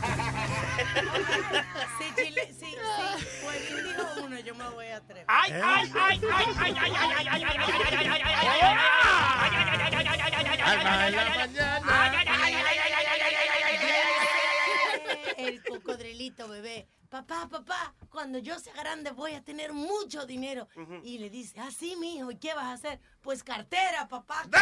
[0.91, 2.75] Si Chile, si,
[3.67, 5.25] si dijo uno, yo me voy a atrever.
[5.27, 7.73] ¡Ay, ay, ay, ay, ay, ay, ay, ay, ay, ay, ay,
[14.07, 16.87] ay, El cocodrilito bebé.
[17.11, 20.69] Papá, papá, cuando yo sea grande voy a tener mucho dinero.
[21.03, 23.01] Y le dice, ah, sí, mijo, ¿y qué vas a hacer?
[23.19, 24.43] Pues cartera, papá.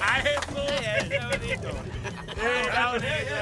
[0.00, 0.60] ¡Ay, Jesús!
[1.08, 1.70] ¡Qué bonito!
[2.36, 3.34] Está bonito,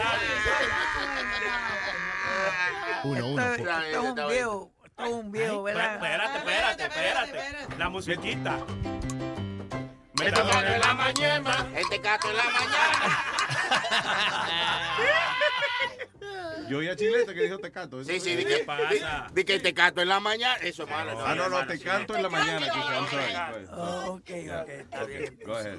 [3.05, 3.43] Uno, uno.
[3.43, 5.95] Esto, esto es un viejo, esto es un viejo, ¿verdad?
[5.97, 7.77] Espérate, espérate, espérate.
[7.77, 8.59] La musiquita.
[10.15, 11.69] Este cato en la mañana.
[11.77, 13.27] Este cato en la mañana.
[16.69, 18.03] Yo oí a Chilete que dijo te canto.
[18.05, 18.99] Sí, sí, di que, di,
[19.35, 20.57] di que te canto en la mañana.
[20.57, 21.25] Eso es malo.
[21.25, 22.67] Ah, no, no, te canto en la mañana.
[23.73, 24.21] Oh, ok,
[24.63, 25.39] ok, está bien.
[25.45, 25.79] Go ahead.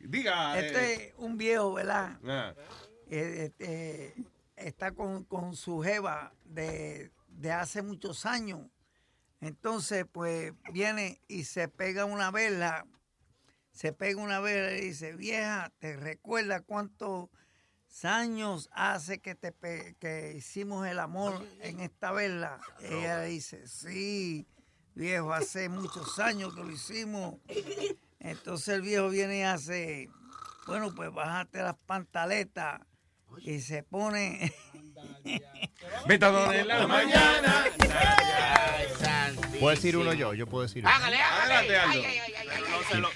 [0.00, 0.58] Diga.
[0.60, 2.18] eh, Este es un viejo, ¿verdad?
[2.26, 2.54] ah.
[3.10, 4.14] Eh, este,
[4.56, 8.60] está con, con su jeva de, de hace muchos años.
[9.40, 12.86] Entonces, pues viene y se pega una vela,
[13.72, 17.28] se pega una vela y dice, vieja, ¿te recuerdas cuántos
[18.02, 19.54] años hace que, te
[20.00, 22.60] que hicimos el amor en esta vela?
[22.80, 24.48] Ella le dice, sí,
[24.94, 27.36] viejo, hace muchos años que lo hicimos.
[28.18, 30.08] Entonces el viejo viene y hace,
[30.66, 32.80] bueno, pues bájate las pantaletas
[33.38, 34.52] y se pone...
[36.06, 37.64] En la mañana.
[39.58, 40.92] Puedo decir uno yo, yo puedo decir uno.
[40.92, 42.22] Hágale, hágale.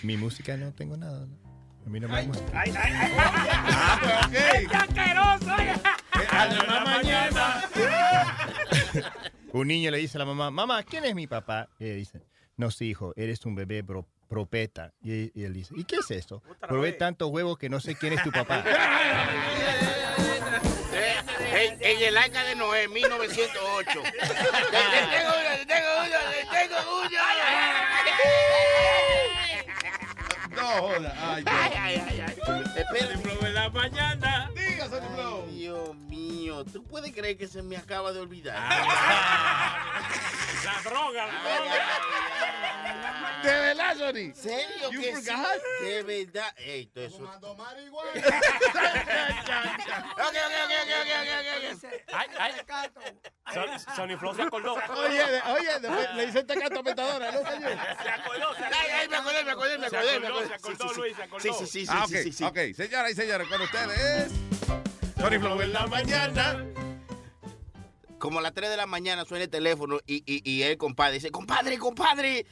[0.03, 1.27] Mi música no tengo nada.
[1.27, 1.48] ¿no?
[1.89, 2.45] A mí no me gusta.
[2.61, 3.13] ¡Ay, ay, ay!
[3.19, 4.71] Ah, pues ok.
[4.71, 5.57] ¡Qué asqueroso!
[6.31, 7.65] Aldo en la mañana.
[9.53, 11.71] Un niño le dice a la mamá, mamá, ¿quién es mi papá?
[11.79, 12.21] Y ella dice,
[12.59, 14.93] no, sí, hijo, eres un bebé bro- propeta.
[15.01, 16.43] Y, y él dice, ¿y qué es eso?
[16.61, 18.63] Probé tantos huevos que no sé quién es tu papá.
[21.55, 24.03] En, en el arca de Noé, 1908.
[24.03, 27.09] Te- te tengo uno, te tengo uno, te tengo uno.
[30.81, 31.15] Joda.
[31.35, 32.35] Ay, Ay, ay, ay, ay.
[32.77, 33.07] Espera.
[33.07, 34.51] Ejemplo de la mañana.
[34.55, 35.45] Dígase, Sonny Flow.
[35.49, 38.57] Ay, Dios mío, ¿tú puedes creer que se me acaba de olvidar?
[40.65, 41.75] La droga, la droga.
[43.49, 44.33] ¿De verdad, Sonny?
[44.35, 45.27] ¿Serio You que sí?
[45.27, 45.63] forgot?
[45.83, 46.55] De verdad.
[46.59, 47.31] Ey, todo eso.
[52.13, 52.53] Ay, ay.
[53.55, 54.75] Son- Sony Flow se acordó.
[54.75, 57.73] Oye, de- oye, después le hice tecato a Metadona, ¿no, señor?
[58.03, 60.21] Se acordó, se Ay, ay, me acordé, me acordé, me acordé.
[60.21, 60.49] me acordó, acordé.
[60.49, 61.01] se acordó, Sí, sí, sí.
[61.01, 61.41] Luis, se acordó.
[61.43, 62.45] Sí, sí, sí, sí, ah, sí, ok, sí, sí.
[62.45, 62.59] ok.
[62.77, 64.33] Señoras y señores, con ustedes,
[65.19, 66.65] Sonny Flow en la mañana.
[68.19, 71.15] Como a las 3 de la mañana suena el teléfono y, y, y el compadre
[71.15, 72.47] dice, compadre, compadre,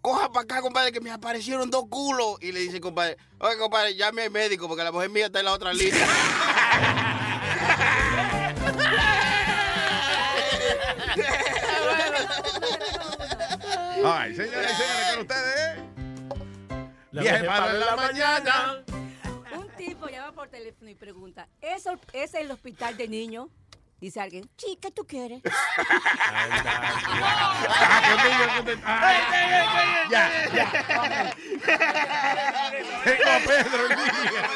[0.00, 2.36] coja para acá, compadre, que me aparecieron dos culos.
[2.40, 5.46] Y le dice, compadre, oye, compadre, llame al médico porque la mujer mía está en
[5.46, 6.06] la otra línea.
[14.02, 15.78] Ay, señoras y señores, con ustedes,
[17.10, 18.84] La Viaje para la la mañana.
[19.52, 23.48] Un tipo llama por teléfono y pregunta, ¿eso es el hospital de niños?
[24.00, 25.42] Dice alguien, sí, ¿qué tú quieres?
[28.84, 30.30] Ah, Ya.
[33.04, 34.50] Tengo a Pedro en línea.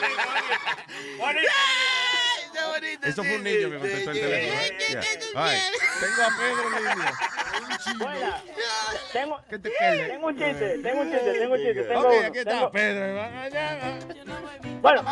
[3.03, 4.61] Eso fue un niño que contestó el teléfono.
[4.91, 5.01] Ya.
[5.37, 5.59] Ay,
[6.01, 7.13] tengo a Pedro línea.
[7.99, 8.43] Buena.
[9.13, 10.07] Tengo, ¿Qué te queda?
[10.09, 11.83] tengo un chiste, tengo un chiste, tengo un chiste.
[11.85, 13.31] Tengo Ok, uno, aquí está tengo- Pedro.
[14.81, 15.05] Bueno,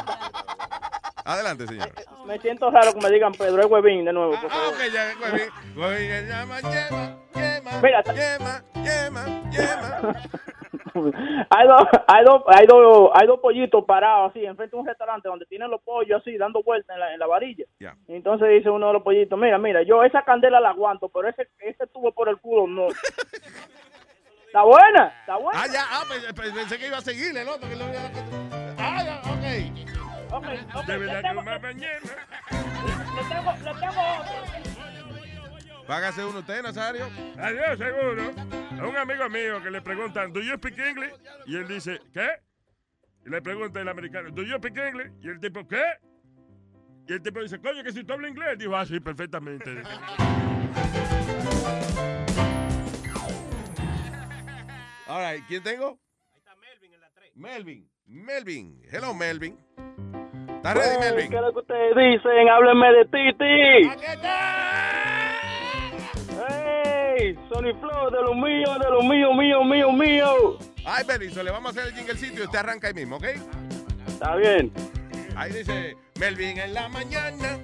[1.24, 1.90] Adelante, señor.
[2.26, 4.34] me siento raro que me digan Pedro, es Huevín de nuevo.
[4.50, 5.48] Ah, ok, ya, Huevín.
[5.76, 9.42] Huevín, llama, llama, llama, Mira, llama, llama.
[11.50, 15.28] hay dos, hay dos, hay dos, hay dos pollitos parados así enfrente de un restaurante
[15.28, 17.64] donde tienen los pollos así dando vueltas en la, en la varilla.
[17.78, 17.96] Ya.
[18.08, 21.28] Y entonces dice uno de los pollitos, mira, mira, yo esa candela la aguanto, pero
[21.28, 22.88] ese, ese tubo por el culo no.
[24.46, 25.62] Está buena, está buena.
[25.62, 27.66] Ah, ya, ah, pues, pues, pensé que iba a seguirle el otro.
[27.66, 27.86] Que lo...
[28.76, 29.91] Ah, ya, ok.
[30.40, 32.00] Verdad que tengo, una mañana.
[32.50, 34.72] le tengo, le tengo otro.
[35.86, 37.10] Págase uno usted, Nazario.
[37.38, 38.32] Adiós, seguro.
[38.80, 41.12] A un amigo mío que le preguntan, ¿Do you speak English?
[41.46, 42.28] Y él dice, ¿qué?
[43.26, 45.12] Y le pregunta el americano, ¿Do you speak English?
[45.20, 45.82] Y el tipo, ¿qué?
[47.09, 48.59] Y el tipo dice, coño, que si tú hablas inglés.
[48.59, 49.82] Dijo, ah, sí, perfectamente.
[55.09, 55.98] All right, ¿quién tengo?
[57.34, 57.86] Melvin.
[58.06, 58.80] Melvin.
[58.90, 59.59] Hello, Melvin.
[60.64, 61.28] ¿Estás ready, Melvin?
[61.28, 62.48] ¿Qué es lo que ustedes dicen?
[62.48, 63.90] Háblenme de Titi.
[66.39, 67.36] ¡Hey!
[67.48, 70.59] Sony Flow, de lo mío, de lo mío, mío, mío, mío.
[70.86, 73.24] Ay, Melvin, le vamos a hacer el jinglecito y usted arranca ahí mismo, ¿ok?
[74.06, 74.72] Está bien.
[75.36, 77.59] Ahí dice, Melvin en la mañana.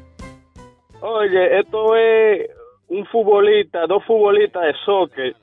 [1.00, 2.50] Oye, esto es
[2.88, 5.36] un futbolista, dos futbolistas de soccer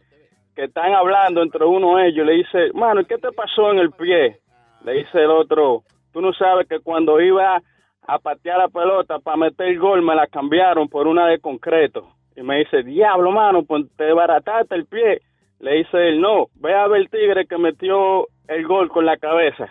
[0.57, 2.25] que están hablando entre uno de ellos.
[2.25, 4.41] Le dice, mano, ¿y ¿qué te pasó en el pie?
[4.83, 7.61] Le dice el otro, tú no sabes que cuando iba
[8.07, 12.07] a patear la pelota para meter el gol me la cambiaron por una de concreto.
[12.37, 15.21] Y me dice, diablo, mano, pues te barataste el pie.
[15.59, 19.17] Le dice él, no, ve a ver el tigre que metió el gol con la
[19.17, 19.67] cabeza.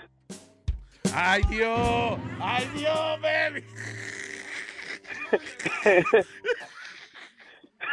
[1.14, 2.18] ¡Ay, Dios!
[2.38, 3.64] ¡Ay, Dios, Melvin!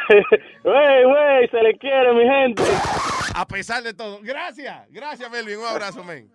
[0.64, 2.62] Wey, wey, se le quiere, mi gente.
[3.34, 4.20] A pesar de todo.
[4.22, 4.86] Gracias.
[4.90, 5.58] Gracias, Melvin.
[5.58, 6.30] Un abrazo, men.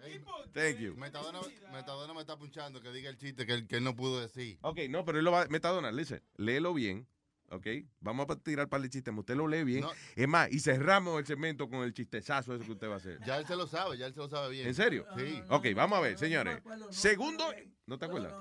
[0.53, 0.95] Thank you.
[0.95, 1.39] Metadona,
[1.71, 4.57] Metadona me está punchando que diga el chiste que él, que él no pudo decir.
[4.61, 7.07] Ok, no, pero él lo va a Metadona, listen, léelo bien,
[7.49, 7.67] ok.
[7.99, 9.81] Vamos a tirar para el chiste, usted lo lee bien.
[9.81, 9.91] No.
[10.15, 13.19] Es más, y cerramos el segmento con el chistezazo ese que usted va a hacer.
[13.23, 14.67] Ya él se lo sabe, ya él se lo sabe bien.
[14.67, 15.05] ¿En serio?
[15.15, 15.41] Sí.
[15.49, 16.59] Ok, vamos a ver, señores.
[16.89, 17.53] Segundo,
[17.85, 18.33] ¿no te acuerdas?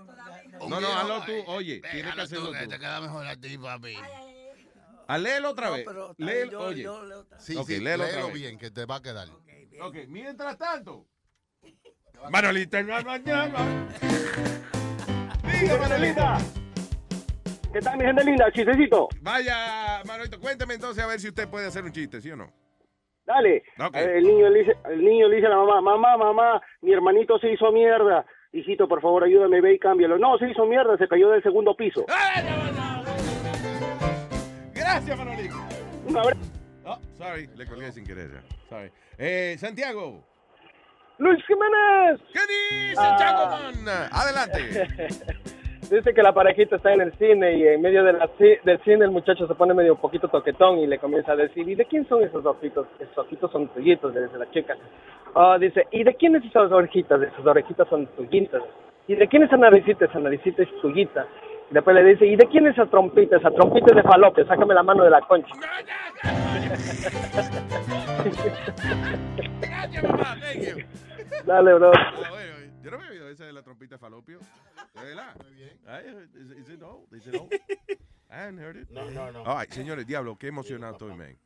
[0.66, 2.68] No, no, hazlo tú, oye, tienes que hacerlo tú.
[2.68, 3.96] Te queda mejor a ti, papi.
[5.08, 5.86] Ah, léelo otra No, vez.
[6.18, 6.82] Léelo, yo- oye.
[6.82, 8.32] yo leo otra- Sí, Ok, sí, léelo vez.
[8.32, 9.28] bien, que te va a quedar.
[9.82, 11.06] Ok, mientras tanto.
[12.30, 13.88] Manolita mañana.
[15.60, 16.38] Diga, Manolita.
[17.72, 18.50] ¿Qué tal, mi gente linda?
[18.52, 19.08] Chistecito.
[19.20, 22.50] Vaya, Manolito, cuénteme entonces a ver si usted puede hacer un chiste, ¿sí o no?
[23.26, 23.62] Dale.
[23.92, 27.38] El, niño le dice, el niño le dice a la mamá, mamá, mamá, mi hermanito
[27.38, 28.24] se hizo mierda.
[28.52, 30.16] Hijito, por favor, ayúdame, ve y cámbialo.
[30.18, 32.06] No, se hizo mierda, se cayó del segundo piso.
[34.86, 35.54] Gracias, Manolito.
[36.06, 36.40] Un abrazo.
[36.84, 38.30] Oh, sorry, le colgué sin querer.
[38.30, 38.42] ya.
[38.68, 38.90] Sorry.
[39.18, 40.22] Eh, Santiago.
[41.18, 42.20] Luis Jiménez.
[42.32, 43.16] ¿Qué dice, Ah.
[43.18, 44.08] Chaco Man?
[44.12, 44.86] Adelante.
[45.90, 49.04] Dice que la parejita está en el cine y en medio de la del cine
[49.04, 51.84] el muchacho se pone medio un poquito toquetón y le comienza a decir, ¿y de
[51.84, 52.88] quién son esos ojitos?
[52.98, 54.76] Esos ojitos son tuyitos, le dice la chica.
[55.36, 57.22] Ah, dice, ¿y de quién es esas orejitas?
[57.22, 58.62] Esas orejitas son tuyitas.
[59.06, 60.06] ¿Y de quién es esa naricita?
[60.06, 61.24] Esa naricita es tuyita.
[61.70, 63.36] Y después le dice, ¿y de quién es esa trompita?
[63.36, 65.52] Esa trompita es de falopio, sácame la mano de la concha.
[69.60, 70.36] Gracias, papá.
[70.40, 70.84] Thank you.
[71.47, 71.93] Dale, bro.
[71.94, 74.38] Ah, bueno, Yo no había oído esa de la trompita de falopio.
[74.94, 75.34] ¿De verdad?
[75.43, 75.78] Muy bien.
[76.59, 77.12] Is, it old?
[77.12, 77.52] Is it old?
[78.30, 78.90] I hadn't heard it.
[78.90, 79.43] No, no, no.
[79.44, 81.36] All right, señores, diablo, qué emocionado estoy, man.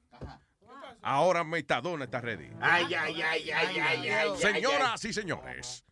[1.02, 2.50] Ahora Metadona está ready.
[2.60, 4.36] Ay, ay, ay, ay, ay, ay.
[4.36, 5.84] Señoras y señores,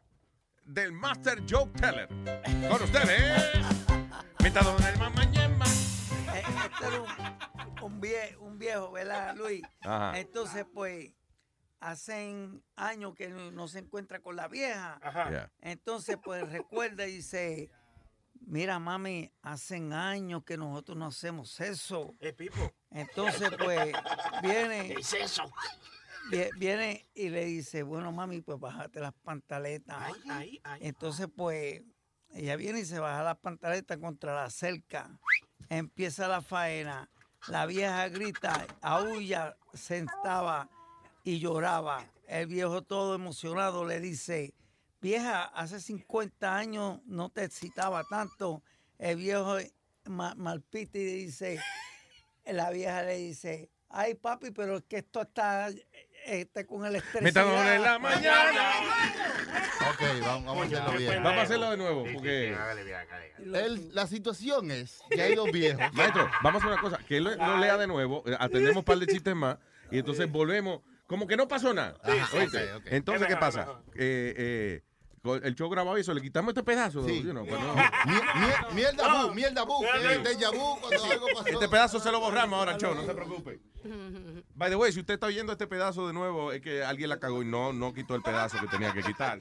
[0.65, 2.09] del Master Joke Teller,
[2.69, 3.88] con ustedes,
[4.49, 5.66] Metadona el Mamañema.
[6.35, 9.61] Eh, Este era un, un vie- un viejo, ¿verdad, Luis?
[9.83, 10.19] Ajá.
[10.19, 11.12] Entonces, pues,
[11.81, 14.99] hacen años que no se encuentra con la vieja.
[15.29, 15.53] Yeah.
[15.61, 17.70] Entonces, pues, recuerda y dice,
[18.41, 22.15] mira, mami, hacen años que nosotros no hacemos eso.
[22.91, 23.93] Entonces, pues,
[24.43, 24.95] viene...
[24.95, 25.43] ¿Qué es eso?
[26.31, 30.11] vie- Viene y le dice, bueno, mami, pues bájate las pantaletas.
[30.81, 31.83] Entonces, pues,
[32.35, 35.11] ella viene y se baja las pantaletas contra la cerca.
[35.69, 37.09] Empieza la faena.
[37.49, 40.69] La vieja grita, aúlla, sentaba
[41.25, 42.05] y lloraba.
[42.27, 44.55] El viejo todo emocionado le dice,
[45.01, 48.63] vieja, hace 50 años no te excitaba tanto.
[48.99, 49.57] El viejo
[50.05, 51.61] ma- malpita y dice,
[52.45, 55.69] la vieja le dice, ay papi, pero es que esto está
[56.29, 57.23] este, con el estrés.
[57.23, 58.61] Metadona en la mañana.
[59.91, 61.23] Ok, vamos, vamos a hacerlo bien.
[61.23, 62.57] Vamos a hacerlo de nuevo, porque...
[63.39, 65.83] El- la situación es que hay dos viejos.
[65.93, 68.79] Maestro, vamos a hacer una cosa, que él lo, lo lea de nuevo, eh, atendemos
[68.79, 69.59] un par de chistes más,
[69.91, 71.97] y entonces volvemos, como que no pasó nada.
[72.03, 72.73] Ajá, ¿Oíste?
[72.75, 72.87] ok, ok.
[72.91, 73.81] Entonces, Es ¿qué pasa?
[73.95, 74.83] Eh, eh,
[75.43, 77.05] el show grabado y eso, le quitamos este pedazo.
[77.07, 77.23] Sí.
[77.23, 77.74] you know, pues no.
[78.07, 81.47] Mie- mie- Mierda bu, mierda bu, que es déjà vu cuando algo pasó.
[81.49, 83.61] Este pedazo se lo borramos ahora, show, no se preocupe.
[84.55, 87.19] By the way, si usted está oyendo este pedazo de nuevo, es que alguien la
[87.19, 89.40] cagó y no, no quitó el pedazo que tenía que quitar.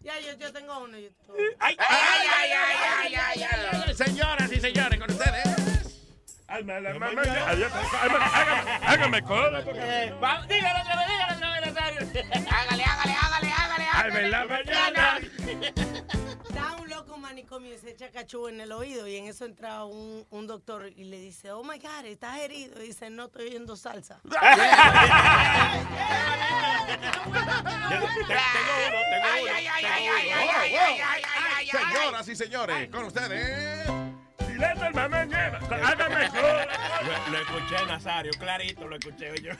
[0.00, 0.96] Ya, yo, yo tengo uno.
[0.98, 3.94] Yo tengo Ay, ay, ay, ay, ay, ay, ay.
[3.94, 5.44] Señoras y señores, con ustedes.
[6.46, 7.70] Alma, la mamá, adiós,
[8.00, 9.62] alma, hágame, hágame cola.
[9.62, 12.00] porque- Dígalo otra vez, dígalo otra vez, Nazario.
[12.50, 13.07] Hágale, hágale, hágale, hágale.
[14.08, 15.18] Alma, en la mañana.
[16.48, 19.44] Está un loco en manicomio y se echa cachú en el oído y en eso
[19.44, 22.82] entra un, un doctor y le dice, oh my God, ¿estás herido?
[22.82, 24.20] Y dice, no, estoy oyendo salsa.
[31.70, 34.07] Señoras y señores, con ustedes.
[34.62, 35.58] Alma, mañana.
[35.70, 36.28] Hágame.
[36.28, 39.52] Lo, lo escuché, Nazario, clarito, lo escuché yo.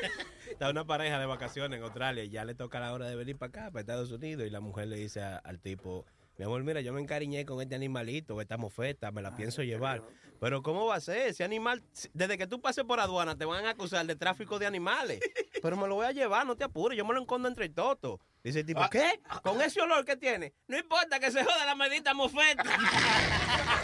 [0.50, 3.36] Está una pareja de vacaciones en Australia y ya le toca la hora de venir
[3.36, 6.04] para acá, para Estados Unidos, y la mujer le dice a- al tipo,
[6.38, 10.02] mi amor, mira, yo me encariñé con este animalito, esta mofeta, me la pienso llevar.
[10.40, 11.28] Pero ¿cómo va a ser?
[11.28, 11.82] Ese animal,
[12.14, 15.20] desde que tú pases por aduana, te van a acusar de tráfico de animales.
[15.62, 18.18] Pero me lo voy a llevar, no te apures, yo me lo escondo entre todos.
[18.42, 19.20] Dice el tipo, ¿qué?
[19.44, 20.52] ¿Con ese olor que tiene?
[20.66, 22.64] No importa que se joda la medita mofeta.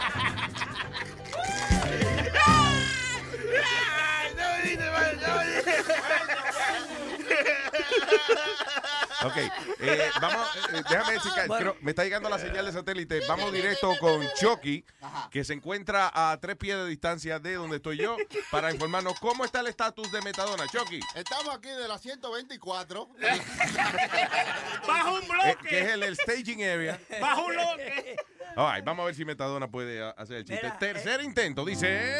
[9.28, 9.36] Ok,
[9.80, 13.20] eh, vamos, eh, déjame decir que creo- me está llegando la señal de satélite.
[13.26, 14.84] Vamos directo con Chucky,
[15.30, 18.16] que se encuentra a tres pies de distancia de donde estoy yo,
[18.50, 20.66] para informarnos cómo está el estatus de Metadona.
[20.68, 23.08] Chucky, Estamos aquí de la 124.
[24.86, 25.68] Bajo un eh, bloque.
[25.68, 26.98] que es el, el staging area.
[27.20, 28.16] Bajo un bloque.
[28.56, 30.62] All right, vamos a ver si Metadona puede ah, hacer el chiste.
[30.64, 32.16] Mira, Tercer intento, dice.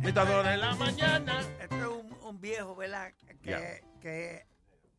[0.00, 1.40] Metadona en la mañana.
[1.60, 3.12] Este es un, un viejo, ¿verdad?
[3.42, 3.60] Que, Ya.
[4.00, 4.46] que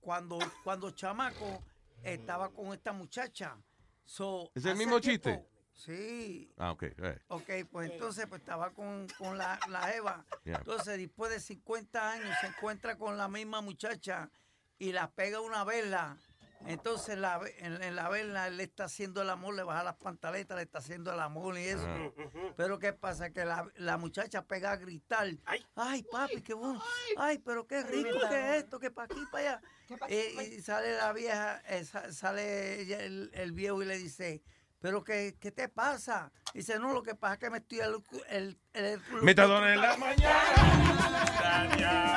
[0.07, 1.61] cuando, cuando chamaco
[2.01, 3.57] estaba con esta muchacha.
[4.05, 5.49] So, ¿Es el mismo tiempo- chiste?
[5.73, 6.49] Sí.
[6.57, 6.84] Ah, ok.
[6.84, 7.19] eh.
[7.27, 10.25] Ok, pues entonces pues estaba con, con la, la Eva.
[10.45, 14.31] Entonces, después de 50 años, se encuentra con la misma muchacha
[14.79, 16.17] y la pega una vela.
[16.65, 19.95] Entonces, la, en, en la vela él le está haciendo el amor, le baja las
[19.95, 21.85] pantaletas, le está haciendo el amor y eso.
[21.88, 22.09] Ah.
[22.57, 23.29] Pero ¿qué pasa?
[23.29, 25.27] Que la, la muchacha pega a gritar.
[25.75, 26.81] Ay, papi, qué bueno.
[27.17, 29.61] Ay, pero qué rico que es esto, que para aquí, para allá.
[30.09, 34.41] Eh, y sale la vieja, eh, sa- sale ella, el, el viejo y le dice,
[34.81, 36.31] pero qué, ¿qué te pasa?
[36.53, 39.95] Dice, no, lo que pasa es que me estoy el, el, el- Metadona en la
[39.97, 40.43] mañana.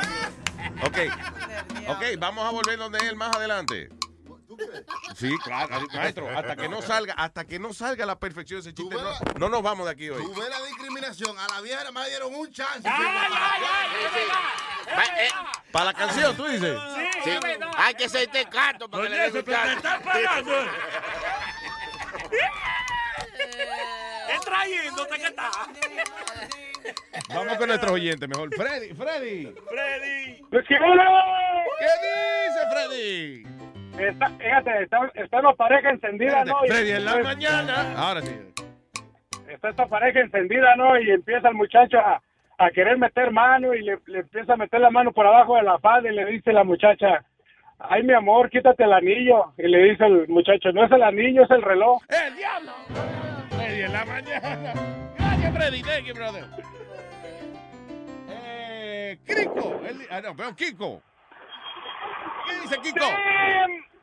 [0.83, 0.97] Ok,
[1.89, 3.89] ok, vamos a volver donde él más adelante.
[5.15, 8.75] Sí, claro, maestro, hasta que no salga, hasta que no salga a la perfección ese
[8.75, 10.23] chiste, no, no nos vamos de aquí hoy.
[10.23, 11.39] Tú ves la discriminación.
[11.39, 12.89] A la vieja me dieron un chance.
[15.73, 16.79] Para la canción, tú dices.
[17.25, 17.31] Sí,
[17.77, 19.89] hay que ser tecato para que le den un chance.
[24.31, 25.51] Es trayéndote que está.
[27.29, 28.55] Vamos con nuestros oyentes mejor.
[28.55, 29.55] Freddy, Freddy.
[29.69, 30.43] Freddy.
[30.51, 31.89] ¿Qué
[32.47, 33.60] dice Freddy?
[34.09, 36.65] Está, fíjate, está, está una pareja encendida, ¿no?
[36.65, 37.95] Y- Freddy en la pues, mañana.
[37.97, 38.35] Ahora sí.
[39.49, 40.99] Está esta pareja encendida, ¿no?
[40.99, 42.23] Y empieza el muchacho a,
[42.59, 45.63] a querer meter mano y le, le empieza a meter la mano por abajo de
[45.65, 47.25] la falda y le dice la muchacha,
[47.79, 49.53] ay, mi amor, quítate el anillo.
[49.59, 52.01] Y le dice el muchacho, no es el anillo, es el reloj.
[52.09, 52.73] ¡El diablo!
[53.51, 54.73] Freddy en la mañana.
[55.19, 55.83] Gracias, Freddy.
[55.83, 56.45] Thank you, brother.
[58.29, 59.81] Eh, Kiko.
[59.89, 61.03] el- ah, no, pero Kiko.
[62.49, 63.07] ¿Qué dice Kiko?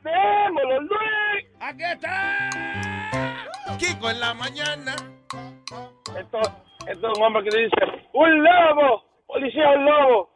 [0.02, 1.46] ¡Démoslo, Luis!
[1.60, 2.50] ¡Aquí está!
[3.78, 4.94] Kiko en la mañana.
[6.18, 6.40] Esto,
[6.86, 7.76] esto es un hombre que dice,
[8.12, 9.04] ¡un lobo!
[9.26, 10.30] ¡Policía, un lobo!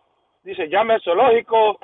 [0.45, 1.79] Dice, llame al zoológico.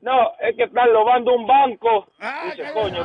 [0.00, 2.06] No, es que están robando un banco.
[2.44, 3.04] dice, coño.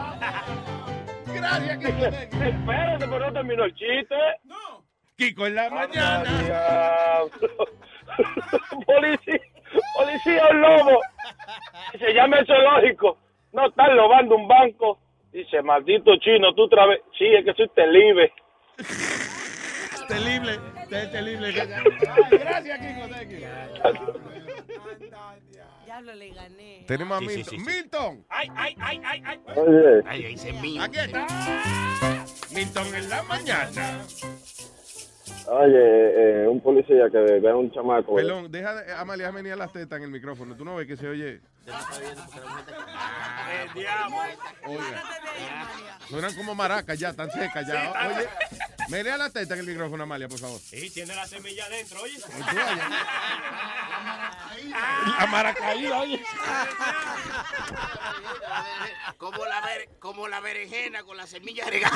[1.33, 2.05] Gracias, Kiko.
[2.05, 4.15] Espérate, pero no terminó el chiste.
[5.17, 6.23] Kiko en la mañana.
[8.85, 9.39] policía,
[9.95, 10.99] policía, un lobo.
[11.93, 13.17] Dice, llame al zoológico.
[13.53, 14.99] No, están robando un banco.
[15.31, 17.01] Dice, maldito chino, tú otra vez.
[17.17, 17.67] Sí, es que soy.
[17.69, 18.21] Terrible.
[20.89, 21.47] te- Terrible.
[21.47, 23.07] Ay, Gracias, Kiko.
[25.85, 26.83] Diablo, le gané.
[26.87, 27.49] Tenemos a Sí, sí, Milton.
[27.49, 27.65] sí, sí.
[27.75, 28.25] Milton.
[28.29, 29.39] Ay, ay, ay, ay, ay.
[29.55, 30.01] Oye.
[30.07, 30.81] Ay, ahí se mío.
[30.83, 31.27] Aquí está.
[32.53, 34.01] Milton en la mañana.
[35.55, 38.15] Oye, eh, un policía que ve a un chamaco.
[38.15, 40.55] Perdón, deja, de- Amalia, déjame venir a las tetas en el micrófono.
[40.55, 41.41] ¿Tú no ves que se oye?
[41.67, 41.73] El
[43.75, 44.15] diablo.
[44.65, 45.03] Oiga.
[46.09, 47.93] Suenan como maracas ya, tan secas ya.
[48.07, 48.27] Oye,
[48.89, 50.59] me lea la teta en el micrófono, Amalia, por favor.
[50.59, 52.17] Sí, tiene la semilla adentro, oye.
[55.19, 56.19] La maracaída, oye.
[59.17, 61.95] Como la, bere- como la berenjena con la semilla regada.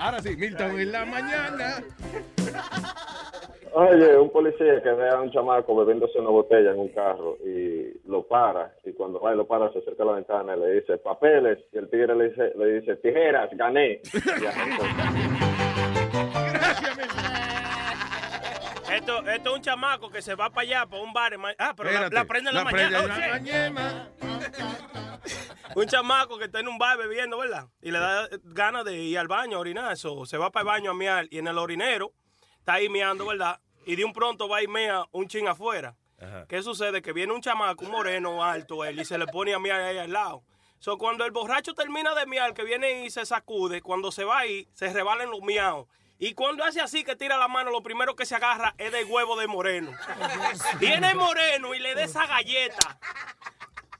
[0.00, 1.84] Ahora sí, Milton en la mañana.
[3.72, 8.00] Oye, un policía que ve a un chamaco bebiéndose una botella en un carro y
[8.08, 8.74] lo para.
[8.84, 11.58] Y cuando va y lo para, se acerca a la ventana y le dice, papeles.
[11.72, 14.00] Y el tigre le dice, le dice tijeras, gané.
[14.12, 15.49] Y
[19.00, 21.32] Esto, esto es un chamaco que se va para allá, para un bar.
[21.32, 22.98] en Ah, pero la, Espérate, la prende en la, la prende
[23.30, 24.10] mañana.
[24.20, 24.30] Oh.
[25.76, 27.68] Un chamaco que está en un bar bebiendo, ¿verdad?
[27.80, 29.96] Y le da ganas de ir al baño a orinar.
[29.96, 32.12] So, se va para el baño a mear y en el orinero
[32.58, 33.60] está ahí meando, ¿verdad?
[33.86, 35.96] Y de un pronto va y mea un ching afuera.
[36.48, 37.00] ¿Qué sucede?
[37.00, 39.96] Que viene un chamaco, un moreno alto, él, y se le pone a mear ahí
[39.96, 40.42] al lado.
[40.80, 44.40] So, cuando el borracho termina de mear, que viene y se sacude, cuando se va
[44.40, 45.86] ahí, se rebalen los miados.
[46.22, 49.06] Y cuando hace así que tira la mano, lo primero que se agarra es del
[49.06, 49.90] huevo de moreno.
[50.78, 52.98] Viene moreno y le da esa galleta.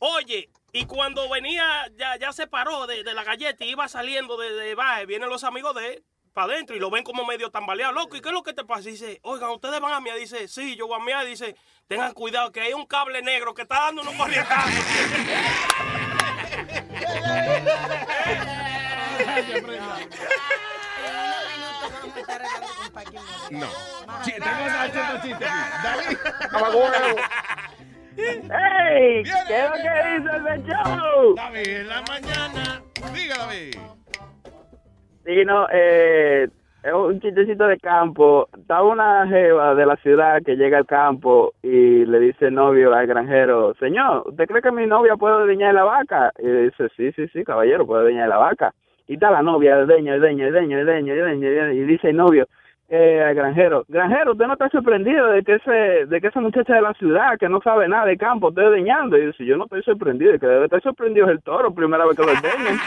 [0.00, 4.36] Oye, y cuando venía, ya, ya se paró de, de la galleta y iba saliendo
[4.36, 7.50] de, de baje, vienen los amigos de él para adentro y lo ven como medio
[7.50, 7.92] tambaleado.
[7.92, 8.90] Loco, ¿y qué es lo que te pasa?
[8.90, 10.18] Y dice, oigan, ¿ustedes van a miar?
[10.18, 11.24] Dice, sí, yo voy a miar.
[11.24, 11.56] Dice,
[11.86, 14.70] tengan cuidado que hay un cable negro que está dando unos corrientazos.
[23.50, 23.66] No.
[24.24, 25.64] Sí, tengo una- otro chiste aquí.
[25.82, 26.18] David.
[28.16, 29.22] ¡Ey!
[29.22, 31.34] ¿Qué es lo que dice el show?
[31.36, 32.82] David, en la mañana.
[33.14, 33.74] Diga, David.
[35.24, 36.48] Sí, no, eh,
[36.82, 38.48] es un chistecito de campo.
[38.58, 42.92] Está una jeva de la ciudad que llega al campo y le dice el novio
[42.94, 46.32] al granjero, señor, ¿usted cree que mi novia puede ordeñar la vaca?
[46.38, 48.74] Y le dice, sí, sí, sí, caballero, puede ordeñar la vaca.
[49.10, 52.46] Y está la novia, ordeña, ordeña, ordeña, ordeña, ordeña, ordeña, y dice el novio,
[52.88, 56.74] eh, al granjero, granjero, usted no está sorprendido de que ese, de que esa muchacha
[56.74, 59.18] de la ciudad que no sabe nada de campo esté ordeñando.
[59.18, 62.06] Y dice, yo no estoy sorprendido, el que debe estar sorprendido es el toro, primera
[62.06, 62.78] vez que lo ordeñan.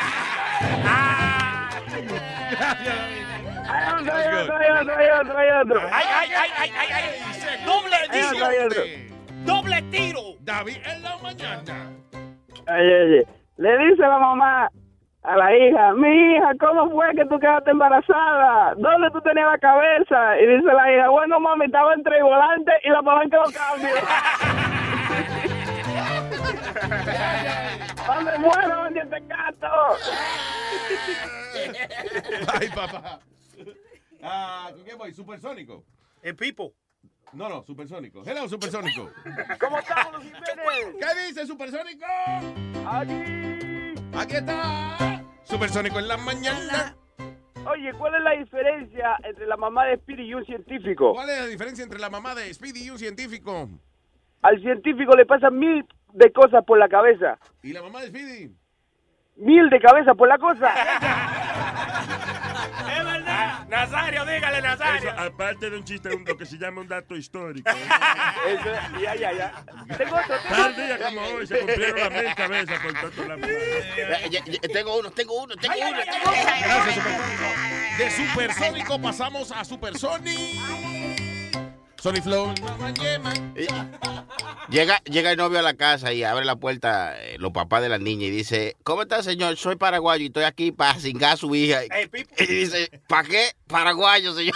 [3.68, 5.82] Hay otro, hay otro, hay otro, hay otro, hay otro.
[5.92, 6.92] ¡Ay, ay, ay, ay, ay!
[6.94, 7.66] ay.
[7.66, 9.46] ¡Doble edición!
[9.46, 10.22] ¡Doble tiro!
[10.40, 11.90] David en la mañana.
[12.70, 13.28] Oye, oye,
[13.58, 14.70] le dice la mamá
[15.24, 18.74] a la hija, mi hija, ¿cómo fue que tú quedaste embarazada?
[18.76, 20.38] ¿Dónde tú tenías la cabeza?
[20.40, 23.54] Y dice la hija, bueno, mami, estaba entre el volante y la palanca de los
[23.54, 23.94] cambios.
[28.08, 29.68] ¿Dónde muero, este gato?
[32.60, 33.20] Ay, papá.
[34.22, 35.14] Ah, ¿Con qué voy?
[35.14, 35.86] ¿Supersónico?
[36.22, 36.74] El Pipo.
[37.32, 38.24] No, no, supersónico.
[38.26, 39.10] Hello, supersónico.
[39.60, 40.46] ¿Cómo estamos, los Jiménez?
[41.00, 42.06] ¿Qué dice supersónico?
[42.86, 43.73] Aquí.
[44.16, 45.24] Aquí está.
[45.44, 46.96] Supersónico en la mañana.
[47.66, 51.14] Oye, ¿cuál es la diferencia entre la mamá de Speedy y un científico?
[51.14, 53.70] ¿Cuál es la diferencia entre la mamá de Speedy y un científico?
[54.42, 57.40] Al científico le pasan mil de cosas por la cabeza.
[57.62, 58.56] ¿Y la mamá de Speedy?
[59.38, 60.74] Mil de cabeza por la cosa.
[62.98, 63.68] ¡Es verdad!
[63.68, 65.10] Nazario, dígale, Nazario.
[65.12, 67.70] Eso, aparte de un chiste, un- lo que se llama un dato histórico.
[67.70, 69.66] Eso, ya, ya, ya.
[69.98, 73.48] Tengo otro, tengo Tal día como hoy se cumplieron las mil cabezas por tanto la
[73.48, 75.98] Eh, tengo uno, tengo uno, tengo uno.
[75.98, 77.98] Gracias, supersónico.
[77.98, 81.23] De supersónico pasamos a supersónico.
[82.04, 82.54] Sony Flow.
[84.68, 87.88] Llega, llega el novio a la casa y abre la puerta eh, los papás de
[87.88, 89.56] la niña y dice, ¿cómo está señor?
[89.56, 91.80] Soy paraguayo y estoy aquí para cingar a su hija.
[91.86, 93.52] Y dice, ¿para qué?
[93.68, 94.54] Paraguayo, señor.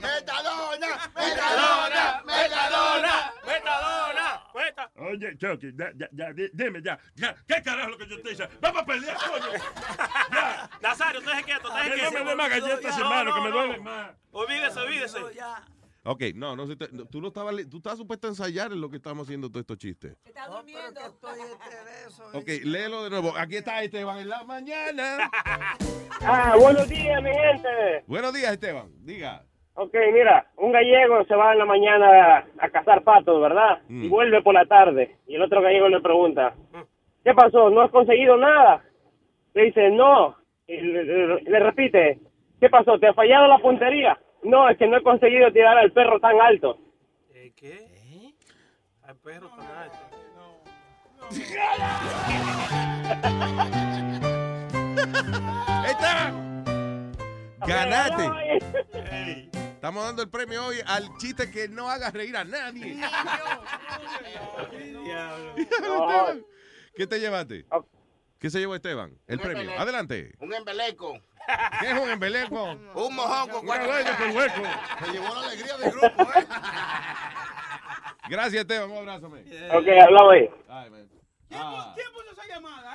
[0.00, 4.15] Metadona, metadona, metadona, metadona,
[4.56, 4.90] meta.
[4.96, 8.32] Oye, Chucky, ya, ya, ya, di- dime ya, ya, ¿qué carajo lo que yo te
[8.32, 8.48] hice?
[8.60, 9.46] Vamos a pelear, coño.
[10.32, 10.70] Ya.
[10.82, 12.24] Nazario, usted es quieto, usted es Que no quieto.
[12.24, 14.10] me dé más galletas, hermano, que me duelen más.
[14.32, 15.18] Olvídese, olvídese.
[16.08, 18.80] Ok, no, no, te- no, tú no estabas, li- tú estabas supuesto a ensayar en
[18.80, 20.16] lo que estamos haciendo todos estos chistes.
[20.24, 21.00] Está durmiendo.
[21.00, 23.36] estoy este Ok, léelo de nuevo.
[23.36, 25.30] Aquí está Esteban en la mañana.
[26.20, 28.04] Ah, buenos días, mi gente.
[28.06, 28.90] Buenos días, Esteban.
[29.04, 29.45] Diga.
[29.78, 33.80] Ok, mira, un gallego se va en la mañana a cazar patos, ¿verdad?
[33.88, 34.04] Mm.
[34.04, 35.16] Y vuelve por la tarde.
[35.26, 36.54] Y el otro gallego le pregunta,
[37.22, 37.68] ¿qué pasó?
[37.70, 38.82] ¿No has conseguido nada?
[39.54, 40.34] Le dice, no.
[40.66, 42.18] Y le, le- le repite,
[42.58, 42.98] ¿qué pasó?
[42.98, 44.18] ¿Te ha fallado la puntería?
[44.42, 46.78] No, es que no he conseguido tirar al perro tan alto.
[47.56, 47.86] ¿Qué?
[49.06, 49.98] Al perro tan alto.
[57.58, 58.58] Ganaste.
[59.74, 62.98] Estamos dando el premio hoy al chiste que no haga reír a nadie.
[66.94, 67.66] ¿Qué te llevaste?
[68.38, 69.12] ¿Qué se llevó Esteban?
[69.26, 69.60] El Un premio.
[69.62, 69.82] embeleco.
[69.82, 70.32] Adelante.
[70.40, 71.18] Un embeleco.
[71.80, 72.64] ¿Qué es un embeleco?
[72.94, 73.88] Un mojón con cuatro.
[74.34, 74.62] hueco.
[75.04, 76.46] Se llevó la alegría del grupo, ¿eh?
[78.28, 78.90] Gracias, Esteban.
[78.90, 79.40] Un abrazo, man.
[79.70, 80.50] Ok, hablamos ahí.
[80.68, 81.08] Ay, man.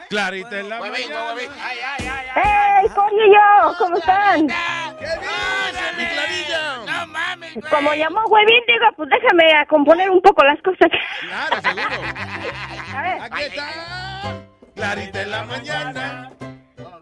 [0.09, 1.33] Clarita en la Huevito, mañana.
[1.33, 1.53] huevito.
[1.61, 2.41] Ay, ay, ay, ay.
[2.83, 3.75] ¡Hey, coño y yo!
[3.77, 4.47] ¿Cómo están?
[4.99, 5.05] ¿Qué
[5.97, 6.77] mi Clarilla?
[6.85, 7.69] No mames, güey.
[7.71, 10.89] Como llamó Huevín, digo, pues déjame a componer un poco las cosas.
[11.21, 12.03] Claro, seguro.
[12.95, 13.67] A ver, Aquí está.
[14.75, 16.31] Clarita en la mañana.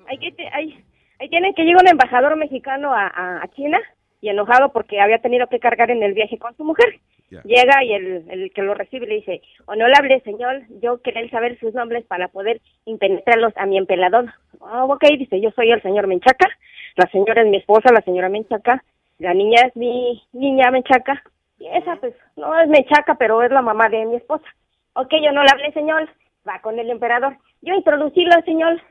[0.08, 0.86] ahí,
[1.30, 3.80] tienen que llega un embajador mexicano a, a- a China
[4.22, 7.00] y enojado porque había tenido que cargar en el viaje con su mujer.
[7.44, 11.74] Llega y el, el que lo recibe le dice, honorable señor, yo quería saber sus
[11.76, 14.34] nombres para poder impenetrarlos a mi empelador.
[14.62, 16.48] Ah, ok, dice, yo soy el señor Menchaca,
[16.96, 18.84] la señora es mi esposa, la señora Menchaca,
[19.20, 21.22] la niña es mi niña Menchaca,
[21.60, 24.46] y esa pues no es Menchaca, pero es la mamá de mi esposa.
[24.94, 26.10] Ok, yo no le hablé, señor,
[26.48, 27.38] va con el emperador.
[27.62, 28.82] Yo introducirlo, señor,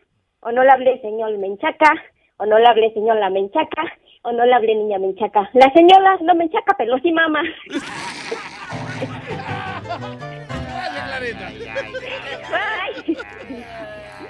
[0.41, 1.91] o no le hablé, señor Menchaca,
[2.37, 3.83] o no le hablé, señor la Menchaca,
[4.23, 5.49] o no le hablé, niña Menchaca.
[5.55, 7.43] La señora no Menchaca, pero sí mamá.
[10.59, 11.47] Gracias, Clarita.
[12.53, 13.17] Ay.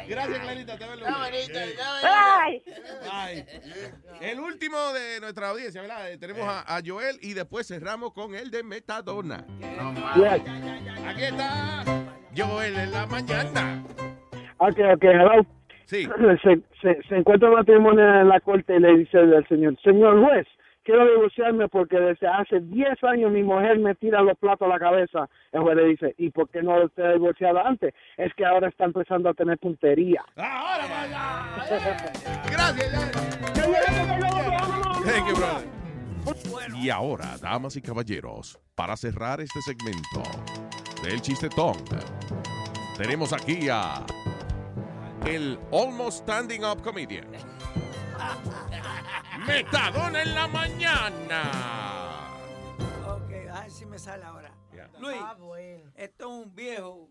[0.08, 0.78] Gracias, Clarita.
[0.78, 1.06] Te veo.
[3.10, 3.44] Ay.
[4.20, 6.10] El último de nuestra audiencia, ¿verdad?
[6.10, 9.44] Eh, Tenemos a, a Joel y después cerramos con el de Metadona.
[11.06, 11.84] Aquí está
[12.36, 13.84] Joel en la mañana.
[14.58, 15.57] Ok, ok, hello.
[15.88, 16.06] Sí.
[16.42, 20.22] Se, se, se encuentra un matrimonio en la corte y le dice al señor, señor
[20.22, 20.46] juez,
[20.84, 24.78] quiero divorciarme porque desde hace 10 años mi mujer me tira los platos a la
[24.78, 25.28] cabeza.
[25.50, 27.94] El juez le dice, ¿y por qué no te ha divorciado antes?
[28.18, 30.22] Es que ahora está empezando a tener puntería.
[30.36, 31.66] Ahora vaya.
[32.50, 33.12] Gracias.
[35.04, 35.78] Thank you, brother.
[36.82, 40.22] Y ahora, damas y caballeros, para cerrar este segmento
[41.02, 41.76] del chistetón,
[42.98, 44.04] tenemos aquí a
[45.26, 47.26] el Almost Standing Up Comedian.
[49.46, 51.42] Metadona en la mañana.
[53.06, 54.52] Ok, a ver si me sale ahora.
[55.00, 55.90] Luis, Ah, bueno.
[55.94, 57.10] esto es un viejo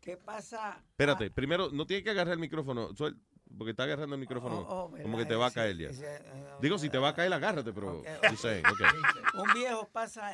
[0.00, 0.82] que pasa.
[0.90, 3.18] Espérate, primero, no tiene que agarrar el micrófono, suel-
[3.56, 4.60] porque está agarrando el micrófono.
[4.60, 5.88] Oh, oh, como que te va a caer ya.
[5.90, 6.22] ese, eh,
[6.60, 8.02] Digo, si te va a caer, agárrate, pero.
[8.30, 8.86] you saying, okay.
[9.34, 10.32] Un viejo pasa,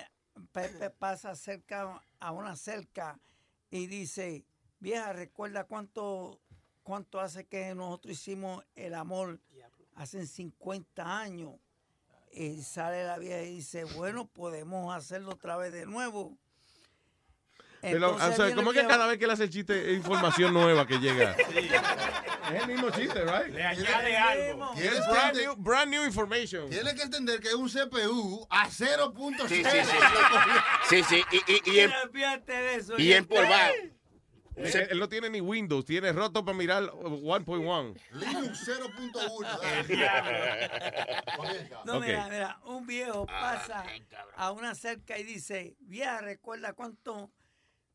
[0.52, 3.18] Pepe pasa cerca a una cerca
[3.70, 4.44] y dice,
[4.80, 6.40] vieja, recuerda cuánto,
[6.86, 9.40] cuánto hace que nosotros hicimos el amor
[9.96, 11.54] hace 50 años.
[12.32, 16.38] Y sale la vieja y dice, bueno, podemos hacerlo otra vez de nuevo.
[17.80, 19.96] Pero, o Entonces sea, ¿cómo que viejo- cada vez que él hace el chiste es
[19.96, 21.34] información nueva que llega?
[22.46, 23.52] Es el mismo chiste, right?
[23.52, 24.70] Le añade algo.
[24.76, 26.70] Tienes que brand new, brand new information.
[26.70, 29.48] Tienes que entender que es un CPU a 0.0.
[29.48, 29.96] Sí, sí, sí.
[30.88, 31.24] Sí, sí.
[31.32, 31.90] Y, y, y, en,
[32.46, 32.94] de eso.
[32.98, 33.72] y empolvado.
[34.56, 37.94] Él, él no tiene ni Windows, tiene roto para mirar 1.1.
[38.12, 39.46] Linux 0.1.
[41.84, 42.04] No, Ok.
[42.04, 43.84] mira, mira, un viejo pasa
[44.34, 47.30] a una cerca y dice, vieja, recuerda cuánto,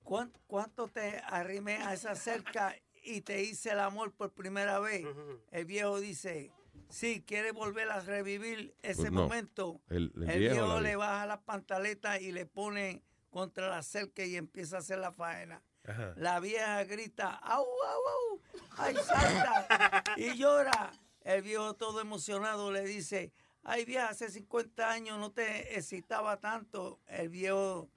[0.03, 5.05] cuán- cuánto te arrimé a esa cerca y te hice el amor por primera vez.
[5.51, 6.51] El viejo dice,
[6.89, 9.81] sí, quiere volver a revivir ese Pues no, momento.
[9.89, 14.35] el- el el viejo le baja las pantaletas y le pone contra la cerca y
[14.38, 15.61] empieza a hacer la faena.
[15.88, 16.14] Ajá.
[16.16, 18.41] La vieja grita, ¡au, au, au!
[18.78, 20.03] ¡Ay, salta!
[20.18, 20.91] Y llora.
[21.22, 23.32] El viejo todo emocionado le dice,
[23.64, 26.99] ay vieja, hace 50 años no te excitaba tanto.
[27.08, 27.90] El viejo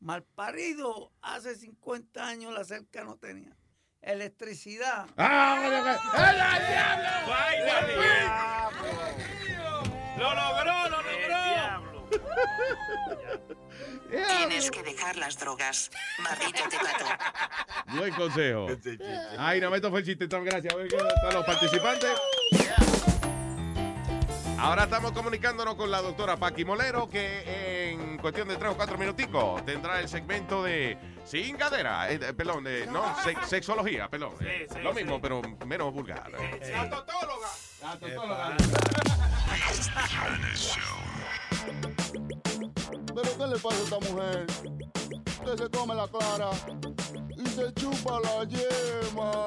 [0.00, 3.56] malparido, hace 50 años la cerca no tenía
[4.02, 5.08] electricidad.
[5.16, 5.58] ¡Ah!
[5.64, 7.10] ¡Ella, diablo!
[7.28, 8.70] ¡Vaya,
[10.16, 11.36] ¡Lo logró, lo logró!
[14.10, 15.90] Tienes que dejar las drogas.
[16.18, 17.04] Maldito te pato.
[17.96, 18.66] Buen consejo.
[19.38, 20.26] Ay, no, esto fue el chiste.
[20.28, 22.10] Gracias a los participantes.
[24.58, 28.96] Ahora estamos comunicándonos con la doctora Paqui Molero, que en cuestión de tres o cuatro
[28.96, 32.10] minuticos tendrá el segmento de Sin Gadera.
[32.10, 34.32] eh, eh, perdón, de, no, sex- sexología, perdón.
[34.40, 35.02] Eh, sí, Lo sí.
[35.02, 36.30] mismo, pero menos vulgar.
[36.32, 37.48] La totóloga.
[37.82, 38.56] La totóloga.
[43.16, 44.46] ¿Pero qué le pasa a esta mujer?
[45.26, 46.50] Usted se come la clara
[47.34, 49.46] y se chupa la yema.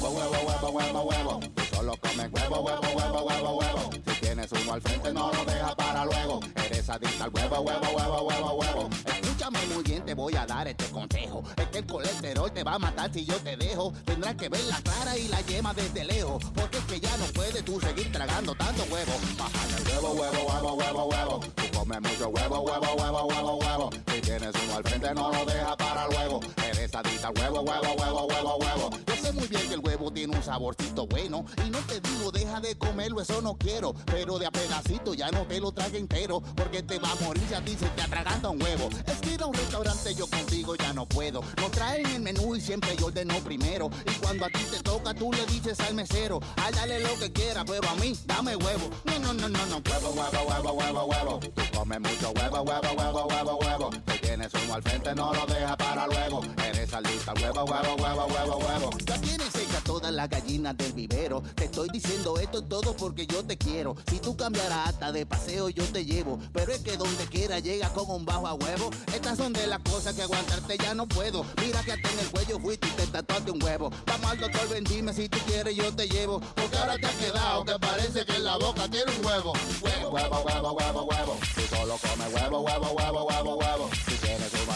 [0.00, 1.59] Huevo, huevo, huevo, huevo, huevo.
[1.80, 3.90] Comes huevo, huevo, huevo, huevo, huevo.
[3.92, 6.40] Si tienes uno al frente, no lo deja para luego.
[6.66, 8.90] Eres adicta al huevo, huevo, huevo, huevo, huevo.
[9.06, 11.42] Escúchame muy bien, te voy a dar este consejo.
[11.56, 13.94] Es que el colesterol te va a matar si yo te dejo.
[14.04, 16.44] Tendrás que ver la clara y la yema desde lejos.
[16.54, 19.12] Porque es que ya no puedes tú seguir tragando tanto huevo.
[19.38, 21.40] Baja el huevo, huevo, huevo, huevo, huevo.
[21.40, 23.90] Tú comes mucho huevo, huevo, huevo, huevo, huevo.
[24.06, 26.40] Si tienes uno al frente, no lo deja para luego.
[26.62, 29.09] Eres adicta al huevo, huevo, huevo, huevo, huevo.
[29.32, 31.44] Muy bien que el huevo tiene un saborcito bueno.
[31.66, 33.94] Y no te digo, deja de comerlo, eso no quiero.
[34.06, 36.42] Pero de a pedacito ya no te lo trague entero.
[36.56, 38.88] Porque te va a morir si a ti se te atraganta un huevo.
[39.06, 41.42] Es que ir a un restaurante yo contigo ya no puedo.
[41.58, 43.90] Nos traen el menú y siempre yo ordeno primero.
[44.06, 47.32] Y cuando a ti te toca, tú le dices al mesero, ay, dale lo que
[47.32, 48.90] quiera, pero a mí, dame huevo.
[49.04, 51.40] No, no, no, no, no, huevo, huevo, huevo, huevo, huevo.
[51.40, 53.90] Tú comes mucho huevo, huevo, huevo, huevo, huevo.
[54.04, 56.40] Te tienes uno al frente, no lo deja para luego.
[56.64, 58.90] Eres al huevo, huevo, huevo, huevo, huevo.
[59.06, 61.42] Ya tienes seca todas las gallinas del vivero.
[61.54, 63.96] Te estoy diciendo esto todo porque yo te quiero.
[64.08, 66.38] Si tú cambiaras hasta de paseo, yo te llevo.
[66.52, 68.90] Pero es que donde quiera llega con un bajo a huevo.
[69.14, 71.44] Estas son de las cosas que aguantarte ya no puedo.
[71.64, 73.90] Mira que hasta en el cuello fuiste y te tatuaste un huevo.
[74.06, 76.40] Vamos al doctor, ven, dime si tú quieres, yo te llevo.
[76.54, 79.52] Porque ahora te ha quedado que parece que en la boca tiene un huevo.
[79.82, 81.38] Huevo, huevo, huevo, huevo, huevo.
[81.54, 83.90] Si solo comes huevo, huevo, huevo, huevo, huevo.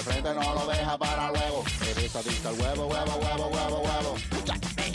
[0.04, 1.64] Frente, no lo deja para luego.
[1.80, 4.16] Eres adicto al huevo, huevo, huevo, huevo, huevo.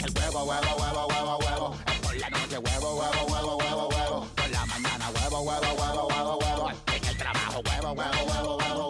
[0.04, 1.76] El huevo, huevo, huevo, huevo, huevo.
[2.02, 4.26] Por la noche, huevo, huevo, huevo, huevo, huevo.
[4.36, 6.70] Por la mañana, huevo, huevo, huevo, huevo, huevo.
[6.94, 8.89] En el trabajo, huevo, huevo, huevo, huevo,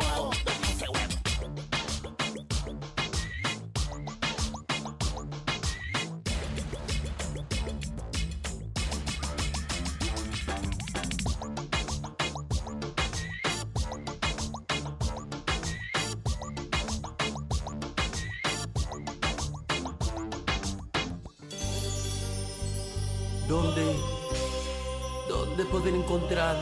[25.81, 26.57] poder encontrar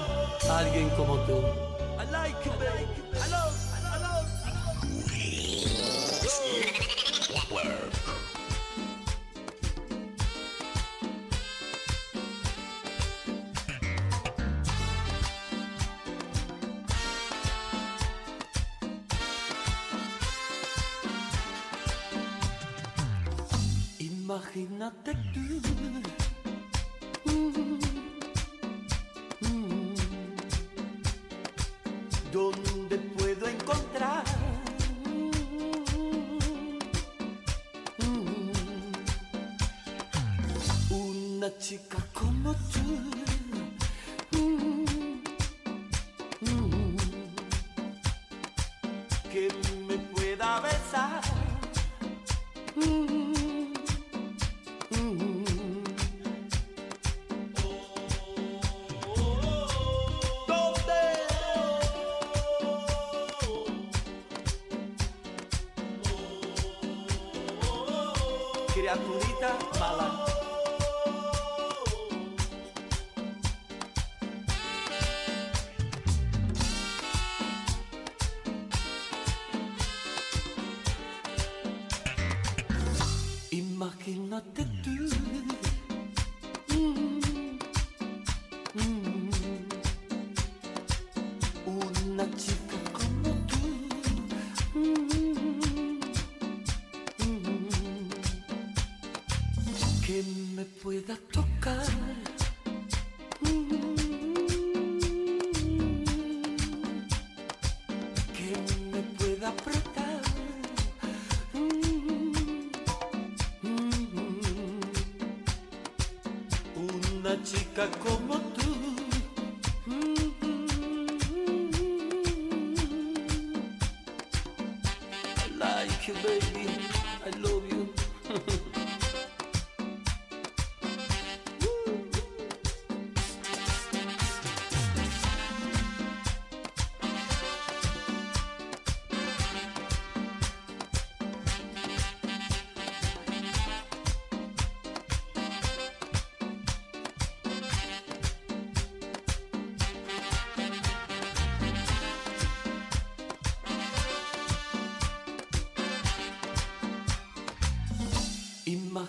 [0.49, 1.43] a alguien como tú?
[23.99, 25.78] Imagínate tú.
[41.79, 42.87] Chica como tú?
[44.33, 44.85] Mm,
[46.41, 46.97] mm,
[49.31, 49.49] que
[49.87, 51.23] me pueda besar.
[52.77, 53.75] Mm,
[68.75, 70.18] Criaturita mala.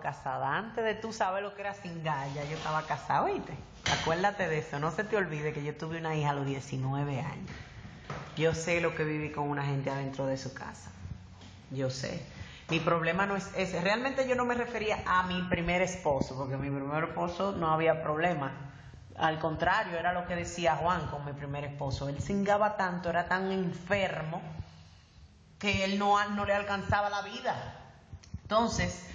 [0.00, 0.56] casada.
[0.56, 3.54] Antes de tú saber lo que era sin ya yo estaba casada, ¿oíste?
[4.00, 4.78] Acuérdate de eso.
[4.78, 7.50] No se te olvide que yo tuve una hija a los 19 años.
[8.36, 10.90] Yo sé lo que viví con una gente adentro de su casa.
[11.70, 12.24] Yo sé.
[12.68, 13.80] Mi problema no es ese.
[13.80, 18.02] Realmente yo no me refería a mi primer esposo, porque mi primer esposo no había
[18.02, 18.52] problema.
[19.16, 22.08] Al contrario, era lo que decía Juan con mi primer esposo.
[22.08, 24.42] Él singaba tanto, era tan enfermo,
[25.58, 27.74] que él no, no le alcanzaba la vida.
[28.42, 29.06] Entonces,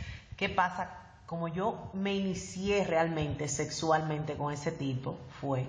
[0.41, 0.89] ¿qué pasa?
[1.27, 5.67] Como yo me inicié realmente sexualmente con ese tipo, fue,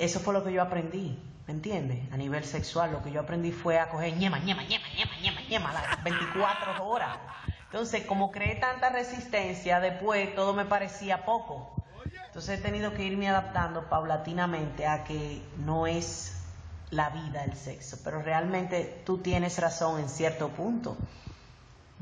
[0.00, 1.16] eso fue lo que yo aprendí,
[1.46, 2.12] ¿me entiendes?
[2.12, 5.40] A nivel sexual, lo que yo aprendí fue a coger ñema, ñema, ñema, ñema, ñema,
[5.48, 7.16] ñema, las 24 horas.
[7.66, 11.70] Entonces, como creé tanta resistencia, después todo me parecía poco.
[12.26, 16.42] Entonces he tenido que irme adaptando paulatinamente a que no es
[16.90, 20.96] la vida el sexo, pero realmente tú tienes razón en cierto punto.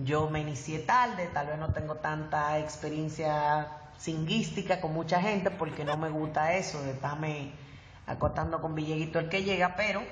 [0.05, 3.69] Yo me inicié tarde, tal vez no tengo tanta experiencia
[3.99, 7.53] singuística con mucha gente porque no me gusta eso de estarme
[8.07, 10.03] acostando con Villeguito el que llega, pero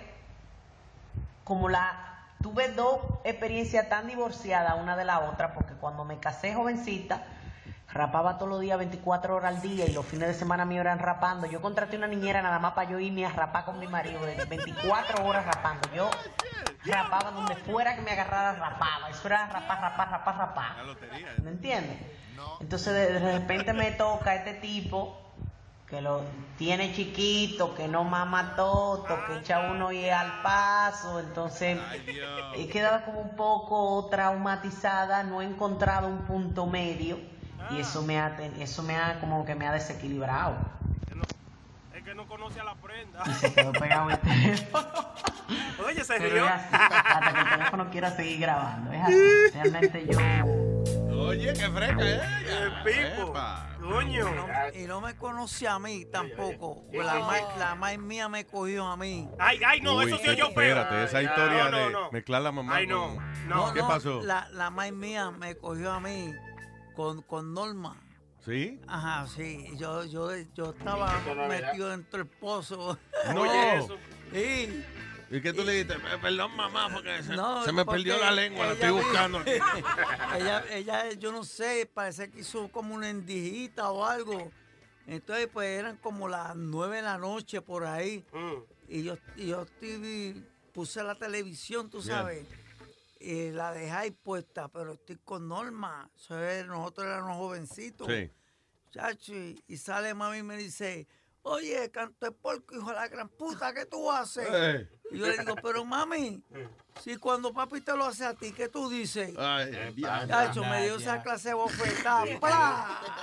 [1.44, 6.54] como la tuve dos experiencias tan divorciadas una de la otra, porque cuando me casé
[6.54, 7.22] jovencita,
[7.92, 10.98] rapaba todos los días 24 horas al día y los fines de semana me eran
[10.98, 11.46] rapando.
[11.46, 14.44] Yo contraté una niñera nada más para yo irme a rapar con mi marido, de
[14.44, 15.88] 24 horas rapando.
[15.94, 16.10] Yo
[16.84, 19.10] rapaba donde fuera que me agarrara, rapaba.
[19.10, 20.76] Eso era rapar, rapar, rapar, rapar.
[21.42, 21.98] ¿Me entiendes?
[22.60, 25.24] Entonces de, de repente me toca este tipo
[25.88, 26.22] que lo
[26.58, 31.78] tiene chiquito, que no mama toto, que echa uno y al paso, entonces
[32.54, 37.18] he quedado como un poco traumatizada, no he encontrado un punto medio
[37.70, 40.56] y eso me ha eso me ha como que me ha desequilibrado.
[41.94, 43.22] Es que no conoce a la prenda.
[43.26, 44.86] Y se quedó pegado el teléfono.
[45.86, 46.46] Oye, se Pero rió.
[46.46, 48.92] es así, hasta que el teléfono quiera seguir grabando.
[48.92, 49.50] Es así.
[49.54, 50.18] Realmente yo.
[51.26, 52.20] Oye, qué fresca ¿eh?
[52.46, 53.34] El pipo.
[53.80, 54.28] Coño.
[54.28, 54.46] Y no,
[54.84, 56.84] y no me conocía a mí tampoco.
[56.92, 59.28] La mai, la mai mía me cogió a mí.
[59.38, 60.66] Ay, ay, no, eso sí yo feo.
[60.78, 62.10] Espérate, esa historia No, no, de no.
[62.12, 63.72] mezclar la mamá Ay, no, con- no.
[63.72, 64.20] ¿Qué pasó?
[64.22, 66.34] La, la mai mía me cogió a mí
[66.98, 67.96] con, con Norma.
[68.44, 68.80] ¿Sí?
[68.88, 69.68] Ajá, sí.
[69.76, 72.98] Yo, yo, yo estaba no metido dentro del pozo.
[73.32, 73.40] No.
[73.42, 73.96] Oye, eso.
[74.32, 74.84] Sí.
[75.30, 75.94] ¿Y qué tú le dijiste?
[75.94, 79.38] "Eh, Perdón, mamá, porque se, No, se me porque perdió la lengua, la estoy buscando.
[79.38, 79.50] aquí".
[80.40, 84.50] ella, ella, yo no sé, parece que hizo como una endijita o algo.
[85.06, 88.24] Entonces, pues eran como las nueve de la noche por ahí.
[88.88, 89.66] Y yo, y yo
[90.72, 92.44] puse la televisión, tú sabes.
[93.20, 96.10] Y la ahí puesta, pero estoy con Norma.
[96.28, 98.06] Nosotros éramos jovencitos.
[98.06, 98.30] Sí.
[98.90, 101.06] Chacho, y, y sale mami y me dice,
[101.42, 104.48] oye, canto de porco, hijo de la gran puta, ¿qué tú haces?
[104.50, 104.88] Eh.
[105.10, 106.42] Y yo le digo, pero mami,
[107.02, 109.34] si cuando papi te lo hace a ti, ¿qué tú dices?
[109.38, 109.94] Ay.
[110.26, 112.24] Chacho, me dio esa clase de bofetada.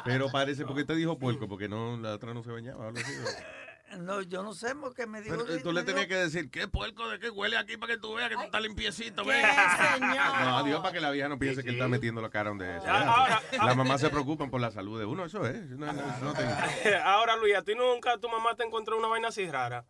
[0.03, 1.47] Pero parece, porque te dijo puerco?
[1.47, 2.87] Porque no, la otra no se bañaba.
[2.87, 3.13] algo así,
[3.97, 4.15] ¿no?
[4.15, 5.35] No, yo no sé porque me dijo.
[5.37, 7.99] Pero, eh, tú le tenías que decir, ¿qué puerco de qué huele aquí para que
[7.99, 9.23] tú veas que tú estás limpiecito?
[9.23, 10.15] ¿Qué, señor?
[10.15, 12.77] No, adiós para que la vieja no piense que él está metiendo la cara donde
[12.77, 12.83] es.
[12.85, 15.69] Ah, ahora- Las mamás se preocupan por la salud de uno, eso es.
[15.71, 19.29] No, no, no te- Ahora, Luis, ¿a ti nunca tu mamá te encontró una vaina
[19.29, 19.85] así rara?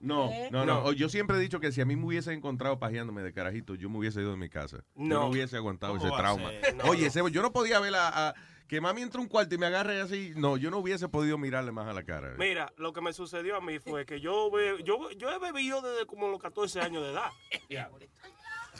[0.00, 0.82] No, no, no.
[0.82, 0.92] No.
[0.92, 3.88] Yo siempre he dicho que si a mí me hubiese encontrado pajeándome de carajito, yo
[3.90, 4.78] me hubiese ido de mi casa.
[4.94, 5.20] Yo No.
[5.20, 6.50] no hubiese aguantado ¿Cómo ese trauma.
[6.76, 7.28] No, Oye, no.
[7.28, 8.34] Yo no podía ver a, a-
[8.68, 10.32] que mami entre a un cuarto y me agarre así.
[10.36, 12.34] No, yo no hubiese podido mirarle más a la cara.
[12.38, 15.80] Mira, lo que me sucedió a mí fue que yo, be- yo, yo he bebido
[15.80, 17.30] desde como los 14 años de edad.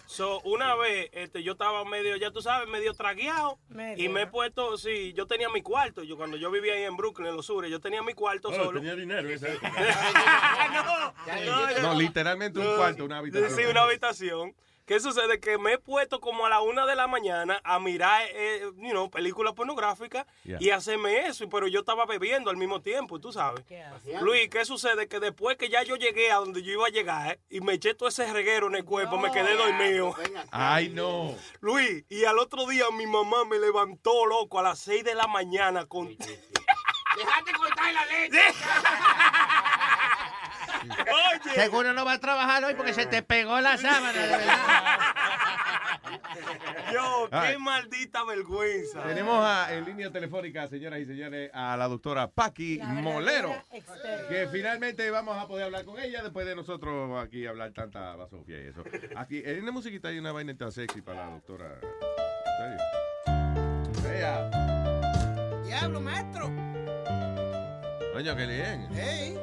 [0.06, 3.58] So, una vez este, yo estaba medio, ya tú sabes, medio tragueado.
[3.96, 6.02] Y me he puesto, sí, yo tenía mi cuarto.
[6.02, 8.54] Yo cuando yo vivía ahí en Brooklyn, en los sures, yo tenía mi cuarto Oh,
[8.54, 8.78] solo.
[8.80, 9.72] tenía dinero esa época.
[11.82, 13.50] No, literalmente un cuarto, una habitación.
[13.56, 14.54] Sí, una habitación.
[14.88, 15.38] ¿Qué sucede?
[15.38, 18.90] Que me he puesto como a la una de la mañana a mirar, eh, you
[18.92, 20.56] know, películas pornográficas Yeah.
[20.62, 23.62] y hacerme eso, pero yo estaba bebiendo al mismo tiempo, tú sabes.
[24.22, 25.06] Luis, ¿qué sucede?
[25.06, 27.74] Que después que ya yo llegué a donde yo iba a llegar eh, y me
[27.74, 30.16] eché todo ese reguero en el cuerpo, me quedé dormido.
[30.50, 31.36] Ay, no.
[31.60, 35.26] Luis, y al otro día mi mamá me levantó, loco, a las 6 de la
[35.26, 36.08] mañana con...
[36.16, 38.38] Dejate cortar la leche.
[40.82, 41.54] Oye.
[41.54, 44.48] Seguro no va a trabajar hoy porque se te pegó la sábana, de verdad.
[46.92, 49.02] Yo, qué maldita vergüenza.
[49.02, 53.54] Tenemos a- en línea telefónica, señoras y señores, a la doctora Paqui Molero.
[54.28, 58.56] Que finalmente vamos a poder hablar con ella después de nosotros aquí hablar tanta basofia
[58.62, 58.82] y eso.
[59.16, 61.78] Aquí, en una musiquita hay una vaina tan sexy para la doctora.
[64.14, 64.50] Ella.
[65.64, 66.46] Diablo, maestro.
[68.14, 68.88] Coño, qué bien.
[68.96, 69.38] Ey.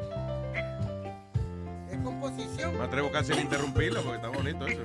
[2.05, 2.77] Composición.
[2.77, 4.83] Me atrevo casi a interrumpirlo porque está bonito eso.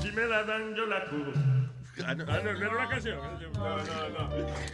[0.00, 1.32] Si me la dan, yo la curo.
[2.06, 3.18] Ah, no, no era una canción.
[3.52, 4.08] No, no,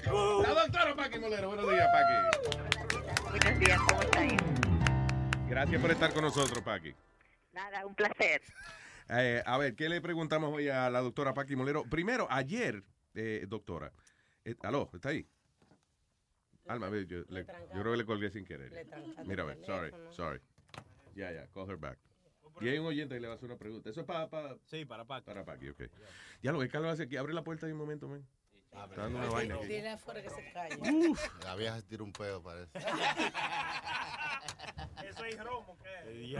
[0.06, 0.42] no.
[0.42, 2.14] La doctora Paqui Molero, buenos días, Paqui.
[3.28, 4.32] Buenos días, ¿cómo estáis?
[5.48, 6.94] Gracias por estar con nosotros, Paqui.
[7.52, 8.40] Nada, un placer.
[9.08, 11.82] Eh, a ver, ¿qué le preguntamos hoy a la doctora Paqui Molero?
[11.90, 12.84] Primero, ayer,
[13.14, 13.90] eh, doctora,
[14.44, 15.26] eh, aló, ¿está ahí?
[16.68, 18.86] Alma, a ver, yo, le- yo creo que le colgué sin querer.
[19.24, 20.40] Mira, a ver, sorry, sorry.
[21.14, 21.98] Ya, ya, call her back.
[22.60, 23.88] Y hay un oyente que le va a hacer una pregunta.
[23.90, 24.28] Eso es para...
[24.66, 25.26] sí, para Paqui.
[25.26, 25.82] Para Paqui, ok.
[26.42, 28.26] Ya lo que Carlos hace aquí, abre la puerta de un momento, man.
[28.70, 29.56] Está dando una vaina.
[29.58, 30.76] Dile afuera que se calle.
[31.44, 32.70] La vieja se tira un pedo, parece.
[35.08, 36.34] Eso es romo, ¿qué?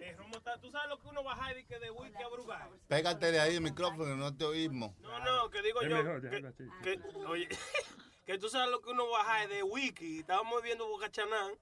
[0.00, 2.68] El romo está, tú sabes lo que uno baja de que de whisky a brugar.
[2.88, 4.92] Pégate de ahí el micrófono, no te oímos.
[5.00, 5.96] No, no, que digo Es yo.
[5.96, 6.52] mejor, que,
[6.82, 7.48] que- oye,
[8.26, 10.18] que tú sabes lo que uno baja de wiki.
[10.20, 11.52] Estábamos viendo Boca Chanán.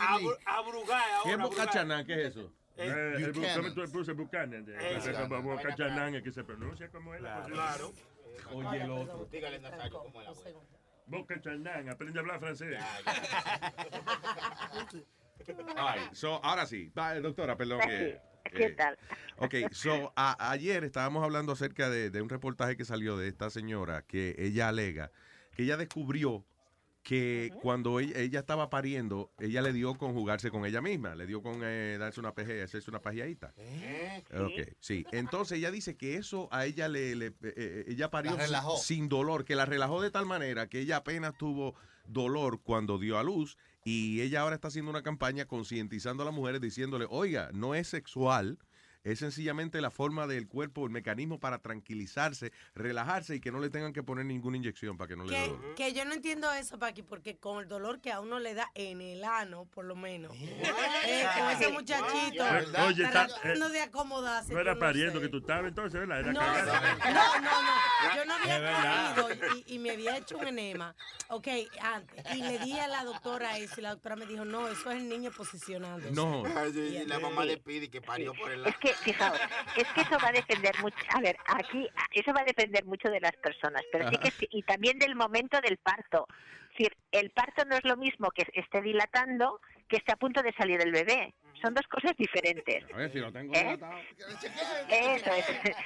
[0.00, 0.36] A, a ahora.
[1.24, 1.70] ¿Qué es a Boca brugar.
[1.70, 2.06] Chanán?
[2.06, 2.52] ¿Qué es eso?
[2.78, 3.56] Eh, el bu- Buchanan.
[3.62, 4.64] ¿Cómo tú le puse Buchanan?
[4.64, 5.28] de- Eh, de- Buchanan.
[5.28, 7.20] como Boca Chanán, es que se pronuncia como él.
[7.20, 7.92] Claro.
[8.52, 9.28] Oye, el otro.
[9.30, 10.44] Dígale, Nazario, cómo es la voz.
[11.06, 12.82] Boca Chanán, aprende a hablar francés.
[15.76, 16.90] Ay, so, ahora sí.
[16.98, 17.80] Va, doctora, perdón.
[17.80, 18.20] que,
[18.54, 18.98] ¿Qué eh, tal?
[19.38, 23.50] Ok, so, a- ayer estábamos hablando acerca de, de un reportaje que salió de esta
[23.50, 25.10] señora que ella alega
[25.56, 26.44] que ella descubrió
[27.02, 31.24] que cuando ella, ella estaba pariendo, ella le dio con jugarse con ella misma, le
[31.26, 33.54] dio con eh, darse una peje, hacerse una pajeadita.
[34.44, 35.06] Ok, sí.
[35.12, 38.32] Entonces ella dice que eso a ella le, le- eh, eh, ella parió
[38.76, 41.76] sin dolor, que la relajó de tal manera que ella apenas tuvo
[42.08, 46.34] dolor cuando dio a luz y ella ahora está haciendo una campaña concientizando a las
[46.34, 48.58] mujeres diciéndole, oiga, no es sexual,
[49.12, 53.70] es sencillamente la forma del cuerpo, el mecanismo para tranquilizarse, relajarse y que no le
[53.70, 55.74] tengan que poner ninguna inyección para que no le dé dolor.
[55.76, 58.70] que yo no entiendo eso, Paqui, porque con el dolor que a uno le da
[58.74, 60.32] en el ano, por lo menos.
[60.36, 62.42] Eh, con ese muchachito.
[62.44, 62.86] ¿Verdad?
[62.88, 64.52] Oye, está- tratando de acomodarse.
[64.52, 66.20] No era pariendo que tú estabas entonces, ¿verdad?
[66.20, 68.16] Era No, no, no, no.
[68.16, 70.94] Yo no había comido y, y me había hecho un enema.
[71.28, 71.48] Ok,
[71.80, 72.24] antes.
[72.34, 74.96] Y le dije a la doctora eso y la doctora me dijo, no, eso es
[74.98, 76.10] el niño posicionando.
[76.10, 76.42] No.
[76.72, 78.70] Sí, la mamá de Pidi que parió por el lado.
[78.70, 79.40] Es que, fijaos,
[79.76, 80.96] es que eso va a depender mucho.
[81.14, 84.48] A ver, aquí, eso va a depender mucho de las personas, pero sí que sí,
[84.50, 86.26] y también del momento del parto.
[86.72, 90.42] Es decir, el parto no es lo mismo que esté dilatando que esté a punto
[90.42, 91.34] de salir el bebé.
[91.62, 92.84] Son dos cosas diferentes.
[92.92, 93.64] A ver si lo tengo ¿Eh?
[93.64, 93.98] dilatado.
[94.90, 95.46] Eso es.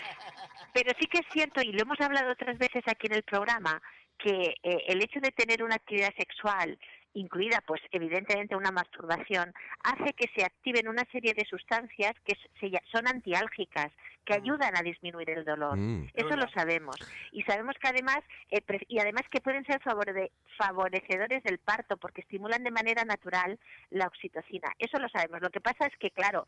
[0.74, 3.80] Pero sí que es cierto, y lo hemos hablado otras veces aquí en el programa,
[4.18, 6.78] que eh, el hecho de tener una actividad sexual
[7.14, 9.52] incluida pues evidentemente una masturbación,
[9.84, 13.90] hace que se activen una serie de sustancias que se son antiálgicas,
[14.24, 15.76] que ayudan a disminuir el dolor.
[15.76, 16.08] Mm.
[16.14, 16.97] Eso lo sabemos.
[17.32, 18.18] Y sabemos que además,
[18.50, 23.58] eh, y además que pueden ser favore- favorecedores del parto porque estimulan de manera natural
[23.90, 24.70] la oxitocina.
[24.78, 25.40] Eso lo sabemos.
[25.40, 26.47] Lo que pasa es que, claro,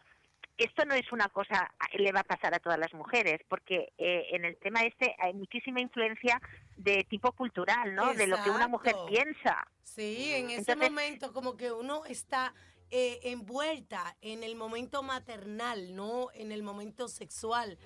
[0.59, 4.27] esto no es una cosa le va a pasar a todas las mujeres, porque eh,
[4.33, 6.41] en el tema este hay muchísima influencia
[6.77, 8.15] de tipo cultural, ¿no?
[8.15, 9.67] De lo que una mujer piensa.
[9.83, 12.55] Sí, en ese Entonces- momento como que uno está
[12.95, 17.79] eh, envuelta en el momento maternal, no en el momento sexual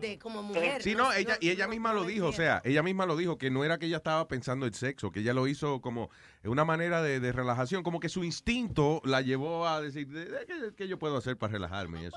[0.00, 0.82] de como mujer.
[0.82, 3.50] Sí, no, ella, y ella misma lo dijo, o sea, ella misma lo dijo, que
[3.50, 6.10] no era que ella estaba pensando en sexo, que ella lo hizo como
[6.44, 10.46] una manera de, de relajación, como que su instinto la llevó a decir, "De- de-
[10.46, 12.02] ¿qué, qué yo puedo hacer para relajarme?
[12.02, 12.16] Y eso.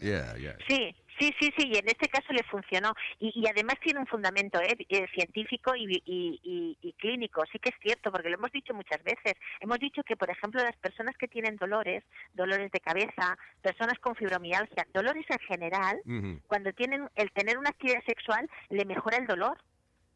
[0.00, 0.56] Yeah, yeah.
[0.66, 2.92] Sí, sí, sí, sí, y en este caso le funcionó.
[3.18, 7.42] Y, y además tiene un fundamento eh, eh, científico y, y- y- y clínico.
[7.52, 9.34] Sí que es cierto, porque lo hemos dicho muchas veces.
[9.60, 14.14] Hemos dicho que, por ejemplo, las personas que tienen dolores, dolores de cabeza, personas con
[14.16, 16.00] fibromialgia, dolores en general,
[16.46, 19.58] cuando tienen el tener una actividad sexual, le mejora el dolor.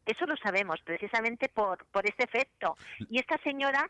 [0.05, 2.75] Eso lo sabemos precisamente por, por ese efecto.
[3.09, 3.89] Y esta señora,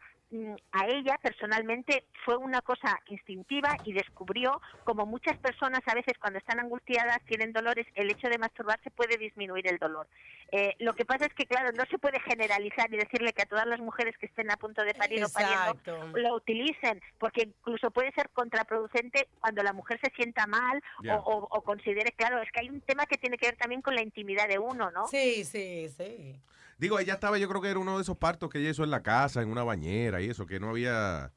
[0.74, 6.40] a ella personalmente fue una cosa instintiva y descubrió, como muchas personas a veces cuando
[6.40, 10.08] están angustiadas, tienen dolores, el hecho de masturbarse puede disminuir el dolor.
[10.52, 13.46] Eh, lo que pasa es que, claro, no se puede generalizar y decirle que a
[13.48, 15.72] todas las mujeres que estén a punto de parir o pariendo
[16.18, 20.84] lo utilicen, porque incluso puede ser contraproducente cuando la mujer se sienta mal
[21.26, 23.96] o- o considere, claro, es que hay un tema que tiene que ver también con
[23.96, 25.08] la intimidad de uno, ¿no?
[25.08, 26.36] Sí, sí, sí.
[26.80, 28.92] Digo, ella estaba, yo creo que era uno de esos partos que ella hizo en
[28.92, 31.32] la casa, en una bañera y eso, que no había,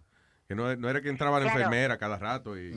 [0.49, 1.59] que no, no era que entraba la Claro.
[1.61, 2.73] enfermera cada rato y...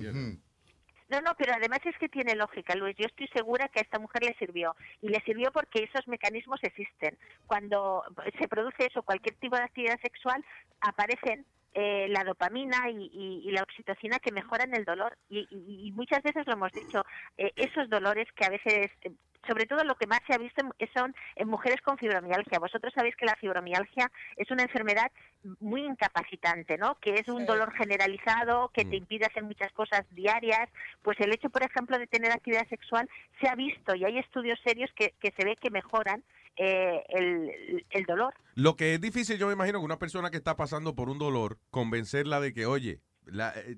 [1.10, 2.96] No, no, pero además es que tiene lógica, Luis.
[2.98, 4.76] Yo estoy segura que a esta mujer le sirvió.
[5.00, 7.18] Y le sirvió porque esos mecanismos existen.
[7.46, 8.04] Cuando
[8.40, 10.44] se produce eso, cualquier tipo de actividad sexual,
[10.82, 15.16] aparecen eh, la dopamina y, y- y la oxitocina que mejoran el dolor.
[15.30, 17.04] Y, y- y muchas veces lo hemos dicho,
[17.38, 19.12] eh, esos dolores que a veces, eh,
[19.48, 22.60] sobre todo lo que más se ha visto en- son en mujeres con fibromialgia.
[22.60, 25.12] Vosotros sabéis que la fibromialgia es una enfermedad
[25.60, 26.96] muy incapacitante, ¿no?
[27.00, 27.46] Que es un Sí.
[27.46, 30.70] dolor generalizado, que te impide hacer muchas cosas diarias.
[31.02, 33.10] Pues el hecho, por ejemplo, de tener actividad sexual
[33.42, 36.24] se ha visto y hay estudios serios que, que se ve que mejoran
[36.56, 38.34] eh, el, el dolor.
[38.56, 41.18] Lo que es difícil, yo me imagino que una persona que está pasando por un
[41.18, 43.78] dolor, convencerla de que, oye, la- eh,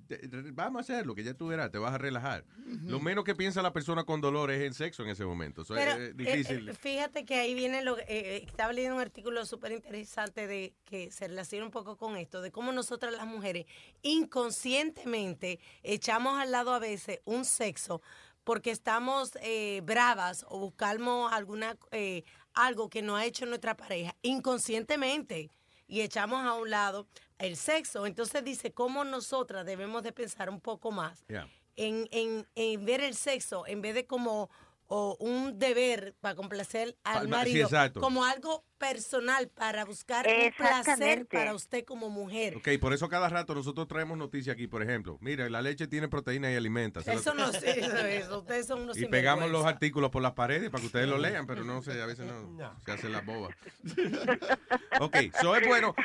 [0.53, 2.45] vamos a hacerlo, que ya tú verás, te vas a relajar.
[2.85, 5.61] Lo menos que piensa la persona con dolor es en sexo en ese momento.
[5.61, 6.69] Eso Pero, es eh, difícil.
[6.69, 10.74] eh, fíjate que ahí viene lo eh, eh, estaba leyendo un artículo súper interesante de
[10.85, 13.65] que se relaciona un poco con esto, de cómo nosotras las mujeres
[14.03, 18.01] inconscientemente echamos al lado a veces un sexo
[18.43, 24.15] porque estamos eh, bravas o buscamos alguna eh, algo que no ha hecho nuestra pareja
[24.22, 25.49] inconscientemente
[25.88, 27.07] y echamos a un lado
[27.38, 28.05] el sexo.
[28.05, 31.49] Entonces dice cómo nosotras debemos de pensar un poco más Yeah.
[31.75, 34.49] en, en, en ver el sexo en vez de como
[34.88, 37.67] o un deber para complacer al marido,
[37.99, 42.57] como algo personal para buscar un placer para usted como mujer.
[42.57, 45.17] Ok, por eso cada rato nosotros traemos noticias aquí, por ejemplo.
[45.21, 46.99] Mira, la leche tiene proteína y alimenta.
[46.99, 48.39] Eso no sirve, eso.
[48.39, 51.47] Ustedes son unos Y pegamos los artículos por las paredes para que ustedes lo lean,
[51.47, 53.55] pero no sé, a veces no, se hacen las bobas.
[54.99, 55.95] ok, eso es bueno.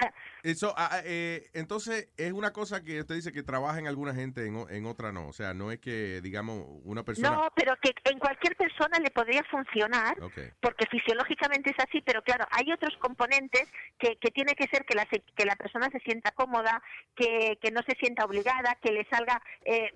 [0.43, 4.15] Eso, ah, ah, eh, entonces, es una cosa que usted dice que trabaja en alguna
[4.15, 5.29] gente, en, o- en otra no.
[5.29, 7.31] O sea, no es que, digamos, una persona...
[7.31, 10.17] No, pero que en cualquier persona le podría funcionar
[10.61, 13.65] porque fisiológicamente es así, pero claro, hay otros componentes
[13.99, 16.83] que, que tiene que ser que la, que la persona se sienta cómoda,
[17.15, 19.93] que, no se sienta obligada, que le salga, eh,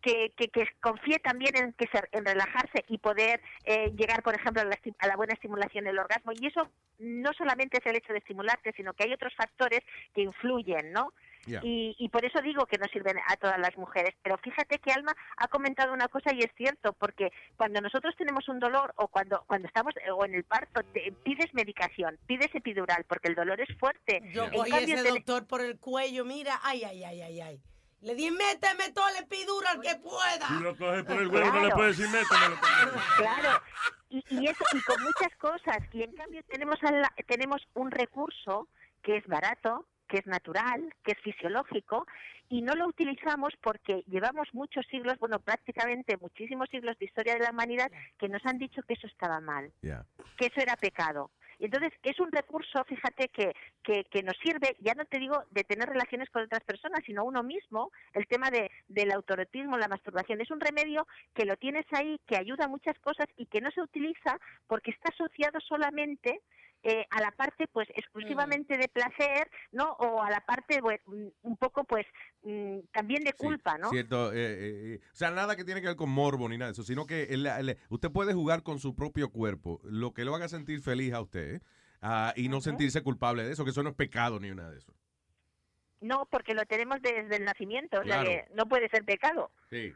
[0.00, 0.48] que, que,
[0.80, 5.16] confíe también en, que se- en relajarse y poder eh, llegar, por ejemplo, a la
[5.16, 6.32] buena estimulación del orgasmo.
[6.32, 9.80] Y eso no solamente es el hecho de estimularte, sino que hay otros factores
[10.14, 11.12] que influyen, ¿no?
[11.46, 14.14] Y, y por eso digo que no sirven a todas las mujeres.
[14.22, 18.48] Pero fíjate que Alma ha comentado una cosa y es cierto, porque cuando nosotros tenemos
[18.48, 22.54] un dolor o cuando, cuando estamos eh, o en el parto, te- pides medicación, pides
[22.54, 24.20] epidural, porque el dolor es fuerte.
[24.32, 27.60] Yo En cambio, ese te- doctor por el cuello, mira, ay, ay, ay, ay, ay.
[28.02, 30.48] Le di, méteme todo el epidural que pueda.
[30.48, 31.76] Si lo coge por el huevo, no le Claro.
[31.76, 32.56] puede decir métemelo.
[33.18, 33.62] Claro,
[34.08, 35.78] y, y eso, y con muchas cosas.
[35.92, 38.68] Y en cambio tenemos, al la- tenemos un recurso
[39.02, 42.06] que es barato, que es natural, que es fisiológico,
[42.48, 47.44] y no lo utilizamos porque llevamos muchos siglos, bueno, prácticamente muchísimos siglos de historia de
[47.44, 51.30] la humanidad que nos han dicho que eso estaba mal, que eso era pecado.
[51.60, 55.62] Entonces es un recurso, fíjate, que, que, que nos sirve, ya no te digo de
[55.62, 60.40] tener relaciones con otras personas, sino uno mismo, el tema de, del autorotismo, la masturbación,
[60.40, 63.70] es un remedio que lo tienes ahí, que ayuda a muchas cosas y que no
[63.70, 66.40] se utiliza porque está asociado solamente
[66.82, 69.92] eh, a la parte pues exclusivamente de placer, ¿no?
[69.98, 72.06] O a la parte pues, mm, un poco pues
[72.42, 73.90] mm, también de culpa, ¿no?
[73.90, 76.70] Cierto, eh, eh, eh, o sea, nada que tiene que ver con morbo ni nada
[76.70, 80.24] de eso, sino que el- el- usted puede jugar con su propio cuerpo, lo que
[80.24, 81.62] lo haga sentir feliz a usted.
[82.02, 84.78] Ah, y no sentirse culpable de eso, que eso no es pecado ni nada de
[84.78, 84.94] eso.
[86.00, 88.24] No, porque lo tenemos desde el nacimiento, o sea Claro.
[88.30, 89.52] que no puede ser pecado.
[89.68, 89.92] Sí.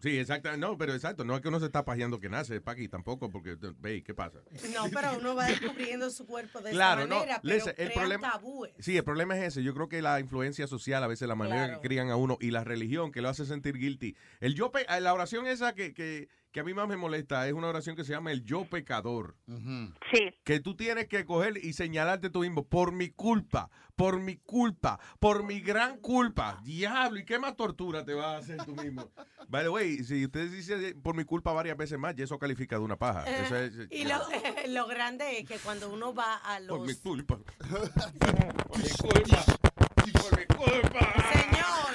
[0.00, 0.54] Sí, exacto.
[0.58, 1.24] No, pero exacto.
[1.24, 4.40] No es que uno se está pajeando que nace, Paqui, tampoco, porque, ve, ¿qué pasa?
[4.74, 7.16] No, pero uno va descubriendo su cuerpo de Claro, esa no.
[7.20, 8.72] manera, pero listen, el problema, tabúes.
[8.78, 9.62] sí, el problema es ese.
[9.62, 11.80] Yo creo que la influencia social, a veces la manera Claro.
[11.80, 14.14] que crían a uno y la religión que lo hace sentir guilty.
[14.40, 17.66] El yo, la oración esa que, que, que a mí más me molesta es una
[17.66, 19.34] oración que se llama el yo pecador.
[20.12, 20.20] Sí.
[20.44, 25.00] Que tú tienes que coger y señalarte tú mismo por mi culpa, por mi culpa,
[25.18, 26.60] por mi gran culpa.
[26.62, 29.10] Diablo, ¿y qué más tortura te vas a hacer tú mismo?
[29.48, 32.76] By the way, si usted dice por mi culpa varias veces más, ya eso califica
[32.76, 33.24] de una paja.
[33.24, 34.20] Eso es- Eh, Y lo,
[34.68, 36.78] lo grande es que cuando uno va a los...
[36.78, 37.36] por mi culpa.
[37.58, 39.44] Por mi culpa.
[40.12, 41.14] Por mi culpa.
[41.32, 41.94] Señor.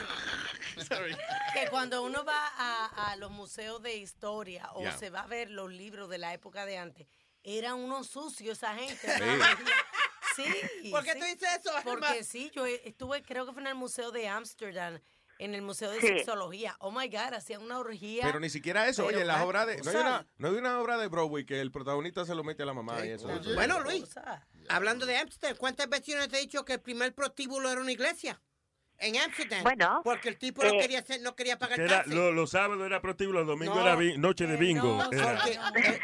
[0.76, 1.39] Que
[1.70, 5.72] cuando uno va a, a los museos de historia o se va a ver los
[5.72, 7.08] libros de la época de antes,
[7.44, 9.08] eran unos sucios esa gente.
[10.36, 10.44] Sí.
[10.82, 10.92] Sí.
[10.92, 11.20] ¿Por qué sí.
[11.20, 11.84] tú dices eso, Alma?
[11.84, 15.00] Porque sí, yo estuve, creo que fue en el Museo de Ámsterdam,
[15.38, 16.08] en el Museo de Sí.
[16.08, 16.76] Sexología.
[16.80, 18.24] Oh my God, hacían una orgía.
[18.26, 19.06] Pero ni siquiera eso.
[19.06, 19.78] Pero Oye, las obras de.
[19.82, 22.64] No hay, una, no hay una obra de Broadway que el protagonista se lo mete
[22.64, 23.28] a la mamá y eso.
[23.56, 24.04] Bueno, Luis,
[24.68, 28.42] hablando de Amsterdam, ¿cuántas veces te he dicho que el primer prostíbulo era una iglesia?
[29.00, 29.64] En Amsterdam.
[29.64, 32.52] Bueno, Porque el tipo no eh, quería hacer, no quería pagar Que era, lo- los
[32.52, 33.82] sábados era prostíbulo, los domingos No.
[34.02, 34.98] era noche de bingo.
[35.04, 35.40] No, era.
[35.40, 35.52] porque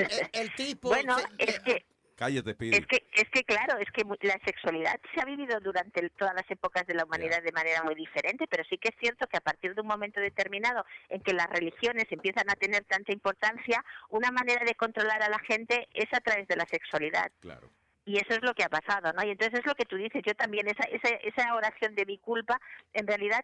[0.06, 0.90] el, el- el tipo...
[0.90, 1.86] Bueno, se- es que
[2.18, 2.78] Cállate, Speedy.
[2.78, 6.34] Es que, es que claro, es que la sexualidad se ha vivido durante el- todas
[6.34, 9.36] las épocas de la humanidad de manera muy diferente, pero sí que es cierto que
[9.36, 13.84] a partir de un momento determinado en que las religiones empiezan a tener tanta importancia,
[14.08, 17.30] una manera de controlar a la gente es a través de la sexualidad.
[17.42, 17.70] Claro.
[18.06, 19.24] Y eso es lo que ha pasado, ¿no?
[19.24, 22.20] Y entonces es lo que tú dices, yo también, esa, esa, esa oración de mi
[22.20, 22.60] culpa,
[22.94, 23.44] en realidad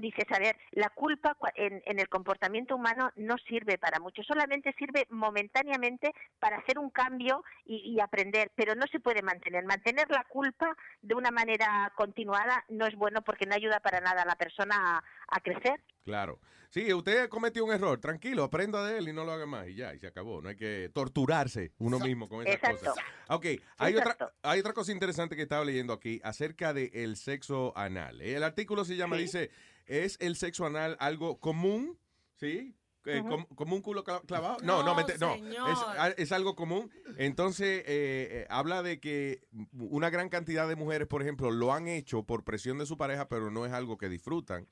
[0.00, 4.74] dices, a ver, la culpa en, en el comportamiento humano no sirve para mucho, solamente
[4.78, 9.64] sirve momentáneamente para hacer un cambio y, aprender, pero no se puede mantener.
[9.64, 14.22] Mantener la culpa de una manera continuada no es bueno porque no ayuda para nada
[14.22, 15.80] a la persona a crecer.
[16.04, 16.40] Claro.
[16.70, 17.98] Sí, usted cometió un error.
[18.00, 19.68] Tranquilo, aprenda de él y no lo haga más.
[19.68, 20.40] Y ya, y se acabó.
[20.40, 22.90] No hay que torturarse uno mismo con esas Exacto.
[22.90, 23.04] cosas.
[23.28, 23.46] Ok,
[23.76, 28.20] hay otra, hay otra cosa interesante que estaba leyendo aquí acerca del sexo anal.
[28.20, 29.22] El artículo se llama, Sí.
[29.22, 29.50] dice,
[29.86, 31.98] ¿es el sexo anal algo común?
[32.36, 32.74] ¿Sí?
[33.06, 33.22] Eh,
[33.54, 34.58] ¿Como un culo cla- clavado?
[34.62, 36.06] No, no, No, no.
[36.16, 36.90] es algo común.
[37.16, 41.88] Entonces, eh, eh, habla de que una gran cantidad de mujeres, por ejemplo, lo han
[41.88, 44.68] hecho por presión de su pareja, pero no es algo que disfrutan.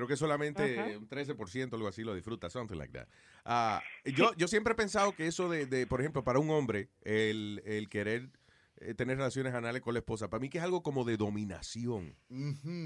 [0.00, 0.96] Creo que solamente Ajá.
[0.96, 3.06] un 13% algo así lo disfruta, something like that.
[3.44, 6.88] Ah, yo, yo siempre he pensado que eso de, de, por ejemplo, para un hombre,
[7.02, 8.30] el, el querer
[8.78, 12.16] eh, tener relaciones anales con la esposa, para mí que es algo como de dominación.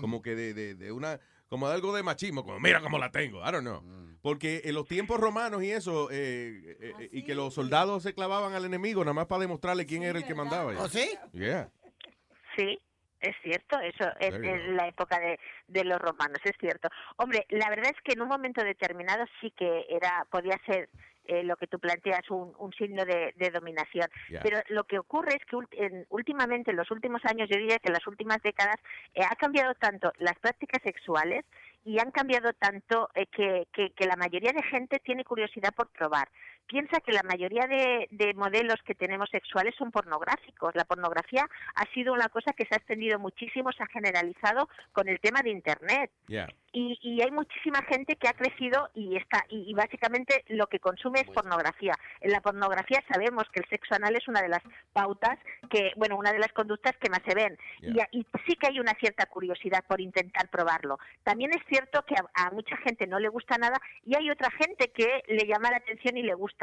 [0.01, 3.13] Como que de, de, de una, como de algo de machismo, como mira cómo la
[3.13, 3.81] tengo, I don't know.
[4.21, 8.13] Porque en los tiempos romanos y eso, eh, eh, eh, y que los soldados se
[8.13, 10.73] clavaban al enemigo nada más para demostrarle quién era el que mandaba.
[10.81, 11.09] ¿Oh, sí?
[11.33, 11.71] Yeah.
[12.57, 12.77] Sí,
[13.29, 14.31] es cierto, eso es
[14.75, 15.39] la época de,
[15.69, 16.89] de los romanos, es cierto.
[17.17, 20.89] Hombre, la verdad es que en un momento determinado sí que era podía ser
[21.27, 24.07] eh, lo que tú planteas un, un signo de, de dominación.
[24.43, 27.89] Pero lo que ocurre es que en- últimamente, en los últimos años, yo diría que
[27.89, 28.77] en las últimas décadas,
[29.15, 31.45] eh, ha cambiado tanto las prácticas sexuales
[31.87, 35.89] y han cambiado tanto eh, que, que, que la mayoría de gente tiene curiosidad por
[35.89, 36.29] probar.
[36.67, 40.75] Piensa que la mayoría de, de modelos que tenemos sexuales son pornográficos.
[40.75, 45.09] La pornografía ha sido una cosa que se ha extendido muchísimo, se ha generalizado con
[45.09, 46.11] el tema de Internet.
[46.27, 46.49] Yeah.
[46.73, 50.81] Y, y hay muchísima gente que ha crecido y está y, y básicamente lo que
[50.81, 51.95] consume es pornografía.
[52.21, 54.63] En la pornografía sabemos que el sexo anal es una de las
[54.93, 55.39] pautas
[55.71, 57.57] que, bueno, una de las conductas que más se ven.
[57.81, 60.99] Y, a- y sí que hay una cierta curiosidad por intentar probarlo.
[61.23, 64.51] También es cierto que a, a mucha gente no le gusta nada y hay otra
[64.51, 66.54] gente que le llama la atención y le gusta.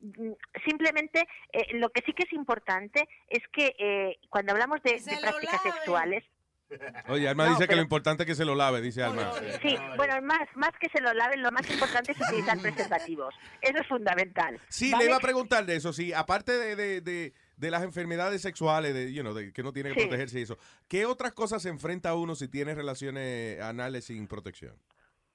[0.00, 0.32] Mm,
[0.66, 5.16] simplemente eh, lo que sí que es importante es que eh, cuando hablamos de, de
[5.18, 6.24] prácticas sexuales
[7.08, 9.30] Oye, Alma No, dice que lo importante es que se lo lave, dice Alma.
[9.62, 13.34] Sí, bueno, más, más que se lo laven, lo más importante es utilizar preservativos.
[13.60, 14.60] Eso es fundamental.
[14.68, 15.04] Sí, ¿vale?
[15.04, 18.94] le iba a preguntar de eso, sí, aparte de, de, de, de las enfermedades sexuales,
[18.94, 20.06] de, you know, de que no tiene que Sí.
[20.08, 20.58] protegerse y eso,
[20.88, 24.74] ¿qué otras cosas se enfrenta uno si tiene relaciones anales sin protección?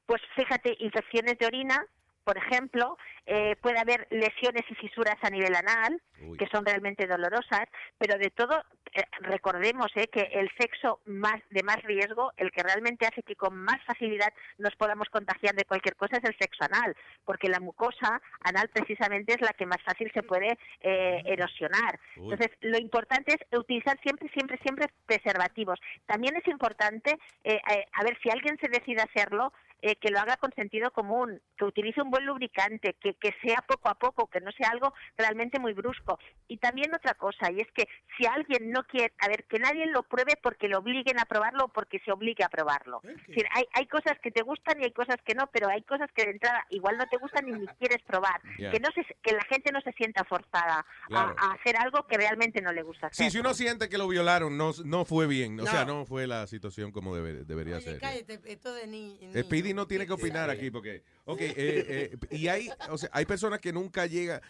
[0.06, 1.86] Pues fíjate, infecciones de orina,
[2.24, 6.02] por ejemplo, eh, puede haber lesiones y fisuras a nivel anal,
[6.38, 7.66] que son realmente dolorosas,
[7.98, 12.62] pero de todo, eh, recordemos eh, que el sexo más de más riesgo, el que
[12.62, 16.64] realmente hace que con más facilidad nos podamos contagiar de cualquier cosa es el sexo
[16.64, 22.00] anal, porque la mucosa anal precisamente es la que más fácil se puede eh, erosionar.
[22.18, 22.32] Uy.
[22.32, 25.80] Entonces, lo importante es utilizar siempre, siempre, siempre preservativos.
[26.06, 30.20] También es importante, eh, eh, a ver, si alguien se decide hacerlo, eh, que lo
[30.20, 34.28] haga con sentido común, que utilice un buen lubricante, que, que sea poco a poco,
[34.28, 36.20] que no sea algo realmente muy brusco.
[36.48, 37.88] Y también otra cosa, y es que
[38.18, 41.66] si alguien no quiere, a ver, que nadie lo pruebe porque lo obliguen a probarlo
[41.66, 43.02] o porque se obligue a probarlo.
[43.04, 45.82] Es decir, hay, hay cosas que te gustan y hay cosas que no, pero hay
[45.84, 48.42] cosas que de entrada igual no te gustan y ni quieres probar.
[48.58, 51.36] Que, no se, que la gente no se sienta forzada a- Claro.
[51.40, 53.26] a, hacer algo que realmente no le gusta hacer.
[53.26, 55.60] Sí, si uno siente que lo violaron, no, no fue bien.
[55.60, 58.00] O sea, no fue la situación como debe- debería Oye, ser.
[58.00, 59.18] cállate, esto de ni...
[59.20, 63.26] ni- No tiene que opinar aquí porque, ok, eh, eh, y hay, o sea, hay
[63.26, 64.42] personas que nunca llega,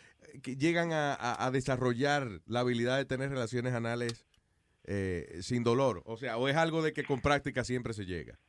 [0.42, 4.26] que llegan a, a- a desarrollar la habilidad de tener relaciones anales
[4.86, 8.40] eh, sin dolor, o sea, o es algo de que con práctica siempre se llega.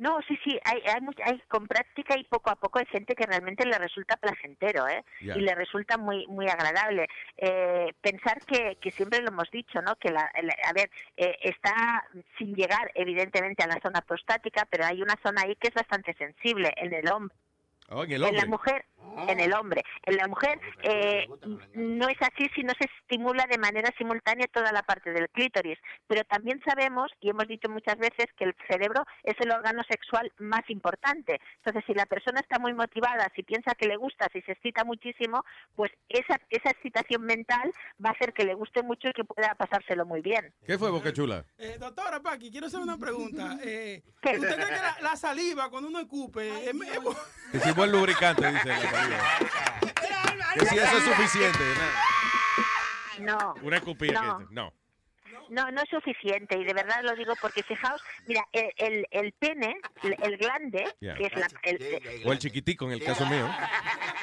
[0.00, 3.14] No, sí, sí, hay, hay, mucha- hay con práctica y poco a poco hay gente
[3.14, 5.04] que realmente le resulta placentero, ¿eh?
[5.36, 7.06] Y le resulta muy muy agradable.
[7.36, 9.96] Eh, pensar que, que siempre lo hemos dicho, ¿no?
[9.96, 12.02] Que, la, la- a ver, eh, está
[12.38, 16.14] sin llegar evidentemente a la zona prostática, pero hay una zona ahí que es bastante
[16.14, 17.36] sensible en el hombre.
[17.90, 18.40] Oh, en el En hombre.
[18.42, 18.84] la mujer,
[19.28, 19.82] en el hombre.
[20.04, 21.26] En la mujer eh,
[21.74, 25.78] no es así si no se estimula de manera simultánea toda la parte del clítoris.
[26.06, 30.32] Pero también sabemos, y hemos dicho muchas veces, que el cerebro es el órgano sexual
[30.38, 31.40] más importante.
[31.56, 34.84] Entonces, si la persona está muy motivada, si piensa que le gusta, si se excita
[34.84, 35.44] muchísimo,
[35.74, 37.72] pues esa, esa excitación mental
[38.04, 40.54] va a hacer que le guste mucho y que pueda pasárselo muy bien.
[40.64, 41.44] ¿Qué fue, Boca Chula?
[41.58, 43.58] Eh, doctora Paqui, quiero hacer una pregunta.
[43.64, 46.74] Eh, ¿Usted cree que la, la saliva cuando uno escupe es,
[47.52, 49.18] es si buen lubricante, dice la saliva.
[50.54, 51.58] Que si eso es suficiente.
[53.20, 53.38] ¿no?
[53.38, 53.54] No.
[53.62, 54.20] Una escupida.
[54.20, 54.38] No.
[54.38, 54.72] que- no.
[55.50, 59.32] No, no es suficiente y de verdad lo digo porque fijaos, mira, el, el, el
[59.32, 63.48] pene, el, el glande, que es la, el, O el chiquitico, en el caso mío.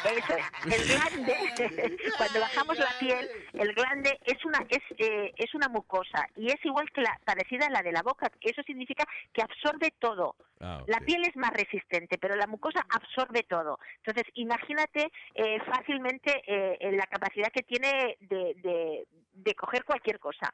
[0.05, 0.35] Eso.
[0.65, 6.27] El glande, cuando bajamos la piel, el glande es una es, eh, es una mucosa
[6.35, 8.31] y es igual que la parecida a la de la boca.
[8.41, 10.35] Eso significa que absorbe todo.
[10.59, 13.79] Ah, La piel es más resistente, pero la mucosa absorbe todo.
[13.97, 20.51] Entonces, imagínate eh, fácilmente eh, la capacidad que tiene de, de, de coger cualquier cosa.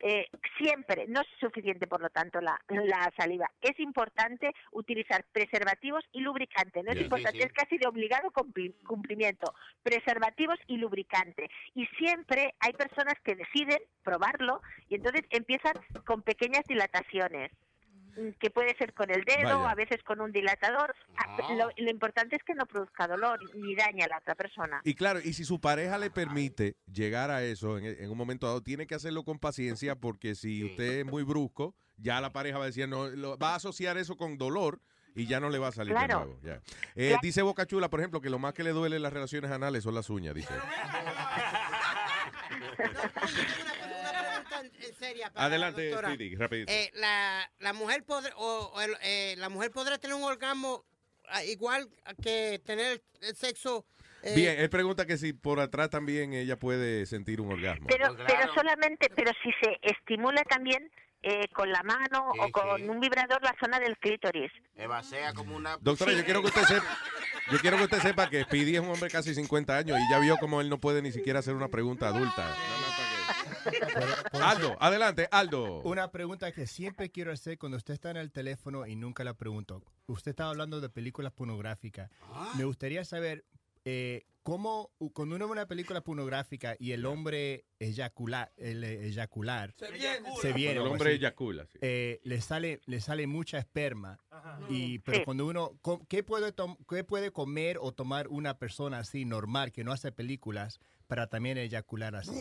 [0.00, 0.26] Eh,
[0.58, 3.50] siempre, no es suficiente por lo tanto la, la saliva.
[3.60, 6.82] Es importante utilizar preservativos y lubricante.
[6.82, 7.44] No es importante, Sí, sí.
[7.48, 9.54] es casi de obligado cumpli- cumplimiento.
[9.82, 11.48] Preservativos y lubricante.
[11.74, 17.50] Y siempre hay personas que deciden probarlo y entonces empiezan con pequeñas dilataciones
[18.38, 19.70] que puede ser con el dedo, Vaya.
[19.70, 20.94] a veces con un dilatador.
[21.16, 24.80] Ah, Lo, lo importante es que no produzca dolor ni dañe a la otra persona.
[24.84, 28.46] Y claro, y si su pareja le permite llegar a eso en, en un momento
[28.46, 32.58] dado, tiene que hacerlo con paciencia porque si usted es muy brusco, ya la pareja
[32.58, 34.80] va a decir, no, lo- va a asociar eso con dolor
[35.14, 36.18] y ya no le va a salir Claro.
[36.20, 36.40] de nuevo.
[36.42, 36.60] ya.
[36.94, 39.50] Eh, Dice Boca Chula, por ejemplo, que lo más que le duele en las relaciones
[39.50, 40.52] anales son las uñas, dice.
[44.98, 45.92] Seria para la Adelante.
[45.96, 46.72] Speedy, rapidito.
[46.72, 50.84] Eh, la, la mujer podrá o, o el- eh, la mujer podrá tener un orgasmo
[51.28, 51.88] ah, igual
[52.22, 53.84] que tener el sexo
[54.22, 57.86] eh, Bien, él pregunta que si por atrás también ella puede sentir un orgasmo.
[57.86, 60.90] Pero, pero solamente, pero si se estimula también
[61.22, 62.88] eh, con la mano Sí, o con sí.
[62.88, 64.50] un vibrador la zona del clítoris.
[65.34, 65.76] Como una...
[65.80, 66.98] Doctora, yo quiero que usted sepa,
[67.52, 70.18] yo quiero que usted sepa que Speedy es un hombre casi 50 años y ya
[70.18, 72.54] vio como él no puede ni siquiera hacer una pregunta adulta.
[74.32, 75.82] Aldo, adelante, Aldo.
[75.82, 79.34] Una pregunta que siempre quiero hacer cuando usted está en el teléfono y nunca la
[79.34, 79.82] pregunto.
[80.06, 82.10] Usted estaba hablando de películas pornográficas.
[82.56, 83.44] Me gustaría saber
[83.88, 89.90] eh, cómo cuando uno ve una película pornográfica y el hombre eyacula, el eyacular Se
[89.92, 90.28] viene.
[90.42, 91.78] se viene, El hombre eyacula, sí.
[91.80, 94.18] eh, le sale le sale mucha esperma
[94.68, 95.24] y pero Sí.
[95.24, 96.52] cuando uno co- qué puede
[96.88, 101.56] qué puede comer o tomar una persona así normal que no hace películas para también
[101.58, 102.32] eyacular así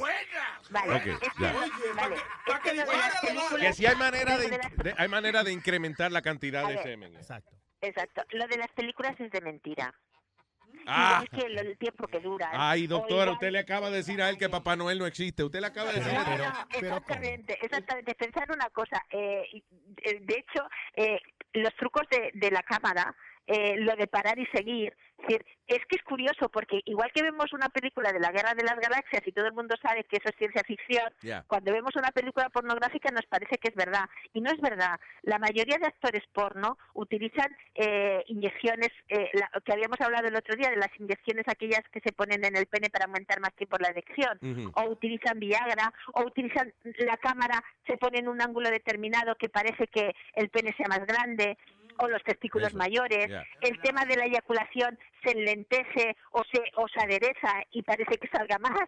[0.71, 1.53] Vale, es que- ya.
[1.95, 7.15] vale, si hay manera de, de- hay manera de incrementar la cantidad de semen.
[7.15, 7.55] Exacto.
[7.81, 8.23] Exacto.
[8.31, 9.93] Lo de las películas es de mentira.
[10.87, 11.23] Ah.
[11.23, 12.49] Es que el, el tiempo que dura.
[12.53, 15.43] Ay, O doctora, usted le acaba de decir a él que Papá Noel no existe.
[15.43, 16.13] Usted le acaba de decir.
[16.13, 18.15] No, no, exactamente, exactamente.
[18.15, 19.03] Pensar una cosa.
[19.09, 19.43] eh,
[20.03, 21.19] eh, de hecho, eh,
[21.53, 23.15] los trucos de, de la cámara
[23.47, 24.95] eh, lo de parar y seguir.
[25.17, 28.53] Es decir, es que es curioso porque igual que vemos una película de la Guerra
[28.53, 31.11] de las Galaxias y todo el mundo sabe que eso es ciencia ficción,
[31.47, 34.05] cuando vemos una película pornográfica nos parece que es verdad.
[34.33, 34.99] Y no es verdad.
[35.23, 40.55] La mayoría de actores porno utilizan eh, inyecciones, eh, la- que habíamos hablado el otro
[40.55, 43.77] día de las inyecciones aquellas que se ponen en el pene para aumentar más tiempo
[43.79, 44.37] la erección,
[44.75, 49.87] o utilizan Viagra, o utilizan la cámara, se pone en un ángulo determinado que parece
[49.87, 51.57] que el pene sea más grande,
[51.97, 52.77] o los testículos Eso.
[52.77, 53.27] mayores.
[53.61, 58.27] El tema de la eyaculación se enlentece o se, o se adereza y parece que
[58.27, 58.87] salga más.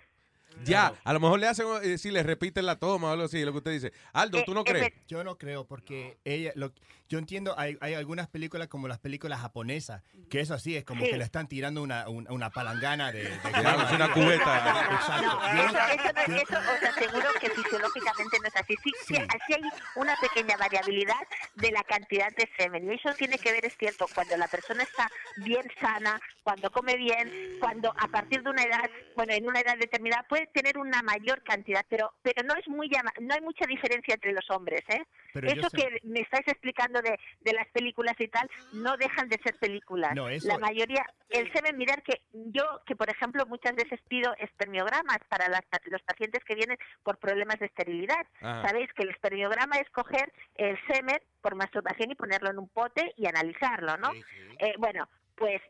[0.63, 3.43] Ya, a lo mejor le hacen, eh, si le repiten la toma o algo así,
[3.43, 3.93] lo que usted dice.
[4.13, 4.91] Aldo, ¿tú no crees?
[5.07, 6.71] Yo no creo, porque ella, lo,
[7.09, 11.03] yo entiendo, hay, hay algunas películas como las películas japonesas, que eso sí, es como
[11.03, 11.11] Sí.
[11.11, 14.87] que le están tirando una, un- una palangana de, de Claro, es una cubeta.
[14.91, 15.25] Exacto.
[15.25, 18.75] No, eso, eso, no- eso os aseguro que fisiológicamente no es así.
[18.83, 19.61] Sí, sí, así hay
[19.95, 21.15] una pequeña variabilidad
[21.55, 22.91] de la cantidad de semen.
[22.91, 26.95] Y eso tiene que ver, es cierto, cuando la persona está bien sana, cuando come
[26.97, 31.01] bien, cuando a partir de una edad, bueno, en una edad determinada puede tener una
[31.03, 34.81] mayor cantidad, pero pero no es muy llama- no hay mucha diferencia entre los hombres,
[34.89, 35.03] ¿eh?
[35.33, 39.29] Pero yo eso que me estáis explicando de, de las películas y tal, no dejan
[39.29, 40.13] de ser películas.
[40.15, 44.33] No, eso- La mayoría, el semen, mirar que yo, que por ejemplo muchas veces pido
[44.39, 48.25] espermiogramas para las- los pacientes que vienen por problemas de esterilidad.
[48.67, 53.13] Sabéis que el espermiograma es coger el semen por masturbación y ponerlo en un pote
[53.15, 54.11] y analizarlo, ¿no?
[54.59, 55.61] Eh, bueno, pues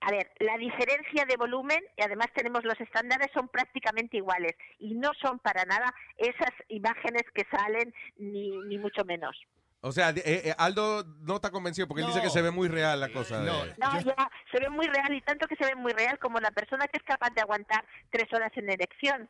[0.00, 4.92] a ver, la diferencia de volumen, y además tenemos los estándares, son prácticamente iguales y
[4.94, 9.40] no son para nada esas imágenes que salen, ni, ni mucho menos.
[9.86, 12.68] O sea, eh, eh, Aldo no está convencido porque él dice que se ve muy
[12.68, 13.40] real la cosa.
[13.40, 16.40] de- No, ya, se ve muy real y tanto que se ve muy real como
[16.40, 19.28] la persona que es capaz de aguantar tres horas en erección.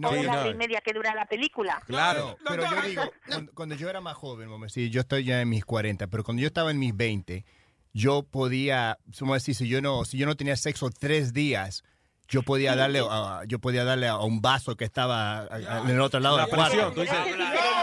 [0.00, 0.50] No, o sí, una hora no.
[0.50, 1.82] y media que dura la película.
[1.86, 5.42] Claro, pero yo digo, cuando, cuando yo era más joven, mamá, sí, yo estoy ya
[5.42, 7.44] en mis 40, pero cuando yo estaba en mis 20,
[7.92, 11.84] yo podía, vamos a decir, si yo no, si yo no tenía sexo tres días,
[12.28, 16.20] yo podía darle, a, yo podía darle a un vaso que estaba en el otro
[16.20, 16.70] lado La del cuarto.
[16.72, 17.18] presión, tú dices.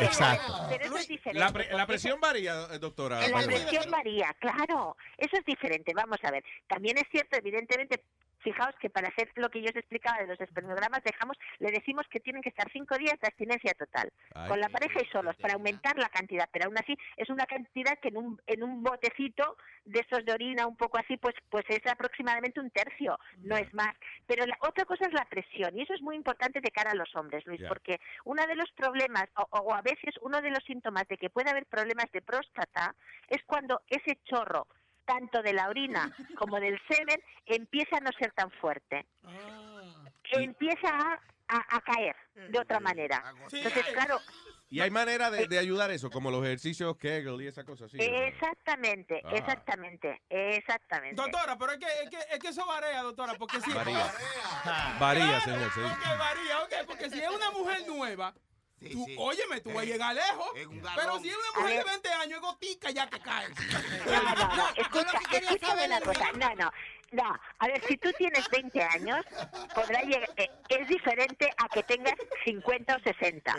[0.02, 0.54] Exacto.
[0.70, 1.40] Pero eso es diferente.
[1.40, 3.28] La, pre- la presión varía, eh, doctora.
[3.28, 4.96] La presión varía, claro.
[5.18, 5.94] Eso es diferente.
[5.94, 6.44] Vamos a ver.
[6.68, 8.04] También es cierto, evidentemente,
[8.46, 12.06] fijaos que para hacer lo que yo os explicaba de los espermiogramas, dejamos, le decimos
[12.10, 15.36] que tienen que estar cinco días de abstinencia total, Ay, con la pareja y solos,
[15.38, 16.48] para aumentar la cantidad.
[16.54, 20.34] Pero aún así, es una cantidad que en un, en un botecito de esos de
[20.34, 23.96] orina, un poco así, pues, pues es aproximadamente un tercio, no es más.
[24.28, 26.96] Pero la otra cosa es la presión, y eso es muy importante de cara a
[26.96, 30.64] los hombres, Luis, porque uno de los problemas, o, o a veces uno de los
[30.66, 32.96] síntomas de que puede haber problemas de próstata,
[33.28, 34.68] es cuando ese chorro,
[35.06, 39.06] tanto de la orina como del semen, empieza a no ser tan fuerte.
[40.32, 41.14] Empieza a,
[41.48, 42.16] a- a caer
[42.50, 43.24] de otra manera.
[43.52, 44.20] Entonces, claro,
[44.70, 47.98] Y hay manera de, de ayudar eso, como los ejercicios Kegel y esa cosa así.
[48.00, 49.30] exactamente, Ah.
[49.36, 51.16] exactamente, exactamente.
[51.22, 53.72] Doctora, pero es que, es que, es que eso varía, doctora, porque si...
[53.72, 54.12] Varía.
[55.00, 55.72] Varía, señor.
[55.74, 55.82] sí.
[55.82, 58.34] Ok, varía, ok, porque si es una mujer nueva,
[58.92, 60.50] tú, óyeme, tú vas a llegar lejos.
[60.96, 63.48] Pero si es una mujer de 20 años, es gotica ya que cae.
[64.06, 66.72] No, no, no, escucha, escúchame una cosa, no, no,
[67.12, 69.26] no, a ver, si tú tienes 20 años,
[69.74, 72.14] podrá llegar, eh, es diferente a que tengas
[72.46, 73.56] 50 o 60.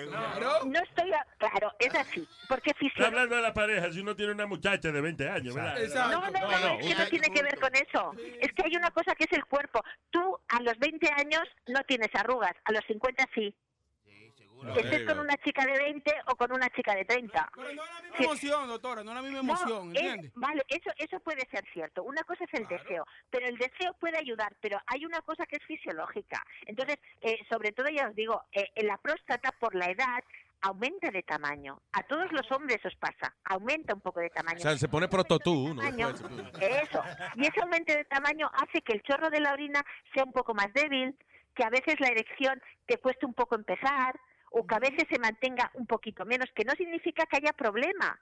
[0.67, 3.05] No estoy, a- claro, es así, porque Está fisiológicamente...
[3.07, 5.79] hablando de la pareja, si uno tiene una muchacha de 20 años, ¿verdad?
[6.11, 8.13] No, no, no, es que no tiene que ver con eso.
[8.41, 9.83] Es que hay una cosa que es el cuerpo.
[10.11, 13.55] Tú a los 20 años no tienes arrugas, a los 50 sí.
[14.77, 17.51] Estés con una chica de 20 o con una chica de 30.
[17.57, 17.83] misma
[18.19, 20.33] emoción, doctora, no es la misma No, emoción, es- ¿entiendes?
[20.35, 22.03] vale, eso, eso puede ser cierto.
[22.05, 25.57] Una cosa es el deseo, pero el deseo puede ayudar, pero hay una cosa que
[25.57, 26.43] es fisiológica.
[26.67, 30.23] Entonces, eh, sobre todo ya os digo, eh, en la próstata por la edad
[30.63, 31.81] aumenta de tamaño.
[31.93, 34.57] A todos los hombres os pasa, aumenta un poco de tamaño.
[34.57, 35.83] O sea, se pone prototú uno.
[35.83, 37.03] Eso.
[37.37, 40.55] Y ese aumento de tamaño hace que el chorro de la orina sea un poco
[40.55, 41.15] más débil,
[41.55, 44.19] que a veces la erección te cueste un poco empezar,
[44.59, 48.19] o que a veces se mantenga un poquito menos, que no significa que haya problema,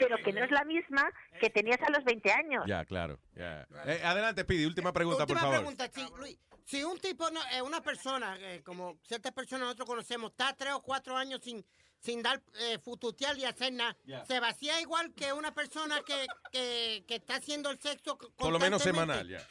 [0.00, 1.08] pero que no es la misma
[1.40, 2.64] que tenías a los 20 años.
[2.66, 3.20] Ya, claro.
[3.36, 3.66] ya.
[3.86, 5.58] Eh, adelante, Pidi, última pregunta, Última por favor.
[5.74, 9.86] pregunta, si, Luis, si un tipo, no, eh, una persona, eh, como ciertas personas nosotros
[9.88, 11.64] conocemos, está tres o cuatro años sin,
[12.00, 14.24] sin dar eh, fututear y hacer nada, Ya.
[14.24, 18.58] se vacía igual que una persona que, que, que está haciendo el sexo Por lo
[18.58, 19.46] menos semanal, ya.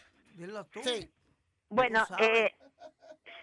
[0.83, 1.09] Sí.
[1.69, 2.53] Bueno, eh,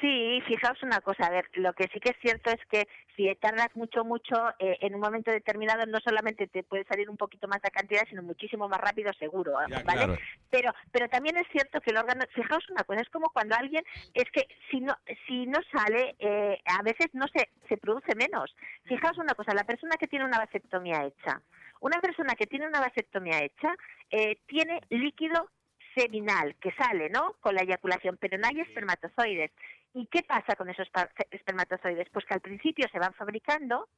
[0.05, 3.35] sí, fijaos una cosa, a ver, lo que sí que es cierto es que si
[3.37, 7.49] tardas mucho, mucho, eh, en un momento determinado no solamente te puede salir un poquito
[7.49, 9.85] más de cantidad, sino muchísimo más rápido, seguro, Ya, ¿vale?
[9.85, 10.19] claro.
[10.51, 13.83] Pero, pero también es cierto que el órgano, fijaos una cosa, es como cuando alguien,
[14.13, 14.95] es que si no,
[15.27, 18.55] si no sale, eh, a veces no se, se produce menos.
[18.85, 21.41] Fijaos una cosa, la persona que tiene una vasectomía hecha,
[21.81, 23.75] Una persona que tiene una vasectomía hecha
[24.11, 25.51] eh, tiene líquido
[25.95, 27.35] seminal que sale, ¿no?
[27.41, 29.51] Con la eyaculación, pero no hay espermatozoides.
[29.95, 30.89] ¿Y qué pasa con esos
[31.31, 32.09] espermatozoides?
[32.11, 33.89] Pues que al principio se van fabricando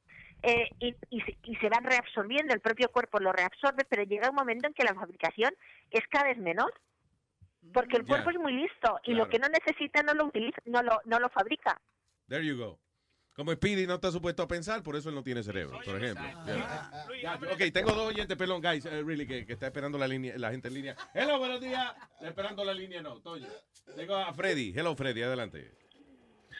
[0.43, 4.29] eh, y, y se- y se van reabsorbiendo, el propio cuerpo lo reabsorbe, pero llega
[4.29, 5.51] un momento en que la fabricación
[5.89, 6.71] es cada vez menor.
[7.73, 8.07] Porque el Ya.
[8.09, 9.25] cuerpo es muy listo y Claro.
[9.25, 11.81] lo que no necesita no lo utiliza, no lo, no lo fabrica.
[12.27, 12.79] There you go.
[13.35, 16.23] Como Speedy no está supuesto a pensar, por eso él no tiene cerebro, por ejemplo.
[16.45, 17.39] Yeah.
[17.53, 20.49] Ok, tengo dos oyentes, perdón, guys, eh, really, que, que está esperando la línea, la
[20.51, 20.95] gente en línea.
[21.13, 21.93] Hello, buenos días.
[22.13, 23.47] Está esperando la línea, no, Toño.
[23.95, 24.73] Tengo a Freddy.
[24.75, 25.71] Hello, Freddy, adelante.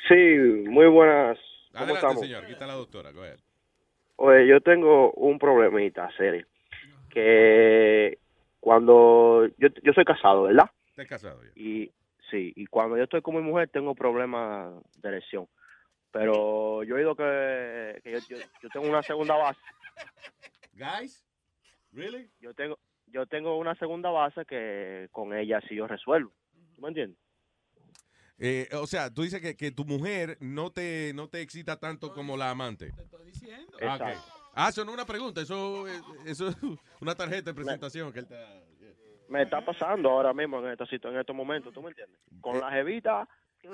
[0.07, 1.37] Sí, muy buenas.
[1.71, 2.19] ¿Cómo Adelante, estamos?
[2.19, 2.43] señor.
[2.43, 3.11] Aquí está la doctora.
[3.11, 3.39] Go ahead.
[4.17, 6.45] Oye, yo tengo un problemita serio.
[7.09, 8.17] Que
[8.59, 10.69] cuando yo, yo soy casado, ¿verdad?
[10.89, 11.51] Está casado ya.
[11.55, 11.91] Y
[12.29, 15.47] sí, y cuando yo estoy con mi mujer tengo problemas de erección.
[16.11, 19.59] Pero yo he oído que, que yo, yo, yo tengo una segunda base.
[20.73, 21.25] Guys,
[21.91, 22.29] really?
[22.39, 22.77] Yo tengo
[23.07, 26.31] yo tengo una segunda base que con ella sí yo resuelvo.
[26.75, 27.17] ¿Tú me entiendes?
[28.39, 32.13] Eh, o sea, tú dices que, que tu mujer no te, no te excita tanto
[32.13, 32.91] como la amante.
[32.95, 33.81] Ah, ok.
[33.81, 34.31] Exacto.
[34.53, 36.55] Ah, eso no es una pregunta, eso, es- eso es
[37.01, 38.63] una tarjeta de presentación que él está...
[39.29, 42.17] Me está pasando ahora mismo en esta en estos momentos, ¿tú me entiendes?
[42.39, 43.27] Con la jevita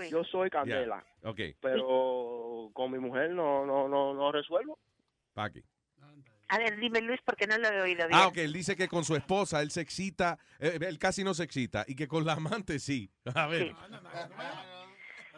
[0.09, 4.79] yo soy candela, Ya, Ok, pero con mi mujer no no no no resuelvo.
[5.33, 5.63] Paqui.
[6.49, 8.19] A ver, dime Luis, porque no lo he oído bien.
[8.19, 11.33] Ah, ok, él dice que con su esposa él se excita, eh, él casi no
[11.33, 13.09] se excita, y que con la amante sí.
[13.35, 13.73] A ver.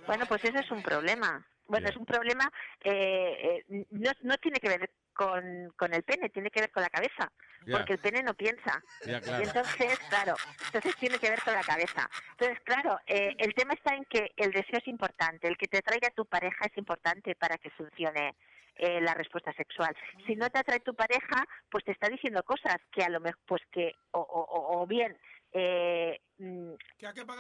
[0.08, 1.46] Bueno, pues eso es un problema.
[1.68, 2.52] Bueno, es un problema,
[2.84, 6.84] eh, eh, no, no tiene que ver con, con el pene, tiene que ver con
[6.84, 7.32] la cabeza,
[7.72, 8.84] porque el pene no piensa.
[9.06, 9.44] Ya, claro.
[9.44, 10.36] Y entonces, claro,
[10.66, 12.08] entonces tiene que ver con la cabeza.
[12.32, 15.82] Entonces, claro, eh, el tema está en que el deseo es importante, el que te
[15.82, 18.36] traiga tu pareja es importante para que funcione
[18.76, 19.96] eh, la respuesta sexual.
[20.26, 23.40] Si no te atrae tu pareja, pues te está diciendo cosas que a lo mejor,
[23.46, 25.18] pues que, o, o, bien,
[25.58, 26.72] eh, mm,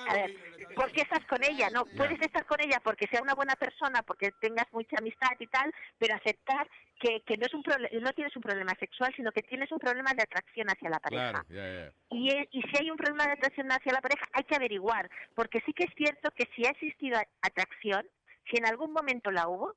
[0.08, 0.32] a ver,
[0.76, 1.70] ¿por qué estás con ella?
[1.70, 5.48] No, puedes estar con ella porque sea una buena persona, porque tengas mucha amistad y
[5.48, 7.64] tal, pero aceptar que, que no es un
[8.02, 11.44] no tienes un problema sexual, sino que tienes un problema de atracción hacia la pareja.
[11.50, 11.92] Claro.
[12.12, 15.10] Y, e- y si hay un problema de atracción hacia la pareja, hay que averiguar,
[15.34, 18.08] porque sí que es cierto que si ha existido atracción,
[18.50, 19.76] si en algún momento la hubo,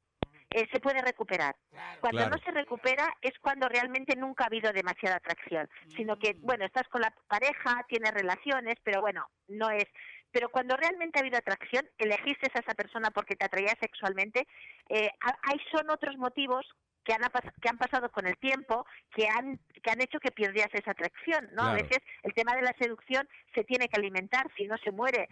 [0.50, 1.56] eh, se puede recuperar.
[2.00, 2.36] Cuando Claro.
[2.36, 6.88] no se recupera es cuando realmente nunca ha habido demasiada atracción, sino que, bueno, estás
[6.88, 9.84] con la pareja, tienes relaciones, pero bueno, no es...
[10.30, 14.46] Pero cuando realmente ha habido atracción, elegiste a esa persona porque te atraía sexualmente,
[14.90, 16.66] eh, ha- hay son otros motivos
[17.02, 17.22] que han,
[17.62, 21.48] que han pasado con el tiempo que han que han hecho que pierdas esa atracción,
[21.52, 21.62] ¿no?
[21.62, 25.28] A veces el tema de la seducción se tiene que alimentar, si no se muere.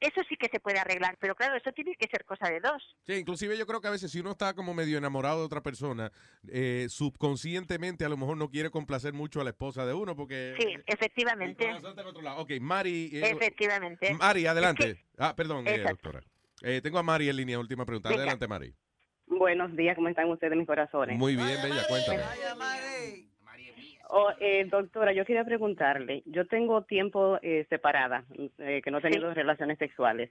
[0.00, 2.82] Eso sí que se puede arreglar, pero claro, eso tiene que ser cosa de dos.
[3.06, 5.62] Sí, inclusive yo creo que a veces si uno está como medio enamorado de otra
[5.62, 6.10] persona,
[6.48, 10.54] eh, subconscientemente a lo mejor no quiere complacer mucho a la esposa de uno porque...
[10.58, 11.68] Sí, efectivamente.
[12.36, 13.10] Ok, Mari...
[13.12, 14.14] eh, Efectivamente.
[14.14, 14.94] Mari, Es adelante.
[14.94, 16.20] que- Ah, perdón, eh, doctora.
[16.62, 18.08] Eh, tengo a Mari en línea, última pregunta.
[18.08, 18.22] Venga.
[18.22, 18.74] Adelante, Mari.
[19.26, 21.18] Buenos días, ¿cómo están ustedes, mis corazones?
[21.18, 22.22] Muy bien, Bella, cuéntame.
[24.16, 28.24] Oh, eh, doctora, yo quería preguntarle, yo tengo tiempo eh, separada,
[28.58, 30.30] eh, que no he tenido relaciones sexuales,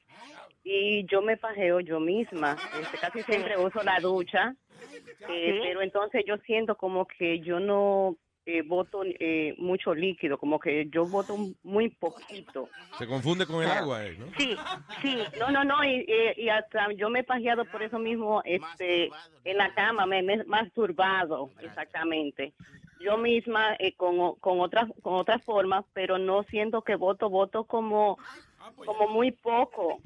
[0.64, 4.56] y yo me pajeo yo misma, este, casi siempre uso la ducha,
[5.28, 5.60] eh, Sí.
[5.62, 10.88] pero entonces yo siento como que yo no eh, boto eh, mucho líquido, como que
[10.90, 12.70] yo boto muy poquito.
[12.98, 13.82] Se confunde con el Claro.
[13.84, 14.28] agua, eh, ¿no?
[14.38, 14.56] Sí,
[15.02, 18.42] sí, no, no, no, y, y- y hasta yo me he pajeado por eso mismo,
[18.46, 19.12] este,
[19.44, 22.54] en la cama, me, me he masturbado, exactamente.
[23.04, 27.66] Yo misma eh, con, con otras con otras formas, pero no siento que voto, voto
[27.66, 28.18] como,
[28.86, 30.02] como muy poco.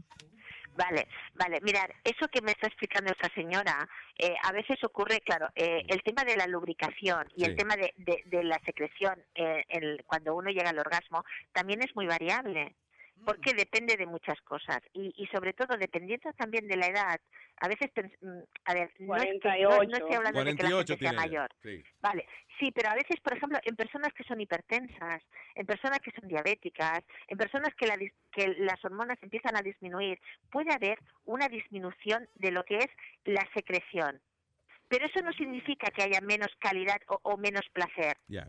[0.75, 1.59] Vale, vale.
[1.61, 3.87] Mirad, eso que me está explicando esta señora,
[4.19, 7.93] eh, a veces ocurre, claro, eh, el tema de la lubricación y el tema de,
[7.97, 12.75] de- de la secreción eh, el- cuando uno llega al orgasmo también es muy variable.
[13.25, 17.19] Porque depende de muchas cosas y, y sobre todo dependiendo también de la edad.
[17.59, 17.89] A veces,
[18.21, 21.05] mm, a ver, no, es que- no- no estoy hablando de que la 48 gente
[21.09, 21.49] sea mayor.
[21.63, 21.83] sí.
[21.99, 22.25] Vale,
[22.59, 25.23] sí, pero a veces, por ejemplo, en personas que son hipertensas,
[25.55, 27.97] en personas que son diabéticas, en personas que, la
[28.31, 30.19] que las hormonas empiezan a disminuir,
[30.51, 32.87] puede haber una disminución de lo que es
[33.25, 34.21] la secreción.
[34.89, 38.15] Pero eso no significa que haya menos calidad o, o menos placer.
[38.27, 38.47] Ya.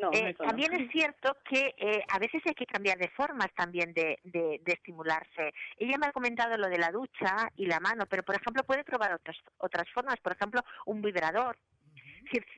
[0.00, 0.46] No, Eh, no.
[0.46, 4.60] también es cierto que eh, a veces hay que cambiar de formas también de, de-
[4.62, 5.52] de estimularse.
[5.76, 8.84] Ella me ha comentado lo de la ducha y la mano, pero por ejemplo puede
[8.84, 11.56] probar otras otras formas, por ejemplo un vibrador.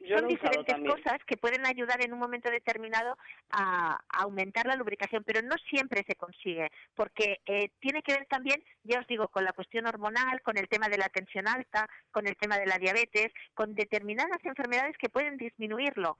[0.09, 3.17] Son diferentes cosas que pueden ayudar en un momento determinado
[3.51, 8.27] a, a aumentar la lubricación, pero no siempre se consigue, porque eh, tiene que ver
[8.27, 11.89] también, ya os digo, con la cuestión hormonal, con el tema de la tensión alta,
[12.11, 16.19] con el tema de la diabetes, con determinadas enfermedades que pueden disminuirlo.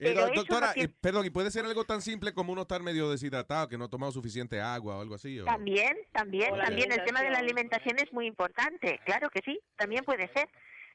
[0.00, 2.52] Eh, Pero eso doctora, no tiene- eh, perdón, ¿y puede ser algo tan simple como
[2.52, 5.38] uno estar medio deshidratado, que no ha tomado suficiente agua o algo así?
[5.38, 7.96] o- También, también, O la también el tema de la alimentación.
[7.98, 10.48] es muy importante, claro que sí, también puede ser.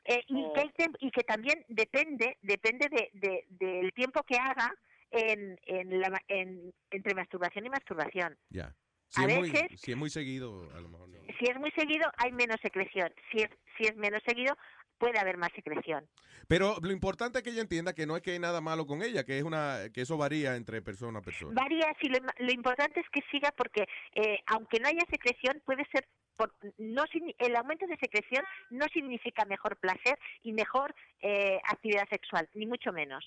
[0.05, 4.37] Eh, y, que, hay tem- y que también depende, depende de, de- del tiempo que
[4.37, 4.73] haga
[5.11, 8.37] en, en la, en- entre masturbación y masturbación.
[8.49, 8.75] Ya.
[9.09, 11.19] Si, A es muy, veces- si es muy seguido, a lo mejor no.
[11.39, 13.13] Si es muy seguido, hay menos secreción.
[13.31, 14.55] Si es, si es menos seguido,
[14.97, 16.05] puede haber más secreción.
[16.47, 19.01] Pero lo importante es que ella entienda que no es que hay nada malo con
[19.01, 21.53] ella, que es una que eso varía entre persona a persona.
[21.59, 25.85] Varía, si lo, lo importante es que siga porque eh, aunque no haya secreción, puede
[25.91, 26.07] ser,
[26.37, 32.07] por, no signi- el aumento de secreción no significa mejor placer y mejor eh, actividad
[32.09, 33.25] sexual, ni mucho menos.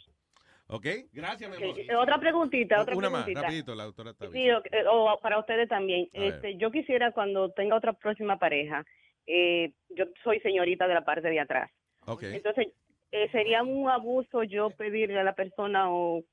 [0.70, 0.86] ¿Ok?
[1.12, 1.78] Gracias, mi amor.
[1.80, 5.38] Eh, Otra preguntita, otra Una más, rapidito, la doctora está Sí, o, eh, o para
[5.38, 6.08] ustedes también.
[6.14, 6.34] A ver.
[6.34, 8.84] Este, yo quisiera cuando tenga otra próxima pareja,
[9.28, 11.70] eh, yo soy señorita de la parte de atrás.
[12.07, 12.23] Ok.
[12.24, 12.68] Entonces,
[13.12, 16.24] eh, sería un abuso yo pedirle a la persona o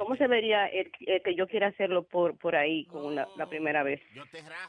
[0.00, 3.46] cómo se vería el, el que yo quiera hacerlo por por ahí con la, la
[3.46, 4.00] primera vez.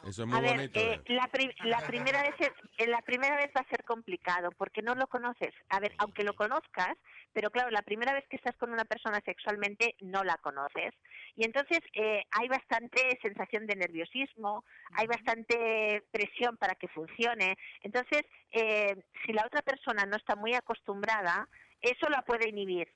[0.04, 0.78] Eso es muy A ver, bonito.
[0.80, 4.50] eh, la, pri- la primera vez es- eh, la primera vez va a ser complicado
[4.58, 5.54] porque no lo conoces.
[5.70, 6.96] A ver, aunque lo conozcas,
[7.32, 10.92] pero claro, la primera vez que estás con una persona sexualmente no la conoces
[11.34, 14.64] y entonces eh, hay bastante sensación de nerviosismo,
[14.96, 17.56] hay bastante presión para que funcione.
[17.82, 18.94] Entonces, eh,
[19.24, 21.48] si la otra persona no está muy acostumbrada,
[21.80, 22.88] eso la puede inhibir.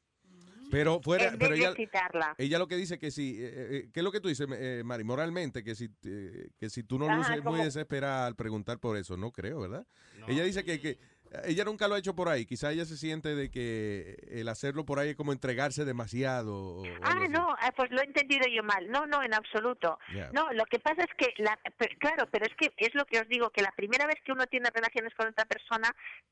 [0.70, 2.34] Pero fuera, en vez pero de ella, excitarla.
[2.38, 4.82] ella lo que dice que si, eh, eh, ¿qué es lo que tú dices, eh,
[4.84, 5.04] Mari?
[5.04, 8.96] Moralmente, que si, eh, que si tú no Ajá, luces muy desesperada al preguntar por
[8.96, 9.86] eso, no creo, ¿verdad?
[10.28, 10.98] Ella dice que, que
[11.44, 12.46] ella nunca lo ha hecho por ahí.
[12.46, 16.82] Quizá ella se siente de que el hacerlo por ahí es como entregarse demasiado.
[17.02, 18.88] Ah, no, ah, pues lo he entendido yo mal.
[18.90, 19.98] No, no, en absoluto.
[20.32, 21.58] No, lo que pasa es que, la,
[21.98, 24.46] claro, pero es que es lo que os digo, que la primera vez que uno
[24.46, 25.88] tiene relaciones con otra persona,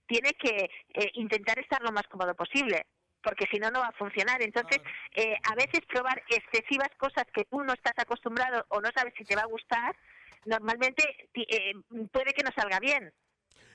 [0.06, 2.86] tiene que eh, intentar estar lo más cómodo posible
[3.24, 4.40] porque si no, no va a funcionar.
[4.42, 4.78] Entonces,
[5.14, 9.24] eh, a veces probar excesivas cosas que tú no estás acostumbrado o no sabes si
[9.24, 9.96] te va a gustar,
[10.44, 11.02] normalmente
[11.34, 11.72] eh,
[12.12, 13.12] puede que no salga bien.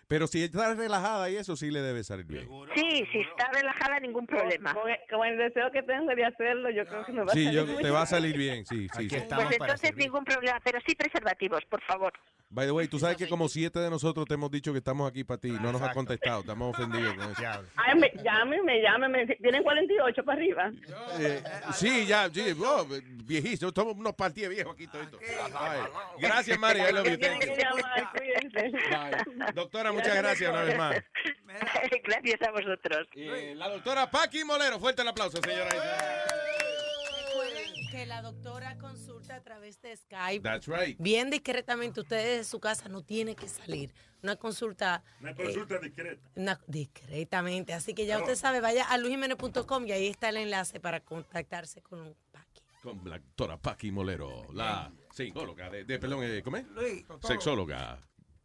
[0.10, 2.50] Pero si está relajada y eso sí le debe salir bien.
[2.74, 4.74] Sí, si está relajada, ningún problema.
[4.74, 7.46] Con, con el deseo que tengo de hacerlo, yo creo que me va a Sí,
[7.46, 9.08] salir yo, te va a salir bien, sí, sí.
[9.08, 9.18] sí.
[9.30, 12.12] Pues entonces ningún problema, pero sí preservativos, por favor.
[12.52, 15.08] By the way, tú sabes que como siete de nosotros te hemos dicho que estamos
[15.08, 15.52] aquí para ti.
[15.52, 16.40] No nos has contestado.
[16.40, 17.44] Estamos ofendidos con eso.
[17.76, 19.28] Ay, me, llámeme, llámeme.
[19.28, 20.72] Tienen 48 para arriba.
[21.20, 21.44] Eh,
[21.76, 22.88] sí, ya, sí, oh,
[23.24, 23.72] viejísimo.
[23.76, 24.90] Somos unos partidos viejos aquí
[26.18, 27.18] Gracias, love you.
[27.20, 27.52] Thank you.
[28.56, 29.54] Bye.
[29.54, 30.96] Doctora, muchas gracias una vez más.
[32.04, 33.08] Gracias a vosotros.
[33.16, 34.80] Eh, la doctora Paqui Molero.
[34.80, 35.70] Fuerte el aplauso, señora.
[37.28, 40.42] Recuerden que la doctora consulta a través de Skype.
[40.42, 40.98] That's right.
[41.00, 43.94] Bien discretamente, ustedes de su casa no tienen que salir.
[44.22, 45.04] Una consulta.
[45.22, 46.22] Una eh, consulta discreta.
[46.36, 47.74] una- discretamente.
[47.74, 48.22] Así que ya No.
[48.24, 52.16] usted sabe, vaya a luisjimenez.com y ahí está el enlace para contactarse con un
[52.84, 56.68] Con la doctora Paqui Molero, la psicóloga de, de perdón, eh, ¿cómo es?
[56.68, 57.04] Luis.
[57.24, 58.00] Sexóloga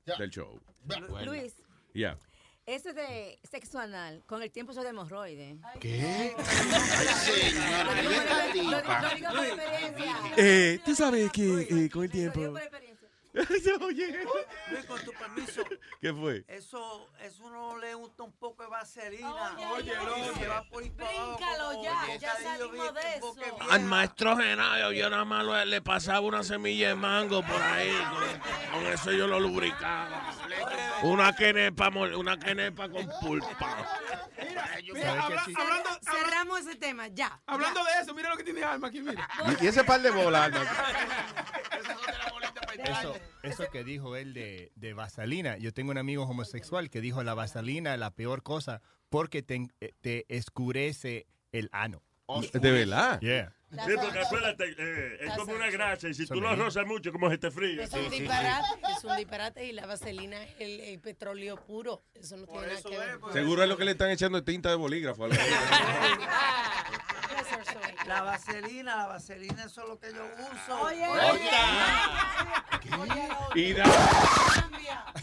[0.07, 0.61] del show.
[0.85, 1.07] Bueno.
[1.25, 1.55] Luis,
[1.95, 2.19] Ya.
[2.67, 5.57] eso de sexo anal, con el tiempo eso de hemorroides.
[5.81, 6.35] ¿Qué?
[6.37, 10.35] Lo digo por- esta lo- lo digo por experiencia.
[10.37, 12.55] Eh, tú sabes que eh, con el tiempo.
[13.81, 14.25] Oye.
[14.71, 15.63] Luis, con tu permiso.
[16.01, 16.45] ¿Qué fue?
[16.47, 19.57] Eso, eso no le gusta un poco de vaselina.
[19.73, 19.93] Oye,
[20.39, 23.35] se va por Bríncalo ya, ya salimos de eso.
[23.71, 27.93] Al maestro Genadio yo nada más lo- le pasaba una semilla de mango por ahí.
[28.73, 30.33] Con, con eso yo lo lubricaba.
[31.03, 33.77] Una quenepa, una quenepa con pulpa.
[34.93, 37.41] Mira, habla- hablando, Cerramos ese tema, ya.
[37.47, 39.29] hablando de eso, mira lo que tiene Alma aquí, mira.
[39.61, 40.61] Y, y ese par de bolas, Alma?
[42.85, 45.57] Eso, eso que dijo él de, de vaselina.
[45.59, 49.67] Yo tengo un amigo homosexual que dijo la vaselina es la peor cosa porque te,
[49.81, 52.03] eh, te escurece el ano.
[52.53, 53.21] ¿De verdad?
[53.21, 53.53] Yeah.
[53.71, 57.29] Sí, porque acuérdate, eh, es como una grasa y si tú lo rozas mucho, como
[57.29, 57.83] se te fríe.
[57.83, 62.03] Es un disparate, es un disparate y la vaselina es el, el petróleo puro.
[62.15, 63.19] Eso no tiene nada que ver.
[63.33, 65.25] Seguro es lo que le están echando de tinta de bolígrafo.
[65.25, 65.37] a la-
[68.07, 70.81] La vaselina, la vaselina, eso es lo que yo uso.
[70.83, 71.07] Oye.
[73.55, 73.85] Y da-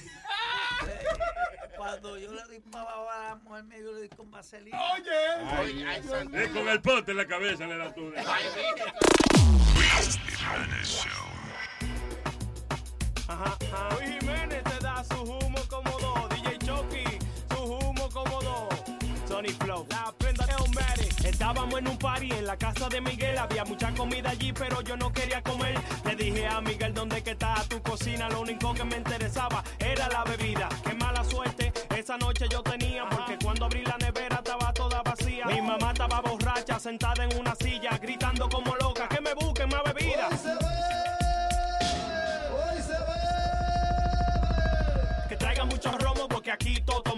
[1.77, 4.77] Cuando yo le disparaba a la mujer mía, yo le di con vaselina.
[4.79, 5.83] Ay,
[6.33, 8.11] es con el pote en la cabeza le da tú.
[13.27, 13.89] Ajá, ajá.
[13.95, 16.27] Luis Jiménez te da su humo cómodo.
[16.29, 18.69] DJ Chucky, su humo cómodo.
[19.41, 21.25] Sony Flow, la prenda Elmatic.
[21.25, 23.37] Estábamos en un party en la casa de Miguel.
[23.39, 25.79] Había mucha comida allí, pero yo no quería comer.
[26.05, 28.29] Le dije a Miguel, ¿dónde que está tu cocina?
[28.29, 30.69] Lo único que me interesaba era la bebida.
[30.83, 35.45] Qué mala suerte esa noche yo tenía, porque cuando abrí la nevera estaba toda vacía.
[35.45, 39.81] Mi mamá estaba borracha, sentada en una silla, gritando como loca, que me busquen más
[39.85, 40.29] bebida.
[45.27, 47.10] Que traigan muchos romos porque aquí todo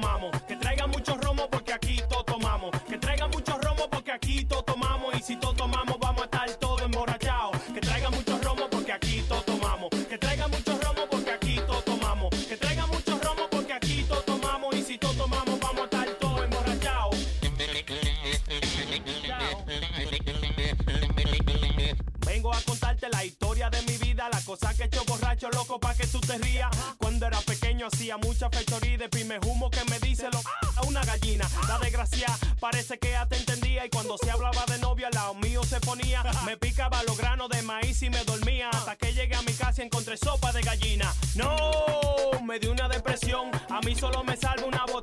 [24.29, 26.69] la cosa que he hecho borracho, loco, pa' que tú te rías.
[26.97, 30.41] Cuando era pequeño hacía mucha fechoría de pime humo que me dice lo
[30.75, 31.47] a una gallina.
[31.67, 32.27] La desgracia
[32.59, 36.23] parece que ya te entendía y cuando se hablaba de novia lado mío se ponía.
[36.45, 39.81] Me picaba los granos de maíz y me dormía hasta que llegué a mi casa
[39.81, 41.13] y encontré sopa de gallina.
[41.35, 45.02] No, me dio una depresión, a mí solo me salva una botella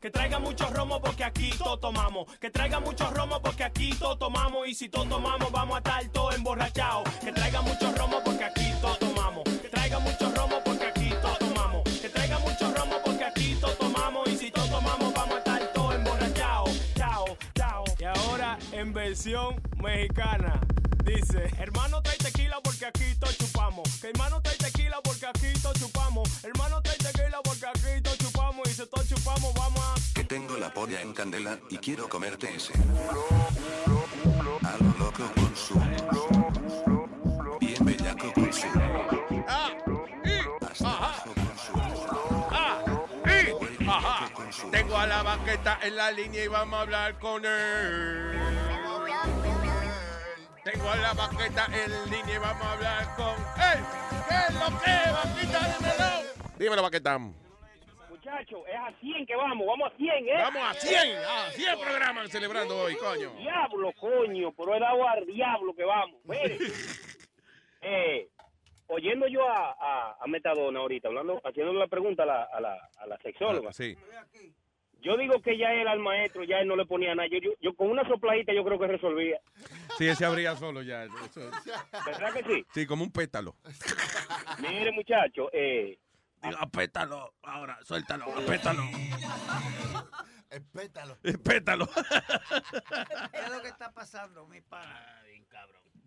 [0.00, 2.26] Que traiga mucho romo porque aquí todo tomamos.
[2.38, 4.68] Que traiga mucho romo porque aquí todo tomamos.
[4.68, 7.08] Y si todo tomamos, vamos a estar todos emborrachados.
[7.22, 9.44] Que traiga mucho romo porque aquí todo tomamos.
[9.44, 11.82] Que traiga mucho romo porque aquí todo tomamos.
[12.00, 14.28] Que traiga mucho romo porque aquí todo tomamos.
[14.28, 16.70] Y si todo tomamos, vamos a estar todos emborrachados.
[16.94, 17.24] Chao,
[17.54, 17.84] chao.
[17.98, 20.60] Y ahora en versión mexicana.
[21.04, 22.15] Dice, hermano trae
[30.26, 32.72] tengo la polla en candela y quiero comerte ese.
[34.62, 35.86] A lo loco consumo.
[37.60, 38.82] Bien bellaco consumo.
[43.88, 44.32] Ajá.
[44.70, 48.40] Tengo a la baqueta en la línea y vamos a hablar con él.
[50.64, 53.84] Tengo a la baqueta en línea y vamos a hablar con él.
[54.28, 55.78] ¿Qué es lo que es, vaquita?
[55.78, 56.58] Dímelo.
[56.58, 57.20] Dímelo, baqueta.
[58.26, 60.32] Muchachos, es a 100 que vamos, vamos a 100, ¿eh?
[60.36, 63.30] Vamos a 100, a 100 programas celebrando hoy, coño.
[63.36, 66.20] Diablo, coño, pero he dado al diablo que vamos.
[66.24, 66.58] Mire,
[67.82, 68.28] eh,
[68.88, 72.88] oyendo yo a, a, a Metadona ahorita, hablando, haciéndole la pregunta a la, a la,
[72.98, 73.96] a la sexóloga, Sí.
[75.00, 77.28] yo digo que ya él al maestro, ya él no le ponía nada.
[77.28, 79.38] Yo, yo, yo con una sopladita yo creo que resolvía.
[79.98, 81.04] Sí, ese abría solo ya.
[81.04, 81.48] Eso-
[82.04, 82.66] ¿Verdad que sí?
[82.74, 83.54] Sí, como un pétalo.
[84.58, 85.96] Mire, muchacho, eh,
[86.48, 87.34] Diga, apétalo.
[87.42, 88.82] Ahora, suéltalo, apétalo.
[90.50, 91.16] Espétalo.
[91.44, 91.86] Pétalo.
[93.32, 95.12] ¿Qué es lo que está pasando, mi pana?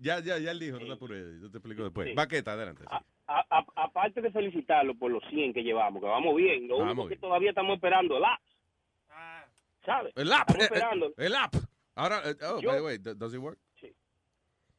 [0.02, 2.16] Ya, ya, ya él dijo, no te apures, yo te explico después.
[2.16, 2.84] Baqueta, adelante.
[2.90, 2.96] sí.
[3.28, 6.94] a- a- aparte de felicitarlo por los 100 que llevamos, que vamos bien, lo Vamos
[6.94, 7.22] único que bien.
[7.22, 8.40] todavía estamos esperando el app.
[9.86, 10.14] ¿Sabes?
[10.16, 10.50] El app.
[10.50, 11.14] Estamos eh, esperando.
[11.18, 11.54] El app.
[11.96, 13.60] Ahora, eh, oh, Yo- by the way, does it work?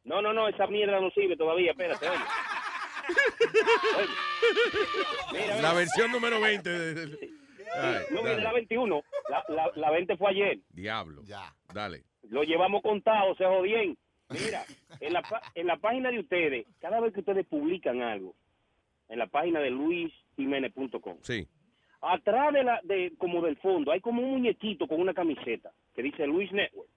[0.05, 2.19] No, no, no, esa mierda no sirve todavía, espérate, oye.
[5.63, 6.71] La versión número 20.
[6.71, 7.31] de- de-
[7.75, 9.03] Ay, No, viene la 21.
[9.29, 10.59] La, la, la 20 fue ayer.
[10.71, 11.23] Diablo.
[11.73, 12.03] Dale.
[12.29, 13.97] Lo llevamos contado, se jodien.
[14.29, 14.65] Mira,
[15.01, 15.23] en la,
[15.55, 18.35] en la página de ustedes, cada vez que ustedes publican algo,
[19.09, 21.47] en la página de luisjiménez.com, Sí.
[22.01, 26.03] atrás de la, de, como del fondo, hay como un muñequito con una camiseta que
[26.03, 26.89] dice Luis Network.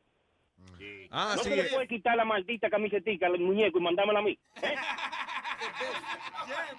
[1.12, 1.50] Ah, no sí.
[1.50, 4.38] se le puede quitar la maldita camisetica al muñeco y mandármela a mí.
[4.62, 4.74] ¿eh?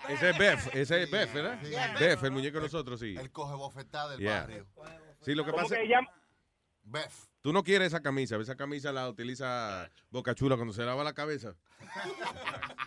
[0.09, 1.59] Ese es Beth, ese es Beth, ¿verdad?
[1.99, 3.17] Beth, el muñeco de nosotros, sí.
[3.19, 4.41] El coge bofetada del Yeah.
[4.41, 4.67] barrio.
[5.21, 6.09] Sí, lo que ¿Cómo pasa que llama?
[6.85, 7.13] Beth.
[7.41, 11.13] Tú no quieres esa camisa, esa camisa la utiliza Boca Chula cuando se lava la
[11.15, 11.55] cabeza.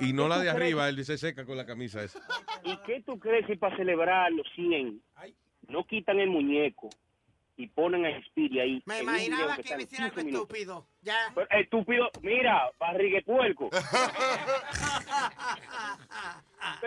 [0.00, 2.18] Y no la de arriba, él se seca con la camisa esa.
[2.64, 5.02] ¿Y qué tú crees si para celebrar los 100
[5.68, 6.88] no quitan el muñeco
[7.56, 8.82] y ponen a Speedy ahí?
[8.86, 10.48] Me imaginaba que que me hiciera algo 15 minutos?
[10.48, 10.86] estúpido.
[11.02, 11.16] Ya.
[11.34, 13.70] Pero, Estúpido, mira, barrigue puerco.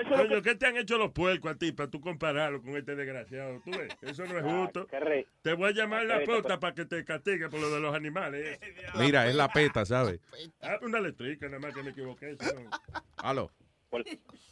[0.08, 3.59] Coño, ¿qué te han hecho los puercos a ti para tú compararlo con este desgraciado?
[3.66, 3.90] ¿Tú ves?
[4.01, 4.88] Eso no es justo.
[5.42, 8.59] Te voy a llamar la puta para que te castigue por lo de los animales.
[9.00, 10.19] Mira, es la peta, ¿sabes?
[10.61, 12.32] Ah, una electrica, nada más que me equivoqué.
[12.40, 12.56] eso.
[13.17, 13.50] Aló.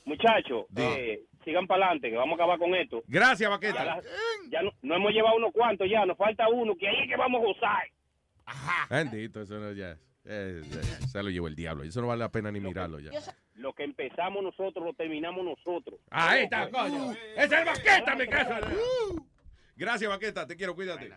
[0.06, 3.04] Muchachos, eh, sigan para adelante, que vamos a acabar con esto.
[3.08, 3.86] Gracias, Ya, Baqueta.
[3.86, 4.02] la-
[4.50, 7.16] ya no, no hemos llevado unos cuantos ya, nos falta uno, que ahí es que
[7.16, 7.84] vamos a gozar.
[8.90, 9.98] Bendito, eso no ya.
[10.26, 11.84] eh, eh, se lo llevó el diablo.
[11.84, 13.12] Eso no vale la pena ni mirarlo ya.
[13.56, 16.00] Lo que empezamos nosotros lo terminamos nosotros.
[16.10, 17.12] Ahí está, coño.
[17.36, 18.60] ¡Es el Baqueta, mi casa!
[19.76, 20.48] Gracias, Baqueta.
[20.48, 21.12] Te quiero, cuídate.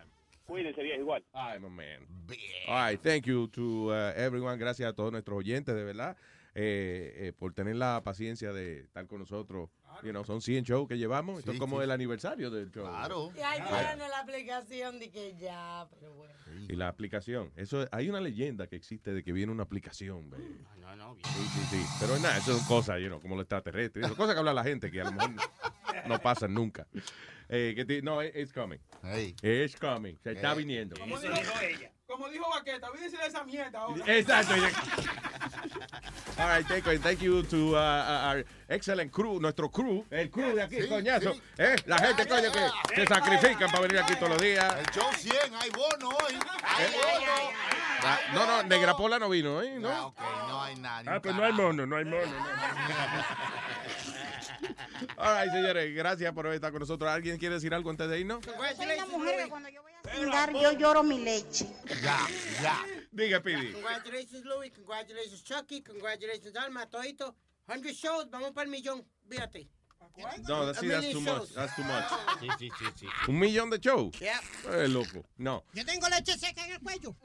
[0.45, 1.23] Cuídense bien, igual.
[1.33, 2.07] Ay, my man.
[2.67, 4.57] All right, thank you to uh, everyone.
[4.57, 6.17] Gracias a todos nuestros oyentes, de verdad,
[6.53, 9.69] eh, eh, por tener la paciencia de estar con nosotros
[10.03, 11.39] You know, son 100 shows que llevamos.
[11.39, 12.85] Esto es como el aniversario del show.
[12.87, 13.31] Claro.
[13.35, 16.33] Y ahí viene la aplicación de que ya, pero bueno.
[16.67, 17.51] Y la aplicación.
[17.55, 20.29] Eso hay una leyenda que existe de que viene una aplicación.
[20.29, 20.37] ve.
[20.79, 21.85] No, no, Sí, sí, sí.
[21.99, 24.05] Pero nada, eso son cosas, you know, como los extraterrestres.
[24.07, 25.41] Son cosas que habla la gente que a lo mejor no,
[26.07, 26.87] no pasan nunca.
[27.49, 28.79] Eh, que no, it's coming.
[29.41, 30.15] It's coming.
[30.23, 30.55] Se está Eh.
[30.57, 30.95] viniendo.
[30.99, 31.33] Como dijo,
[32.15, 34.03] como dijo Vaqueta, olvídense de esa mierda ahora.
[34.07, 34.53] Exacto.
[36.37, 40.29] All right, thank you, thank you to uh, uh, our excellent crew, nuestro crew, el
[40.29, 41.33] crew de aquí, Sí, coñazo.
[41.33, 41.41] sí.
[41.57, 44.75] Eh, la gente, coño, que se sacrifican para venir aquí todos los días.
[44.77, 46.33] El show 100, hay bono hoy.
[46.63, 47.51] Hay bono.
[48.03, 49.77] Ah, no, no, Negra Pola no vino, ¿eh?
[49.79, 49.89] ¿No?
[49.89, 50.19] Ah, ok,
[50.49, 51.09] no hay nadie.
[51.09, 52.25] Ah, pues no hay mono, no hay mono.
[52.25, 52.45] no.
[55.17, 57.09] All right, señores, gracias por estar con nosotros.
[57.09, 58.43] ¿Alguien quiere decir algo antes de irnos?
[58.43, 61.67] Soy una mujer que cuando yo voy cingar, yo lloro mi leche.
[62.01, 62.27] Ya,
[62.61, 62.83] ya.
[63.11, 63.71] Diga, Pidi.
[63.73, 64.71] Congratulations, Louis.
[64.71, 65.81] Congratulations, Chucky.
[65.81, 66.85] Congratulations, Alma.
[66.85, 67.35] Todito.
[67.67, 68.29] 100 shows.
[68.29, 69.05] Vamos para el millón.
[69.29, 69.69] Fíjate.
[70.47, 71.53] No, that's, that's too much.
[71.53, 72.05] That's too much.
[72.39, 73.07] Sí, sí, sí, sí.
[73.27, 74.17] Un millón de shows.
[74.19, 74.39] Yeah.
[74.71, 75.25] Eh, loco.
[75.37, 75.63] No.
[75.73, 77.15] Yo tengo leche seca en el cuello.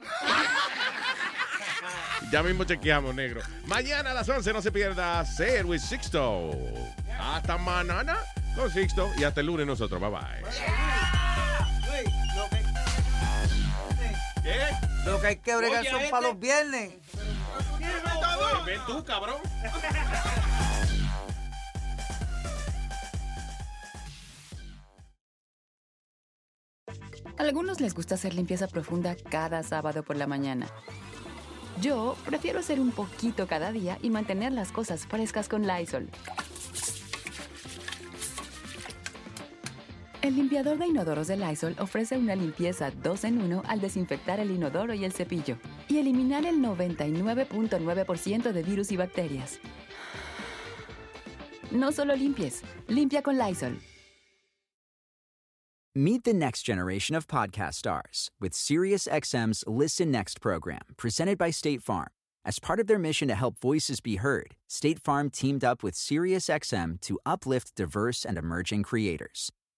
[2.31, 3.41] Ya mismo chequeamos, negro.
[3.65, 6.51] Mañana a las 11 no se pierda Ser with Sixto.
[7.19, 8.17] Hasta mañana
[8.55, 9.99] con Sixto y hasta el lunes nosotros.
[9.99, 11.30] Bye bye.
[14.43, 14.59] ¿Qué?
[15.05, 16.93] Lo que hay que bregar Oye, son este- para los viernes.
[18.65, 19.41] Ven tú, cabrón.
[27.37, 30.67] A algunos les gusta hacer limpieza profunda cada sábado por la mañana.
[31.79, 36.09] Yo prefiero hacer un poquito cada día y mantener las cosas frescas con Lysol.
[40.21, 44.51] El limpiador de inodoros de Lysol ofrece una limpieza 2 en 1 al desinfectar el
[44.51, 49.59] inodoro y el cepillo y eliminar el 99.9% de virus y bacterias.
[51.71, 53.79] No solo limpies, limpia con Lysol.
[55.95, 61.81] Meet the next generation of podcast stars with SiriusXM's Listen Next program, presented by State
[61.81, 62.09] Farm.
[62.45, 65.95] As part of their mission to help voices be heard, State Farm teamed up with
[65.95, 69.51] SiriusXM to uplift diverse and emerging creators.